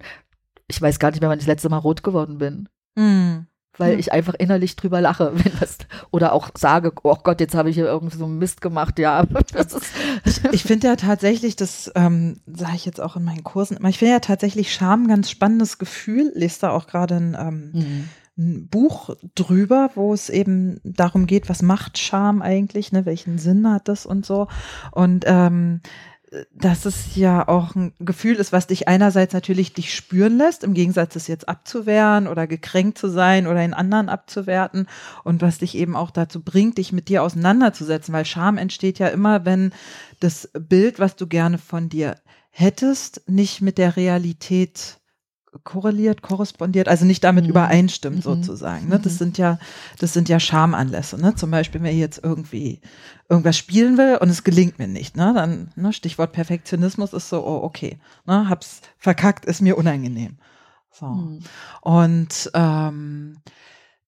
Ich 0.69 0.81
weiß 0.81 0.99
gar 0.99 1.11
nicht 1.11 1.21
mehr, 1.21 1.29
wann 1.29 1.39
ich 1.39 1.45
das 1.45 1.55
letzte 1.55 1.69
Mal 1.69 1.77
rot 1.77 2.03
geworden 2.03 2.39
bin. 2.39 2.71
Mhm 2.95 3.47
weil 3.79 3.99
ich 3.99 4.13
einfach 4.13 4.35
innerlich 4.35 4.77
drüber 4.77 5.01
lache, 5.01 5.33
wenn 5.45 5.53
das 5.61 5.79
oder 6.13 6.35
auch 6.35 6.51
sage, 6.57 6.93
oh 7.03 7.17
Gott, 7.25 7.41
jetzt 7.41 7.55
habe 7.55 7.71
ich 7.71 7.75
hier 7.75 7.87
irgendwie 7.87 8.17
so 8.17 8.27
Mist 8.27 8.61
gemacht, 8.61 8.99
ja. 8.99 9.25
ich 10.53 10.63
finde 10.63 10.89
ja 10.89 10.97
tatsächlich, 10.97 11.57
das 11.57 11.91
ähm, 11.95 12.37
sage 12.47 12.77
ich 12.77 12.85
jetzt 12.85 13.01
auch 13.01 13.17
in 13.17 13.25
meinen 13.25 13.43
Kursen 13.43 13.79
immer, 13.79 13.89
ich 13.89 13.99
finde 13.99 14.13
ja 14.13 14.21
tatsächlich 14.21 14.75
Scham 14.75 15.05
ein 15.05 15.09
ganz 15.09 15.31
spannendes 15.31 15.79
Gefühl. 15.79 16.31
Lest 16.35 16.63
da 16.63 16.71
auch 16.71 16.87
gerade 16.87 17.17
ein, 17.17 17.37
ähm, 17.41 17.71
mhm. 17.73 18.09
ein 18.37 18.69
Buch 18.69 19.17
drüber, 19.35 19.91
wo 19.95 20.13
es 20.13 20.29
eben 20.29 20.81
darum 20.85 21.27
geht, 21.27 21.49
was 21.49 21.63
macht 21.63 21.97
Scham 21.97 22.43
eigentlich, 22.43 22.93
ne, 22.93 23.07
welchen 23.07 23.39
Sinn 23.39 23.69
hat 23.71 23.89
das 23.89 24.05
und 24.05 24.27
so. 24.27 24.49
Und 24.91 25.25
ähm, 25.27 25.81
dass 26.55 26.87
es 26.87 27.15
ja 27.17 27.47
auch 27.47 27.75
ein 27.75 27.93
Gefühl 27.99 28.37
ist, 28.37 28.53
was 28.53 28.67
dich 28.67 28.89
einerseits 28.89 29.35
natürlich 29.35 29.75
dich 29.75 29.95
spüren 29.95 30.39
lässt, 30.39 30.65
im 30.65 30.73
Gegensatz 30.73 31.15
es 31.17 31.27
jetzt 31.27 31.49
abzuwehren 31.49 32.27
oder 32.27 32.47
gekränkt 32.47 32.97
zu 32.97 33.09
sein 33.09 33.47
oder 33.47 33.63
in 33.63 33.75
anderen 33.75 34.09
abzuwerten. 34.09 34.87
Und 35.25 35.43
was 35.43 35.59
dich 35.59 35.77
eben 35.77 35.95
auch 35.95 36.11
dazu 36.11 36.43
bringt, 36.43 36.79
dich 36.79 36.93
mit 36.93 37.09
dir 37.09 37.23
auseinanderzusetzen, 37.23 38.15
weil 38.15 38.25
Scham 38.25 38.57
entsteht 38.57 38.99
ja 38.99 39.09
immer, 39.09 39.45
wenn 39.45 39.73
das 40.21 40.51
Bild, 40.59 40.99
was 40.99 41.17
du 41.17 41.27
gerne 41.27 41.59
von 41.59 41.89
dir 41.89 42.17
hättest, 42.51 43.23
nicht 43.29 43.61
mit 43.61 43.77
der 43.77 43.97
Realität 43.97 44.99
korreliert, 45.65 46.23
korrespondiert, 46.23 46.89
also 46.89 47.05
nicht 47.05 47.23
damit 47.23 47.45
mhm. 47.45 47.51
übereinstimmt 47.51 48.17
mhm. 48.17 48.23
sozusagen. 48.23 48.89
Ne? 48.89 48.99
Das 48.99 49.15
mhm. 49.15 49.19
sind 49.19 49.39
ja, 49.39 49.59
das 49.99 50.13
sind 50.13 50.29
ja 50.29 50.41
Schamanlässe. 50.41 51.21
Ne? 51.21 51.35
Zum 51.35 51.51
Beispiel, 51.51 51.83
wenn 51.83 51.93
ich 51.93 51.99
jetzt 51.99 52.21
irgendwie 52.23 52.81
irgendwas 53.29 53.57
spielen 53.57 53.99
will 53.99 54.17
und 54.21 54.31
es 54.31 54.45
gelingt 54.45 54.79
mir 54.79 54.89
nicht, 54.89 55.17
ne? 55.17 55.33
dann 55.35 55.71
ne, 55.77 55.93
Stichwort 55.93 56.33
Perfektionismus 56.33 57.13
ist 57.13 57.29
so, 57.29 57.47
oh 57.47 57.63
okay, 57.63 57.99
ne? 58.27 58.49
hab's 58.49 58.81
verkackt, 58.99 59.45
ist 59.45 59.61
mir 59.61 59.77
unangenehm. 59.77 60.39
So 60.91 61.07
mhm. 61.07 61.41
und 61.83 62.51
ähm, 62.55 63.39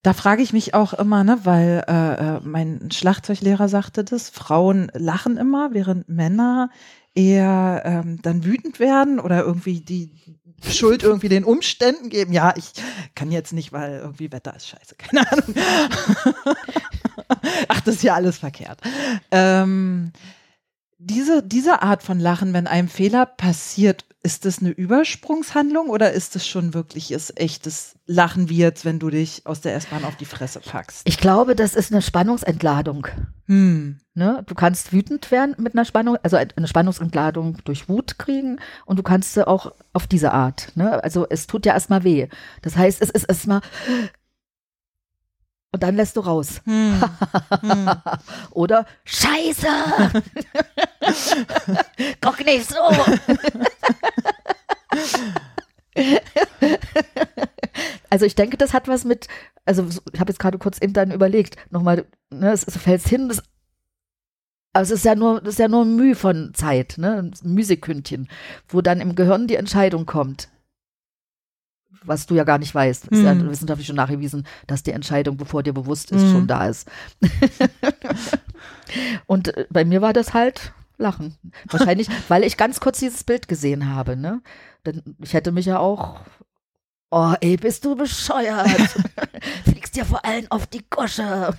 da 0.02 0.12
frage 0.12 0.42
ich 0.42 0.52
mich 0.52 0.74
auch 0.74 0.92
immer, 0.92 1.24
ne, 1.24 1.40
weil 1.44 1.82
äh, 1.88 2.36
äh 2.36 2.40
mein 2.42 2.90
Schlagzeuglehrer 2.90 3.68
sagte 3.68 4.04
das, 4.04 4.28
Frauen 4.28 4.90
lachen 4.92 5.38
immer, 5.38 5.72
während 5.72 6.10
Männer 6.10 6.68
eher 7.14 7.82
ähm, 7.84 8.20
dann 8.20 8.44
wütend 8.44 8.80
werden 8.80 9.18
oder 9.20 9.42
irgendwie 9.44 9.80
die 9.80 10.10
Schuld 10.72 11.02
irgendwie 11.02 11.28
den 11.28 11.44
Umständen 11.44 12.08
geben. 12.08 12.32
Ja, 12.32 12.54
ich 12.56 12.72
kann 13.14 13.30
jetzt 13.30 13.52
nicht, 13.52 13.72
weil 13.72 13.98
irgendwie 13.98 14.32
Wetter 14.32 14.54
ist 14.56 14.68
scheiße. 14.68 14.94
Keine 14.98 15.30
Ahnung. 15.30 15.54
Ach, 17.68 17.80
das 17.80 17.96
ist 17.96 18.02
ja 18.02 18.14
alles 18.14 18.38
verkehrt. 18.38 18.80
Ähm, 19.30 20.12
diese, 20.98 21.42
diese 21.42 21.82
Art 21.82 22.02
von 22.02 22.18
Lachen, 22.18 22.52
wenn 22.52 22.66
einem 22.66 22.88
Fehler 22.88 23.26
passiert, 23.26 24.04
ist 24.24 24.46
das 24.46 24.60
eine 24.60 24.70
Übersprungshandlung 24.70 25.90
oder 25.90 26.12
ist 26.12 26.34
das 26.34 26.46
schon 26.46 26.72
wirkliches, 26.72 27.32
echtes 27.36 27.94
Lachen 28.06 28.48
wie 28.48 28.56
jetzt, 28.56 28.86
wenn 28.86 28.98
du 28.98 29.10
dich 29.10 29.42
aus 29.44 29.60
der 29.60 29.74
S-Bahn 29.76 30.04
auf 30.04 30.16
die 30.16 30.24
Fresse 30.24 30.60
packst? 30.60 31.02
Ich 31.04 31.18
glaube, 31.18 31.54
das 31.54 31.74
ist 31.74 31.92
eine 31.92 32.00
Spannungsentladung. 32.00 33.06
Hm. 33.46 34.00
Ne? 34.14 34.42
Du 34.46 34.54
kannst 34.54 34.94
wütend 34.94 35.30
werden 35.30 35.54
mit 35.58 35.74
einer 35.74 35.84
Spannung, 35.84 36.16
also 36.22 36.36
eine 36.36 36.66
Spannungsentladung 36.66 37.58
durch 37.64 37.88
Wut 37.90 38.18
kriegen 38.18 38.60
und 38.86 38.98
du 38.98 39.02
kannst 39.02 39.34
sie 39.34 39.46
auch 39.46 39.72
auf 39.92 40.06
diese 40.06 40.32
Art. 40.32 40.72
Ne? 40.74 41.04
Also 41.04 41.26
es 41.28 41.46
tut 41.46 41.66
ja 41.66 41.74
erstmal 41.74 42.02
weh. 42.02 42.28
Das 42.62 42.76
heißt, 42.76 43.02
es 43.02 43.10
ist 43.10 43.24
erstmal 43.24 43.60
und 45.74 45.82
dann 45.82 45.96
lässt 45.96 46.16
du 46.16 46.20
raus. 46.20 46.62
Hm. 46.66 47.02
Hm. 47.62 47.90
Oder 48.52 48.86
Scheiße! 49.04 49.66
Guck 52.20 52.46
nicht 52.46 52.70
so! 52.70 52.76
also 58.08 58.24
ich 58.24 58.36
denke, 58.36 58.56
das 58.56 58.72
hat 58.72 58.86
was 58.86 59.04
mit, 59.04 59.26
also 59.64 59.88
ich 60.12 60.20
habe 60.20 60.30
jetzt 60.30 60.38
gerade 60.38 60.58
kurz 60.58 60.78
intern 60.78 61.10
überlegt, 61.10 61.56
nochmal, 61.70 62.06
ne, 62.30 62.52
es, 62.52 62.62
es 62.62 62.76
fällt 62.76 63.02
hin, 63.08 63.28
das, 63.28 63.42
also 64.72 64.94
es 64.94 65.00
ist 65.00 65.04
ja 65.04 65.16
nur, 65.16 65.40
das 65.40 65.54
ist 65.54 65.58
ja 65.58 65.66
nur 65.66 65.84
Mühe 65.84 66.14
von 66.14 66.54
Zeit, 66.54 66.98
ne, 66.98 67.18
ein 67.18 67.34
Mühsekündchen, 67.42 68.28
wo 68.68 68.80
dann 68.80 69.00
im 69.00 69.16
Gehirn 69.16 69.48
die 69.48 69.56
Entscheidung 69.56 70.06
kommt 70.06 70.50
was 72.04 72.26
du 72.26 72.34
ja 72.34 72.44
gar 72.44 72.58
nicht 72.58 72.74
weißt. 72.74 73.08
Ist 73.08 73.22
ja 73.22 73.34
mhm. 73.34 73.50
wissenschaftlich 73.50 73.86
schon 73.86 73.96
nachgewiesen, 73.96 74.46
dass 74.66 74.82
die 74.82 74.92
Entscheidung, 74.92 75.36
bevor 75.36 75.62
dir 75.62 75.72
bewusst 75.72 76.10
ist, 76.10 76.22
mhm. 76.22 76.32
schon 76.32 76.46
da 76.46 76.66
ist. 76.66 76.88
und 79.26 79.56
äh, 79.56 79.66
bei 79.70 79.84
mir 79.84 80.02
war 80.02 80.12
das 80.12 80.34
halt 80.34 80.72
Lachen. 80.96 81.36
Wahrscheinlich, 81.70 82.08
weil 82.28 82.44
ich 82.44 82.56
ganz 82.56 82.80
kurz 82.80 82.98
dieses 82.98 83.24
Bild 83.24 83.48
gesehen 83.48 83.94
habe. 83.94 84.16
Ne? 84.16 84.42
Denn 84.86 85.02
ich 85.20 85.34
hätte 85.34 85.52
mich 85.52 85.66
ja 85.66 85.78
auch 85.78 86.20
oh 87.14 87.34
ey, 87.40 87.56
bist 87.56 87.84
du 87.84 87.94
bescheuert. 87.94 88.68
Fliegst 89.64 89.96
ja 89.96 90.04
vor 90.04 90.24
allem 90.24 90.46
auf 90.50 90.66
die 90.66 90.84
Gosche. 90.90 91.54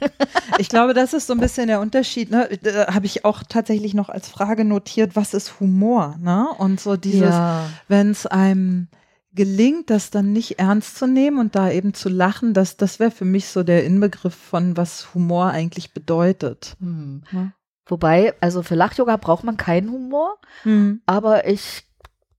ich 0.58 0.68
glaube, 0.68 0.94
das 0.94 1.14
ist 1.14 1.28
so 1.28 1.34
ein 1.34 1.40
bisschen 1.40 1.68
der 1.68 1.80
Unterschied. 1.80 2.30
Ne? 2.30 2.50
Habe 2.88 3.06
ich 3.06 3.24
auch 3.24 3.42
tatsächlich 3.48 3.94
noch 3.94 4.10
als 4.10 4.28
Frage 4.28 4.66
notiert, 4.66 5.16
was 5.16 5.34
ist 5.34 5.62
Humor? 5.62 6.18
Ne? 6.20 6.48
Und 6.58 6.82
so 6.82 6.98
dieses, 6.98 7.30
ja. 7.30 7.70
wenn 7.88 8.12
es 8.12 8.28
einem 8.28 8.90
gelingt, 9.36 9.90
das 9.90 10.10
dann 10.10 10.34
nicht 10.34 10.60
ernst 10.60 10.98
zu 10.98 11.08
nehmen 11.08 11.40
und 11.40 11.56
da 11.56 11.70
eben 11.70 11.94
zu 11.94 12.10
lachen, 12.10 12.54
das, 12.54 12.78
das 12.78 13.00
wäre 13.00 13.12
für 13.12 13.26
mich 13.26 13.48
so 13.48 13.64
der 13.64 13.86
Inbegriff 13.86 14.36
von, 14.36 14.78
was 14.78 15.14
Humor 15.14 15.48
eigentlich 15.48 15.94
bedeutet. 15.94 16.76
Hm. 16.80 17.24
Ja. 17.32 17.52
Wobei, 17.88 18.34
also 18.42 18.64
für 18.64 18.76
Lachyoga 18.76 19.18
braucht 19.18 19.44
man 19.44 19.58
keinen 19.58 19.92
Humor, 19.92 20.38
hm. 20.64 21.02
aber 21.06 21.48
ich 21.48 21.84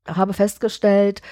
habe 0.09 0.33
festgestellt, 0.33 1.23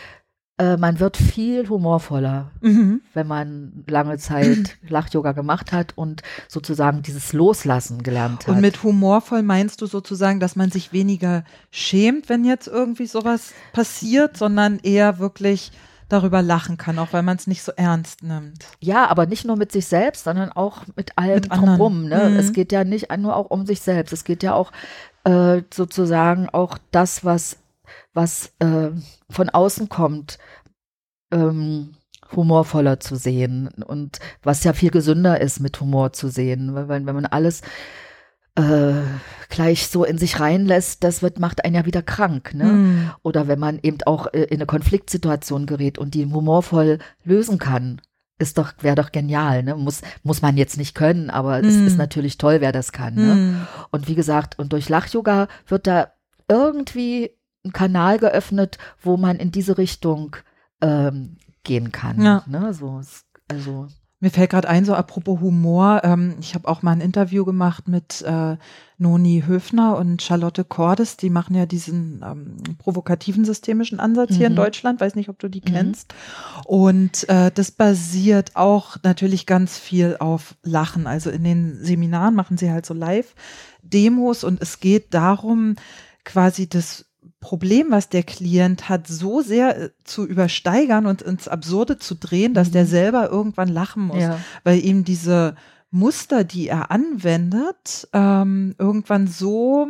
äh, 0.56 0.76
man 0.76 1.00
wird 1.00 1.16
viel 1.16 1.68
humorvoller, 1.68 2.52
mhm. 2.60 3.02
wenn 3.12 3.26
man 3.26 3.84
lange 3.88 4.18
Zeit 4.18 4.78
Lach-Yoga 4.88 5.32
gemacht 5.32 5.72
hat 5.72 5.92
und 5.96 6.22
sozusagen 6.48 7.02
dieses 7.02 7.32
Loslassen 7.32 8.02
gelernt 8.04 8.46
hat. 8.46 8.54
Und 8.54 8.60
mit 8.60 8.82
humorvoll 8.82 9.42
meinst 9.42 9.82
du 9.82 9.86
sozusagen, 9.86 10.38
dass 10.38 10.54
man 10.54 10.70
sich 10.70 10.92
weniger 10.92 11.44
schämt, 11.70 12.28
wenn 12.28 12.44
jetzt 12.44 12.68
irgendwie 12.68 13.06
sowas 13.06 13.52
passiert, 13.72 14.36
sondern 14.36 14.78
eher 14.78 15.18
wirklich 15.18 15.72
darüber 16.08 16.42
lachen 16.42 16.76
kann, 16.76 16.98
auch 16.98 17.12
weil 17.12 17.22
man 17.22 17.36
es 17.36 17.48
nicht 17.48 17.62
so 17.62 17.72
ernst 17.72 18.22
nimmt. 18.22 18.64
Ja, 18.78 19.08
aber 19.08 19.26
nicht 19.26 19.44
nur 19.44 19.56
mit 19.56 19.72
sich 19.72 19.86
selbst, 19.86 20.24
sondern 20.24 20.52
auch 20.52 20.82
mit 20.94 21.18
allem 21.18 21.34
mit 21.34 21.50
drumherum. 21.50 22.08
Ne? 22.08 22.30
Mhm. 22.30 22.36
Es 22.36 22.52
geht 22.52 22.70
ja 22.70 22.84
nicht 22.84 23.16
nur 23.16 23.34
auch 23.34 23.50
um 23.50 23.66
sich 23.66 23.80
selbst, 23.80 24.12
es 24.12 24.22
geht 24.22 24.42
ja 24.42 24.54
auch 24.54 24.70
äh, 25.24 25.62
sozusagen 25.72 26.48
auch 26.50 26.78
das, 26.92 27.24
was 27.24 27.56
was 28.14 28.52
äh, 28.60 28.90
von 29.28 29.50
außen 29.50 29.88
kommt, 29.88 30.38
ähm, 31.30 31.94
humorvoller 32.34 33.00
zu 33.00 33.16
sehen 33.16 33.68
und 33.84 34.18
was 34.42 34.64
ja 34.64 34.72
viel 34.72 34.90
gesünder 34.90 35.40
ist, 35.40 35.60
mit 35.60 35.80
Humor 35.80 36.12
zu 36.12 36.28
sehen, 36.28 36.74
weil 36.74 36.88
wenn 36.88 37.04
man 37.04 37.26
alles 37.26 37.60
äh, 38.56 39.02
gleich 39.48 39.88
so 39.88 40.04
in 40.04 40.18
sich 40.18 40.40
reinlässt, 40.40 41.02
das 41.02 41.22
wird, 41.22 41.38
macht 41.38 41.64
einen 41.64 41.74
ja 41.74 41.86
wieder 41.86 42.02
krank. 42.02 42.54
Ne? 42.54 42.64
Mm. 42.64 43.10
Oder 43.22 43.48
wenn 43.48 43.58
man 43.58 43.78
eben 43.82 43.98
auch 44.06 44.28
äh, 44.32 44.44
in 44.44 44.58
eine 44.58 44.66
Konfliktsituation 44.66 45.66
gerät 45.66 45.98
und 45.98 46.14
die 46.14 46.24
humorvoll 46.24 46.98
lösen 47.24 47.58
kann, 47.58 48.00
ist 48.38 48.58
doch, 48.58 48.72
wäre 48.80 48.96
doch 48.96 49.12
genial, 49.12 49.62
ne? 49.62 49.76
Muss, 49.76 50.02
muss 50.24 50.42
man 50.42 50.56
jetzt 50.56 50.76
nicht 50.76 50.94
können, 50.94 51.30
aber 51.30 51.62
mm. 51.62 51.64
es 51.64 51.76
ist 51.76 51.98
natürlich 51.98 52.38
toll, 52.38 52.60
wer 52.60 52.72
das 52.72 52.92
kann. 52.92 53.14
Ne? 53.14 53.34
Mm. 53.34 53.66
Und 53.90 54.08
wie 54.08 54.14
gesagt, 54.14 54.58
und 54.58 54.72
durch 54.72 54.88
Lach-Yoga 54.88 55.48
wird 55.66 55.86
da 55.86 56.12
irgendwie 56.48 57.30
ein 57.64 57.72
Kanal 57.72 58.18
geöffnet, 58.18 58.78
wo 59.00 59.16
man 59.16 59.36
in 59.36 59.50
diese 59.50 59.78
Richtung 59.78 60.36
ähm, 60.80 61.36
gehen 61.62 61.92
kann. 61.92 62.20
Ja. 62.22 62.44
Ne? 62.46 62.74
So, 62.74 63.00
also 63.48 63.88
mir 64.24 64.30
fällt 64.30 64.50
gerade 64.50 64.68
ein, 64.68 64.86
so 64.86 64.94
apropos 64.94 65.38
Humor, 65.40 66.00
ähm, 66.02 66.36
ich 66.40 66.54
habe 66.54 66.66
auch 66.66 66.80
mal 66.80 66.92
ein 66.92 67.02
Interview 67.02 67.44
gemacht 67.44 67.88
mit 67.88 68.22
äh, 68.22 68.56
Noni 68.96 69.44
Höfner 69.46 69.98
und 69.98 70.22
Charlotte 70.22 70.64
Cordes, 70.64 71.18
die 71.18 71.28
machen 71.28 71.54
ja 71.54 71.66
diesen 71.66 72.24
ähm, 72.24 72.56
provokativen 72.78 73.44
systemischen 73.44 74.00
Ansatz 74.00 74.30
mhm. 74.30 74.34
hier 74.36 74.46
in 74.46 74.52
mhm. 74.54 74.56
Deutschland, 74.56 75.00
weiß 75.02 75.14
nicht, 75.14 75.28
ob 75.28 75.38
du 75.40 75.48
die 75.48 75.60
mhm. 75.60 75.72
kennst. 75.72 76.14
Und 76.64 77.28
äh, 77.28 77.50
das 77.50 77.70
basiert 77.70 78.52
auch 78.54 78.96
natürlich 79.02 79.44
ganz 79.44 79.78
viel 79.78 80.16
auf 80.18 80.54
Lachen. 80.62 81.06
Also 81.06 81.28
in 81.28 81.44
den 81.44 81.84
Seminaren 81.84 82.34
machen 82.34 82.56
sie 82.56 82.70
halt 82.70 82.86
so 82.86 82.94
Live-Demos 82.94 84.42
und 84.42 84.62
es 84.62 84.80
geht 84.80 85.12
darum, 85.12 85.76
quasi 86.24 86.66
das 86.66 87.04
Problem, 87.44 87.88
was 87.90 88.08
der 88.08 88.22
Klient 88.22 88.88
hat, 88.88 89.06
so 89.06 89.42
sehr 89.42 89.78
äh, 89.78 89.90
zu 90.02 90.26
übersteigern 90.26 91.04
und 91.04 91.20
ins 91.20 91.46
Absurde 91.46 91.98
zu 91.98 92.14
drehen, 92.14 92.54
dass 92.54 92.68
mhm. 92.68 92.72
der 92.72 92.86
selber 92.86 93.28
irgendwann 93.30 93.68
lachen 93.68 94.04
muss, 94.04 94.22
ja. 94.22 94.38
weil 94.64 94.82
ihm 94.82 95.04
diese 95.04 95.54
Muster, 95.90 96.42
die 96.42 96.68
er 96.68 96.90
anwendet, 96.90 98.08
ähm, 98.14 98.74
irgendwann 98.78 99.26
so 99.26 99.88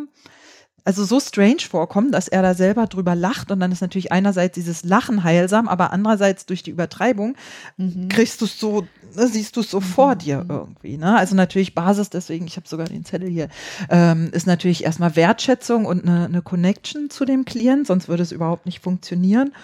also 0.85 1.05
so 1.05 1.19
strange 1.19 1.63
vorkommen, 1.69 2.13
dass 2.13 2.29
er 2.29 2.43
da 2.43 2.55
selber 2.55 2.87
drüber 2.87 3.15
lacht 3.15 3.51
und 3.51 3.61
dann 3.61 3.73
ist 3.73 3.81
natürlich 3.81 4.13
einerseits 4.13 4.55
dieses 4.55 4.85
Lachen 4.85 5.25
heilsam, 5.25 5.67
aber 5.67 5.93
andererseits 5.93 6.45
durch 6.45 6.63
die 6.63 6.71
Übertreibung 6.71 7.37
mhm. 7.77 8.09
kriegst 8.09 8.41
du 8.41 8.45
es 8.45 8.61
so, 8.61 8.87
ne, 9.17 9.27
siehst 9.27 9.57
du 9.57 9.61
es 9.61 9.71
so 9.71 9.81
mhm. 9.81 9.85
vor 9.85 10.15
dir 10.15 10.45
irgendwie. 10.49 10.99
Ne? 10.99 11.17
Also 11.17 11.35
natürlich 11.35 11.75
Basis, 11.75 12.11
deswegen, 12.11 12.47
ich 12.47 12.57
habe 12.57 12.69
sogar 12.69 12.87
den 12.87 13.05
Zettel 13.05 13.29
hier, 13.31 13.49
ähm, 13.89 14.29
ist 14.33 14.47
natürlich 14.47 14.85
erstmal 14.85 15.17
Wertschätzung 15.17 15.87
und 15.87 16.07
eine, 16.07 16.27
eine 16.27 16.43
Connection 16.43 17.09
zu 17.09 17.25
dem 17.25 17.47
Klient, 17.47 17.87
sonst 17.87 18.09
würde 18.09 18.23
es 18.23 18.33
überhaupt 18.33 18.67
nicht 18.67 18.81
funktionieren. 18.81 19.55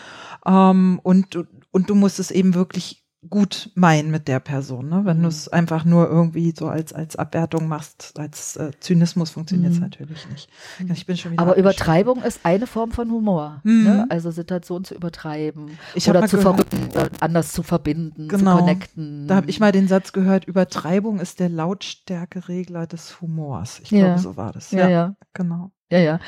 Ähm, 0.46 1.00
und, 1.02 1.36
und 1.70 1.90
du 1.90 1.94
musst 1.94 2.18
es 2.18 2.30
eben 2.30 2.54
wirklich 2.54 3.04
gut 3.28 3.70
meinen 3.74 4.10
mit 4.10 4.28
der 4.28 4.40
Person. 4.40 4.88
Ne? 4.88 5.02
Wenn 5.04 5.18
mhm. 5.18 5.22
du 5.22 5.28
es 5.28 5.48
einfach 5.48 5.84
nur 5.84 6.08
irgendwie 6.08 6.54
so 6.56 6.68
als, 6.68 6.92
als 6.94 7.16
Abwertung 7.16 7.68
machst, 7.68 8.18
als 8.18 8.56
äh, 8.56 8.70
Zynismus 8.80 9.30
funktioniert 9.30 9.72
es 9.72 9.78
mhm. 9.78 9.84
natürlich 9.84 10.26
nicht. 10.30 10.48
Mhm. 10.78 10.92
Ich 10.92 11.04
bin 11.04 11.16
schon 11.16 11.32
wieder 11.32 11.42
Aber 11.42 11.56
Übertreibung 11.56 12.22
ist 12.22 12.40
eine 12.44 12.66
Form 12.66 12.92
von 12.92 13.10
Humor. 13.10 13.60
Mhm. 13.64 13.84
Ne? 13.84 14.06
Also 14.08 14.30
Situationen 14.30 14.84
zu 14.84 14.94
übertreiben 14.94 15.78
ich 15.94 16.08
oder 16.08 16.26
zu 16.26 16.38
verrücken, 16.38 16.88
anders 17.20 17.52
zu 17.52 17.62
verbinden, 17.62 18.28
genau. 18.28 18.56
zu 18.56 18.58
connecten. 18.60 19.26
Da 19.26 19.36
habe 19.36 19.50
ich 19.50 19.60
mal 19.60 19.72
den 19.72 19.86
Satz 19.86 20.12
gehört, 20.12 20.46
Übertreibung 20.46 21.20
ist 21.20 21.40
der 21.40 21.50
Lautstärkeregler 21.50 22.86
des 22.86 23.20
Humors. 23.20 23.80
Ich 23.80 23.90
ja. 23.90 24.06
glaube, 24.06 24.20
so 24.20 24.36
war 24.38 24.52
das. 24.52 24.70
Ja, 24.70 24.80
ja, 24.80 24.88
ja. 24.88 25.14
genau. 25.34 25.72
Ja, 25.90 25.98
ja. 25.98 26.20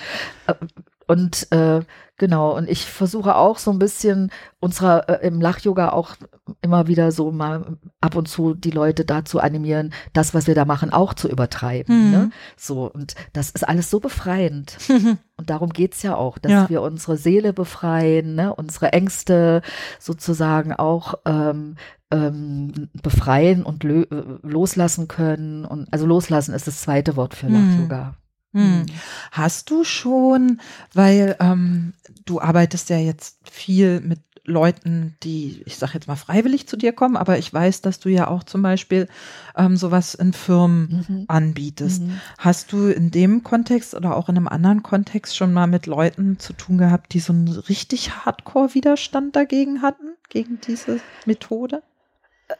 Und 1.06 1.50
äh, 1.50 1.80
genau, 2.16 2.56
und 2.56 2.68
ich 2.68 2.86
versuche 2.86 3.34
auch 3.36 3.58
so 3.58 3.70
ein 3.70 3.78
bisschen 3.78 4.30
unserer 4.60 5.08
äh, 5.08 5.26
im 5.26 5.40
Lach-Yoga 5.40 5.90
auch 5.90 6.16
immer 6.60 6.86
wieder 6.86 7.12
so 7.12 7.30
mal 7.32 7.76
ab 8.00 8.14
und 8.14 8.28
zu 8.28 8.54
die 8.54 8.70
Leute 8.70 9.04
dazu 9.04 9.40
animieren, 9.40 9.92
das, 10.12 10.34
was 10.34 10.46
wir 10.46 10.54
da 10.54 10.64
machen, 10.64 10.92
auch 10.92 11.14
zu 11.14 11.28
übertreiben. 11.28 12.06
Mhm. 12.06 12.10
Ne? 12.10 12.30
So, 12.56 12.90
und 12.90 13.14
das 13.32 13.50
ist 13.50 13.66
alles 13.66 13.90
so 13.90 14.00
befreiend. 14.00 14.76
und 15.36 15.50
darum 15.50 15.70
geht's 15.70 16.02
ja 16.02 16.16
auch, 16.16 16.38
dass 16.38 16.52
ja. 16.52 16.68
wir 16.68 16.82
unsere 16.82 17.16
Seele 17.16 17.52
befreien, 17.52 18.34
ne? 18.34 18.54
unsere 18.54 18.92
Ängste 18.92 19.62
sozusagen 19.98 20.72
auch 20.72 21.14
ähm, 21.24 21.76
ähm, 22.12 22.90
befreien 23.02 23.62
und 23.64 23.84
äh, 23.84 24.06
loslassen 24.42 25.08
können. 25.08 25.64
Und 25.64 25.92
also 25.92 26.06
loslassen 26.06 26.54
ist 26.54 26.66
das 26.66 26.82
zweite 26.82 27.16
Wort 27.16 27.34
für 27.34 27.48
mhm. 27.48 27.54
Lach-Yoga. 27.54 28.14
Hm. 28.52 28.62
hm. 28.62 28.86
Hast 29.30 29.70
du 29.70 29.84
schon, 29.84 30.60
weil 30.92 31.36
ähm, 31.40 31.94
du 32.24 32.40
arbeitest 32.40 32.90
ja 32.90 32.98
jetzt 32.98 33.38
viel 33.50 34.00
mit 34.00 34.20
Leuten, 34.44 35.16
die, 35.22 35.62
ich 35.66 35.76
sage 35.76 35.92
jetzt 35.94 36.08
mal, 36.08 36.16
freiwillig 36.16 36.66
zu 36.66 36.76
dir 36.76 36.92
kommen, 36.92 37.16
aber 37.16 37.38
ich 37.38 37.52
weiß, 37.52 37.80
dass 37.80 38.00
du 38.00 38.08
ja 38.08 38.26
auch 38.26 38.42
zum 38.42 38.62
Beispiel 38.62 39.08
ähm, 39.56 39.76
sowas 39.76 40.14
in 40.14 40.32
Firmen 40.32 41.04
mhm. 41.08 41.24
anbietest. 41.28 42.02
Mhm. 42.02 42.20
Hast 42.38 42.72
du 42.72 42.88
in 42.88 43.12
dem 43.12 43.44
Kontext 43.44 43.94
oder 43.94 44.16
auch 44.16 44.28
in 44.28 44.36
einem 44.36 44.48
anderen 44.48 44.82
Kontext 44.82 45.36
schon 45.36 45.52
mal 45.52 45.68
mit 45.68 45.86
Leuten 45.86 46.40
zu 46.40 46.54
tun 46.54 46.78
gehabt, 46.78 47.14
die 47.14 47.20
so 47.20 47.32
einen 47.32 47.48
richtig 47.48 48.16
Hardcore-Widerstand 48.16 49.36
dagegen 49.36 49.80
hatten, 49.80 50.14
gegen 50.28 50.60
diese 50.60 51.00
Methode? 51.24 51.82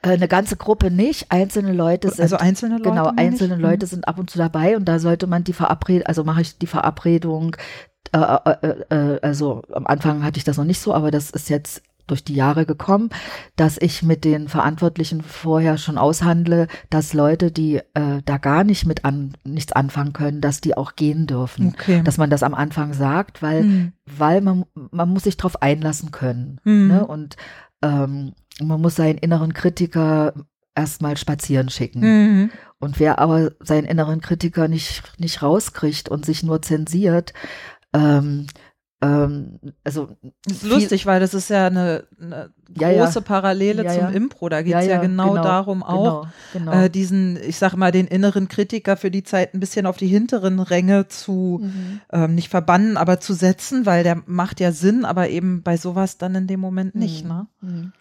Äh, 0.02 0.12
eine 0.12 0.28
ganze 0.28 0.56
Gruppe 0.56 0.90
nicht, 0.90 1.26
einzelne 1.30 1.72
Leute 1.72 2.10
sind. 2.10 2.20
Also 2.20 2.36
einzelne 2.36 2.78
Leute? 2.78 2.90
Genau, 2.90 3.12
einzelne 3.16 3.56
nicht? 3.56 3.62
Leute 3.62 3.86
mhm. 3.86 3.90
sind 3.90 4.08
ab 4.08 4.18
und 4.18 4.30
zu 4.30 4.38
dabei 4.38 4.76
und 4.76 4.86
da 4.86 4.98
sollte 4.98 5.26
man 5.26 5.44
die 5.44 5.52
Verabredung, 5.52 6.06
also 6.06 6.24
mache 6.24 6.42
ich 6.42 6.58
die 6.58 6.66
Verabredung, 6.66 7.56
äh, 8.12 8.18
äh, 8.18 8.84
äh, 8.90 9.20
also 9.22 9.62
am 9.72 9.86
Anfang 9.86 10.24
hatte 10.24 10.38
ich 10.38 10.44
das 10.44 10.56
noch 10.56 10.64
nicht 10.64 10.80
so, 10.80 10.94
aber 10.94 11.10
das 11.10 11.30
ist 11.30 11.48
jetzt 11.48 11.82
durch 12.06 12.24
die 12.24 12.34
Jahre 12.34 12.66
gekommen, 12.66 13.10
dass 13.56 13.78
ich 13.80 14.02
mit 14.02 14.24
den 14.24 14.48
Verantwortlichen 14.48 15.22
vorher 15.22 15.78
schon 15.78 15.98
aushandle, 15.98 16.66
dass 16.90 17.14
Leute, 17.14 17.52
die 17.52 17.76
äh, 17.94 18.22
da 18.24 18.38
gar 18.38 18.64
nicht 18.64 18.86
mit 18.86 19.04
an 19.04 19.34
nichts 19.44 19.72
anfangen 19.72 20.12
können, 20.12 20.40
dass 20.40 20.60
die 20.60 20.76
auch 20.76 20.96
gehen 20.96 21.26
dürfen. 21.26 21.68
Okay. 21.68 22.02
Dass 22.02 22.18
man 22.18 22.28
das 22.28 22.42
am 22.42 22.54
Anfang 22.54 22.92
sagt, 22.92 23.40
weil, 23.40 23.62
mhm. 23.62 23.92
weil 24.04 24.40
man, 24.40 24.64
man 24.90 25.10
muss 25.10 25.22
sich 25.22 25.36
darauf 25.36 25.62
einlassen 25.62 26.10
können. 26.10 26.60
Mhm. 26.64 26.88
Ne? 26.88 27.06
Und 27.06 27.36
ähm, 27.82 28.32
man 28.60 28.80
muss 28.80 28.96
seinen 28.96 29.18
inneren 29.18 29.54
Kritiker 29.54 30.34
erstmal 30.74 31.16
spazieren 31.16 31.68
schicken. 31.68 32.00
Mhm. 32.00 32.50
Und 32.78 32.98
wer 32.98 33.18
aber 33.18 33.52
seinen 33.60 33.84
inneren 33.84 34.20
Kritiker 34.20 34.68
nicht, 34.68 35.02
nicht 35.18 35.42
rauskriegt 35.42 36.08
und 36.08 36.26
sich 36.26 36.42
nur 36.42 36.62
zensiert, 36.62 37.32
ähm, 37.92 38.46
ähm, 39.02 39.58
also 39.82 40.10
das 40.44 40.58
ist 40.58 40.62
lustig, 40.62 41.06
weil 41.06 41.18
das 41.18 41.34
ist 41.34 41.50
ja 41.50 41.66
eine, 41.66 42.04
eine 42.20 42.50
ja, 42.76 42.92
große 42.92 43.18
ja. 43.18 43.24
Parallele 43.24 43.84
ja, 43.84 43.92
zum 43.92 44.14
Impro. 44.14 44.48
Da 44.48 44.62
geht 44.62 44.74
es 44.74 44.86
ja, 44.86 45.00
genau, 45.00 45.30
genau, 45.30 45.42
darum 45.42 45.82
auch, 45.82 46.28
genau, 46.52 46.70
genau. 46.70 46.84
Äh, 46.84 46.88
diesen, 46.88 47.36
ich 47.36 47.56
sage 47.56 47.76
mal, 47.76 47.90
den 47.90 48.06
inneren 48.06 48.46
Kritiker 48.46 48.96
für 48.96 49.10
die 49.10 49.24
Zeit 49.24 49.54
ein 49.54 49.60
bisschen 49.60 49.86
auf 49.86 49.96
die 49.96 50.06
hinteren 50.06 50.60
Ränge 50.60 51.08
zu, 51.08 51.60
mhm. 51.62 52.00
ähm, 52.12 52.34
nicht 52.36 52.48
verbannen, 52.48 52.96
aber 52.96 53.18
zu 53.18 53.34
setzen, 53.34 53.86
weil 53.86 54.04
der 54.04 54.22
macht 54.26 54.60
ja 54.60 54.70
Sinn, 54.70 55.04
aber 55.04 55.28
eben 55.28 55.62
bei 55.62 55.76
sowas 55.76 56.16
dann 56.16 56.36
in 56.36 56.46
dem 56.46 56.60
Moment 56.60 56.94
nicht. 56.94 57.24
Mhm. 57.24 57.28
Ne? 57.30 57.46
Mhm. 57.60 57.92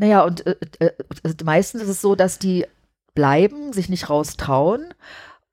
Naja, 0.00 0.22
und 0.22 0.46
äh, 0.46 0.56
äh, 0.78 0.92
also 1.22 1.36
meistens 1.44 1.82
ist 1.82 1.90
es 1.90 2.00
so, 2.00 2.14
dass 2.14 2.38
die 2.38 2.64
bleiben, 3.14 3.74
sich 3.74 3.90
nicht 3.90 4.08
raustrauen. 4.08 4.94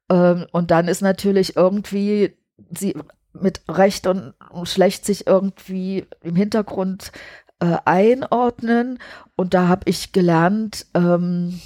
Ähm, 0.09 0.47
und 0.53 0.71
dann 0.71 0.87
ist 0.87 1.01
natürlich 1.01 1.57
irgendwie 1.57 2.33
sie 2.71 2.95
mit 3.33 3.61
Recht 3.67 4.07
und, 4.07 4.35
und 4.49 4.69
Schlecht 4.69 5.05
sich 5.05 5.27
irgendwie 5.27 6.07
im 6.21 6.37
Hintergrund 6.37 7.11
äh, 7.59 7.75
einordnen. 7.83 8.99
Und 9.35 9.53
da 9.53 9.67
habe 9.67 9.81
ich 9.83 10.13
gelernt, 10.13 10.85
ähm, 10.93 11.59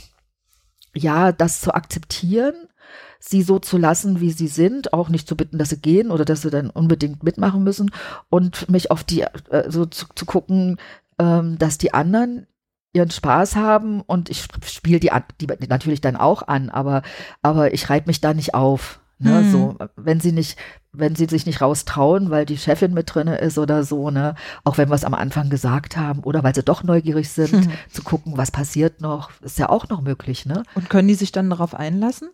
ja, 0.96 1.32
das 1.32 1.62
zu 1.62 1.76
akzeptieren, 1.76 2.56
sie 3.20 3.44
so 3.44 3.60
zu 3.60 3.78
lassen, 3.78 4.22
wie 4.22 4.32
sie 4.32 4.48
sind, 4.48 4.92
auch 4.92 5.10
nicht 5.10 5.28
zu 5.28 5.38
bitten, 5.38 5.60
dass 5.60 5.70
sie 5.70 5.80
gehen 5.80 6.10
oder 6.10 6.26
dass 6.26 6.42
sie 6.42 6.50
dann 6.50 6.72
unbedingt 6.72 7.22
mitmachen 7.22 7.64
müssen 7.64 7.92
und 8.30 8.72
mich 8.72 8.90
auf 8.90 9.04
die, 9.04 9.22
äh, 9.22 9.70
so 9.70 9.86
zu, 9.86 10.08
zu 10.16 10.26
gucken, 10.26 10.78
ähm, 11.20 11.60
dass 11.60 11.78
die 11.78 11.94
anderen 11.94 12.48
ihren 12.94 13.12
Spaß 13.12 13.56
haben 13.56 14.02
und 14.02 14.30
ich 14.30 14.48
spiele 14.66 15.00
die, 15.00 15.12
die 15.40 15.68
natürlich 15.68 16.02
dann 16.02 16.16
auch 16.16 16.48
an, 16.48 16.70
aber, 16.70 17.04
aber 17.42 17.74
ich 17.74 17.90
reibe 17.90 18.08
mich 18.08 18.22
da 18.22 18.34
nicht 18.34 18.54
auf. 18.54 19.00
Ne, 19.24 19.38
hm. 19.38 19.52
so, 19.52 19.78
wenn 19.96 20.20
sie 20.20 20.32
nicht, 20.32 20.58
wenn 20.94 21.16
sie 21.16 21.28
sich 21.28 21.46
nicht 21.46 21.62
raustrauen, 21.62 22.32
weil 22.32 22.44
die 22.44 22.58
Chefin 22.58 22.92
mit 22.96 23.14
drinne 23.14 23.38
ist 23.38 23.60
oder 23.60 23.84
so, 23.84 24.10
ne, 24.10 24.34
auch 24.64 24.80
wenn 24.80 24.90
wir 24.90 24.96
es 24.96 25.06
am 25.06 25.14
Anfang 25.14 25.52
gesagt 25.52 25.96
haben 25.96 26.24
oder 26.24 26.44
weil 26.44 26.56
sie 26.56 26.64
doch 26.64 26.82
neugierig 26.82 27.30
sind, 27.30 27.66
hm. 27.66 27.72
zu 27.92 28.02
gucken, 28.02 28.36
was 28.36 28.50
passiert 28.50 29.00
noch, 29.00 29.30
ist 29.42 29.60
ja 29.60 29.70
auch 29.70 29.90
noch 29.90 30.02
möglich, 30.02 30.48
ne? 30.48 30.64
Und 30.74 30.90
können 30.90 31.08
die 31.08 31.14
sich 31.14 31.32
dann 31.32 31.52
darauf 31.52 31.76
einlassen? 31.76 32.32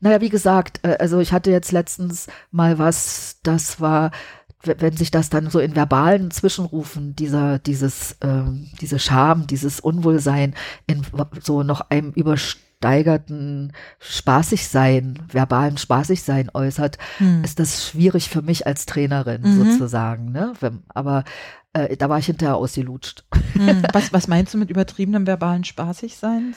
Naja, 0.00 0.20
wie 0.20 0.28
gesagt, 0.28 0.80
äh, 0.84 0.96
also 1.00 1.18
ich 1.18 1.32
hatte 1.32 1.50
jetzt 1.50 1.72
letztens 1.72 2.28
mal 2.50 2.78
was, 2.78 3.38
das 3.42 3.80
war, 3.80 4.12
wenn 4.62 4.96
sich 4.96 5.10
das 5.10 5.30
dann 5.30 5.50
so 5.50 5.60
in 5.60 5.76
verbalen 5.76 6.30
Zwischenrufen, 6.30 7.14
dieser, 7.14 7.58
dieses, 7.58 8.16
ähm, 8.22 8.68
diese 8.80 8.98
Scham, 8.98 9.46
dieses 9.46 9.80
Unwohlsein 9.80 10.54
in 10.86 11.02
so 11.42 11.62
noch 11.62 11.90
einem 11.90 12.10
überstehen 12.12 12.68
gesteigerten 12.80 13.72
Spaßigsein, 13.98 15.18
verbalen 15.30 15.78
Spaßigsein 15.78 16.50
äußert, 16.54 16.98
hm. 17.18 17.42
ist 17.42 17.58
das 17.58 17.88
schwierig 17.88 18.28
für 18.28 18.42
mich 18.42 18.66
als 18.66 18.86
Trainerin 18.86 19.42
mhm. 19.42 19.64
sozusagen. 19.64 20.30
Ne? 20.30 20.52
Aber 20.88 21.24
äh, 21.72 21.96
da 21.96 22.08
war 22.08 22.18
ich 22.18 22.26
hinterher 22.26 22.56
ausgelutscht. 22.56 23.24
Hm. 23.54 23.82
Was, 23.92 24.12
was 24.12 24.28
meinst 24.28 24.54
du 24.54 24.58
mit 24.58 24.70
übertriebenem 24.70 25.26
verbalen 25.26 25.64
Spaßigsein? 25.64 26.54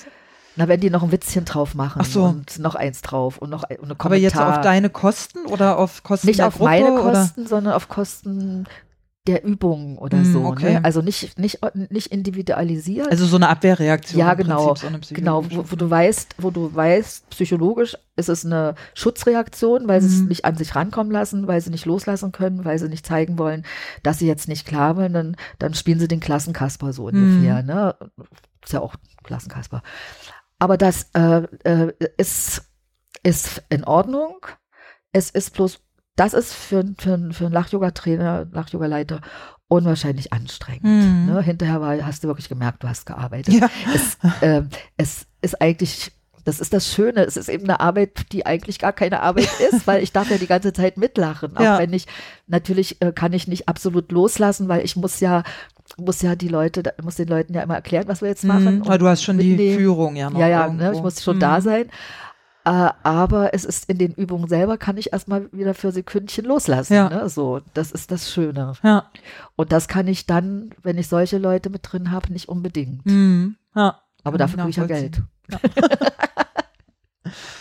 Na, 0.57 0.67
wenn 0.67 0.79
die 0.81 0.89
noch 0.89 1.01
ein 1.03 1.11
Witzchen 1.11 1.45
drauf 1.45 1.75
machen 1.75 2.01
Ach 2.01 2.05
so. 2.05 2.23
und 2.25 2.59
noch 2.59 2.75
eins 2.75 3.01
drauf 3.01 3.37
und 3.37 3.49
noch 3.49 3.63
ein 3.63 3.77
Kommentar. 3.77 4.05
Aber 4.05 4.15
jetzt 4.17 4.37
auf 4.37 4.61
deine 4.61 4.89
Kosten 4.89 5.45
oder 5.45 5.77
auf 5.77 6.03
Kosten 6.03 6.27
Nicht 6.27 6.41
auf 6.41 6.53
Gruppe, 6.55 6.65
meine 6.65 6.91
oder? 6.93 7.01
Kosten, 7.13 7.47
sondern 7.47 7.73
auf 7.73 7.87
Kosten 7.87 8.65
der 9.27 9.43
Übung 9.45 9.97
oder 9.99 10.17
Hm, 10.17 10.25
so. 10.25 10.43
okay. 10.45 10.73
Ne? 10.73 10.83
Also 10.83 11.01
nicht, 11.03 11.37
nicht, 11.37 11.59
nicht 11.91 12.07
individualisiert. 12.11 13.09
Also 13.11 13.27
so 13.27 13.35
eine 13.35 13.49
Abwehrreaktion. 13.49 14.19
ja, 14.19 14.33
genau, 14.33 14.73
Prinzip, 14.73 14.81
so 14.81 14.87
eine 14.87 14.99
genau, 14.99 15.45
wo, 15.49 15.63
wo 15.71 15.75
du 15.75 15.89
weißt, 15.89 16.35
wo 16.39 16.49
du 16.49 16.73
weißt, 16.73 17.29
psychologisch 17.29 17.95
ist 18.15 18.29
es 18.29 18.43
eine 18.45 18.73
Schutzreaktion, 18.95 19.87
weil 19.87 20.01
sie 20.01 20.07
es 20.07 20.21
Mhm. 20.23 20.27
nicht 20.27 20.43
an 20.45 20.57
sich 20.57 20.73
rankommen 20.75 21.11
lassen, 21.11 21.47
weil 21.47 21.61
sie 21.61 21.69
nicht 21.69 21.85
loslassen 21.85 22.31
können, 22.31 22.65
weil 22.65 22.79
sie 22.79 22.89
nicht 22.89 23.05
zeigen 23.05 23.37
wollen, 23.37 23.63
dass 24.01 24.17
sie 24.17 24.27
jetzt 24.27 24.47
nicht 24.47 24.65
klar 24.67 24.97
wollen, 24.97 25.13
dann, 25.13 25.35
dann 25.59 25.75
spielen 25.75 25.99
sie 25.99 26.07
den 26.07 26.19
Klassenkasper 26.19 26.91
so 26.91 27.03
Mhm. 27.03 27.07
ungefähr, 27.09 27.61
ne? 27.61 27.95
Ist 28.63 28.73
ja 28.73 28.79
auch 28.81 28.95
Klassenkasper. 29.23 29.83
Aber 30.61 30.77
das 30.77 31.07
äh, 31.15 31.41
äh, 31.63 31.91
ist, 32.17 32.61
ist 33.23 33.63
in 33.69 33.83
Ordnung. 33.83 34.45
Es 35.11 35.31
ist 35.31 35.55
bloß, 35.55 35.79
das 36.15 36.35
ist 36.35 36.53
für, 36.53 36.85
für, 36.99 37.17
für 37.33 37.45
einen 37.45 37.53
Lach-Yoga-Trainer, 37.53 38.45
Lach-Yoga-Leiter 38.51 39.21
unwahrscheinlich 39.67 40.31
anstrengend. 40.31 40.83
Mhm. 40.83 41.25
Ne? 41.33 41.41
Hinterher 41.41 41.81
war, 41.81 42.05
hast 42.05 42.23
du 42.23 42.27
wirklich 42.27 42.47
gemerkt, 42.47 42.83
du 42.83 42.87
hast 42.87 43.07
gearbeitet. 43.07 43.55
Ja. 43.55 43.71
Es, 43.95 44.19
ähm, 44.43 44.69
es 44.97 45.25
ist 45.41 45.59
eigentlich, 45.59 46.11
das 46.43 46.59
ist 46.59 46.73
das 46.73 46.93
Schöne, 46.93 47.23
es 47.23 47.37
ist 47.37 47.49
eben 47.49 47.63
eine 47.63 47.79
Arbeit, 47.79 48.31
die 48.31 48.45
eigentlich 48.45 48.77
gar 48.77 48.93
keine 48.93 49.21
Arbeit 49.21 49.49
ist, 49.71 49.87
weil 49.87 50.03
ich 50.03 50.11
darf 50.11 50.29
ja 50.29 50.37
die 50.37 50.45
ganze 50.45 50.73
Zeit 50.73 50.95
mitlachen. 50.97 51.57
Auch 51.57 51.63
Ja. 51.63 51.79
wenn 51.79 51.91
ich, 51.93 52.05
natürlich 52.45 53.01
äh, 53.01 53.13
kann 53.13 53.33
ich 53.33 53.47
nicht 53.47 53.67
absolut 53.67 54.11
loslassen, 54.11 54.67
weil 54.67 54.85
ich 54.85 54.95
muss 54.95 55.21
ja, 55.21 55.41
muss 55.97 56.21
ja 56.21 56.35
die 56.35 56.47
Leute, 56.47 56.83
muss 57.03 57.15
den 57.15 57.27
Leuten 57.27 57.53
ja 57.53 57.61
immer 57.61 57.75
erklären, 57.75 58.07
was 58.07 58.21
wir 58.21 58.29
jetzt 58.29 58.43
machen. 58.45 58.79
Mhm, 58.79 58.87
weil 58.87 58.97
du 58.97 59.07
hast 59.07 59.23
schon 59.23 59.37
die 59.37 59.49
mitnehmen. 59.51 59.77
Führung 59.77 60.15
ja 60.15 60.29
noch. 60.29 60.39
Ja, 60.39 60.47
ja, 60.47 60.67
ne, 60.69 60.93
ich 60.93 61.01
muss 61.01 61.21
schon 61.23 61.37
Mhm. 61.37 61.41
da 61.41 61.61
sein. 61.61 61.85
Äh, 62.63 62.89
aber 63.01 63.55
es 63.55 63.65
ist 63.65 63.89
in 63.89 63.97
den 63.97 64.13
Übungen 64.13 64.47
selber, 64.47 64.77
kann 64.77 64.95
ich 64.97 65.11
erstmal 65.13 65.51
wieder 65.51 65.73
für 65.73 65.91
Sekündchen 65.91 66.45
loslassen. 66.45 66.93
Ja. 66.93 67.09
Ne? 67.09 67.27
So, 67.27 67.61
das 67.73 67.91
ist 67.91 68.11
das 68.11 68.31
Schöne. 68.31 68.73
Ja. 68.83 69.09
Und 69.55 69.71
das 69.71 69.87
kann 69.87 70.07
ich 70.07 70.27
dann, 70.27 70.69
wenn 70.83 70.97
ich 70.99 71.07
solche 71.07 71.39
Leute 71.39 71.71
mit 71.71 71.81
drin 71.91 72.11
habe, 72.11 72.31
nicht 72.31 72.49
unbedingt. 72.49 73.03
Mhm. 73.05 73.55
ja. 73.75 73.99
Aber 74.23 74.37
dafür 74.37 74.57
kriege 74.59 74.69
ich 74.69 74.75
ja 74.75 74.85
Geld. 74.85 75.21
nachvollziehen. 75.49 75.81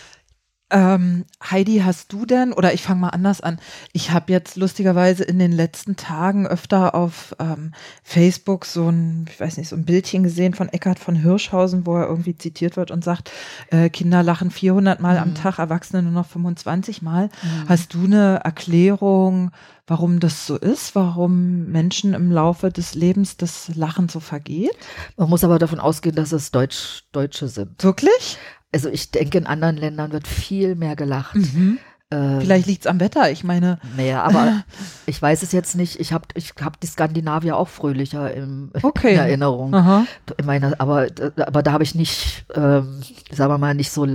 Ähm, 0.70 1.24
Heidi, 1.42 1.82
hast 1.84 2.12
du 2.12 2.24
denn, 2.26 2.52
oder 2.52 2.72
ich 2.72 2.82
fange 2.82 3.00
mal 3.00 3.08
anders 3.08 3.40
an, 3.40 3.58
ich 3.92 4.10
habe 4.12 4.32
jetzt 4.32 4.56
lustigerweise 4.56 5.24
in 5.24 5.38
den 5.38 5.52
letzten 5.52 5.96
Tagen 5.96 6.46
öfter 6.46 6.94
auf 6.94 7.34
ähm, 7.40 7.72
Facebook 8.04 8.64
so 8.64 8.88
ein, 8.88 9.26
ich 9.28 9.40
weiß 9.40 9.56
nicht, 9.56 9.68
so 9.68 9.76
ein 9.76 9.84
Bildchen 9.84 10.22
gesehen 10.22 10.54
von 10.54 10.68
Eckhard 10.68 10.98
von 10.98 11.16
Hirschhausen, 11.16 11.86
wo 11.86 11.96
er 11.96 12.06
irgendwie 12.06 12.36
zitiert 12.36 12.76
wird 12.76 12.90
und 12.90 13.02
sagt, 13.02 13.30
äh, 13.70 13.90
Kinder 13.90 14.22
lachen 14.22 14.50
400 14.50 15.00
Mal 15.00 15.18
am 15.18 15.30
Mhm. 15.30 15.34
Tag, 15.34 15.58
Erwachsene 15.58 16.02
nur 16.02 16.12
noch 16.12 16.26
25 16.26 17.02
Mal. 17.02 17.26
Mhm. 17.26 17.68
Hast 17.68 17.94
du 17.94 18.04
eine 18.04 18.40
Erklärung, 18.44 19.50
warum 19.86 20.20
das 20.20 20.46
so 20.46 20.56
ist, 20.56 20.94
warum 20.94 21.66
Menschen 21.66 22.14
im 22.14 22.30
Laufe 22.30 22.70
des 22.70 22.94
Lebens 22.94 23.36
das 23.36 23.70
Lachen 23.74 24.08
so 24.08 24.20
vergeht? 24.20 24.76
Man 25.16 25.28
muss 25.28 25.42
aber 25.42 25.58
davon 25.58 25.80
ausgehen, 25.80 26.14
dass 26.14 26.30
es 26.32 26.52
Deutsch, 26.52 27.02
Deutsche 27.12 27.48
sind. 27.48 27.82
Wirklich? 27.82 28.38
Also 28.72 28.88
ich 28.88 29.10
denke, 29.10 29.38
in 29.38 29.46
anderen 29.46 29.76
Ländern 29.76 30.12
wird 30.12 30.28
viel 30.28 30.74
mehr 30.76 30.96
gelacht. 30.96 31.34
Mhm. 31.34 31.78
Äh, 32.12 32.40
Vielleicht 32.40 32.66
liegt's 32.66 32.86
am 32.88 32.98
Wetter. 32.98 33.30
Ich 33.30 33.44
meine, 33.44 33.78
Naja, 33.96 34.22
aber 34.24 34.64
ich 35.06 35.20
weiß 35.22 35.42
es 35.44 35.52
jetzt 35.52 35.76
nicht. 35.76 36.00
Ich 36.00 36.12
habe 36.12 36.24
ich 36.34 36.54
hab 36.60 36.80
die 36.80 36.88
Skandinavier 36.88 37.56
auch 37.56 37.68
fröhlicher 37.68 38.34
im, 38.34 38.72
Okay. 38.82 39.12
in 39.14 39.18
Erinnerung. 39.20 39.72
aha. 39.74 40.06
In 40.36 40.46
meiner, 40.46 40.74
aber, 40.80 41.06
aber 41.36 41.62
da 41.62 41.70
habe 41.72 41.84
ich 41.84 41.94
nicht, 41.94 42.44
ähm, 42.54 43.00
sagen 43.30 43.52
wir 43.52 43.58
mal, 43.58 43.74
nicht 43.74 43.92
so, 43.92 44.08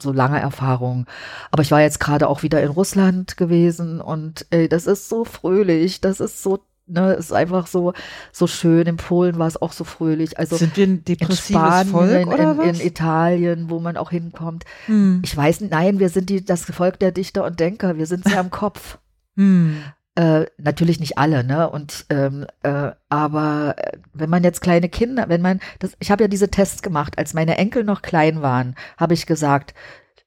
so 0.00 0.10
lange 0.12 0.40
Erfahrung. 0.40 1.04
Aber 1.50 1.62
ich 1.62 1.70
war 1.70 1.82
jetzt 1.82 2.00
gerade 2.00 2.28
auch 2.28 2.42
wieder 2.42 2.62
in 2.62 2.70
Russland 2.70 3.36
gewesen 3.36 4.00
und 4.00 4.46
ey, 4.50 4.66
das 4.68 4.86
ist 4.86 5.10
so 5.10 5.24
fröhlich, 5.26 6.00
das 6.00 6.20
ist 6.20 6.42
so, 6.42 6.60
ne, 6.86 7.14
ist 7.14 7.32
einfach 7.32 7.66
so, 7.66 7.92
so 8.32 8.46
schön. 8.46 8.86
In 8.86 8.96
Polen 8.96 9.38
war 9.38 9.46
es 9.46 9.60
auch 9.60 9.72
so 9.72 9.84
fröhlich. 9.84 10.38
Also 10.38 10.56
Sind 10.56 10.76
wir 10.76 10.86
ein 10.86 10.90
in 10.90 11.04
depressives 11.04 11.48
Spanien, 11.48 11.90
Volk 11.92 12.26
oder 12.26 12.52
in, 12.52 12.58
was? 12.58 12.80
in 12.80 12.86
Italien, 12.86 13.70
wo 13.70 13.80
man 13.80 13.96
auch 13.96 14.10
hinkommt. 14.10 14.64
hm. 14.86 15.22
Ich 15.24 15.36
weiß, 15.36 15.60
nicht, 15.60 15.70
nein, 15.70 15.98
wir 15.98 16.08
sind 16.08 16.30
die, 16.30 16.44
das 16.44 16.64
Volk 16.64 16.98
der 16.98 17.12
Dichter 17.12 17.44
und 17.44 17.60
Denker. 17.60 17.96
Wir 17.96 18.06
sind 18.06 18.24
sehr 18.24 18.40
am 18.40 18.50
Kopf. 18.50 18.98
Hm. 19.36 19.82
Äh, 20.16 20.46
natürlich 20.58 21.00
nicht 21.00 21.18
alle, 21.18 21.42
ne? 21.42 21.68
Und 21.68 22.06
ähm, 22.08 22.46
äh, 22.62 22.92
aber 23.08 23.74
äh, 23.76 23.98
wenn 24.12 24.30
man 24.30 24.44
jetzt 24.44 24.60
kleine 24.60 24.88
Kinder, 24.88 25.28
wenn 25.28 25.42
man 25.42 25.58
das, 25.80 25.96
ich 25.98 26.12
habe 26.12 26.22
ja 26.22 26.28
diese 26.28 26.50
Tests 26.50 26.82
gemacht, 26.82 27.18
als 27.18 27.34
meine 27.34 27.58
Enkel 27.58 27.82
noch 27.82 28.00
klein 28.00 28.40
waren, 28.40 28.76
habe 28.96 29.14
ich 29.14 29.26
gesagt, 29.26 29.74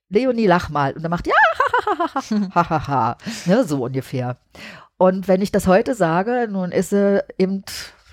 Leonie, 0.10 0.46
lach 0.46 0.70
mal. 0.70 0.92
Und 0.92 1.04
dann 1.04 1.12
macht 1.12 1.28
ja, 1.28 1.34
ha, 1.86 2.22
ha, 2.54 2.70
ha, 2.70 2.88
ha, 2.88 3.18
ne, 3.46 3.64
so 3.64 3.86
ungefähr. 3.86 4.38
Und 4.98 5.28
wenn 5.28 5.42
ich 5.42 5.52
das 5.52 5.68
heute 5.68 5.96
sage, 5.96 6.48
nun 6.50 6.72
ist 6.72 6.90
sie 6.90 7.24
eben 7.38 7.64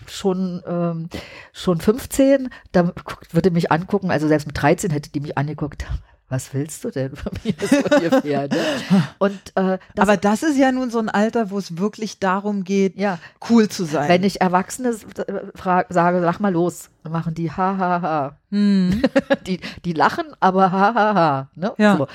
schon, 0.07 0.63
ähm, 0.67 1.09
schon 1.53 1.81
15, 1.81 2.51
dann 2.73 2.93
würde 3.31 3.51
mich 3.51 3.73
angucken, 3.73 4.11
also 4.11 4.29
selbst 4.29 4.47
mit 4.47 4.61
13 4.61 4.91
hätte 4.91 5.11
die 5.11 5.21
mich 5.21 5.39
angeguckt, 5.39 5.87
was 6.29 6.53
willst 6.53 6.85
du 6.85 6.91
denn 6.91 7.15
von 7.15 7.33
mir 7.45 7.55
so 7.59 7.77
ungefähr, 7.77 8.49
ne? 8.49 8.59
Und 9.19 9.39
äh, 9.55 9.79
das, 9.95 10.09
Aber 10.09 10.17
das 10.17 10.43
ist 10.43 10.59
ja 10.59 10.73
nun 10.73 10.91
so 10.91 10.99
ein 10.99 11.09
Alter, 11.09 11.51
wo 11.51 11.59
es 11.59 11.79
wirklich 11.79 12.19
darum 12.19 12.65
geht, 12.65 12.97
ja, 12.97 13.19
cool 13.49 13.69
zu 13.69 13.85
sein. 13.85 14.09
Wenn 14.09 14.25
ich 14.25 14.41
Erwachsene 14.41 14.91
äh, 14.91 15.41
frag, 15.55 15.87
sage, 15.91 16.21
lach 16.21 16.41
mal 16.41 16.53
los, 16.53 16.91
dann 17.03 17.13
machen 17.13 17.35
die 17.35 17.51
ha 17.51 17.77
ha 17.77 18.03
ha. 18.03 18.37
hm. 18.51 19.03
Die, 19.47 19.61
die 19.85 19.93
lachen, 19.93 20.27
aber 20.41 20.73
ha 20.73 20.95
ha 20.95 21.15
ha. 21.15 21.51
Ne? 21.55 21.73
Ja. 21.79 21.97
So. 21.99 22.07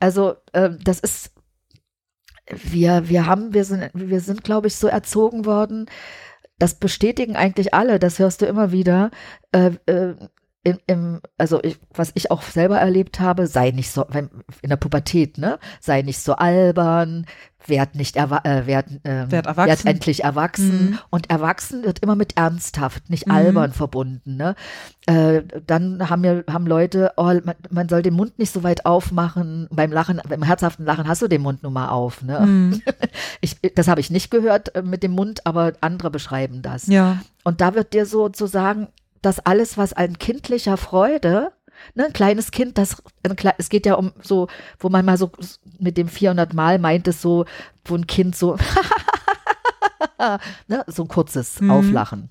Also 0.00 0.36
ähm, 0.54 0.78
das 0.82 1.00
ist, 1.00 1.32
wir, 2.50 3.08
wir 3.08 3.26
haben, 3.26 3.54
wir 3.54 3.64
sind, 3.64 3.90
wir 3.94 4.20
sind, 4.20 4.44
glaube 4.44 4.68
ich, 4.68 4.76
so 4.76 4.86
erzogen 4.88 5.44
worden. 5.44 5.86
Das 6.58 6.74
bestätigen 6.74 7.36
eigentlich 7.36 7.74
alle. 7.74 7.98
Das 7.98 8.18
hörst 8.18 8.42
du 8.42 8.46
immer 8.46 8.72
wieder. 8.72 9.10
Äh, 9.52 9.72
äh, 9.86 10.14
im, 10.64 10.78
im, 10.86 11.20
also 11.38 11.62
ich, 11.62 11.78
was 11.94 12.12
ich 12.14 12.30
auch 12.30 12.42
selber 12.42 12.78
erlebt 12.78 13.20
habe, 13.20 13.46
sei 13.46 13.70
nicht 13.70 13.90
so, 13.90 14.04
in 14.04 14.68
der 14.68 14.76
Pubertät, 14.76 15.38
ne, 15.38 15.58
sei 15.80 16.02
nicht 16.02 16.18
so 16.18 16.34
albern, 16.34 17.26
werd 17.66 17.94
nicht 17.96 18.16
erwa 18.16 18.40
äh, 18.44 18.66
werd, 18.66 18.86
ähm, 19.04 19.30
Werd 19.30 19.46
erwachsen. 19.46 19.86
endlich 19.88 20.24
erwachsen. 20.24 20.90
Mhm. 20.90 20.98
Und 21.10 21.28
erwachsen 21.30 21.82
wird 21.84 21.98
immer 21.98 22.14
mit 22.14 22.36
ernsthaft, 22.36 23.10
nicht 23.10 23.26
Mhm. 23.26 23.32
albern 23.32 23.72
verbunden. 23.72 24.36
Ne? 24.36 24.54
Äh, 25.06 25.42
dann 25.66 26.08
haben 26.08 26.22
wir 26.22 26.44
haben 26.50 26.66
Leute, 26.66 27.12
oh, 27.16 27.24
man, 27.24 27.54
man 27.70 27.88
soll 27.88 28.02
den 28.02 28.14
Mund 28.14 28.38
nicht 28.38 28.52
so 28.52 28.62
weit 28.62 28.86
aufmachen. 28.86 29.66
Beim 29.70 29.92
Lachen, 29.92 30.20
beim 30.28 30.42
herzhaften 30.42 30.84
Lachen 30.86 31.08
hast 31.08 31.20
du 31.22 31.28
den 31.28 31.42
Mund 31.42 31.62
nun 31.62 31.72
mal 31.72 31.88
auf. 31.88 32.22
Ne? 32.22 32.38
Hm. 32.38 32.82
Ich, 33.40 33.56
das 33.74 33.86
habe 33.88 34.00
ich 34.00 34.10
nicht 34.10 34.30
gehört 34.30 34.74
äh, 34.74 34.82
mit 34.82 35.02
dem 35.02 35.12
Mund, 35.12 35.46
aber 35.46 35.72
andere 35.80 36.10
beschreiben 36.10 36.62
das. 36.62 36.86
Ja. 36.86 37.18
Und 37.44 37.60
da 37.60 37.74
wird 37.74 37.92
dir 37.92 38.06
so 38.06 38.28
zu 38.28 38.46
sagen, 38.46 38.88
dass 39.22 39.40
alles, 39.40 39.76
was 39.78 39.92
an 39.92 40.18
kindlicher 40.18 40.76
Freude, 40.76 41.52
ne, 41.94 42.06
ein 42.06 42.12
kleines 42.12 42.50
Kind, 42.50 42.78
das, 42.78 43.02
ein, 43.22 43.36
es 43.58 43.68
geht 43.68 43.86
ja 43.86 43.94
um 43.94 44.12
so, 44.22 44.48
wo 44.78 44.88
man 44.88 45.04
mal 45.04 45.16
so 45.16 45.30
mit 45.78 45.96
dem 45.96 46.08
400 46.08 46.54
Mal 46.54 46.78
meint 46.78 47.08
es 47.08 47.22
so, 47.22 47.44
wo 47.84 47.94
ein 47.94 48.06
Kind 48.06 48.36
so, 48.36 48.56
ne, 50.68 50.84
so 50.86 51.02
ein 51.02 51.08
kurzes 51.08 51.60
Mhm. 51.60 51.70
Auflachen. 51.70 52.30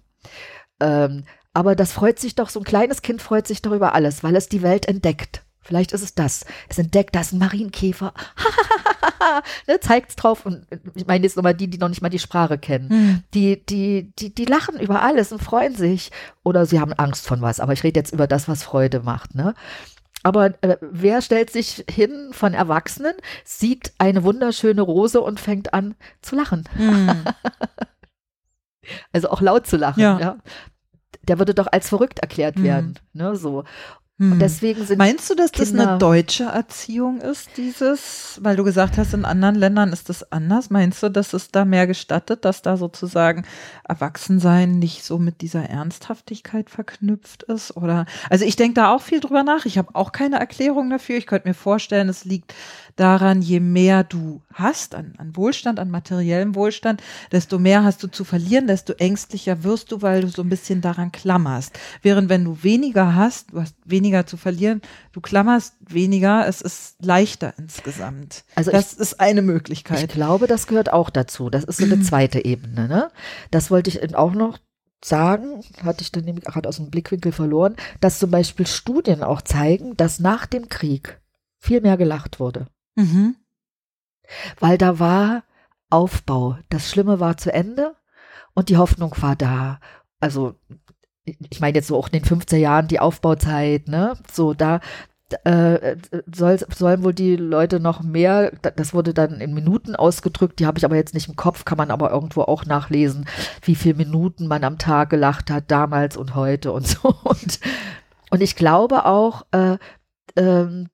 Ähm, 0.79 1.23
aber 1.53 1.75
das 1.75 1.91
freut 1.91 2.19
sich 2.19 2.35
doch, 2.35 2.49
so 2.49 2.59
ein 2.59 2.65
kleines 2.65 3.01
Kind 3.01 3.21
freut 3.21 3.47
sich 3.47 3.61
doch 3.61 3.71
über 3.71 3.95
alles, 3.95 4.23
weil 4.23 4.35
es 4.35 4.47
die 4.49 4.61
Welt 4.61 4.87
entdeckt. 4.87 5.43
Vielleicht 5.61 5.91
ist 5.91 6.03
es 6.03 6.13
das. 6.15 6.45
Es 6.69 6.77
entdeckt, 6.77 7.15
da 7.15 7.21
ist 7.21 7.33
ein 7.33 7.39
Marienkäfer. 7.39 8.13
ne, 9.67 9.79
zeigt's 9.79 10.15
drauf. 10.15 10.45
Und 10.45 10.65
ich 10.95 11.07
meine 11.07 11.23
jetzt 11.23 11.35
nochmal 11.35 11.53
die, 11.53 11.67
die 11.67 11.77
noch 11.77 11.89
nicht 11.89 12.01
mal 12.01 12.09
die 12.09 12.19
Sprache 12.19 12.57
kennen. 12.57 12.89
Hm. 12.89 13.23
Die, 13.33 13.65
die, 13.65 14.11
die, 14.19 14.33
die 14.33 14.45
lachen 14.45 14.79
über 14.79 15.01
alles 15.01 15.31
und 15.31 15.41
freuen 15.41 15.75
sich. 15.75 16.11
Oder 16.43 16.65
sie 16.65 16.79
haben 16.79 16.93
Angst 16.93 17.27
von 17.27 17.41
was. 17.41 17.59
Aber 17.59 17.73
ich 17.73 17.83
rede 17.83 17.99
jetzt 17.99 18.13
über 18.13 18.27
das, 18.27 18.47
was 18.47 18.63
Freude 18.63 19.01
macht. 19.01 19.35
Ne? 19.35 19.53
Aber 20.23 20.61
äh, 20.61 20.77
wer 20.81 21.21
stellt 21.21 21.49
sich 21.49 21.85
hin 21.89 22.29
von 22.31 22.53
Erwachsenen, 22.53 23.13
sieht 23.43 23.93
eine 23.97 24.23
wunderschöne 24.23 24.81
Rose 24.81 25.21
und 25.21 25.39
fängt 25.39 25.73
an 25.73 25.95
zu 26.21 26.35
lachen? 26.35 26.67
Hm. 26.75 27.23
also 29.13 29.29
auch 29.29 29.41
laut 29.41 29.67
zu 29.67 29.77
lachen. 29.77 30.01
Ja. 30.01 30.19
ja. 30.19 30.37
Der 31.23 31.39
würde 31.39 31.53
doch 31.53 31.67
als 31.71 31.89
verrückt 31.89 32.19
erklärt 32.19 32.55
hm. 32.57 32.63
werden. 32.63 32.99
Ne, 33.13 33.35
so. 33.35 33.63
Hm. 34.19 34.39
deswegen 34.39 34.83
sind 34.83 34.97
Meinst 34.97 35.29
du, 35.29 35.35
dass 35.35 35.51
Kinder 35.51 35.77
das 35.77 35.87
eine 35.87 35.97
deutsche 35.99 36.45
Erziehung 36.45 37.21
ist, 37.21 37.49
dieses, 37.55 38.39
weil 38.41 38.55
du 38.55 38.63
gesagt 38.63 38.97
hast, 38.97 39.13
in 39.13 39.25
anderen 39.25 39.53
Ländern 39.53 39.93
ist 39.93 40.09
das 40.09 40.31
anders? 40.31 40.71
Meinst 40.71 41.03
du, 41.03 41.09
dass 41.09 41.33
es 41.33 41.51
da 41.51 41.65
mehr 41.65 41.85
gestattet, 41.85 42.43
dass 42.43 42.63
da 42.63 42.77
sozusagen 42.77 43.45
Erwachsensein 43.87 44.79
nicht 44.79 45.03
so 45.03 45.19
mit 45.19 45.41
dieser 45.41 45.69
Ernsthaftigkeit 45.69 46.71
verknüpft 46.71 47.43
ist? 47.43 47.77
Oder 47.77 48.07
also 48.31 48.43
ich 48.43 48.55
denke 48.55 48.73
da 48.73 48.91
auch 48.91 49.03
viel 49.03 49.19
drüber 49.19 49.43
nach. 49.43 49.65
Ich 49.65 49.77
habe 49.77 49.93
auch 49.93 50.11
keine 50.11 50.39
Erklärung 50.39 50.89
dafür. 50.89 51.17
Ich 51.17 51.27
könnte 51.27 51.47
mir 51.47 51.53
vorstellen, 51.53 52.09
es 52.09 52.25
liegt 52.25 52.55
daran, 52.97 53.41
je 53.41 53.59
mehr 53.59 54.03
du 54.03 54.41
hast 54.53 54.95
an, 54.95 55.13
an 55.17 55.35
Wohlstand, 55.35 55.79
an 55.79 55.89
materiellem 55.91 56.55
Wohlstand, 56.55 57.01
desto 57.31 57.59
mehr 57.59 57.83
hast 57.83 58.03
du 58.03 58.07
zu 58.07 58.23
verlieren, 58.23 58.67
desto 58.67 58.93
ängstlicher 58.93 59.63
wirst 59.63 59.91
du, 59.91 60.01
weil 60.01 60.21
du 60.21 60.27
so 60.27 60.41
ein 60.41 60.49
bisschen 60.49 60.81
daran 60.81 61.11
klammerst. 61.11 61.77
Während 62.01 62.29
wenn 62.29 62.43
du 62.43 62.63
weniger 62.63 63.15
hast, 63.15 63.53
du 63.53 63.61
hast 63.61 63.75
weniger 63.85 64.06
zu 64.25 64.37
verlieren, 64.37 64.81
du 65.11 65.21
klammerst 65.21 65.75
weniger, 65.79 66.47
es 66.47 66.61
ist 66.61 66.95
leichter 67.03 67.53
insgesamt. 67.57 68.43
Also 68.55 68.71
das 68.71 68.93
ich, 68.93 68.99
ist 68.99 69.19
eine 69.19 69.41
Möglichkeit. 69.41 70.03
Ich 70.03 70.07
glaube, 70.09 70.47
das 70.47 70.67
gehört 70.67 70.91
auch 70.91 71.09
dazu. 71.09 71.49
Das 71.49 71.63
ist 71.63 71.77
so 71.77 71.85
eine 71.85 71.99
zweite 72.01 72.43
Ebene. 72.43 72.87
Ne? 72.87 73.11
Das 73.51 73.71
wollte 73.71 73.89
ich 73.89 74.15
auch 74.15 74.33
noch 74.33 74.57
sagen, 75.03 75.61
hatte 75.83 76.01
ich 76.01 76.11
dann 76.11 76.25
nämlich 76.25 76.45
gerade 76.45 76.67
aus 76.67 76.77
dem 76.77 76.89
Blickwinkel 76.89 77.31
verloren, 77.31 77.75
dass 77.99 78.19
zum 78.19 78.31
Beispiel 78.31 78.65
Studien 78.65 79.23
auch 79.23 79.41
zeigen, 79.41 79.95
dass 79.95 80.19
nach 80.19 80.45
dem 80.45 80.69
Krieg 80.69 81.21
viel 81.59 81.81
mehr 81.81 81.97
gelacht 81.97 82.39
wurde. 82.39 82.67
Mhm. 82.95 83.35
Weil 84.59 84.77
da 84.77 84.99
war 84.99 85.43
Aufbau. 85.89 86.57
Das 86.69 86.89
Schlimme 86.89 87.19
war 87.19 87.37
zu 87.37 87.53
Ende 87.53 87.95
und 88.53 88.69
die 88.69 88.77
Hoffnung 88.77 89.13
war 89.21 89.35
da. 89.35 89.79
Also, 90.19 90.55
ich 91.49 91.59
meine 91.59 91.75
jetzt 91.75 91.87
so 91.87 91.97
auch 91.97 92.07
in 92.07 92.19
den 92.19 92.25
15 92.25 92.59
Jahren 92.59 92.87
die 92.87 92.99
Aufbauzeit, 92.99 93.87
ne? 93.87 94.17
So, 94.31 94.53
da, 94.53 94.79
äh, 95.43 95.97
soll, 96.33 96.57
sollen 96.73 97.03
wohl 97.03 97.13
die 97.13 97.35
Leute 97.35 97.79
noch 97.79 98.01
mehr, 98.01 98.51
das 98.51 98.93
wurde 98.93 99.13
dann 99.13 99.41
in 99.41 99.53
Minuten 99.53 99.95
ausgedrückt, 99.95 100.59
die 100.59 100.65
habe 100.65 100.77
ich 100.77 100.85
aber 100.85 100.95
jetzt 100.95 101.13
nicht 101.13 101.27
im 101.27 101.35
Kopf, 101.35 101.65
kann 101.65 101.77
man 101.77 101.91
aber 101.91 102.11
irgendwo 102.11 102.43
auch 102.43 102.65
nachlesen, 102.65 103.25
wie 103.61 103.75
viele 103.75 103.95
Minuten 103.95 104.47
man 104.47 104.63
am 104.63 104.77
Tag 104.77 105.09
gelacht 105.09 105.51
hat, 105.51 105.69
damals 105.69 106.15
und 106.15 106.35
heute 106.35 106.71
und 106.71 106.87
so. 106.87 107.13
Und, 107.23 107.59
und 108.29 108.41
ich 108.41 108.55
glaube 108.55 109.05
auch, 109.05 109.45
äh, 109.51 109.77
ähm, 110.37 110.87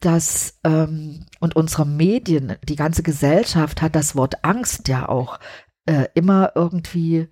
dass 0.00 0.58
ähm, 0.64 1.26
und 1.40 1.56
unsere 1.56 1.86
Medien, 1.86 2.56
die 2.66 2.76
ganze 2.76 3.02
Gesellschaft 3.02 3.82
hat 3.82 3.94
das 3.94 4.16
Wort 4.16 4.44
Angst 4.44 4.88
ja 4.88 5.08
auch 5.08 5.38
äh, 5.86 6.06
immer 6.14 6.52
irgendwie 6.54 7.28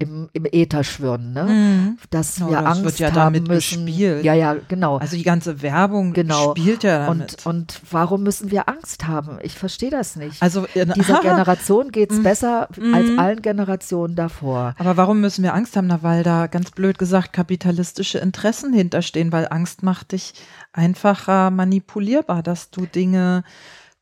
im, 0.00 0.28
im 0.32 0.46
Äther 0.52 0.84
schwirren, 0.84 1.32
ne? 1.32 1.44
Mhm. 1.44 1.98
Dass 2.10 2.38
wir 2.38 2.52
das 2.52 2.64
Angst 2.64 2.84
wird 2.84 2.98
ja 3.00 3.08
haben 3.08 3.14
damit 3.14 3.48
müssen. 3.48 3.86
Gespielt. 3.86 4.24
Ja, 4.24 4.32
ja, 4.32 4.54
genau. 4.68 4.98
Also 4.98 5.16
die 5.16 5.24
ganze 5.24 5.60
Werbung 5.60 6.12
genau. 6.12 6.52
spielt 6.52 6.84
ja 6.84 7.06
damit. 7.06 7.44
Und, 7.44 7.46
und 7.46 7.80
warum 7.90 8.22
müssen 8.22 8.52
wir 8.52 8.68
Angst 8.68 9.08
haben? 9.08 9.38
Ich 9.42 9.56
verstehe 9.56 9.90
das 9.90 10.14
nicht. 10.14 10.40
Also 10.40 10.66
in, 10.74 10.92
dieser 10.92 11.20
Generation 11.22 11.90
geht 11.90 12.12
es 12.12 12.18
mhm. 12.18 12.22
besser 12.22 12.68
mhm. 12.76 12.94
als 12.94 13.18
allen 13.18 13.42
Generationen 13.42 14.14
davor. 14.14 14.76
Aber 14.78 14.96
warum 14.96 15.20
müssen 15.20 15.42
wir 15.42 15.52
Angst 15.52 15.76
haben? 15.76 15.88
Na, 15.88 16.00
weil 16.04 16.22
da 16.22 16.46
ganz 16.46 16.70
blöd 16.70 16.96
gesagt 16.98 17.32
kapitalistische 17.32 18.18
Interessen 18.18 18.72
hinterstehen, 18.72 19.32
weil 19.32 19.48
Angst 19.50 19.82
macht 19.82 20.12
dich 20.12 20.34
einfacher 20.72 21.50
manipulierbar, 21.50 22.44
dass 22.44 22.70
du 22.70 22.86
Dinge 22.86 23.42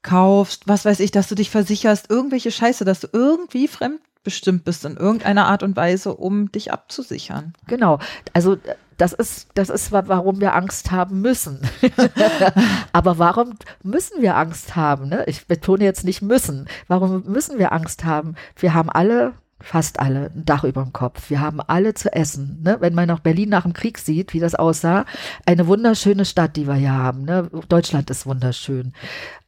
kaufst, 0.02 0.68
was 0.68 0.84
weiß 0.84 1.00
ich, 1.00 1.10
dass 1.10 1.28
du 1.28 1.34
dich 1.34 1.48
versicherst, 1.48 2.10
irgendwelche 2.10 2.50
Scheiße, 2.50 2.84
dass 2.84 3.00
du 3.00 3.08
irgendwie 3.12 3.66
fremd 3.66 4.00
bestimmt 4.26 4.64
bist 4.64 4.84
in 4.84 4.96
irgendeiner 4.96 5.46
Art 5.46 5.62
und 5.62 5.76
Weise, 5.76 6.12
um 6.12 6.50
dich 6.50 6.72
abzusichern. 6.72 7.54
Genau. 7.68 8.00
Also 8.32 8.58
das 8.96 9.12
ist, 9.12 9.50
das 9.54 9.70
ist, 9.70 9.92
warum 9.92 10.40
wir 10.40 10.56
Angst 10.56 10.90
haben 10.90 11.20
müssen. 11.20 11.60
Aber 12.92 13.18
warum 13.18 13.54
müssen 13.84 14.22
wir 14.22 14.36
Angst 14.36 14.74
haben? 14.74 15.08
Ne? 15.08 15.22
Ich 15.28 15.46
betone 15.46 15.84
jetzt 15.84 16.02
nicht 16.04 16.22
müssen. 16.22 16.66
Warum 16.88 17.22
müssen 17.22 17.60
wir 17.60 17.72
Angst 17.72 18.04
haben? 18.04 18.34
Wir 18.56 18.74
haben 18.74 18.90
alle 18.90 19.34
fast 19.60 20.00
alle 20.00 20.32
ein 20.34 20.44
Dach 20.44 20.64
über 20.64 20.82
dem 20.82 20.92
Kopf. 20.92 21.30
Wir 21.30 21.40
haben 21.40 21.60
alle 21.60 21.94
zu 21.94 22.12
essen. 22.12 22.62
Ne? 22.64 22.78
Wenn 22.80 22.94
man 22.94 23.06
noch 23.06 23.20
Berlin 23.20 23.48
nach 23.48 23.62
dem 23.62 23.74
Krieg 23.74 23.98
sieht, 23.98 24.34
wie 24.34 24.40
das 24.40 24.56
aussah, 24.56 25.06
eine 25.46 25.68
wunderschöne 25.68 26.24
Stadt, 26.24 26.56
die 26.56 26.66
wir 26.66 26.74
hier 26.74 26.92
haben. 26.92 27.22
Ne? 27.22 27.48
Deutschland 27.68 28.10
ist 28.10 28.26
wunderschön. 28.26 28.92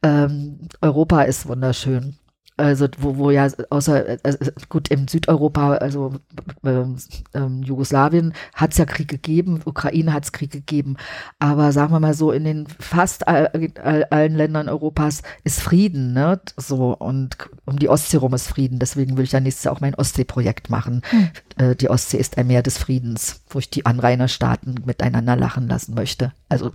Ähm, 0.03 0.69
Europa 0.81 1.23
ist 1.23 1.47
wunderschön 1.47 2.17
also 2.59 2.87
wo, 2.97 3.17
wo 3.17 3.31
ja 3.31 3.47
außer 3.69 4.23
äh, 4.25 4.37
gut 4.67 4.89
im 4.89 5.07
Südeuropa, 5.07 5.75
also 5.75 6.13
ähm, 6.63 6.97
ähm, 7.33 7.63
Jugoslawien 7.63 8.33
hat 8.53 8.71
es 8.71 8.77
ja 8.77 8.85
Krieg 8.85 9.07
gegeben, 9.07 9.61
Ukraine 9.65 10.13
hat 10.13 10.25
es 10.25 10.31
Krieg 10.31 10.51
gegeben, 10.51 10.97
aber 11.39 11.71
sagen 11.71 11.93
wir 11.93 11.99
mal 11.99 12.13
so, 12.13 12.31
in 12.31 12.43
den 12.43 12.67
fast 12.67 13.27
all, 13.27 13.49
all, 13.81 14.03
allen 14.05 14.35
Ländern 14.35 14.69
Europas 14.69 15.21
ist 15.43 15.61
Frieden, 15.61 16.13
ne? 16.13 16.39
So 16.57 16.95
und 16.95 17.37
um 17.65 17.79
die 17.79 17.89
Ostsee 17.89 18.17
rum 18.17 18.33
ist 18.33 18.47
Frieden. 18.47 18.79
Deswegen 18.79 19.17
will 19.17 19.23
ich 19.23 19.31
ja 19.31 19.39
nächstes 19.39 19.63
Jahr 19.63 19.75
auch 19.75 19.81
mein 19.81 19.95
Ostsee-Projekt 19.95 20.69
machen. 20.69 21.01
Hm. 21.09 21.29
Äh, 21.57 21.75
die 21.75 21.89
Ostsee 21.89 22.17
ist 22.17 22.37
ein 22.37 22.47
Meer 22.47 22.63
des 22.63 22.77
Friedens, 22.77 23.41
wo 23.49 23.59
ich 23.59 23.69
die 23.69 23.85
Anrainerstaaten 23.85 24.81
miteinander 24.85 25.35
lachen 25.35 25.67
lassen 25.67 25.93
möchte. 25.95 26.33
Also 26.49 26.71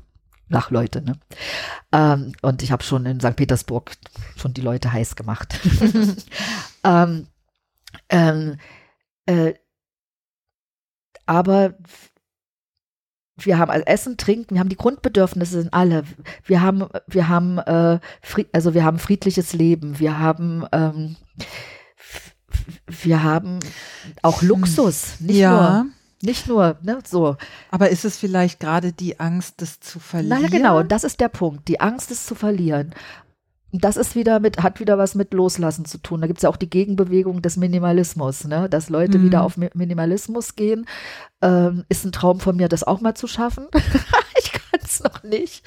Lachleute. 0.49 1.03
Ne? 1.03 1.19
Ähm, 1.93 2.33
und 2.43 2.62
ich 2.62 2.73
habe 2.73 2.83
schon 2.83 3.07
in 3.07 3.21
St. 3.21 3.37
Petersburg 3.37 3.93
schon 4.37 4.55
die 4.55 4.61
Leute 4.61 4.93
heiß 4.93 5.16
gemacht. 5.16 5.59
ähm, 6.85 7.27
ähm, 8.09 8.57
äh, 9.27 9.55
aber 11.27 11.75
wir 13.37 13.59
haben 13.59 13.71
also 13.71 13.85
Essen, 13.87 14.16
Trinken, 14.16 14.55
wir 14.55 14.61
haben 14.61 14.69
die 14.69 14.77
Grundbedürfnisse 14.77 15.62
sind 15.62 15.75
alle. 15.75 16.05
Wir 16.45 16.62
haben, 16.62 16.87
wir 17.09 17.29
haben, 17.29 17.59
äh, 17.59 17.99
also 18.53 18.75
wir 18.75 18.85
haben 18.85 18.99
friedliches 18.99 19.53
Leben. 19.53 19.99
Wir 19.99 20.19
haben, 20.19 20.65
ähm, 20.73 21.16
wir 22.87 23.23
haben 23.23 23.59
auch 24.23 24.43
Luxus, 24.43 25.21
nicht 25.21 25.39
ja. 25.39 25.51
nur 25.83 25.87
nicht 26.25 26.49
nur, 26.49 26.77
ne, 26.83 26.99
so. 27.05 27.37
Aber 27.71 27.91
ist 27.91 28.05
es 28.05 28.17
vielleicht 28.17 28.61
gerade 28.61 28.93
die 28.93 29.21
Angst, 29.21 29.63
das 29.63 29.81
zu 29.81 30.01
verlieren? 30.01 30.41
Na 30.43 30.49
genau, 30.49 30.83
das 30.83 31.05
ist 31.05 31.21
der 31.21 31.29
Punkt. 31.29 31.69
Die 31.69 31.81
Angst, 31.81 32.11
es 32.11 32.27
zu 32.27 32.35
verlieren. 32.35 32.95
Das 33.73 33.97
ist 33.97 34.15
wieder 34.15 34.39
mit, 34.39 34.63
hat 34.63 34.79
wieder 34.79 34.99
was 34.99 35.17
mit 35.17 35.35
Loslassen 35.35 35.85
zu 35.85 35.99
tun. 35.99 36.21
Da 36.21 36.29
gibt 36.29 36.39
es 36.39 36.43
ja 36.43 36.49
auch 36.49 36.57
die 36.57 36.71
Gegenbewegung 36.71 37.43
des 37.43 37.57
Minimalismus, 37.57 38.45
ne? 38.45 38.69
dass 38.69 38.89
Leute 38.89 39.19
mhm. 39.19 39.25
wieder 39.25 39.43
auf 39.43 39.57
Minimalismus 39.57 40.55
gehen. 40.55 40.87
Ähm, 41.43 41.85
ist 41.89 42.05
ein 42.05 42.13
Traum 42.13 42.39
von 42.39 42.57
mir, 42.57 42.69
das 42.69 42.85
auch 42.85 43.01
mal 43.01 43.15
zu 43.15 43.27
schaffen. 43.27 43.67
ich 44.39 44.53
kann 44.53 44.81
es 44.81 45.03
noch 45.03 45.25
nicht. 45.25 45.67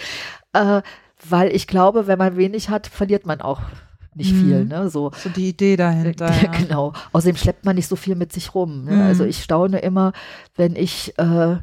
Äh, 0.53 0.81
weil 1.27 1.53
ich 1.53 1.67
glaube, 1.67 2.07
wenn 2.07 2.17
man 2.17 2.37
wenig 2.37 2.69
hat, 2.69 2.87
verliert 2.87 3.25
man 3.25 3.41
auch 3.41 3.61
nicht 4.17 4.33
mhm. 4.33 4.41
viel, 4.41 4.65
ne? 4.65 4.89
So, 4.89 5.11
so 5.15 5.29
die 5.29 5.49
Idee 5.49 5.75
dahinter. 5.75 6.27
Ja. 6.43 6.51
Genau. 6.51 6.93
Außerdem 7.13 7.35
schleppt 7.35 7.65
man 7.65 7.75
nicht 7.75 7.87
so 7.87 7.95
viel 7.95 8.15
mit 8.15 8.31
sich 8.31 8.53
rum. 8.53 8.83
Ne? 8.85 8.91
Also 8.91 8.97
mhm. 8.97 9.07
Also 9.07 9.25
ich 9.25 9.43
staune 9.43 9.79
immer, 9.79 10.13
wenn 10.55 10.75
ich 10.75 11.17
äh, 11.17 11.57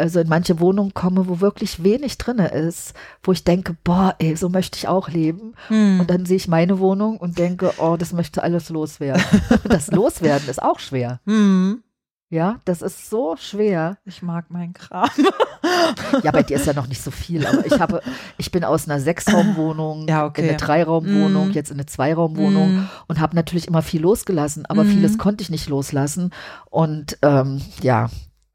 also 0.00 0.20
in 0.20 0.28
manche 0.28 0.60
Wohnungen 0.60 0.94
komme, 0.94 1.28
wo 1.28 1.40
wirklich 1.40 1.84
wenig 1.84 2.18
drin 2.18 2.38
ist, 2.38 2.94
wo 3.22 3.32
ich 3.32 3.44
denke, 3.44 3.76
boah, 3.84 4.14
ey, 4.18 4.34
so 4.34 4.48
möchte 4.48 4.78
ich 4.78 4.88
auch 4.88 5.08
leben. 5.08 5.54
Mhm. 5.68 6.00
Und 6.00 6.10
dann 6.10 6.26
sehe 6.26 6.36
ich 6.36 6.48
meine 6.48 6.78
Wohnung 6.78 7.18
und 7.18 7.38
denke, 7.38 7.72
oh, 7.78 7.96
das 7.98 8.12
möchte 8.12 8.42
alles 8.42 8.70
loswerden. 8.70 9.22
das 9.64 9.90
Loswerden 9.90 10.48
ist 10.48 10.62
auch 10.62 10.78
schwer. 10.78 11.20
Mhm. 11.26 11.82
Ja, 12.32 12.60
das 12.64 12.80
ist 12.80 13.10
so 13.10 13.34
schwer. 13.36 13.98
Ich 14.04 14.22
mag 14.22 14.52
meinen 14.52 14.72
Kram. 14.72 15.10
ja, 16.22 16.30
bei 16.30 16.44
dir 16.44 16.58
ist 16.58 16.66
ja 16.66 16.72
noch 16.72 16.86
nicht 16.86 17.02
so 17.02 17.10
viel, 17.10 17.44
aber 17.44 17.66
ich 17.66 17.80
habe, 17.80 18.02
ich 18.38 18.52
bin 18.52 18.62
aus 18.62 18.88
einer 18.88 19.00
Sechsraumwohnung 19.00 20.06
ja, 20.06 20.26
okay. 20.26 20.42
in 20.42 20.48
eine 20.48 20.56
Dreiraumwohnung, 20.56 21.48
mm. 21.48 21.52
jetzt 21.52 21.72
in 21.72 21.76
eine 21.76 21.86
Zweiraumwohnung 21.86 22.76
mm. 22.76 22.88
und 23.08 23.18
habe 23.18 23.34
natürlich 23.34 23.66
immer 23.66 23.82
viel 23.82 24.02
losgelassen, 24.02 24.64
aber 24.66 24.84
mm. 24.84 24.88
vieles 24.88 25.18
konnte 25.18 25.42
ich 25.42 25.50
nicht 25.50 25.68
loslassen. 25.68 26.30
Und 26.70 27.18
ähm, 27.22 27.62
ja, 27.82 28.08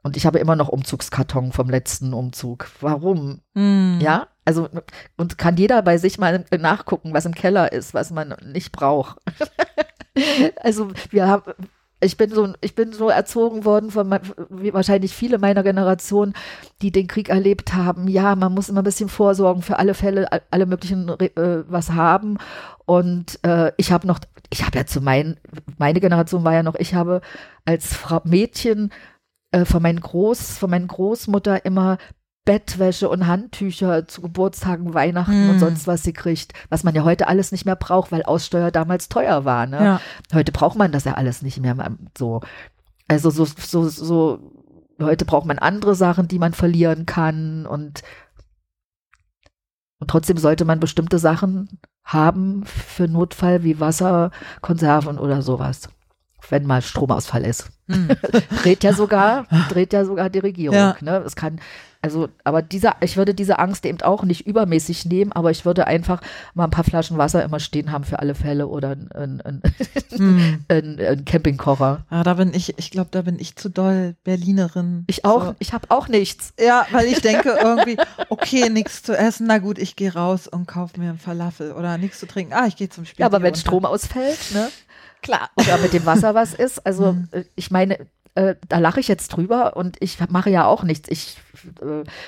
und 0.04 0.16
ich 0.16 0.26
habe 0.26 0.40
immer 0.40 0.56
noch 0.56 0.70
Umzugskarton 0.70 1.52
vom 1.52 1.70
letzten 1.70 2.14
Umzug. 2.14 2.70
Warum? 2.80 3.42
Mm. 3.56 4.00
Ja, 4.00 4.28
also 4.46 4.70
und 5.18 5.38
kann 5.38 5.58
jeder 5.58 5.82
bei 5.82 5.98
sich 5.98 6.18
mal 6.18 6.46
nachgucken, 6.58 7.14
was 7.14 7.26
im 7.26 7.36
Keller 7.36 7.74
ist, 7.74 7.94
was 7.94 8.12
man 8.12 8.36
nicht 8.46 8.72
braucht. 8.72 9.18
also 10.62 10.92
wir 11.10 11.28
haben 11.28 11.52
ich 12.02 12.18
bin 12.18 12.30
so, 12.30 12.54
ich 12.62 12.76
bin 12.76 12.94
so 12.94 13.10
erzogen 13.10 13.66
worden 13.66 13.92
von 13.92 14.20
wie 14.50 14.74
wahrscheinlich 14.74 15.14
viele 15.14 15.38
meiner 15.38 15.64
Generation, 15.64 16.34
die 16.82 16.92
den 16.92 17.08
Krieg 17.08 17.30
erlebt 17.30 17.74
haben. 17.74 18.08
Ja, 18.08 18.36
man 18.36 18.54
muss 18.54 18.70
immer 18.70 18.82
ein 18.82 18.86
bisschen 18.86 19.10
vorsorgen 19.10 19.62
für 19.62 19.80
alle 19.80 19.94
Fälle, 19.94 20.28
alle 20.52 20.66
möglichen 20.66 21.10
äh, 21.10 21.64
was 21.68 21.92
haben. 21.92 22.38
Und 22.86 23.40
äh, 23.44 23.72
ich 23.78 23.92
habe 23.92 24.08
noch, 24.08 24.20
ich 24.50 24.66
habe 24.66 24.78
ja 24.78 24.86
zu 24.86 25.02
meinen, 25.02 25.40
meine 25.78 26.00
Generation 26.00 26.44
war 26.44 26.54
ja 26.54 26.64
noch, 26.64 26.76
ich 26.76 26.94
habe 26.94 27.22
als 27.66 27.96
Frau 27.96 28.22
Mädchen 28.26 28.92
äh, 29.52 29.66
von 29.66 29.82
meinen 29.82 30.02
Groß, 30.02 30.58
von 30.58 30.70
meinen 30.70 30.88
Großmutter 30.88 31.66
immer 31.66 31.98
Bettwäsche 32.46 33.10
und 33.10 33.26
Handtücher 33.26 34.08
zu 34.08 34.22
Geburtstagen, 34.22 34.94
Weihnachten 34.94 35.48
mm. 35.48 35.50
und 35.50 35.56
hm. 35.56 35.60
sonst 35.60 35.88
was 35.88 36.04
sie 36.04 36.14
kriegt, 36.14 36.54
was 36.70 36.84
man 36.84 36.94
ja 36.94 37.04
heute 37.04 37.28
alles 37.28 37.52
nicht 37.52 37.66
mehr 37.66 37.76
braucht, 37.76 38.12
weil 38.12 38.22
Aussteuer 38.24 38.70
damals 38.70 39.10
teuer 39.10 39.46
war. 39.46 39.66
Ne? 39.66 39.84
Ja. 39.84 40.02
Heute 40.34 40.52
braucht 40.52 40.78
man 40.78 40.92
das 40.92 41.06
ja 41.06 41.14
alles 41.14 41.42
nicht 41.42 41.60
mehr 41.60 41.76
so. 42.16 42.42
Also 43.08 43.32
so, 43.32 43.46
so, 43.46 43.90
so, 43.90 44.40
heute 45.02 45.26
braucht 45.26 45.46
man 45.46 45.60
andere 45.60 45.96
Sachen, 45.96 46.28
die 46.28 46.40
man 46.40 46.54
verlieren 46.54 47.06
kann 47.06 47.66
und, 47.66 48.04
und 50.00 50.10
trotzdem 50.10 50.38
sollte 50.38 50.66
man 50.66 50.80
bestimmte 50.80 51.20
Sachen 51.20 51.80
haben 52.04 52.64
für 52.66 53.08
Notfall 53.08 53.64
wie 53.64 53.80
Wasser, 53.80 54.32
Konserven 54.62 55.18
oder 55.18 55.42
sowas 55.42 55.90
wenn 56.50 56.66
mal 56.66 56.82
Stromausfall 56.82 57.46
ist. 57.46 57.70
Hm. 57.88 58.10
dreht 58.64 58.84
ja 58.84 58.94
sogar, 58.94 59.46
dreht 59.70 59.94
ja 59.94 60.06
sogar 60.06 60.30
die 60.30 60.40
Regierung. 60.40 60.76
Ja. 60.76 60.96
Ne? 61.02 61.24
Es 61.26 61.36
kann, 61.36 61.60
also, 62.06 62.30
aber 62.44 62.62
dieser, 62.62 62.98
ich 63.02 63.18
würde 63.18 63.34
diese 63.34 63.58
Angst 63.58 63.84
eben 63.84 64.00
auch 64.02 64.24
nicht 64.24 64.46
übermäßig 64.46 65.06
nehmen, 65.06 65.32
aber 65.32 65.50
ich 65.50 65.66
würde 65.66 65.88
einfach 65.88 66.22
mal 66.54 66.66
ein 66.66 66.70
paar 66.70 66.84
Flaschen 66.84 67.18
Wasser 67.18 67.44
immer 67.44 67.60
stehen 67.60 67.92
haben 67.92 68.04
für 68.04 68.20
alle 68.20 68.36
Fälle 68.36 68.68
oder 68.68 68.92
ein, 68.92 69.12
ein, 69.12 69.42
ein, 69.42 69.62
hm. 70.12 70.66
ein, 70.70 71.26
Campingkocher. 71.26 72.06
Ja, 72.12 72.24
da 72.24 72.36
bin 72.36 72.54
ich, 72.54 72.78
ich 72.78 72.92
glaube, 72.92 73.10
da 73.10 73.24
bin 73.24 73.40
ich 73.40 73.56
zu 73.56 73.70
doll 73.70 74.16
Berlinerin. 74.24 75.04
Ich 75.08 75.26
auch, 75.26 75.46
so. 75.46 75.56
ich 75.58 75.74
habe 75.74 75.88
auch 75.90 76.08
nichts. 76.08 76.54
Ja, 76.60 76.86
weil 76.92 77.08
ich 77.08 77.22
denke 77.22 77.58
irgendwie, 77.60 77.98
okay, 78.30 78.70
nichts 78.70 79.02
zu 79.02 79.18
essen, 79.18 79.48
na 79.48 79.58
gut, 79.58 79.80
ich 79.80 79.96
gehe 79.96 80.14
raus 80.14 80.48
und 80.48 80.68
kaufe 80.68 81.00
mir 81.00 81.10
einen 81.10 81.18
Falafel 81.18 81.72
oder 81.72 81.98
nichts 81.98 82.20
zu 82.20 82.28
trinken. 82.28 82.54
Ah, 82.54 82.68
ich 82.68 82.76
gehe 82.76 82.90
zum 82.90 83.06
Spiel. 83.06 83.22
Ja, 83.22 83.26
aber 83.26 83.42
wenn 83.42 83.56
Strom 83.56 83.84
ausfällt, 83.84 84.54
ne? 84.54 84.70
Klar. 85.26 85.50
Oder 85.56 85.80
mit 85.80 85.92
dem 85.92 86.06
Wasser 86.06 86.36
was 86.36 86.54
ist. 86.54 86.86
Also, 86.86 87.10
hm. 87.10 87.28
Äh, 87.32 87.44
ich 87.56 87.72
meine, 87.72 87.98
äh, 88.36 88.56
da 88.70 88.78
lache 88.78 89.00
ich 89.00 89.08
jetzt 89.08 89.30
drüber 89.30 89.76
und 89.76 89.98
ich 90.02 90.20
mache 90.30 90.52
ja 90.52 90.66
auch 90.68 90.84
nichts. 90.84 91.10
Ich, 91.10 91.38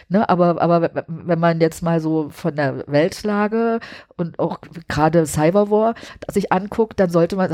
ne, 0.09 0.30
aber, 0.30 0.61
aber 0.61 1.05
wenn 1.07 1.39
man 1.39 1.61
jetzt 1.61 1.81
mal 1.84 1.99
so 1.99 2.30
von 2.30 2.55
der 2.55 2.84
Weltlage 2.88 3.80
und 4.15 4.39
auch 4.39 4.59
gerade 4.88 5.26
Cyberwar 5.26 5.95
sich 6.31 6.51
anguckt, 6.51 6.99
dann 6.99 7.09
sollte 7.09 7.35
man, 7.35 7.51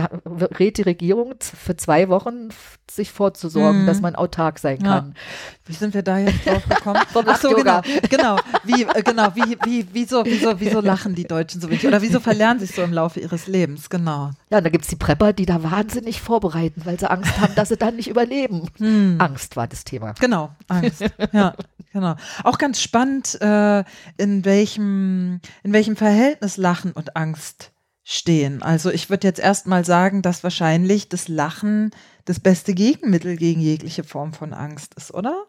rät 0.59 0.77
die 0.77 0.83
Regierung 0.83 1.35
für 1.39 1.75
zwei 1.75 2.09
Wochen 2.09 2.49
sich 2.89 3.11
vorzusorgen, 3.11 3.83
mhm. 3.83 3.87
dass 3.87 4.01
man 4.01 4.15
autark 4.15 4.59
sein 4.59 4.79
kann. 4.79 5.13
Ja. 5.15 5.21
Wie 5.65 5.73
sind 5.73 5.93
wir 5.93 6.03
da 6.03 6.17
jetzt 6.17 6.45
drauf 6.45 6.63
gekommen? 6.67 6.99
Ach 7.25 7.39
so, 7.39 7.49
genau, 7.49 7.81
genau. 8.09 8.37
Wie, 8.63 8.83
äh, 8.83 9.01
genau, 9.01 9.29
wie, 9.33 9.57
wie, 9.63 9.87
wieso, 9.93 10.25
wieso, 10.25 10.59
wieso 10.59 10.81
lachen 10.81 11.15
die 11.15 11.25
Deutschen 11.25 11.61
so 11.61 11.69
wenig? 11.69 11.87
Oder 11.87 12.01
wieso 12.01 12.19
verlernen 12.19 12.59
sie 12.59 12.65
es 12.65 12.75
so 12.75 12.81
im 12.81 12.93
Laufe 12.93 13.19
ihres 13.19 13.47
Lebens? 13.47 13.89
Genau. 13.89 14.31
Ja, 14.49 14.61
da 14.61 14.69
gibt 14.69 14.83
es 14.83 14.89
die 14.89 14.95
Prepper, 14.95 15.33
die 15.33 15.45
da 15.45 15.63
wahnsinnig 15.63 16.21
vorbereiten, 16.21 16.81
weil 16.85 16.99
sie 16.99 17.09
Angst 17.09 17.39
haben, 17.39 17.55
dass 17.55 17.69
sie 17.69 17.77
dann 17.77 17.95
nicht 17.95 18.09
überleben. 18.09 18.67
Hm. 18.77 19.15
Angst 19.19 19.55
war 19.55 19.67
das 19.67 19.83
Thema. 19.83 20.13
Genau, 20.19 20.51
Angst. 20.67 21.03
ja, 21.31 21.53
genau. 21.91 22.15
Auch 22.43 22.57
ganz 22.57 22.81
spannend, 22.81 23.39
äh, 23.41 23.83
in 24.17 24.45
welchem, 24.45 25.39
in 25.63 25.73
welchem 25.73 25.95
Verhältnis 25.95 26.57
Lachen 26.57 26.91
und 26.91 27.15
Angst 27.15 27.71
stehen. 28.03 28.61
Also 28.61 28.91
ich 28.91 29.09
würde 29.09 29.27
jetzt 29.27 29.39
erstmal 29.39 29.85
sagen, 29.85 30.21
dass 30.21 30.43
wahrscheinlich 30.43 31.09
das 31.09 31.27
Lachen 31.27 31.91
das 32.25 32.39
beste 32.39 32.73
Gegenmittel 32.73 33.37
gegen 33.37 33.61
jegliche 33.61 34.03
Form 34.03 34.33
von 34.33 34.53
Angst 34.53 34.93
ist, 34.95 35.13
oder? 35.13 35.45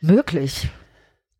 Möglich. 0.00 0.68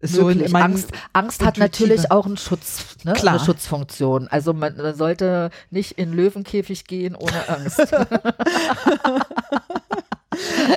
So. 0.00 0.28
Angst, 0.28 0.90
Angst 1.14 1.44
hat 1.44 1.56
natürlich 1.56 2.10
auch 2.10 2.26
einen 2.26 2.36
Schutz, 2.36 2.96
ne? 3.04 3.14
Klar. 3.14 3.36
eine 3.36 3.44
Schutzfunktion. 3.44 4.28
Also 4.28 4.52
man, 4.52 4.76
man 4.76 4.94
sollte 4.94 5.50
nicht 5.70 5.92
in 5.92 6.12
Löwenkäfig 6.12 6.86
gehen 6.86 7.16
ohne 7.16 7.48
Angst. 7.48 7.80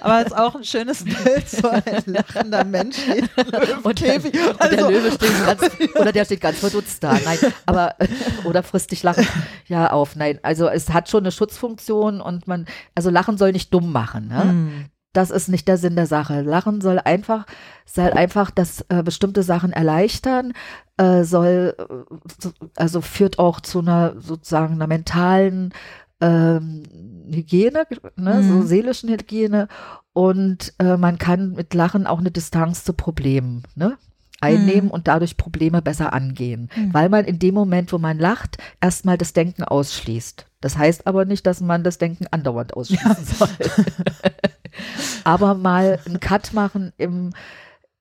Aber 0.02 0.22
es 0.22 0.28
ist 0.28 0.38
auch 0.38 0.56
ein 0.56 0.64
schönes 0.64 1.04
Bild, 1.04 1.50
so 1.50 1.70
ein 1.70 1.84
lachender 2.06 2.64
Mensch 2.64 2.98
und, 3.84 4.02
der, 4.02 4.16
und 4.16 4.34
der 4.34 4.34
also, 4.60 4.90
Löwe 4.90 5.12
steht 5.12 5.46
ganz, 5.46 5.96
oder 5.96 6.12
der 6.12 6.26
steht 6.26 6.42
ganz 6.42 6.60
verdutzt 6.60 7.04
da. 7.04 7.18
Nein, 7.24 7.40
aber, 7.66 7.96
oder 8.44 8.64
frisst 8.64 8.92
dich 8.92 9.04
lachen 9.04 9.28
ja 9.68 9.92
auf. 9.92 10.16
Nein, 10.16 10.40
also 10.44 10.68
es 10.68 10.90
hat 10.90 11.10
schon 11.10 11.24
eine 11.24 11.32
Schutzfunktion 11.32 12.22
und 12.22 12.48
man, 12.48 12.66
also 12.96 13.10
Lachen 13.10 13.38
soll 13.38 13.52
nicht 13.52 13.74
dumm 13.74 13.92
machen. 13.92 14.28
Ne? 14.28 14.46
Mm. 14.46 14.86
Das 15.14 15.32
ist 15.32 15.48
nicht 15.48 15.68
der 15.68 15.78
Sinn 15.78 15.96
der 15.96 16.06
Sache. 16.06 16.42
Lachen 16.42 16.80
soll 16.80 17.00
einfach, 17.00 17.48
soll 17.86 18.12
einfach 18.12 18.52
das 18.52 18.86
äh, 18.90 19.02
bestimmte 19.02 19.42
Sachen 19.42 19.74
erleichtern, 19.74 20.54
äh, 20.98 21.24
soll, 21.24 21.76
äh, 21.80 22.48
also 22.76 23.02
führt 23.02 23.40
auch 23.40 23.60
zu 23.60 23.80
einer 23.80 24.14
sozusagen 24.20 24.76
einer 24.76 24.86
mentalen 24.86 25.74
ähm, 26.22 26.84
Hygiene, 27.30 27.86
ne, 28.16 28.36
mhm. 28.36 28.48
so 28.48 28.62
seelischen 28.66 29.10
Hygiene 29.10 29.68
und 30.14 30.74
äh, 30.80 30.98
man 30.98 31.18
kann 31.18 31.54
mit 31.54 31.74
Lachen 31.74 32.08
auch 32.08 32.20
eine 32.20 32.32
Distanz 32.32 32.84
zu 32.84 32.94
Problemen 32.94 33.64
ne, 33.76 33.98
einnehmen 34.42 34.86
mhm. 34.86 34.92
und 34.92 35.08
dadurch 35.08 35.38
Probleme 35.38 35.82
besser 35.82 36.14
angehen, 36.14 36.70
mhm. 36.76 36.94
weil 36.94 37.10
man 37.10 37.26
in 37.26 37.40
dem 37.40 37.54
Moment, 37.54 37.92
wo 37.94 37.98
man 37.98 38.18
lacht, 38.18 38.58
erstmal 38.82 39.18
das 39.18 39.34
Denken 39.34 39.64
ausschließt. 39.64 40.48
Das 40.62 40.78
heißt 40.78 41.06
aber 41.06 41.26
nicht, 41.26 41.46
dass 41.46 41.62
man 41.62 41.84
das 41.84 41.98
Denken 41.98 42.26
andauernd 42.32 42.74
ausschließen 42.74 43.08
ja. 43.10 43.16
soll. 43.38 43.50
aber 45.24 45.54
mal 45.54 46.00
einen 46.06 46.20
Cut 46.20 46.54
machen 46.54 46.94
im 46.98 47.32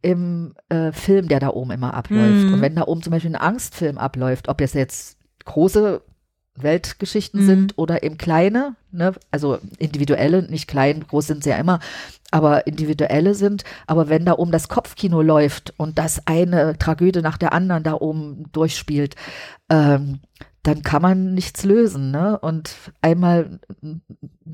im 0.03 0.55
äh, 0.69 0.93
Film, 0.93 1.27
der 1.27 1.41
da 1.41 1.49
oben 1.49 1.73
immer 1.73 1.95
abläuft. 1.95 2.47
Mhm. 2.47 2.55
Und 2.55 2.61
wenn 2.61 2.77
da 2.77 2.83
oben 2.83 3.03
zum 3.03 3.11
Beispiel 3.11 3.33
ein 3.33 3.41
Angstfilm 3.41 3.99
abläuft, 3.99 4.49
ob 4.49 4.59
das 4.59 4.73
jetzt 4.73 5.19
große 5.45 6.01
Weltgeschichten 6.57 7.43
mhm. 7.43 7.47
sind 7.47 7.73
oder 7.77 8.03
eben 8.03 8.19
kleine, 8.19 8.77
ne? 8.93 9.13
also 9.31 9.59
individuelle, 9.79 10.43
nicht 10.43 10.69
klein, 10.69 11.05
groß 11.07 11.27
sind 11.27 11.45
sie 11.45 11.51
ja 11.51 11.57
immer, 11.57 11.81
aber 12.31 12.67
individuelle 12.67 13.35
sind. 13.35 13.65
Aber 13.87 14.09
wenn 14.09 14.25
da 14.25 14.35
oben 14.35 14.53
das 14.53 14.69
Kopfkino 14.69 15.23
läuft 15.23 15.75
und 15.77 15.99
das 15.99 16.27
eine 16.27 16.79
Tragödie 16.79 17.23
nach 17.23 17.39
der 17.39 17.53
anderen 17.53 17.83
da 17.83 17.95
oben 17.95 18.45
durchspielt, 18.53 19.15
ähm, 19.71 20.21
dann 20.67 20.83
kann 20.83 21.01
man 21.01 21.35
nichts 21.35 21.65
lösen. 21.65 22.11
Ne? 22.11 22.39
Und 22.39 22.75
einmal 23.01 23.61
ein 23.83 24.03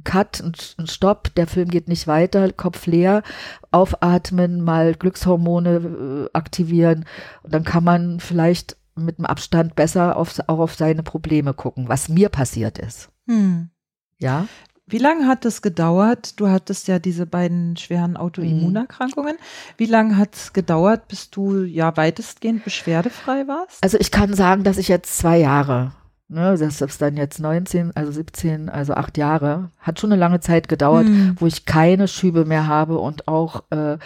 Cut, 0.04 0.42
ein 0.78 0.86
Stopp, 0.86 1.34
der 1.36 1.46
Film 1.46 1.68
geht 1.68 1.88
nicht 1.88 2.06
weiter, 2.06 2.52
Kopf 2.52 2.86
leer, 2.86 3.22
aufatmen, 3.70 4.60
mal 4.60 4.94
Glückshormone 4.94 6.26
äh, 6.26 6.36
aktivieren 6.36 7.06
und 7.42 7.54
dann 7.54 7.64
kann 7.64 7.84
man 7.84 8.20
vielleicht 8.20 8.76
mit 8.94 9.18
dem 9.18 9.26
Abstand 9.26 9.74
besser 9.74 10.16
auf, 10.16 10.38
auch 10.46 10.58
auf 10.58 10.74
seine 10.74 11.02
Probleme 11.02 11.54
gucken, 11.54 11.88
was 11.88 12.08
mir 12.08 12.28
passiert 12.28 12.78
ist. 12.78 13.10
Hm. 13.26 13.70
Ja. 14.18 14.46
Wie 14.86 14.98
lange 14.98 15.26
hat 15.26 15.44
es 15.44 15.62
gedauert? 15.62 16.38
Du 16.38 16.48
hattest 16.48 16.88
ja 16.88 16.98
diese 16.98 17.24
beiden 17.24 17.76
schweren 17.76 18.16
Autoimmunerkrankungen. 18.16 19.36
Wie 19.76 19.86
lange 19.86 20.16
hat 20.16 20.34
es 20.34 20.52
gedauert, 20.52 21.08
bis 21.08 21.30
du 21.30 21.62
ja 21.62 21.96
weitestgehend 21.96 22.64
beschwerdefrei 22.64 23.46
warst? 23.46 23.82
Also 23.82 23.98
ich 23.98 24.10
kann 24.10 24.34
sagen, 24.34 24.64
dass 24.64 24.78
ich 24.78 24.88
jetzt 24.88 25.16
zwei 25.16 25.38
Jahre, 25.38 25.92
ne, 26.28 26.56
das 26.58 26.80
ist 26.80 27.00
dann 27.00 27.16
jetzt 27.16 27.38
19, 27.38 27.96
also 27.96 28.12
17, 28.12 28.68
also 28.68 28.92
acht 28.92 29.16
Jahre, 29.16 29.70
hat 29.78 29.98
schon 29.98 30.12
eine 30.12 30.20
lange 30.20 30.40
Zeit 30.40 30.68
gedauert, 30.68 31.06
hm. 31.06 31.36
wo 31.38 31.46
ich 31.46 31.64
keine 31.64 32.06
Schübe 32.06 32.44
mehr 32.44 32.66
habe 32.66 32.98
und 32.98 33.28
auch 33.28 33.62
äh, 33.70 33.96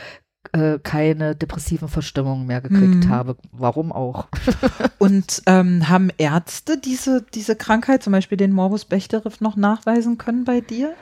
äh, 0.57 0.79
keine 0.83 1.37
depressiven 1.37 1.89
Verstimmungen 1.89 2.47
mehr 2.47 2.61
gekriegt 2.61 3.07
mhm. 3.07 3.09
habe. 3.09 3.37
Warum 3.53 3.93
auch? 3.93 4.27
Und 4.99 5.43
ähm, 5.47 5.89
haben 5.89 6.11
Ärzte 6.19 6.79
diese, 6.79 7.23
diese 7.35 7.57
Krankheit, 7.57 8.03
zum 8.03 8.13
Beispiel 8.13 8.39
den 8.39 8.53
Morbus 8.53 8.85
Bechterew, 8.85 9.31
noch 9.41 9.57
nachweisen 9.57 10.19
können 10.19 10.45
bei 10.45 10.61
dir? 10.61 10.95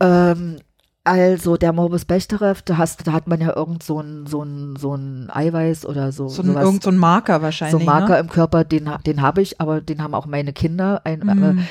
Ähm, 0.00 0.58
also 1.04 1.56
der 1.56 1.72
Morbus 1.72 2.04
Bechterew, 2.04 2.54
da, 2.64 2.76
hast, 2.76 3.06
da 3.06 3.12
hat 3.12 3.26
man 3.26 3.40
ja 3.40 3.56
irgend 3.56 3.82
so 3.82 4.00
ein, 4.00 4.26
so 4.26 4.42
ein, 4.42 4.76
so 4.76 4.94
ein 4.94 5.30
Eiweiß 5.32 5.86
oder 5.86 6.12
so. 6.12 6.28
So 6.28 6.42
ein, 6.42 6.54
irgend 6.54 6.82
so 6.82 6.90
ein 6.90 6.98
Marker 6.98 7.40
wahrscheinlich. 7.40 7.72
So 7.72 7.78
ein 7.78 7.86
Marker 7.86 8.14
ne? 8.14 8.20
im 8.20 8.28
Körper, 8.28 8.64
den, 8.64 8.90
den 9.06 9.22
habe 9.22 9.40
ich, 9.40 9.60
aber 9.60 9.80
den 9.80 10.02
haben 10.02 10.14
auch 10.14 10.26
meine 10.26 10.52
Kinder. 10.52 11.00
Ein, 11.04 11.20
mhm. 11.20 11.58
äh, 11.60 11.62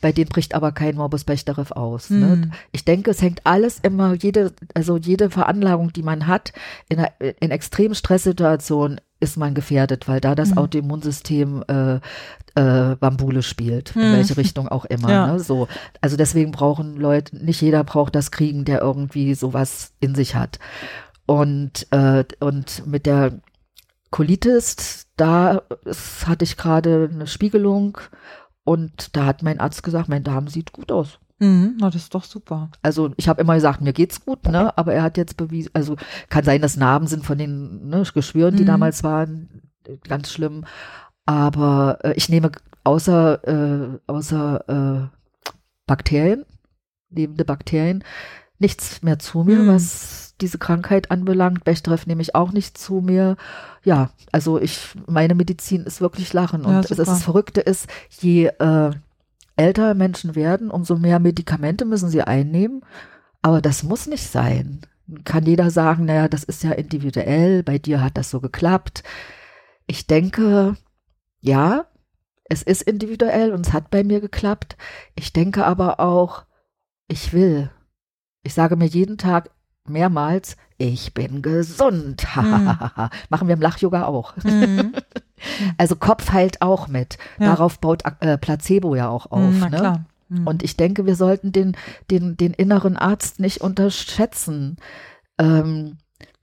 bei 0.00 0.12
denen 0.12 0.28
bricht 0.28 0.54
aber 0.54 0.72
kein 0.72 0.96
Morbus 0.96 1.24
Bechterew 1.24 1.72
aus. 1.72 2.10
Ne? 2.10 2.32
Hm. 2.32 2.40
Ne? 2.40 2.50
Ich 2.70 2.84
denke, 2.84 3.10
es 3.10 3.22
hängt 3.22 3.40
alles 3.44 3.78
immer, 3.80 4.14
jede, 4.14 4.52
also 4.74 4.96
jede 4.96 5.30
Veranlagung, 5.30 5.92
die 5.92 6.02
man 6.02 6.26
hat, 6.26 6.52
in, 6.88 6.98
einer, 6.98 7.12
in 7.40 7.50
extremen 7.50 7.94
Stresssituationen 7.94 9.00
ist 9.20 9.36
man 9.36 9.54
gefährdet, 9.54 10.08
weil 10.08 10.20
da 10.20 10.34
das 10.34 10.50
hm. 10.50 10.58
Autoimmunsystem 10.58 11.64
äh, 11.68 11.94
äh, 12.54 12.96
Bambule 12.96 13.42
spielt, 13.42 13.94
hm. 13.94 14.02
in 14.02 14.12
welche 14.14 14.36
Richtung 14.36 14.68
auch 14.68 14.84
immer. 14.84 15.10
Ja. 15.10 15.26
Ne? 15.28 15.40
So, 15.40 15.68
also 16.00 16.16
deswegen 16.16 16.50
brauchen 16.50 16.96
Leute, 16.96 17.36
nicht 17.36 17.60
jeder 17.60 17.84
braucht 17.84 18.14
das 18.14 18.30
Kriegen, 18.30 18.64
der 18.64 18.80
irgendwie 18.80 19.34
sowas 19.34 19.92
in 20.00 20.14
sich 20.14 20.34
hat. 20.34 20.58
Und, 21.26 21.86
äh, 21.92 22.24
und 22.40 22.86
mit 22.86 23.06
der 23.06 23.40
Colitis, 24.10 25.06
da 25.16 25.62
hatte 26.26 26.44
ich 26.44 26.56
gerade 26.56 27.08
eine 27.12 27.26
Spiegelung 27.26 27.98
und 28.64 29.16
da 29.16 29.26
hat 29.26 29.42
mein 29.42 29.60
Arzt 29.60 29.82
gesagt, 29.82 30.08
mein 30.08 30.24
Darm 30.24 30.48
sieht 30.48 30.72
gut 30.72 30.92
aus. 30.92 31.18
Mhm, 31.38 31.76
na, 31.80 31.90
das 31.90 32.02
ist 32.02 32.14
doch 32.14 32.22
super. 32.24 32.70
Also 32.82 33.12
ich 33.16 33.28
habe 33.28 33.40
immer 33.40 33.54
gesagt, 33.54 33.80
mir 33.80 33.92
geht's 33.92 34.24
gut, 34.24 34.44
ne? 34.46 34.76
Aber 34.78 34.94
er 34.94 35.02
hat 35.02 35.16
jetzt 35.16 35.36
bewiesen, 35.36 35.70
also 35.74 35.96
kann 36.28 36.44
sein, 36.44 36.62
dass 36.62 36.76
Narben 36.76 37.08
sind 37.08 37.24
von 37.26 37.36
den 37.38 37.88
ne, 37.88 38.04
Geschwüren, 38.14 38.56
die 38.56 38.62
Mhm. 38.62 38.66
damals 38.68 39.02
waren, 39.02 39.62
ganz 40.08 40.30
schlimm. 40.32 40.64
Aber 41.26 41.98
äh, 42.04 42.12
ich 42.14 42.28
nehme 42.28 42.52
außer 42.84 43.46
äh, 43.94 43.98
außer 44.06 45.08
äh, 45.10 45.16
Bakterien, 45.86 46.44
lebende 47.10 47.44
Bakterien, 47.44 48.04
nichts 48.62 49.02
mehr 49.02 49.18
zu 49.18 49.44
mir, 49.44 49.58
Mhm. 49.58 49.68
was 49.68 50.34
diese 50.40 50.56
Krankheit 50.58 51.10
anbelangt. 51.10 51.64
Bechdreff 51.64 52.06
nehme 52.06 52.22
ich 52.22 52.34
auch 52.34 52.52
nicht 52.52 52.78
zu 52.78 53.00
mir. 53.02 53.36
Ja, 53.84 54.10
also 54.32 54.58
ich, 54.58 54.88
meine 55.06 55.34
Medizin 55.34 55.82
ist 55.84 56.00
wirklich 56.00 56.32
Lachen. 56.32 56.62
Ja, 56.62 56.78
Und 56.78 56.88
super. 56.88 57.04
das 57.04 57.22
Verrückte 57.22 57.60
ist, 57.60 57.86
je 58.08 58.46
äh, 58.46 58.90
älter 59.56 59.94
Menschen 59.94 60.34
werden, 60.34 60.70
umso 60.70 60.96
mehr 60.96 61.18
Medikamente 61.18 61.84
müssen 61.84 62.08
sie 62.08 62.22
einnehmen. 62.22 62.82
Aber 63.42 63.60
das 63.60 63.82
muss 63.82 64.06
nicht 64.06 64.26
sein. 64.30 64.80
Kann 65.24 65.44
jeder 65.44 65.70
sagen, 65.70 66.06
naja, 66.06 66.28
das 66.28 66.44
ist 66.44 66.62
ja 66.62 66.72
individuell, 66.72 67.62
bei 67.62 67.78
dir 67.78 68.00
hat 68.00 68.16
das 68.16 68.30
so 68.30 68.40
geklappt. 68.40 69.02
Ich 69.86 70.06
denke, 70.06 70.76
ja, 71.40 71.84
es 72.44 72.62
ist 72.62 72.82
individuell 72.82 73.52
und 73.52 73.66
es 73.66 73.72
hat 73.72 73.90
bei 73.90 74.04
mir 74.04 74.20
geklappt. 74.20 74.76
Ich 75.14 75.32
denke 75.32 75.66
aber 75.66 76.00
auch, 76.00 76.44
ich 77.08 77.32
will. 77.32 77.70
Ich 78.42 78.54
sage 78.54 78.76
mir 78.76 78.86
jeden 78.86 79.18
Tag 79.18 79.50
mehrmals, 79.88 80.56
ich 80.78 81.14
bin 81.14 81.42
gesund. 81.42 82.26
Machen 82.36 83.48
wir 83.48 83.54
im 83.54 83.60
Lach-Yoga 83.60 84.04
auch. 84.04 84.36
Mhm. 84.36 84.92
Also 85.76 85.96
Kopf 85.96 86.30
heilt 86.30 86.62
auch 86.62 86.86
mit. 86.86 87.18
Ja. 87.40 87.46
Darauf 87.46 87.80
baut 87.80 88.04
äh, 88.20 88.38
Placebo 88.38 88.94
ja 88.94 89.08
auch 89.08 89.26
auf. 89.32 89.50
Mhm, 89.50 89.58
Na 89.58 89.68
ne? 89.70 89.76
klar. 89.76 90.04
Mhm. 90.28 90.46
Und 90.46 90.62
ich 90.62 90.76
denke, 90.76 91.04
wir 91.04 91.16
sollten 91.16 91.50
den, 91.50 91.76
den, 92.12 92.36
den 92.36 92.52
inneren 92.54 92.96
Arzt 92.96 93.40
nicht 93.40 93.60
unterschätzen. 93.60 94.76
Ähm, 95.38 95.98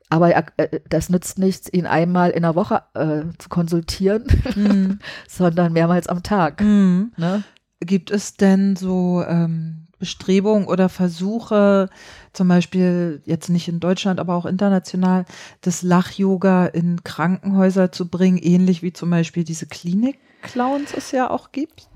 aber 0.10 0.36
äh, 0.58 0.82
das 0.90 1.10
nützt 1.10 1.40
nichts, 1.40 1.72
ihn 1.72 1.86
einmal 1.86 2.32
in 2.32 2.42
der 2.42 2.56
Woche 2.56 2.84
äh, 2.94 3.22
zu 3.38 3.48
konsultieren, 3.48 4.26
Mhm. 4.56 5.00
sondern 5.30 5.72
mehrmals 5.72 6.08
am 6.08 6.22
Tag. 6.22 6.60
Mhm. 6.60 7.14
Ne? 7.16 7.44
Gibt 7.80 8.12
es 8.12 8.36
denn 8.36 8.76
so 8.76 9.24
ähm, 9.26 9.88
Bestrebungen 10.00 10.68
oder 10.68 10.90
Versuche, 10.90 11.90
zum 12.34 12.48
Beispiel 12.48 13.22
jetzt 13.26 13.50
nicht 13.50 13.68
in 13.68 13.80
Deutschland, 13.80 14.20
aber 14.20 14.36
auch 14.36 14.46
international, 14.46 15.26
das 15.62 15.82
Lach-Yoga 15.84 16.66
in 16.68 17.04
Krankenhäuser 17.04 17.92
zu 17.92 18.08
bringen, 18.08 18.38
ähnlich 18.38 18.82
wie 18.82 18.94
zum 18.94 19.10
Beispiel 19.10 19.44
diese 19.44 19.66
Klinik-Clowns 19.68 20.94
es 20.94 21.12
ja 21.12 21.30
auch 21.30 21.52
gibt? 21.52 21.88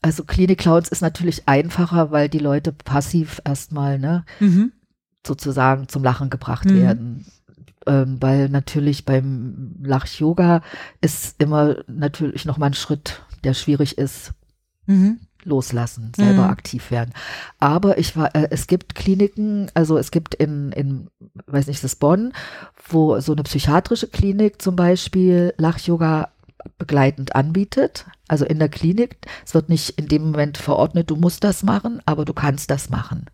Also 0.00 0.24
Klinik-Clowns 0.24 0.88
ist 0.88 1.02
natürlich 1.02 1.48
einfacher, 1.48 2.12
weil 2.12 2.28
die 2.28 2.38
Leute 2.38 2.72
passiv 2.72 3.40
erstmal 3.44 3.98
ne, 3.98 4.24
Mhm. 4.38 4.72
sozusagen 5.26 5.88
zum 5.88 6.04
Lachen 6.04 6.30
gebracht 6.30 6.66
Mhm. 6.66 6.74
werden. 6.74 7.26
Ähm, 7.86 8.18
weil 8.20 8.48
natürlich 8.48 9.04
beim 9.04 9.74
Lach-Yoga 9.82 10.62
ist 11.00 11.40
immer 11.42 11.76
natürlich 11.88 12.44
noch 12.44 12.58
mal 12.58 12.66
ein 12.66 12.74
Schritt, 12.74 13.22
der 13.44 13.54
schwierig 13.54 13.98
ist, 13.98 14.32
Mhm. 14.86 15.20
Loslassen, 15.48 16.12
selber 16.14 16.44
Mhm. 16.44 16.50
aktiv 16.50 16.90
werden. 16.90 17.12
Aber 17.58 17.98
ich 17.98 18.16
war, 18.16 18.34
äh, 18.34 18.48
es 18.50 18.66
gibt 18.66 18.94
Kliniken, 18.94 19.70
also 19.74 19.98
es 19.98 20.10
gibt 20.10 20.34
in, 20.34 20.72
in, 20.72 21.08
weiß 21.46 21.66
nicht, 21.66 21.82
das 21.82 21.96
Bonn, 21.96 22.32
wo 22.88 23.18
so 23.20 23.32
eine 23.32 23.42
psychiatrische 23.42 24.08
Klinik 24.08 24.62
zum 24.62 24.76
Beispiel 24.76 25.54
Lach-Yoga 25.58 26.28
begleitend 26.76 27.34
anbietet, 27.34 28.06
also 28.28 28.44
in 28.44 28.58
der 28.58 28.68
Klinik. 28.68 29.16
Es 29.46 29.54
wird 29.54 29.68
nicht 29.68 29.90
in 29.98 30.08
dem 30.08 30.30
Moment 30.30 30.58
verordnet, 30.58 31.10
du 31.10 31.16
musst 31.16 31.44
das 31.44 31.62
machen, 31.62 32.02
aber 32.04 32.24
du 32.24 32.34
kannst 32.34 32.70
das 32.70 32.90
machen. 32.90 33.26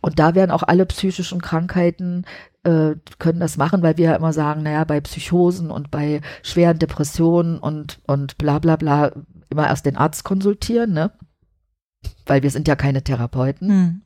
Und 0.00 0.18
da 0.18 0.34
werden 0.34 0.50
auch 0.50 0.62
alle 0.62 0.86
psychischen 0.86 1.40
Krankheiten 1.40 2.24
äh, 2.64 2.96
können 3.18 3.40
das 3.40 3.56
machen, 3.56 3.82
weil 3.82 3.96
wir 3.96 4.10
ja 4.10 4.16
immer 4.16 4.32
sagen, 4.32 4.62
naja, 4.62 4.84
bei 4.84 5.00
Psychosen 5.00 5.70
und 5.70 5.90
bei 5.90 6.20
schweren 6.42 6.78
Depressionen 6.78 7.58
und, 7.58 8.00
und 8.06 8.36
bla 8.38 8.58
bla 8.58 8.76
bla 8.76 9.12
immer 9.50 9.66
erst 9.66 9.86
den 9.86 9.96
Arzt 9.96 10.24
konsultieren, 10.24 10.92
ne? 10.92 11.10
Weil 12.28 12.42
wir 12.44 12.50
sind 12.50 12.68
ja 12.68 12.76
keine 12.76 13.02
Therapeuten. 13.02 13.68
Mhm. 13.68 14.02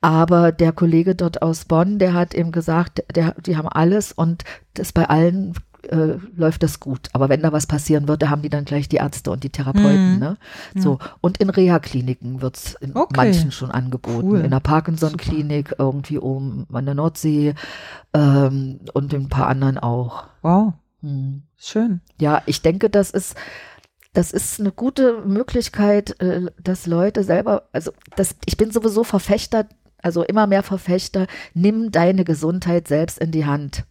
Aber 0.00 0.52
der 0.52 0.72
Kollege 0.72 1.14
dort 1.14 1.40
aus 1.42 1.64
Bonn, 1.64 1.98
der 1.98 2.12
hat 2.12 2.34
eben 2.34 2.52
gesagt, 2.52 3.02
der, 3.14 3.34
die 3.40 3.56
haben 3.56 3.68
alles 3.68 4.12
und 4.12 4.44
das 4.74 4.92
bei 4.92 5.08
allen 5.08 5.54
äh, 5.88 6.18
läuft 6.36 6.62
das 6.62 6.80
gut. 6.80 7.08
Aber 7.12 7.28
wenn 7.28 7.42
da 7.42 7.52
was 7.52 7.66
passieren 7.66 8.06
wird, 8.08 8.22
da 8.22 8.28
haben 8.28 8.42
die 8.42 8.48
dann 8.50 8.64
gleich 8.64 8.88
die 8.88 8.96
Ärzte 8.96 9.30
und 9.30 9.42
die 9.44 9.50
Therapeuten. 9.50 10.14
Mhm. 10.14 10.18
Ne? 10.18 10.36
So. 10.74 10.98
Und 11.20 11.38
in 11.38 11.48
Reha-Kliniken 11.50 12.42
wird 12.42 12.56
es 12.56 12.74
in 12.74 12.94
Okay. 12.94 13.14
manchen 13.16 13.52
schon 13.52 13.70
angeboten. 13.70 14.28
Cool. 14.28 14.40
In 14.40 14.50
der 14.50 14.60
Parkinson-Klinik 14.60 15.76
irgendwie 15.78 16.18
oben 16.18 16.66
an 16.72 16.84
der 16.86 16.94
Nordsee 16.94 17.54
ähm, 18.14 18.80
und 18.92 19.12
in 19.12 19.22
ein 19.22 19.28
paar 19.28 19.46
anderen 19.46 19.78
auch. 19.78 20.24
Wow, 20.42 20.74
Hm. 21.02 21.42
schön. 21.56 22.00
Ja, 22.20 22.42
ich 22.46 22.62
denke, 22.62 22.90
das 22.90 23.10
ist, 23.10 23.36
das 24.16 24.32
ist 24.32 24.58
eine 24.60 24.72
gute 24.72 25.20
Möglichkeit, 25.26 26.18
äh, 26.22 26.46
dass 26.62 26.86
Leute 26.86 27.22
selber, 27.22 27.68
also 27.72 27.92
das, 28.16 28.34
ich 28.46 28.56
bin 28.56 28.70
sowieso 28.70 29.04
Verfechter, 29.04 29.66
also 30.02 30.22
immer 30.22 30.46
mehr 30.46 30.62
Verfechter, 30.62 31.26
nimm 31.52 31.90
deine 31.90 32.24
Gesundheit 32.24 32.88
selbst 32.88 33.18
in 33.18 33.30
die 33.30 33.44
Hand. 33.44 33.84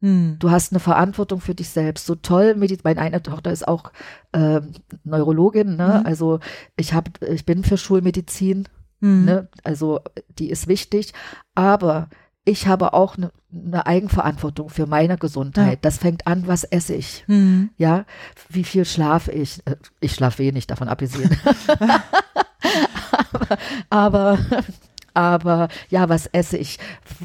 Mhm. 0.00 0.36
Du 0.38 0.52
hast 0.52 0.72
eine 0.72 0.78
Verantwortung 0.78 1.40
für 1.40 1.56
dich 1.56 1.70
selbst. 1.70 2.06
So 2.06 2.14
toll, 2.14 2.54
meine 2.54 3.00
eine 3.00 3.20
Tochter 3.20 3.50
ist 3.50 3.66
auch 3.66 3.90
ähm, 4.32 4.74
Neurologin, 5.02 5.76
ne? 5.76 6.00
Mhm. 6.00 6.06
Also 6.06 6.38
ich 6.76 6.92
habe, 6.92 7.10
ich 7.28 7.44
bin 7.44 7.64
für 7.64 7.76
Schulmedizin, 7.76 8.68
Mhm. 9.00 9.24
ne? 9.24 9.48
Also 9.64 10.00
die 10.38 10.50
ist 10.50 10.68
wichtig, 10.68 11.12
aber 11.56 12.08
ich 12.44 12.66
habe 12.66 12.92
auch 12.92 13.16
eine, 13.16 13.30
eine 13.52 13.86
Eigenverantwortung 13.86 14.68
für 14.68 14.86
meine 14.86 15.16
Gesundheit. 15.16 15.72
Ja. 15.72 15.78
Das 15.82 15.98
fängt 15.98 16.26
an, 16.26 16.46
was 16.46 16.64
esse 16.64 16.94
ich? 16.94 17.24
Mhm. 17.26 17.70
Ja, 17.78 18.04
wie 18.50 18.64
viel 18.64 18.84
schlafe 18.84 19.32
ich? 19.32 19.60
Äh, 19.66 19.76
Ich 20.00 20.12
schlafe 20.14 20.38
wenig, 20.40 20.66
davon 20.66 20.88
abgesehen. 20.88 21.30
aber, 23.30 23.58
aber, 23.90 24.38
aber 25.14 25.68
ja, 25.90 26.08
was 26.08 26.26
esse 26.26 26.56
ich? 26.58 26.78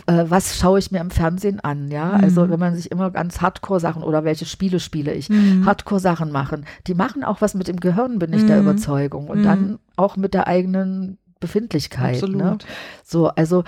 Äh, 0.06 0.26
Was 0.30 0.58
schaue 0.58 0.80
ich 0.80 0.91
mir 0.91 1.00
im 1.00 1.12
Fernsehen 1.12 1.60
an? 1.60 1.90
Ja, 1.90 2.12
also 2.12 2.46
Mhm. 2.46 2.50
wenn 2.52 2.60
man 2.60 2.76
sich 2.76 2.91
immer 2.91 3.10
ganz 3.12 3.41
Hardcore-Sachen 3.41 4.04
oder 4.04 4.24
welche 4.24 4.46
Spiele 4.46 4.80
spiele 4.80 5.14
ich, 5.14 5.30
Mhm. 5.30 5.66
Hardcore-Sachen 5.66 6.32
machen, 6.32 6.66
die 6.88 6.94
machen 6.94 7.24
auch 7.24 7.41
was 7.41 7.54
mit 7.56 7.68
dem 7.68 7.80
Gehirn, 7.80 8.20
bin 8.20 8.32
ich 8.34 8.46
der 8.46 8.58
Mhm. 8.58 8.62
Überzeugung. 8.70 9.28
Und 9.28 9.40
Mhm. 9.40 9.44
dann 9.44 9.80
auch 9.96 10.16
mit 10.18 10.34
der 10.34 10.48
eigenen 10.48 11.18
Befindlichkeit. 11.40 12.16
Absolut. 12.16 12.38
Ne? 12.41 12.58
So, 13.06 13.30
also 13.30 13.64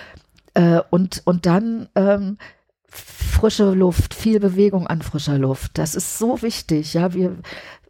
äh, 0.53 0.81
und, 0.89 1.21
und 1.25 1.45
dann 1.45 1.89
ähm, 1.95 2.37
frische 2.87 3.71
Luft, 3.71 4.13
viel 4.13 4.39
Bewegung 4.39 4.87
an 4.87 5.01
frischer 5.01 5.37
Luft. 5.37 5.77
Das 5.77 5.95
ist 5.95 6.17
so 6.17 6.41
wichtig. 6.41 6.93
Ja, 6.93 7.13
wir, 7.13 7.37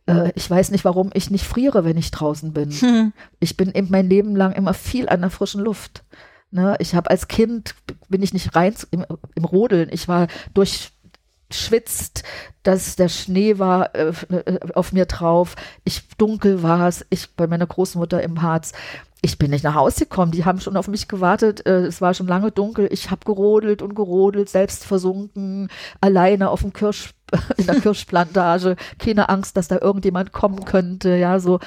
äh, 0.08 0.32
ich 0.36 0.50
weiß 0.50 0.72
nicht, 0.72 0.86
warum 0.86 1.12
ich 1.14 1.32
nicht 1.32 1.46
friere, 1.46 1.84
wenn 1.86 1.98
ich 1.98 2.12
draußen 2.12 2.54
bin. 2.54 2.70
Mhm. 2.70 3.14
Ich 3.40 3.58
bin 3.58 3.72
eben 3.74 3.90
mein 3.90 4.08
Leben 4.08 4.36
lang 4.36 4.54
immer 4.54 4.74
viel 4.74 5.10
an 5.10 5.22
der 5.22 5.32
frischen 5.32 5.64
Luft. 5.64 6.04
Ne? 6.52 6.76
Ich 6.80 6.94
habe 6.94 7.10
als 7.10 7.28
Kind, 7.28 7.76
bin 8.10 8.22
ich 8.22 8.34
nicht 8.34 8.56
rein 8.56 8.76
im, 8.92 9.06
im 9.36 9.46
Rodeln. 9.46 9.90
Ich 9.92 10.08
war 10.08 10.28
durchschwitzt, 10.54 12.24
dass 12.64 12.96
der 12.96 13.10
Schnee 13.10 13.58
war 13.58 13.96
äh, 13.96 14.14
äh, 14.30 14.60
auf 14.74 14.92
mir 14.94 15.06
drauf. 15.06 15.56
Ich 15.86 16.08
dunkel 16.18 16.62
war 16.62 16.88
es. 16.88 17.06
Ich 17.10 17.36
bei 17.36 17.48
meiner 17.48 17.68
Großmutter 17.68 18.22
im 18.22 18.42
Harz. 18.42 18.74
Ich 19.24 19.38
bin 19.38 19.52
nicht 19.52 19.64
nach 19.64 19.76
Hause 19.76 20.02
gekommen. 20.06 20.32
Die 20.32 20.46
haben 20.46 20.60
schon 20.60 20.78
auf 20.78 20.88
mich 20.88 21.08
gewartet. 21.08 21.66
Äh, 21.68 21.86
es 21.86 22.02
war 22.02 22.14
schon 22.14 22.28
lange 22.28 22.52
dunkel. 22.52 22.88
Ich 22.92 23.12
habe 23.12 23.24
gerodelt 23.26 23.82
und 23.84 23.94
gerodelt, 23.94 24.50
selbst 24.50 24.84
versunken, 24.84 25.70
alleine 26.02 26.50
auf 26.50 26.62
dem 26.62 26.74
Kirsch, 26.74 27.14
in 27.58 27.68
der 27.68 27.80
Kirschplantage. 27.82 28.76
Keine 28.98 29.30
Angst, 29.30 29.58
dass 29.58 29.68
da 29.68 29.78
irgendjemand 29.80 30.32
kommen 30.32 30.66
könnte. 30.66 31.16
Ja, 31.16 31.40
so. 31.40 31.60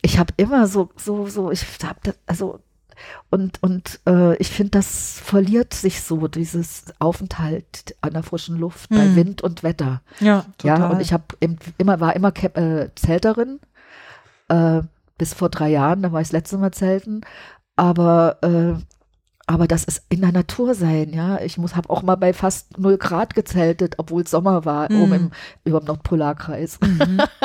Ich 0.00 0.18
habe 0.18 0.32
immer 0.38 0.66
so, 0.66 0.90
so, 0.96 1.26
so. 1.26 1.50
Ich 1.50 1.64
habe 1.82 1.98
das, 2.02 2.14
also 2.26 2.60
und, 3.30 3.62
und 3.62 4.00
äh, 4.06 4.36
ich 4.36 4.50
finde, 4.50 4.70
das 4.72 5.18
verliert 5.22 5.74
sich 5.74 6.02
so, 6.02 6.28
dieses 6.28 6.84
Aufenthalt 6.98 7.96
an 8.00 8.12
der 8.12 8.22
frischen 8.22 8.56
Luft 8.56 8.90
bei 8.90 9.04
Hm. 9.04 9.16
Wind 9.16 9.42
und 9.42 9.62
Wetter. 9.62 10.02
Ja, 10.20 10.44
total. 10.58 10.78
Ja, 10.80 10.86
und 10.88 11.00
ich 11.00 11.12
habe 11.12 11.24
immer, 11.78 12.00
war 12.00 12.14
immer 12.16 12.32
Cap 12.32 12.56
äh, 12.56 12.90
Zelterin, 12.94 13.60
äh, 14.48 14.82
bis 15.18 15.34
vor 15.34 15.48
drei 15.48 15.68
Jahren, 15.70 16.02
da 16.02 16.12
war 16.12 16.20
ich 16.20 16.28
das 16.28 16.32
letzte 16.32 16.58
Mal 16.58 16.72
zelten. 16.72 17.20
Aber, 17.76 18.38
äh, 18.42 18.80
aber 19.46 19.66
das 19.68 19.84
ist 19.84 20.04
in 20.08 20.20
der 20.22 20.32
Natur 20.32 20.74
sein, 20.74 21.12
ja. 21.12 21.40
Ich 21.40 21.58
muss, 21.58 21.76
habe 21.76 21.90
auch 21.90 22.02
mal 22.02 22.16
bei 22.16 22.32
fast 22.32 22.78
null 22.78 22.96
Grad 22.98 23.34
gezeltet, 23.34 23.94
obwohl 23.98 24.22
es 24.22 24.30
Sommer 24.30 24.64
war, 24.64 24.90
Mhm. 24.90 25.02
oben 25.02 25.12
im, 25.12 25.30
über 25.64 25.80
dem 25.80 25.86
Nordpolarkreis. 25.86 26.78
Mhm. 26.80 27.18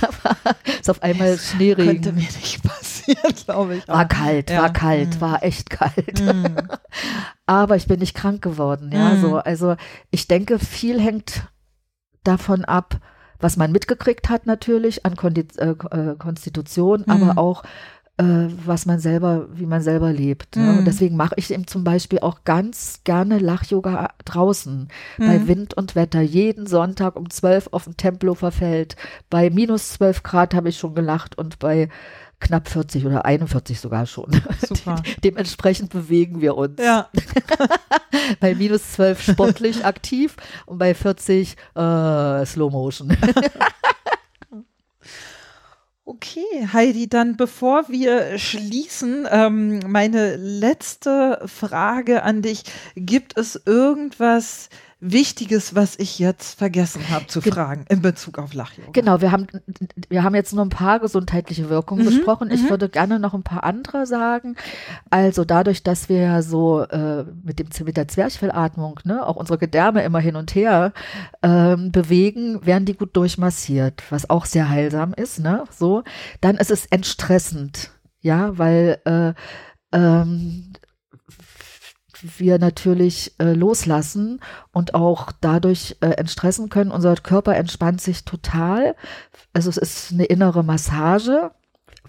da 0.00 0.08
war 0.22 0.36
es 0.80 0.88
auf 0.88 1.02
einmal 1.02 1.38
Schneeregen. 1.38 1.86
Könnte 2.02 2.12
mir 2.12 2.20
nicht 2.22 2.62
passieren, 2.68 3.34
glaube 3.44 3.76
ich. 3.76 3.88
War 3.88 4.06
kalt, 4.06 4.50
Ja. 4.50 4.62
war 4.62 4.72
kalt, 4.72 5.16
Mhm. 5.16 5.20
war 5.20 5.42
echt 5.42 5.70
kalt. 5.70 6.20
Mhm. 6.20 6.68
Aber 7.46 7.76
ich 7.76 7.86
bin 7.86 7.98
nicht 8.00 8.14
krank 8.14 8.42
geworden, 8.42 8.90
ja. 8.92 9.10
Mhm. 9.14 9.20
So, 9.20 9.36
also 9.38 9.76
ich 10.10 10.28
denke, 10.28 10.58
viel 10.58 11.00
hängt 11.00 11.48
davon 12.24 12.64
ab, 12.64 13.00
was 13.42 13.56
man 13.56 13.72
mitgekriegt 13.72 14.28
hat 14.30 14.46
natürlich 14.46 15.04
an 15.04 15.16
Kondi 15.16 15.46
äh, 15.58 15.70
äh, 15.90 16.14
Konstitution, 16.18 17.00
Mhm. 17.06 17.12
aber 17.12 17.38
auch 17.38 17.62
äh, 18.18 18.48
was 18.66 18.84
man 18.84 18.98
selber, 18.98 19.48
wie 19.54 19.64
man 19.64 19.80
selber 19.80 20.12
lebt. 20.12 20.56
Ne? 20.56 20.64
Mhm. 20.64 20.78
Und 20.78 20.84
deswegen 20.84 21.16
mache 21.16 21.34
ich 21.38 21.50
eben 21.50 21.66
zum 21.66 21.82
Beispiel 21.82 22.18
auch 22.20 22.44
ganz 22.44 23.00
gerne 23.04 23.38
Lach-Yoga 23.38 24.10
draußen, 24.26 24.88
bei 25.18 25.38
Mhm. 25.38 25.48
Wind 25.48 25.74
und 25.74 25.94
Wetter, 25.96 26.20
jeden 26.20 26.66
Sonntag 26.66 27.16
um 27.16 27.30
12 27.30 27.68
auf 27.72 27.84
dem 27.84 27.96
Tempelhofer 27.96 28.52
Feld. 28.52 28.96
Bei 29.30 29.48
minus 29.48 29.94
12 29.94 30.22
Grad 30.22 30.54
habe 30.54 30.68
ich 30.68 30.78
schon 30.78 30.94
gelacht 30.94 31.38
und 31.38 31.58
bei 31.58 31.88
knapp 32.42 32.68
40 32.68 33.06
oder 33.06 33.24
41 33.24 33.80
sogar 33.80 34.06
schon. 34.06 34.30
Super. 34.60 35.02
Dementsprechend 35.24 35.90
bewegen 35.90 36.40
wir 36.40 36.56
uns. 36.56 36.80
Ja. 36.80 37.08
Bei 38.40 38.54
minus 38.54 38.92
12 38.92 39.32
sportlich 39.32 39.84
aktiv 39.84 40.36
und 40.66 40.78
bei 40.78 40.94
40 40.94 41.56
äh, 41.74 42.44
Slow 42.44 42.70
Motion. 42.70 43.16
Okay, 46.04 46.68
Heidi, 46.72 47.08
dann 47.08 47.36
bevor 47.36 47.88
wir 47.88 48.38
schließen, 48.38 49.26
ähm, 49.30 49.80
meine 49.86 50.36
letzte 50.36 51.40
Frage 51.46 52.22
an 52.22 52.42
dich. 52.42 52.64
Gibt 52.96 53.38
es 53.38 53.60
irgendwas 53.64 54.68
Wichtiges, 55.04 55.74
was 55.74 55.98
ich 55.98 56.20
jetzt 56.20 56.56
vergessen 56.58 57.10
habe 57.10 57.26
zu 57.26 57.40
Ge- 57.40 57.52
fragen 57.52 57.84
in 57.88 58.02
Bezug 58.02 58.38
auf 58.38 58.54
Lachyoga? 58.54 58.90
Genau, 58.92 59.20
wir 59.20 59.32
haben, 59.32 59.48
wir 60.08 60.22
haben 60.22 60.36
jetzt 60.36 60.52
nur 60.54 60.64
ein 60.64 60.68
paar 60.70 61.00
gesundheitliche 61.00 61.68
Wirkungen 61.68 62.02
Mhm, 62.02 62.06
besprochen. 62.06 62.50
Ich 62.52 62.62
mhm. 62.62 62.70
würde 62.70 62.88
gerne 62.88 63.18
noch 63.18 63.34
ein 63.34 63.42
paar 63.42 63.64
andere 63.64 64.06
sagen. 64.06 64.54
Also 65.10 65.44
dadurch, 65.44 65.82
dass 65.82 66.08
wir 66.08 66.18
ja 66.18 66.42
so 66.42 66.82
äh, 66.82 67.24
mit, 67.42 67.58
dem, 67.58 67.66
mit 67.84 67.96
der 67.96 68.06
Zwerchfellatmung 68.06 69.00
ne, 69.02 69.26
auch 69.26 69.34
unsere 69.34 69.58
Gedärme 69.58 70.04
immer 70.04 70.20
hin 70.20 70.36
und 70.36 70.54
her 70.54 70.92
ähm, 71.42 71.90
bewegen, 71.90 72.64
werden 72.64 72.84
die 72.84 72.94
gut 72.96 73.16
durchmassiert, 73.16 74.04
was 74.10 74.30
auch 74.30 74.44
sehr 74.46 74.68
heilsam 74.68 75.14
ist. 75.14 75.40
Ne? 75.40 75.64
So, 75.76 76.04
dann 76.40 76.56
ist 76.58 76.70
es 76.70 76.86
entstressend, 76.86 77.90
ja, 78.20 78.56
weil 78.56 79.00
äh, 79.04 79.32
ähm, 79.92 80.72
wir 82.22 82.58
natürlich 82.58 83.34
äh, 83.38 83.52
loslassen 83.52 84.40
und 84.72 84.94
auch 84.94 85.32
dadurch 85.40 85.96
äh, 86.00 86.10
entstressen 86.10 86.68
können. 86.68 86.90
Unser 86.90 87.14
Körper 87.16 87.56
entspannt 87.56 88.00
sich 88.00 88.24
total. 88.24 88.94
Also 89.52 89.70
es 89.70 89.76
ist 89.76 90.12
eine 90.12 90.24
innere 90.24 90.62
Massage, 90.62 91.50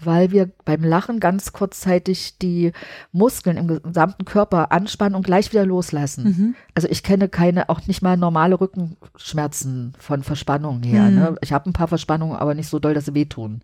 weil 0.00 0.32
wir 0.32 0.50
beim 0.64 0.82
Lachen 0.82 1.20
ganz 1.20 1.52
kurzzeitig 1.52 2.38
die 2.38 2.72
Muskeln 3.12 3.56
im 3.56 3.82
gesamten 3.82 4.24
Körper 4.24 4.72
anspannen 4.72 5.14
und 5.14 5.24
gleich 5.24 5.52
wieder 5.52 5.64
loslassen. 5.64 6.24
Mhm. 6.24 6.54
Also 6.74 6.88
ich 6.88 7.02
kenne 7.02 7.28
keine, 7.28 7.68
auch 7.68 7.86
nicht 7.86 8.02
mal 8.02 8.16
normale 8.16 8.60
Rückenschmerzen 8.60 9.94
von 9.98 10.22
Verspannungen 10.22 10.82
her. 10.82 11.06
Hm. 11.06 11.14
Ne? 11.14 11.36
Ich 11.42 11.52
habe 11.52 11.70
ein 11.70 11.74
paar 11.74 11.88
Verspannungen, 11.88 12.36
aber 12.36 12.54
nicht 12.54 12.68
so 12.68 12.78
doll, 12.78 12.94
dass 12.94 13.06
sie 13.06 13.14
wehtun. 13.14 13.62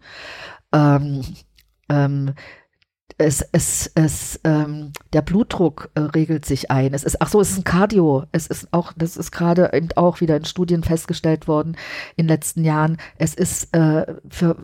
Ähm, 0.72 1.22
ähm, 1.88 2.34
es, 3.20 3.44
es, 3.52 3.90
es, 3.94 4.40
ähm, 4.44 4.92
der 5.12 5.20
Blutdruck 5.20 5.90
äh, 5.94 6.00
regelt 6.00 6.46
sich 6.46 6.70
ein. 6.70 6.94
Es 6.94 7.04
ist, 7.04 7.20
ach 7.20 7.28
so, 7.28 7.40
es 7.40 7.50
ist 7.50 7.58
ein 7.58 7.64
Cardio. 7.64 8.24
Es 8.32 8.46
ist 8.46 8.68
auch, 8.72 8.92
das 8.96 9.16
ist 9.18 9.30
gerade 9.30 9.70
eben 9.74 9.88
auch 9.96 10.20
wieder 10.22 10.36
in 10.36 10.46
Studien 10.46 10.82
festgestellt 10.82 11.46
worden 11.46 11.76
in 12.16 12.24
den 12.26 12.28
letzten 12.28 12.64
Jahren. 12.64 12.96
Es 13.18 13.34
ist 13.34 13.74
äh, 13.76 14.06
für 14.30 14.56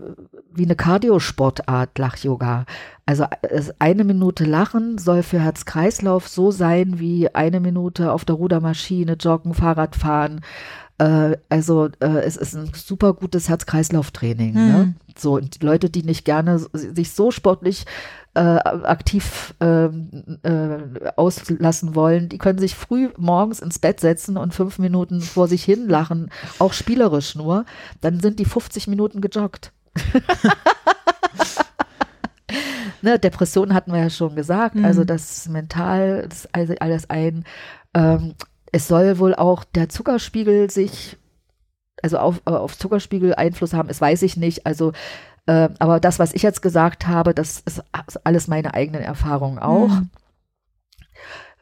wie 0.55 0.65
eine 0.65 0.75
Cardiosportart 0.75 1.99
Lach-Yoga. 1.99 2.65
Also 3.05 3.25
äh, 3.25 3.49
es- 3.51 3.75
eine 3.79 4.05
Minute 4.05 4.45
Lachen 4.45 4.97
soll 4.99 5.23
für 5.23 5.41
Herz-Kreislauf 5.41 6.27
so 6.27 6.51
sein 6.51 6.99
wie 6.99 7.35
eine 7.35 7.61
Minute 7.61 8.11
auf 8.11 8.25
der 8.25 8.37
Rudermaschine, 8.37 9.15
Joggen, 9.21 9.53
Fahrradfahren. 9.55 10.41
Äh, 10.99 11.37
also 11.51 11.89
äh, 12.01 12.21
es 12.25 12.37
ist 12.39 12.55
ein 12.55 12.71
super 12.75 13.13
gutes 13.13 13.51
Herz-Kreislauf-Training. 13.51 14.55
Hm. 14.55 14.67
Ne? 14.69 14.95
So, 15.19 15.35
und 15.35 15.61
die 15.61 15.67
Leute, 15.67 15.91
die 15.91 16.03
nicht 16.03 16.25
gerne 16.25 16.59
sich 16.73 17.13
so 17.13 17.31
sportlich 17.31 17.85
äh, 18.37 18.61
aktiv 18.85 19.55
ähm, 19.61 20.39
äh, 20.43 20.79
auslassen 21.17 21.95
wollen, 21.95 22.29
die 22.29 22.39
können 22.39 22.59
sich 22.59 22.75
früh 22.75 23.09
morgens 23.17 23.61
ins 23.61 23.79
Bett 23.79 23.99
setzen 23.99 24.37
und 24.37 24.55
fünf 24.55 24.79
Minuten 24.79 25.23
vor 25.23 25.49
sich 25.49 25.65
hin 25.65 25.89
lachen, 25.89 26.31
auch 26.59 26.75
spielerisch 26.75 27.35
nur. 27.35 27.65
Dann 28.03 28.21
sind 28.21 28.39
die 28.39 28.45
50 28.45 28.89
Minuten 28.89 29.21
gejoggt. 29.23 29.73
ne, 33.03 33.19
Depression 33.19 33.73
hatten 33.75 33.93
wir 33.93 34.01
ja 34.01 34.11
schon 34.11 34.37
gesagt, 34.37 34.75
Mhm. 34.75 34.85
also 34.85 35.05
das 35.05 35.49
mental, 35.49 36.27
das 36.29 36.45
ist 36.45 36.55
also 36.55 36.75
alles 36.81 37.09
ein. 37.11 37.45
Ähm, 37.95 38.35
es 38.73 38.89
soll 38.89 39.19
wohl 39.19 39.35
auch 39.35 39.65
der 39.65 39.89
Zuckerspiegel 39.89 40.71
sich, 40.71 41.17
also 42.03 42.19
auf, 42.19 42.43
äh, 42.47 42.51
auf 42.51 42.77
Zuckerspiegel 42.77 43.35
Einfluss 43.35 43.73
haben, 43.73 43.89
das 43.89 44.01
weiß 44.01 44.23
ich 44.23 44.37
nicht. 44.37 44.67
Also, 44.67 44.93
äh, 45.47 45.69
aber 45.79 46.01
das, 46.01 46.19
was 46.19 46.35
ich 46.35 46.43
jetzt 46.43 46.63
gesagt 46.63 47.07
habe, 47.07 47.35
das 47.35 47.61
ist 47.61 47.83
alles 48.25 48.49
meine 48.49 48.75
eigenen 48.75 49.03
Erfahrungen 49.03 49.59
auch. 49.59 49.89
Mhm. 49.89 50.11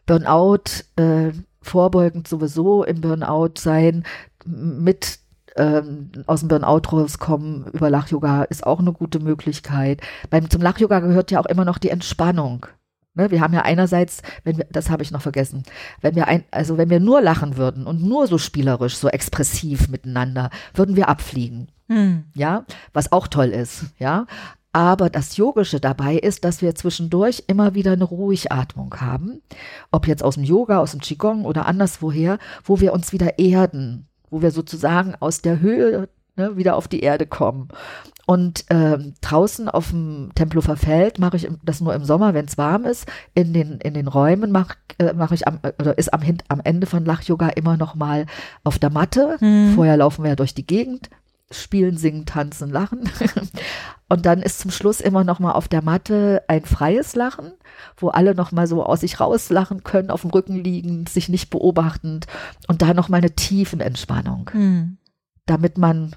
Burnout, 0.07 0.85
äh, 0.97 1.33
vorbeugend 1.63 2.29
sowieso 2.29 2.85
im 2.85 3.01
Burnout 3.01 3.55
sein, 3.57 4.05
mit 4.45 5.19
ähm, 5.57 6.11
aus 6.27 6.41
dem 6.41 6.49
Burnout 6.49 6.91
rauskommen 6.93 7.67
über 7.73 7.89
Lach-Yoga 7.89 8.43
ist 8.45 8.67
auch 8.67 8.81
eine 8.81 8.93
gute 8.93 9.21
Möglichkeit. 9.21 10.01
Beim, 10.29 10.51
zum 10.51 10.61
Lach-Yoga 10.61 11.01
gehört 11.01 11.31
ja 11.31 11.41
auch 11.41 11.47
immer 11.47 11.65
noch 11.65 11.79
die 11.79 11.91
Entspannung. 11.91 12.67
Ne, 13.15 13.31
wir 13.31 13.41
haben 13.41 13.55
ja 13.55 13.63
einerseits, 13.63 14.23
wenn 14.43 14.59
wir, 14.59 14.67
das 14.71 14.91
habe 14.91 15.05
ich 15.05 15.13
noch 15.13 15.23
vergessen, 15.23 15.63
wenn 16.01 16.17
wir 16.17 16.27
ein, 16.27 16.45
also 16.51 16.79
wenn 16.79 16.91
wir 16.91 16.99
nur 16.99 17.21
lachen 17.21 17.57
würden 17.57 17.87
und 17.87 18.03
nur 18.03 18.27
so 18.27 18.39
spielerisch, 18.39 18.97
so 18.97 19.09
expressiv 19.09 19.89
miteinander, 19.89 20.51
würden 20.75 20.97
wir 20.97 21.09
abfliegen 21.09 21.69
Hm. 21.89 22.25
ja, 22.35 22.65
was 22.93 23.13
auch 23.13 23.29
toll 23.29 23.49
ist, 23.49 23.87
ja. 23.99 24.27
Aber 24.73 25.09
das 25.09 25.37
Yogische 25.37 25.79
dabei 25.79 26.17
ist, 26.17 26.45
dass 26.45 26.61
wir 26.61 26.75
zwischendurch 26.75 27.45
immer 27.47 27.75
wieder 27.75 27.93
eine 27.93 28.05
Ruhigatmung 28.05 28.93
haben, 29.01 29.41
ob 29.93 30.09
jetzt 30.09 30.25
aus 30.25 30.35
dem 30.35 30.43
Yoga, 30.43 30.79
aus 30.79 30.91
dem 30.91 31.01
Qigong 31.01 31.45
oder 31.45 31.67
anderswoher, 31.67 32.39
wo 32.65 32.81
wir 32.81 32.93
uns 32.93 33.13
wieder 33.13 33.39
erden, 33.39 34.09
wo 34.31 34.43
wir 34.43 34.51
sozusagen 34.51 35.15
aus 35.21 35.43
der 35.43 35.61
Höhe 35.61 36.09
ne, 36.37 36.57
wieder 36.57 36.77
auf 36.77 36.89
die 36.89 37.01
Erde 37.01 37.27
kommen. 37.27 37.69
Und 38.27 38.65
ähm, 38.71 39.15
draußen 39.21 39.69
auf 39.69 39.91
dem 39.91 40.31
Tempelhofer 40.35 40.77
Feld 40.77 41.19
mache 41.19 41.37
ich 41.37 41.49
das 41.63 41.81
nur 41.81 41.95
im 41.95 42.05
Sommer, 42.05 42.33
wenn 42.33 42.47
es 42.47 42.57
warm 42.57 42.85
ist. 42.85 43.07
In 43.35 43.53
den, 43.53 43.79
in 43.81 43.93
den 43.93 44.09
Räumen 44.09 44.51
mache 44.51 44.77
äh, 44.99 45.13
mach 45.15 45.33
ich 45.33 45.47
am, 45.47 45.59
oder 45.79 45.99
ist 45.99 46.13
am, 46.13 46.23
am 46.49 46.61
Ende 46.63 46.87
von 46.87 47.05
Lach-Yoga 47.05 47.49
immer 47.51 47.77
noch 47.77 47.95
mal 47.95 48.27
auf 48.63 48.79
der 48.79 48.91
Matte. 48.91 49.37
Hm. 49.41 49.73
Vorher 49.75 49.97
laufen 49.97 50.23
wir 50.23 50.31
ja 50.31 50.37
durch 50.37 50.55
die 50.55 50.67
Gegend, 50.67 51.11
spielen, 51.51 51.97
singen, 51.97 52.27
tanzen, 52.27 52.71
lachen. 52.71 53.09
Und 54.09 54.27
dann 54.27 54.43
ist 54.43 54.61
zum 54.61 54.71
Schluss 54.71 55.01
immer 55.01 55.25
noch 55.25 55.41
mal 55.41 55.53
auf 55.53 55.67
der 55.67 55.83
Matte 55.83 56.43
ein 56.47 56.65
freies 56.65 57.15
Lachen, 57.15 57.53
wo 57.97 58.09
alle 58.09 58.35
noch 58.35 58.53
mal 58.53 58.67
so 58.67 58.85
aus 58.85 59.01
sich 59.01 59.19
rauslachen 59.19 59.83
können, 59.83 60.11
auf 60.11 60.21
dem 60.21 60.31
Rücken 60.31 60.63
liegend, 60.63 61.09
sich 61.09 61.29
nicht 61.29 61.51
beobachtend 61.51 62.27
und 62.69 62.83
da 62.83 62.95
noch 62.95 63.09
mal 63.09 63.19
eine 63.19 63.35
tiefen 63.35 63.81
Entspannung, 63.81 64.51
Hm. 64.53 64.99
damit 65.47 65.79
man 65.79 66.15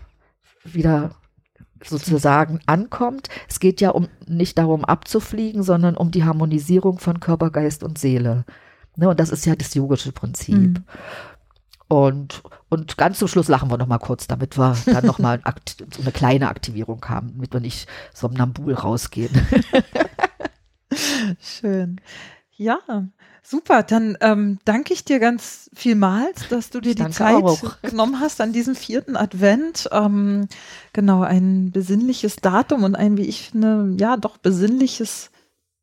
wieder 0.74 1.16
sozusagen 1.84 2.60
ankommt. 2.66 3.30
Es 3.48 3.60
geht 3.60 3.82
ja 3.82 3.92
um 3.92 4.08
nicht 4.26 4.58
darum 4.58 4.84
abzufliegen, 4.86 5.64
sondern 5.64 5.96
um 5.96 6.12
die 6.12 6.24
Harmonisierung 6.24 7.00
von 7.00 7.20
Körper, 7.20 7.52
Geist 7.52 7.84
und 7.84 7.98
Seele. 7.98 8.46
Ne, 8.96 9.10
und 9.10 9.20
das 9.20 9.30
ist 9.30 9.46
ja 9.46 9.56
das 9.56 9.74
yogische 9.74 10.12
Prinzip. 10.12 10.56
Hm. 10.56 10.84
Und, 11.88 12.44
und 12.70 12.98
ganz 12.98 13.20
zum 13.20 13.28
Schluss 13.28 13.48
lachen 13.48 13.70
wir 13.72 13.78
noch 13.78 13.88
mal 13.88 14.00
kurz, 14.00 14.28
damit 14.28 14.58
wir 14.58 14.76
dann 14.86 15.06
noch 15.06 15.20
mal 15.20 15.42
so 15.94 16.02
eine 16.02 16.12
kleine 16.12 16.50
Aktivierung 16.50 17.04
haben, 17.08 17.34
damit 17.36 17.54
wir 17.54 17.60
nicht 17.60 17.88
somnambul 18.14 18.74
rausgehen. 18.74 19.32
Schön. 21.40 22.02
Ja, 22.56 22.80
super. 23.48 23.84
Dann 23.84 24.18
ähm, 24.22 24.60
danke 24.66 24.94
ich 24.94 25.06
dir 25.06 25.20
ganz 25.20 25.70
vielmals, 25.74 26.48
dass 26.50 26.70
du 26.70 26.82
dir 26.82 26.90
Ich 26.90 26.96
die 26.96 27.10
Zeit 27.10 27.44
auch. 27.44 27.78
genommen 27.82 28.20
hast 28.20 28.42
an 28.42 28.54
diesem 28.54 28.76
vierten 28.76 29.16
Advent. 29.16 29.90
Ähm, 29.92 30.48
genau, 30.94 31.24
ein 31.24 31.72
besinnliches 31.72 32.38
Datum 32.38 32.84
und 32.84 32.96
ein, 32.96 33.18
wie 33.18 33.26
ich 33.26 33.50
finde, 33.50 33.96
ja, 34.00 34.18
doch 34.18 34.38
besinnliches 34.38 35.32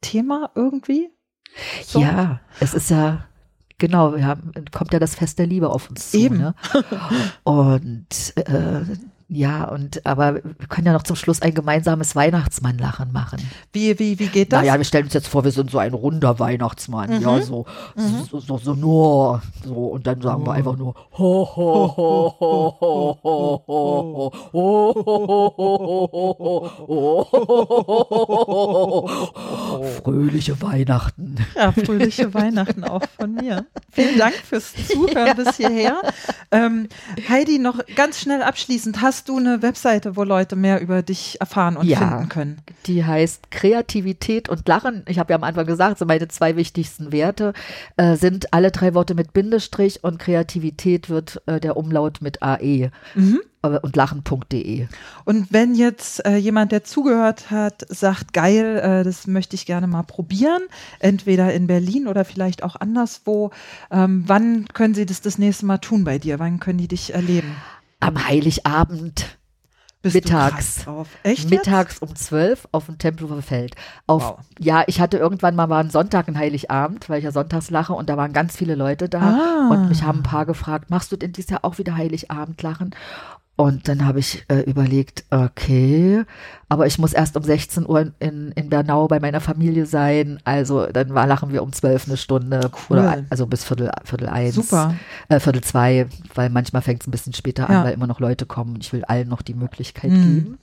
Thema 0.00 0.50
irgendwie. 0.54 1.10
So. 1.86 2.00
Ja, 2.00 2.40
es 2.60 2.74
ist 2.74 2.90
ja, 2.90 3.26
genau, 3.78 4.14
wir 4.14 4.26
haben, 4.26 4.52
kommt 4.72 4.92
ja 4.92 4.98
das 4.98 5.14
Fest 5.14 5.38
der 5.38 5.46
Liebe 5.46 5.70
auf 5.70 5.88
uns 5.88 6.10
zu. 6.10 6.18
Eben. 6.18 6.38
Ne? 6.38 6.54
Und 7.44 8.36
äh, 8.36 8.82
ja, 9.34 9.64
und 9.64 10.06
aber 10.06 10.34
wir 10.36 10.42
können 10.68 10.86
ja 10.86 10.92
noch 10.92 11.02
zum 11.02 11.16
Schluss 11.16 11.42
ein 11.42 11.54
gemeinsames 11.54 12.14
Weihnachtsmannlachen 12.16 13.12
machen. 13.12 13.38
Wie, 13.72 13.98
wie, 13.98 14.18
wie 14.18 14.28
geht 14.28 14.52
das? 14.52 14.60
Naja, 14.60 14.76
wir 14.78 14.84
stellen 14.84 15.04
uns 15.04 15.14
jetzt 15.14 15.28
vor, 15.28 15.44
wir 15.44 15.50
sind 15.50 15.70
so 15.70 15.78
ein 15.78 15.92
runder 15.94 16.38
Weihnachtsmann, 16.38 17.16
Mhm. 17.16 17.20
ja, 17.22 17.42
so, 17.42 17.66
so, 18.30 18.40
so, 18.40 18.58
so 18.58 18.74
nur, 18.74 19.42
so, 19.64 19.72
und 19.74 20.06
dann 20.06 20.20
sagen 20.22 20.46
wir 20.46 20.52
einfach 20.52 20.76
nur, 20.76 20.94
ho, 21.18 21.48
ho, 21.56 21.94
ho, 21.96 22.36
ho, 22.40 23.18
ho, 23.22 23.62
ho, 23.64 24.44
ho, 24.52 24.94
ho, 24.94 25.54
ho, 26.88 27.64
Oh. 28.46 29.08
Fröhliche 30.04 30.60
Weihnachten. 30.62 31.36
Ja, 31.56 31.72
fröhliche 31.72 32.32
Weihnachten 32.34 32.84
auch 32.84 33.02
von 33.18 33.34
mir. 33.34 33.66
Vielen 33.90 34.18
Dank 34.18 34.34
fürs 34.34 34.72
Zuhören 34.88 35.36
bis 35.36 35.56
hierher. 35.56 36.00
Ähm, 36.50 36.88
Heidi, 37.28 37.58
noch 37.58 37.78
ganz 37.96 38.20
schnell 38.20 38.42
abschließend, 38.42 39.00
hast 39.00 39.23
du 39.28 39.38
eine 39.38 39.62
Webseite, 39.62 40.16
wo 40.16 40.24
Leute 40.24 40.56
mehr 40.56 40.80
über 40.80 41.02
dich 41.02 41.40
erfahren 41.40 41.76
und 41.76 41.86
ja, 41.86 41.98
finden 41.98 42.28
können? 42.28 42.60
Die 42.86 43.04
heißt 43.04 43.50
Kreativität 43.50 44.48
und 44.48 44.66
Lachen. 44.68 45.04
Ich 45.08 45.18
habe 45.18 45.32
ja 45.32 45.36
am 45.36 45.44
Anfang 45.44 45.66
gesagt, 45.66 45.98
so 45.98 46.04
meine 46.06 46.28
zwei 46.28 46.56
wichtigsten 46.56 47.12
Werte 47.12 47.52
äh, 47.96 48.16
sind 48.16 48.52
alle 48.52 48.70
drei 48.70 48.94
Worte 48.94 49.14
mit 49.14 49.32
Bindestrich 49.32 50.04
und 50.04 50.18
Kreativität 50.18 51.08
wird 51.08 51.42
äh, 51.46 51.60
der 51.60 51.76
Umlaut 51.76 52.20
mit 52.20 52.42
AE. 52.42 52.90
Mhm 53.14 53.40
und 53.82 53.96
lachen.de. 53.96 54.86
Und 55.24 55.52
wenn 55.52 55.74
jetzt 55.74 56.24
äh, 56.26 56.36
jemand, 56.36 56.72
der 56.72 56.84
zugehört 56.84 57.50
hat, 57.50 57.84
sagt, 57.88 58.32
geil, 58.32 58.76
äh, 58.76 59.04
das 59.04 59.26
möchte 59.26 59.56
ich 59.56 59.66
gerne 59.66 59.86
mal 59.86 60.02
probieren, 60.02 60.62
entweder 60.98 61.52
in 61.52 61.66
Berlin 61.66 62.06
oder 62.06 62.24
vielleicht 62.24 62.62
auch 62.62 62.76
anderswo, 62.76 63.52
ähm, 63.90 64.24
wann 64.26 64.66
können 64.74 64.94
sie 64.94 65.06
das 65.06 65.22
das 65.22 65.38
nächste 65.38 65.66
Mal 65.66 65.78
tun 65.78 66.04
bei 66.04 66.18
dir? 66.18 66.38
Wann 66.38 66.60
können 66.60 66.78
die 66.78 66.88
dich 66.88 67.14
erleben? 67.14 67.56
Am 68.00 68.26
Heiligabend. 68.26 69.38
Bist 70.04 70.14
mittags. 70.14 70.84
Mittags 71.48 71.98
um 72.00 72.14
zwölf 72.14 72.68
auf 72.72 72.86
dem 72.86 72.98
Tempelhofer 72.98 73.40
Feld. 73.40 73.74
Auf, 74.06 74.22
wow. 74.22 74.38
Ja, 74.58 74.84
ich 74.86 75.00
hatte 75.00 75.16
irgendwann 75.16 75.56
mal 75.56 75.70
war 75.70 75.80
ein 75.80 75.88
Sonntag, 75.88 76.28
ein 76.28 76.36
Heiligabend, 76.36 77.08
weil 77.08 77.18
ich 77.18 77.24
ja 77.24 77.32
sonntags 77.32 77.70
lache 77.70 77.94
und 77.94 78.10
da 78.10 78.18
waren 78.18 78.34
ganz 78.34 78.54
viele 78.54 78.74
Leute 78.74 79.08
da 79.08 79.20
ah. 79.20 79.68
und 79.70 79.88
mich 79.88 80.02
haben 80.02 80.18
ein 80.18 80.22
paar 80.22 80.44
gefragt, 80.44 80.90
machst 80.90 81.10
du 81.10 81.16
denn 81.16 81.32
dieses 81.32 81.50
Jahr 81.50 81.64
auch 81.64 81.78
wieder 81.78 81.96
Heiligabend 81.96 82.60
lachen? 82.60 82.94
Und 83.56 83.86
dann 83.86 84.04
habe 84.04 84.18
ich 84.18 84.44
äh, 84.48 84.60
überlegt, 84.62 85.24
okay, 85.30 86.24
aber 86.68 86.88
ich 86.88 86.98
muss 86.98 87.12
erst 87.12 87.36
um 87.36 87.44
16 87.44 87.88
Uhr 87.88 88.12
in, 88.18 88.50
in 88.52 88.68
Bernau 88.68 89.06
bei 89.06 89.20
meiner 89.20 89.40
Familie 89.40 89.86
sein. 89.86 90.40
Also 90.42 90.86
dann 90.86 91.14
war, 91.14 91.28
lachen 91.28 91.52
wir 91.52 91.62
um 91.62 91.72
12 91.72 92.08
eine 92.08 92.16
Stunde 92.16 92.70
cool. 92.72 92.98
oder 92.98 93.24
also 93.30 93.46
bis 93.46 93.62
Viertel, 93.62 93.92
Viertel 94.02 94.28
eins. 94.28 94.56
Super. 94.56 94.96
Äh, 95.28 95.38
Viertel 95.38 95.62
zwei, 95.62 96.06
weil 96.34 96.50
manchmal 96.50 96.82
fängt 96.82 97.02
es 97.02 97.06
ein 97.06 97.12
bisschen 97.12 97.32
später 97.32 97.70
ja. 97.70 97.80
an, 97.80 97.84
weil 97.84 97.94
immer 97.94 98.08
noch 98.08 98.18
Leute 98.18 98.44
kommen 98.44 98.76
ich 98.80 98.92
will 98.92 99.04
allen 99.04 99.28
noch 99.28 99.42
die 99.42 99.54
Möglichkeit 99.54 100.10
mhm. 100.10 100.22
geben. 100.22 100.58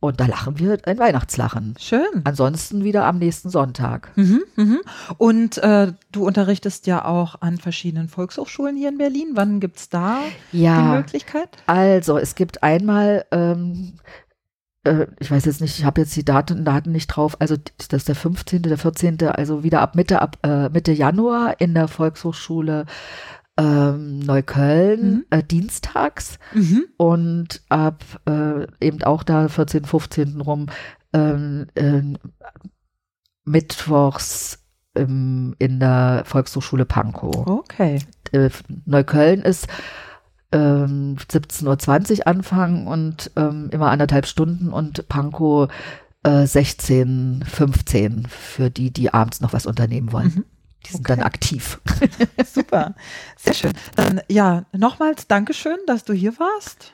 Und 0.00 0.20
da 0.20 0.26
lachen 0.26 0.58
wir 0.58 0.78
ein 0.84 0.98
Weihnachtslachen. 0.98 1.74
Schön. 1.78 2.22
Ansonsten 2.22 2.84
wieder 2.84 3.04
am 3.04 3.18
nächsten 3.18 3.50
Sonntag. 3.50 4.12
Mhm, 4.16 4.42
mhm. 4.54 4.80
Und 5.16 5.58
äh, 5.58 5.92
du 6.12 6.24
unterrichtest 6.24 6.86
ja 6.86 7.04
auch 7.04 7.40
an 7.40 7.58
verschiedenen 7.58 8.08
Volkshochschulen 8.08 8.76
hier 8.76 8.90
in 8.90 8.98
Berlin. 8.98 9.30
Wann 9.34 9.58
gibt 9.58 9.78
es 9.78 9.88
da 9.88 10.20
ja, 10.52 10.76
die 10.76 10.96
Möglichkeit? 10.98 11.48
Also, 11.66 12.16
es 12.16 12.36
gibt 12.36 12.62
einmal, 12.62 13.24
ähm, 13.32 13.94
äh, 14.84 15.06
ich 15.18 15.32
weiß 15.32 15.46
jetzt 15.46 15.60
nicht, 15.60 15.76
ich 15.80 15.84
habe 15.84 16.00
jetzt 16.00 16.14
die 16.14 16.24
Daten, 16.24 16.64
Daten 16.64 16.92
nicht 16.92 17.08
drauf, 17.08 17.36
also 17.40 17.56
das 17.56 17.88
ist 17.90 18.08
der 18.08 18.14
15., 18.14 18.62
der 18.62 18.78
14., 18.78 19.20
also 19.22 19.64
wieder 19.64 19.80
ab 19.80 19.96
Mitte, 19.96 20.22
ab, 20.22 20.38
äh, 20.44 20.68
Mitte 20.68 20.92
Januar 20.92 21.60
in 21.60 21.74
der 21.74 21.88
Volkshochschule 21.88 22.86
ähm, 23.58 24.20
Neukölln 24.20 25.10
mhm. 25.10 25.24
äh, 25.30 25.42
dienstags 25.42 26.38
mhm. 26.54 26.84
und 26.96 27.60
ab 27.68 28.04
äh, 28.26 28.66
eben 28.80 29.02
auch 29.02 29.24
da 29.24 29.48
14, 29.48 29.84
15 29.84 30.40
rum 30.40 30.66
ähm, 31.12 31.66
äh, 31.74 32.02
mittwochs 33.44 34.64
ähm, 34.94 35.56
in 35.58 35.80
der 35.80 36.22
Volkshochschule 36.24 36.84
Pankow. 36.84 37.46
Okay. 37.46 37.98
Äh, 38.32 38.50
Neukölln 38.86 39.42
ist 39.42 39.66
ähm, 40.52 41.16
17.20 41.18 42.20
Uhr 42.20 42.26
Anfang 42.26 42.86
und 42.86 43.32
ähm, 43.36 43.70
immer 43.72 43.90
anderthalb 43.90 44.26
Stunden 44.26 44.72
und 44.72 45.08
Pankow 45.08 45.68
äh, 46.22 46.46
16, 46.46 47.44
15 47.44 48.26
für 48.26 48.70
die, 48.70 48.92
die 48.92 49.12
abends 49.12 49.40
noch 49.40 49.52
was 49.52 49.66
unternehmen 49.66 50.12
wollen. 50.12 50.32
Mhm. 50.36 50.44
Die 50.86 50.92
sind 50.92 51.00
okay. 51.00 51.16
dann 51.16 51.22
aktiv. 51.22 51.80
Super, 52.46 52.94
sehr 53.36 53.54
schön. 53.54 53.72
Dann 53.96 54.20
ja, 54.28 54.64
nochmals 54.72 55.26
Dankeschön, 55.26 55.78
dass 55.86 56.04
du 56.04 56.12
hier 56.12 56.38
warst. 56.38 56.92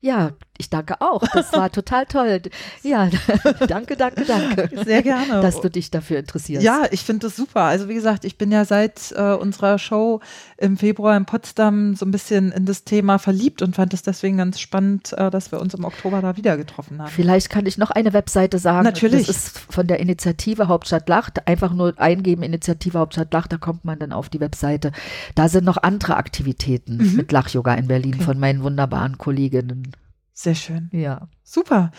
Ja, 0.00 0.32
ich 0.56 0.70
danke 0.70 1.00
auch. 1.00 1.22
Das 1.32 1.52
war 1.52 1.70
total 1.72 2.06
toll. 2.06 2.40
Ja, 2.82 3.10
danke, 3.66 3.96
danke, 3.96 4.24
danke. 4.24 4.70
Sehr 4.84 5.02
gerne. 5.02 5.40
Dass 5.40 5.60
du 5.60 5.68
dich 5.68 5.90
dafür 5.90 6.18
interessierst. 6.20 6.64
Ja, 6.64 6.84
ich 6.92 7.02
finde 7.02 7.26
das 7.26 7.34
super. 7.34 7.62
Also 7.62 7.88
wie 7.88 7.94
gesagt, 7.94 8.24
ich 8.24 8.38
bin 8.38 8.52
ja 8.52 8.64
seit 8.64 9.12
äh, 9.16 9.32
unserer 9.32 9.78
Show 9.78 10.20
im 10.56 10.76
Februar 10.76 11.16
in 11.16 11.24
Potsdam 11.24 11.96
so 11.96 12.06
ein 12.06 12.12
bisschen 12.12 12.52
in 12.52 12.66
das 12.66 12.84
Thema 12.84 13.18
verliebt 13.18 13.62
und 13.62 13.74
fand 13.74 13.94
es 13.94 14.02
deswegen 14.02 14.36
ganz 14.36 14.60
spannend, 14.60 15.12
äh, 15.14 15.28
dass 15.30 15.50
wir 15.50 15.60
uns 15.60 15.74
im 15.74 15.84
Oktober 15.84 16.22
da 16.22 16.36
wieder 16.36 16.56
getroffen 16.56 17.02
haben. 17.02 17.10
Vielleicht 17.10 17.50
kann 17.50 17.66
ich 17.66 17.76
noch 17.76 17.90
eine 17.90 18.12
Webseite 18.12 18.58
sagen. 18.58 18.84
Natürlich. 18.84 19.26
Das 19.26 19.36
ist 19.36 19.58
von 19.58 19.88
der 19.88 19.98
Initiative 19.98 20.68
Hauptstadt 20.68 21.08
Lacht. 21.08 21.48
Einfach 21.48 21.72
nur 21.72 21.94
eingeben 21.96 22.44
Initiative 22.44 22.98
Hauptstadt 22.98 23.32
Lacht, 23.32 23.52
da 23.52 23.56
kommt 23.56 23.84
man 23.84 23.98
dann 23.98 24.12
auf 24.12 24.28
die 24.28 24.38
Webseite. 24.38 24.92
Da 25.34 25.48
sind 25.48 25.64
noch 25.64 25.78
andere 25.78 26.16
Aktivitäten 26.16 26.98
mhm. 26.98 27.16
mit 27.16 27.32
Lach-Yoga 27.32 27.74
in 27.74 27.88
Berlin 27.88 28.14
okay. 28.14 28.24
von 28.24 28.38
meinen 28.38 28.62
wunderbaren 28.62 29.18
Kolleginnen. 29.18 29.92
Sehr 30.34 30.56
schön. 30.56 30.90
Ja. 30.92 31.28
Super. 31.44 31.92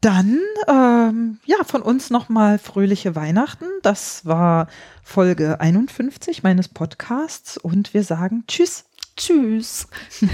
Dann, 0.00 0.38
ähm, 0.68 1.40
ja, 1.44 1.56
von 1.64 1.82
uns 1.82 2.08
nochmal 2.08 2.58
fröhliche 2.58 3.16
Weihnachten. 3.16 3.66
Das 3.82 4.24
war 4.24 4.68
Folge 5.02 5.60
51 5.60 6.42
meines 6.42 6.68
Podcasts 6.68 7.58
und 7.58 7.92
wir 7.92 8.04
sagen 8.04 8.44
Tschüss. 8.46 8.84
Tschüss. 9.16 9.88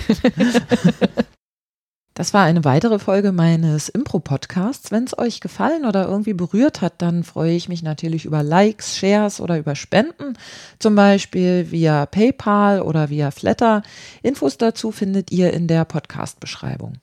Das 2.17 2.33
war 2.33 2.45
eine 2.45 2.65
weitere 2.65 2.99
Folge 2.99 3.31
meines 3.31 3.91
Impro-Podcasts. 3.91 4.91
Wenn 4.91 5.05
es 5.05 5.19
euch 5.19 5.41
gefallen 5.43 5.85
oder 5.85 6.09
irgendwie 6.09 6.33
berührt 6.33 6.81
hat, 6.81 7.03
dann 7.03 7.25
freue 7.25 7.53
ich 7.53 7.69
mich 7.69 7.83
natürlich 7.83 8.25
über 8.25 8.43
Likes, 8.43 8.97
Shares 8.97 9.39
oder 9.39 9.59
über 9.59 9.75
Spenden, 9.75 10.39
zum 10.79 10.95
Beispiel 10.95 11.71
via 11.71 12.07
PayPal 12.07 12.81
oder 12.81 13.11
via 13.11 13.31
Flatter. 13.31 13.83
Infos 14.23 14.57
dazu 14.57 14.93
findet 14.93 15.31
ihr 15.31 15.53
in 15.53 15.67
der 15.69 15.85
Podcast-Beschreibung. 15.85 16.97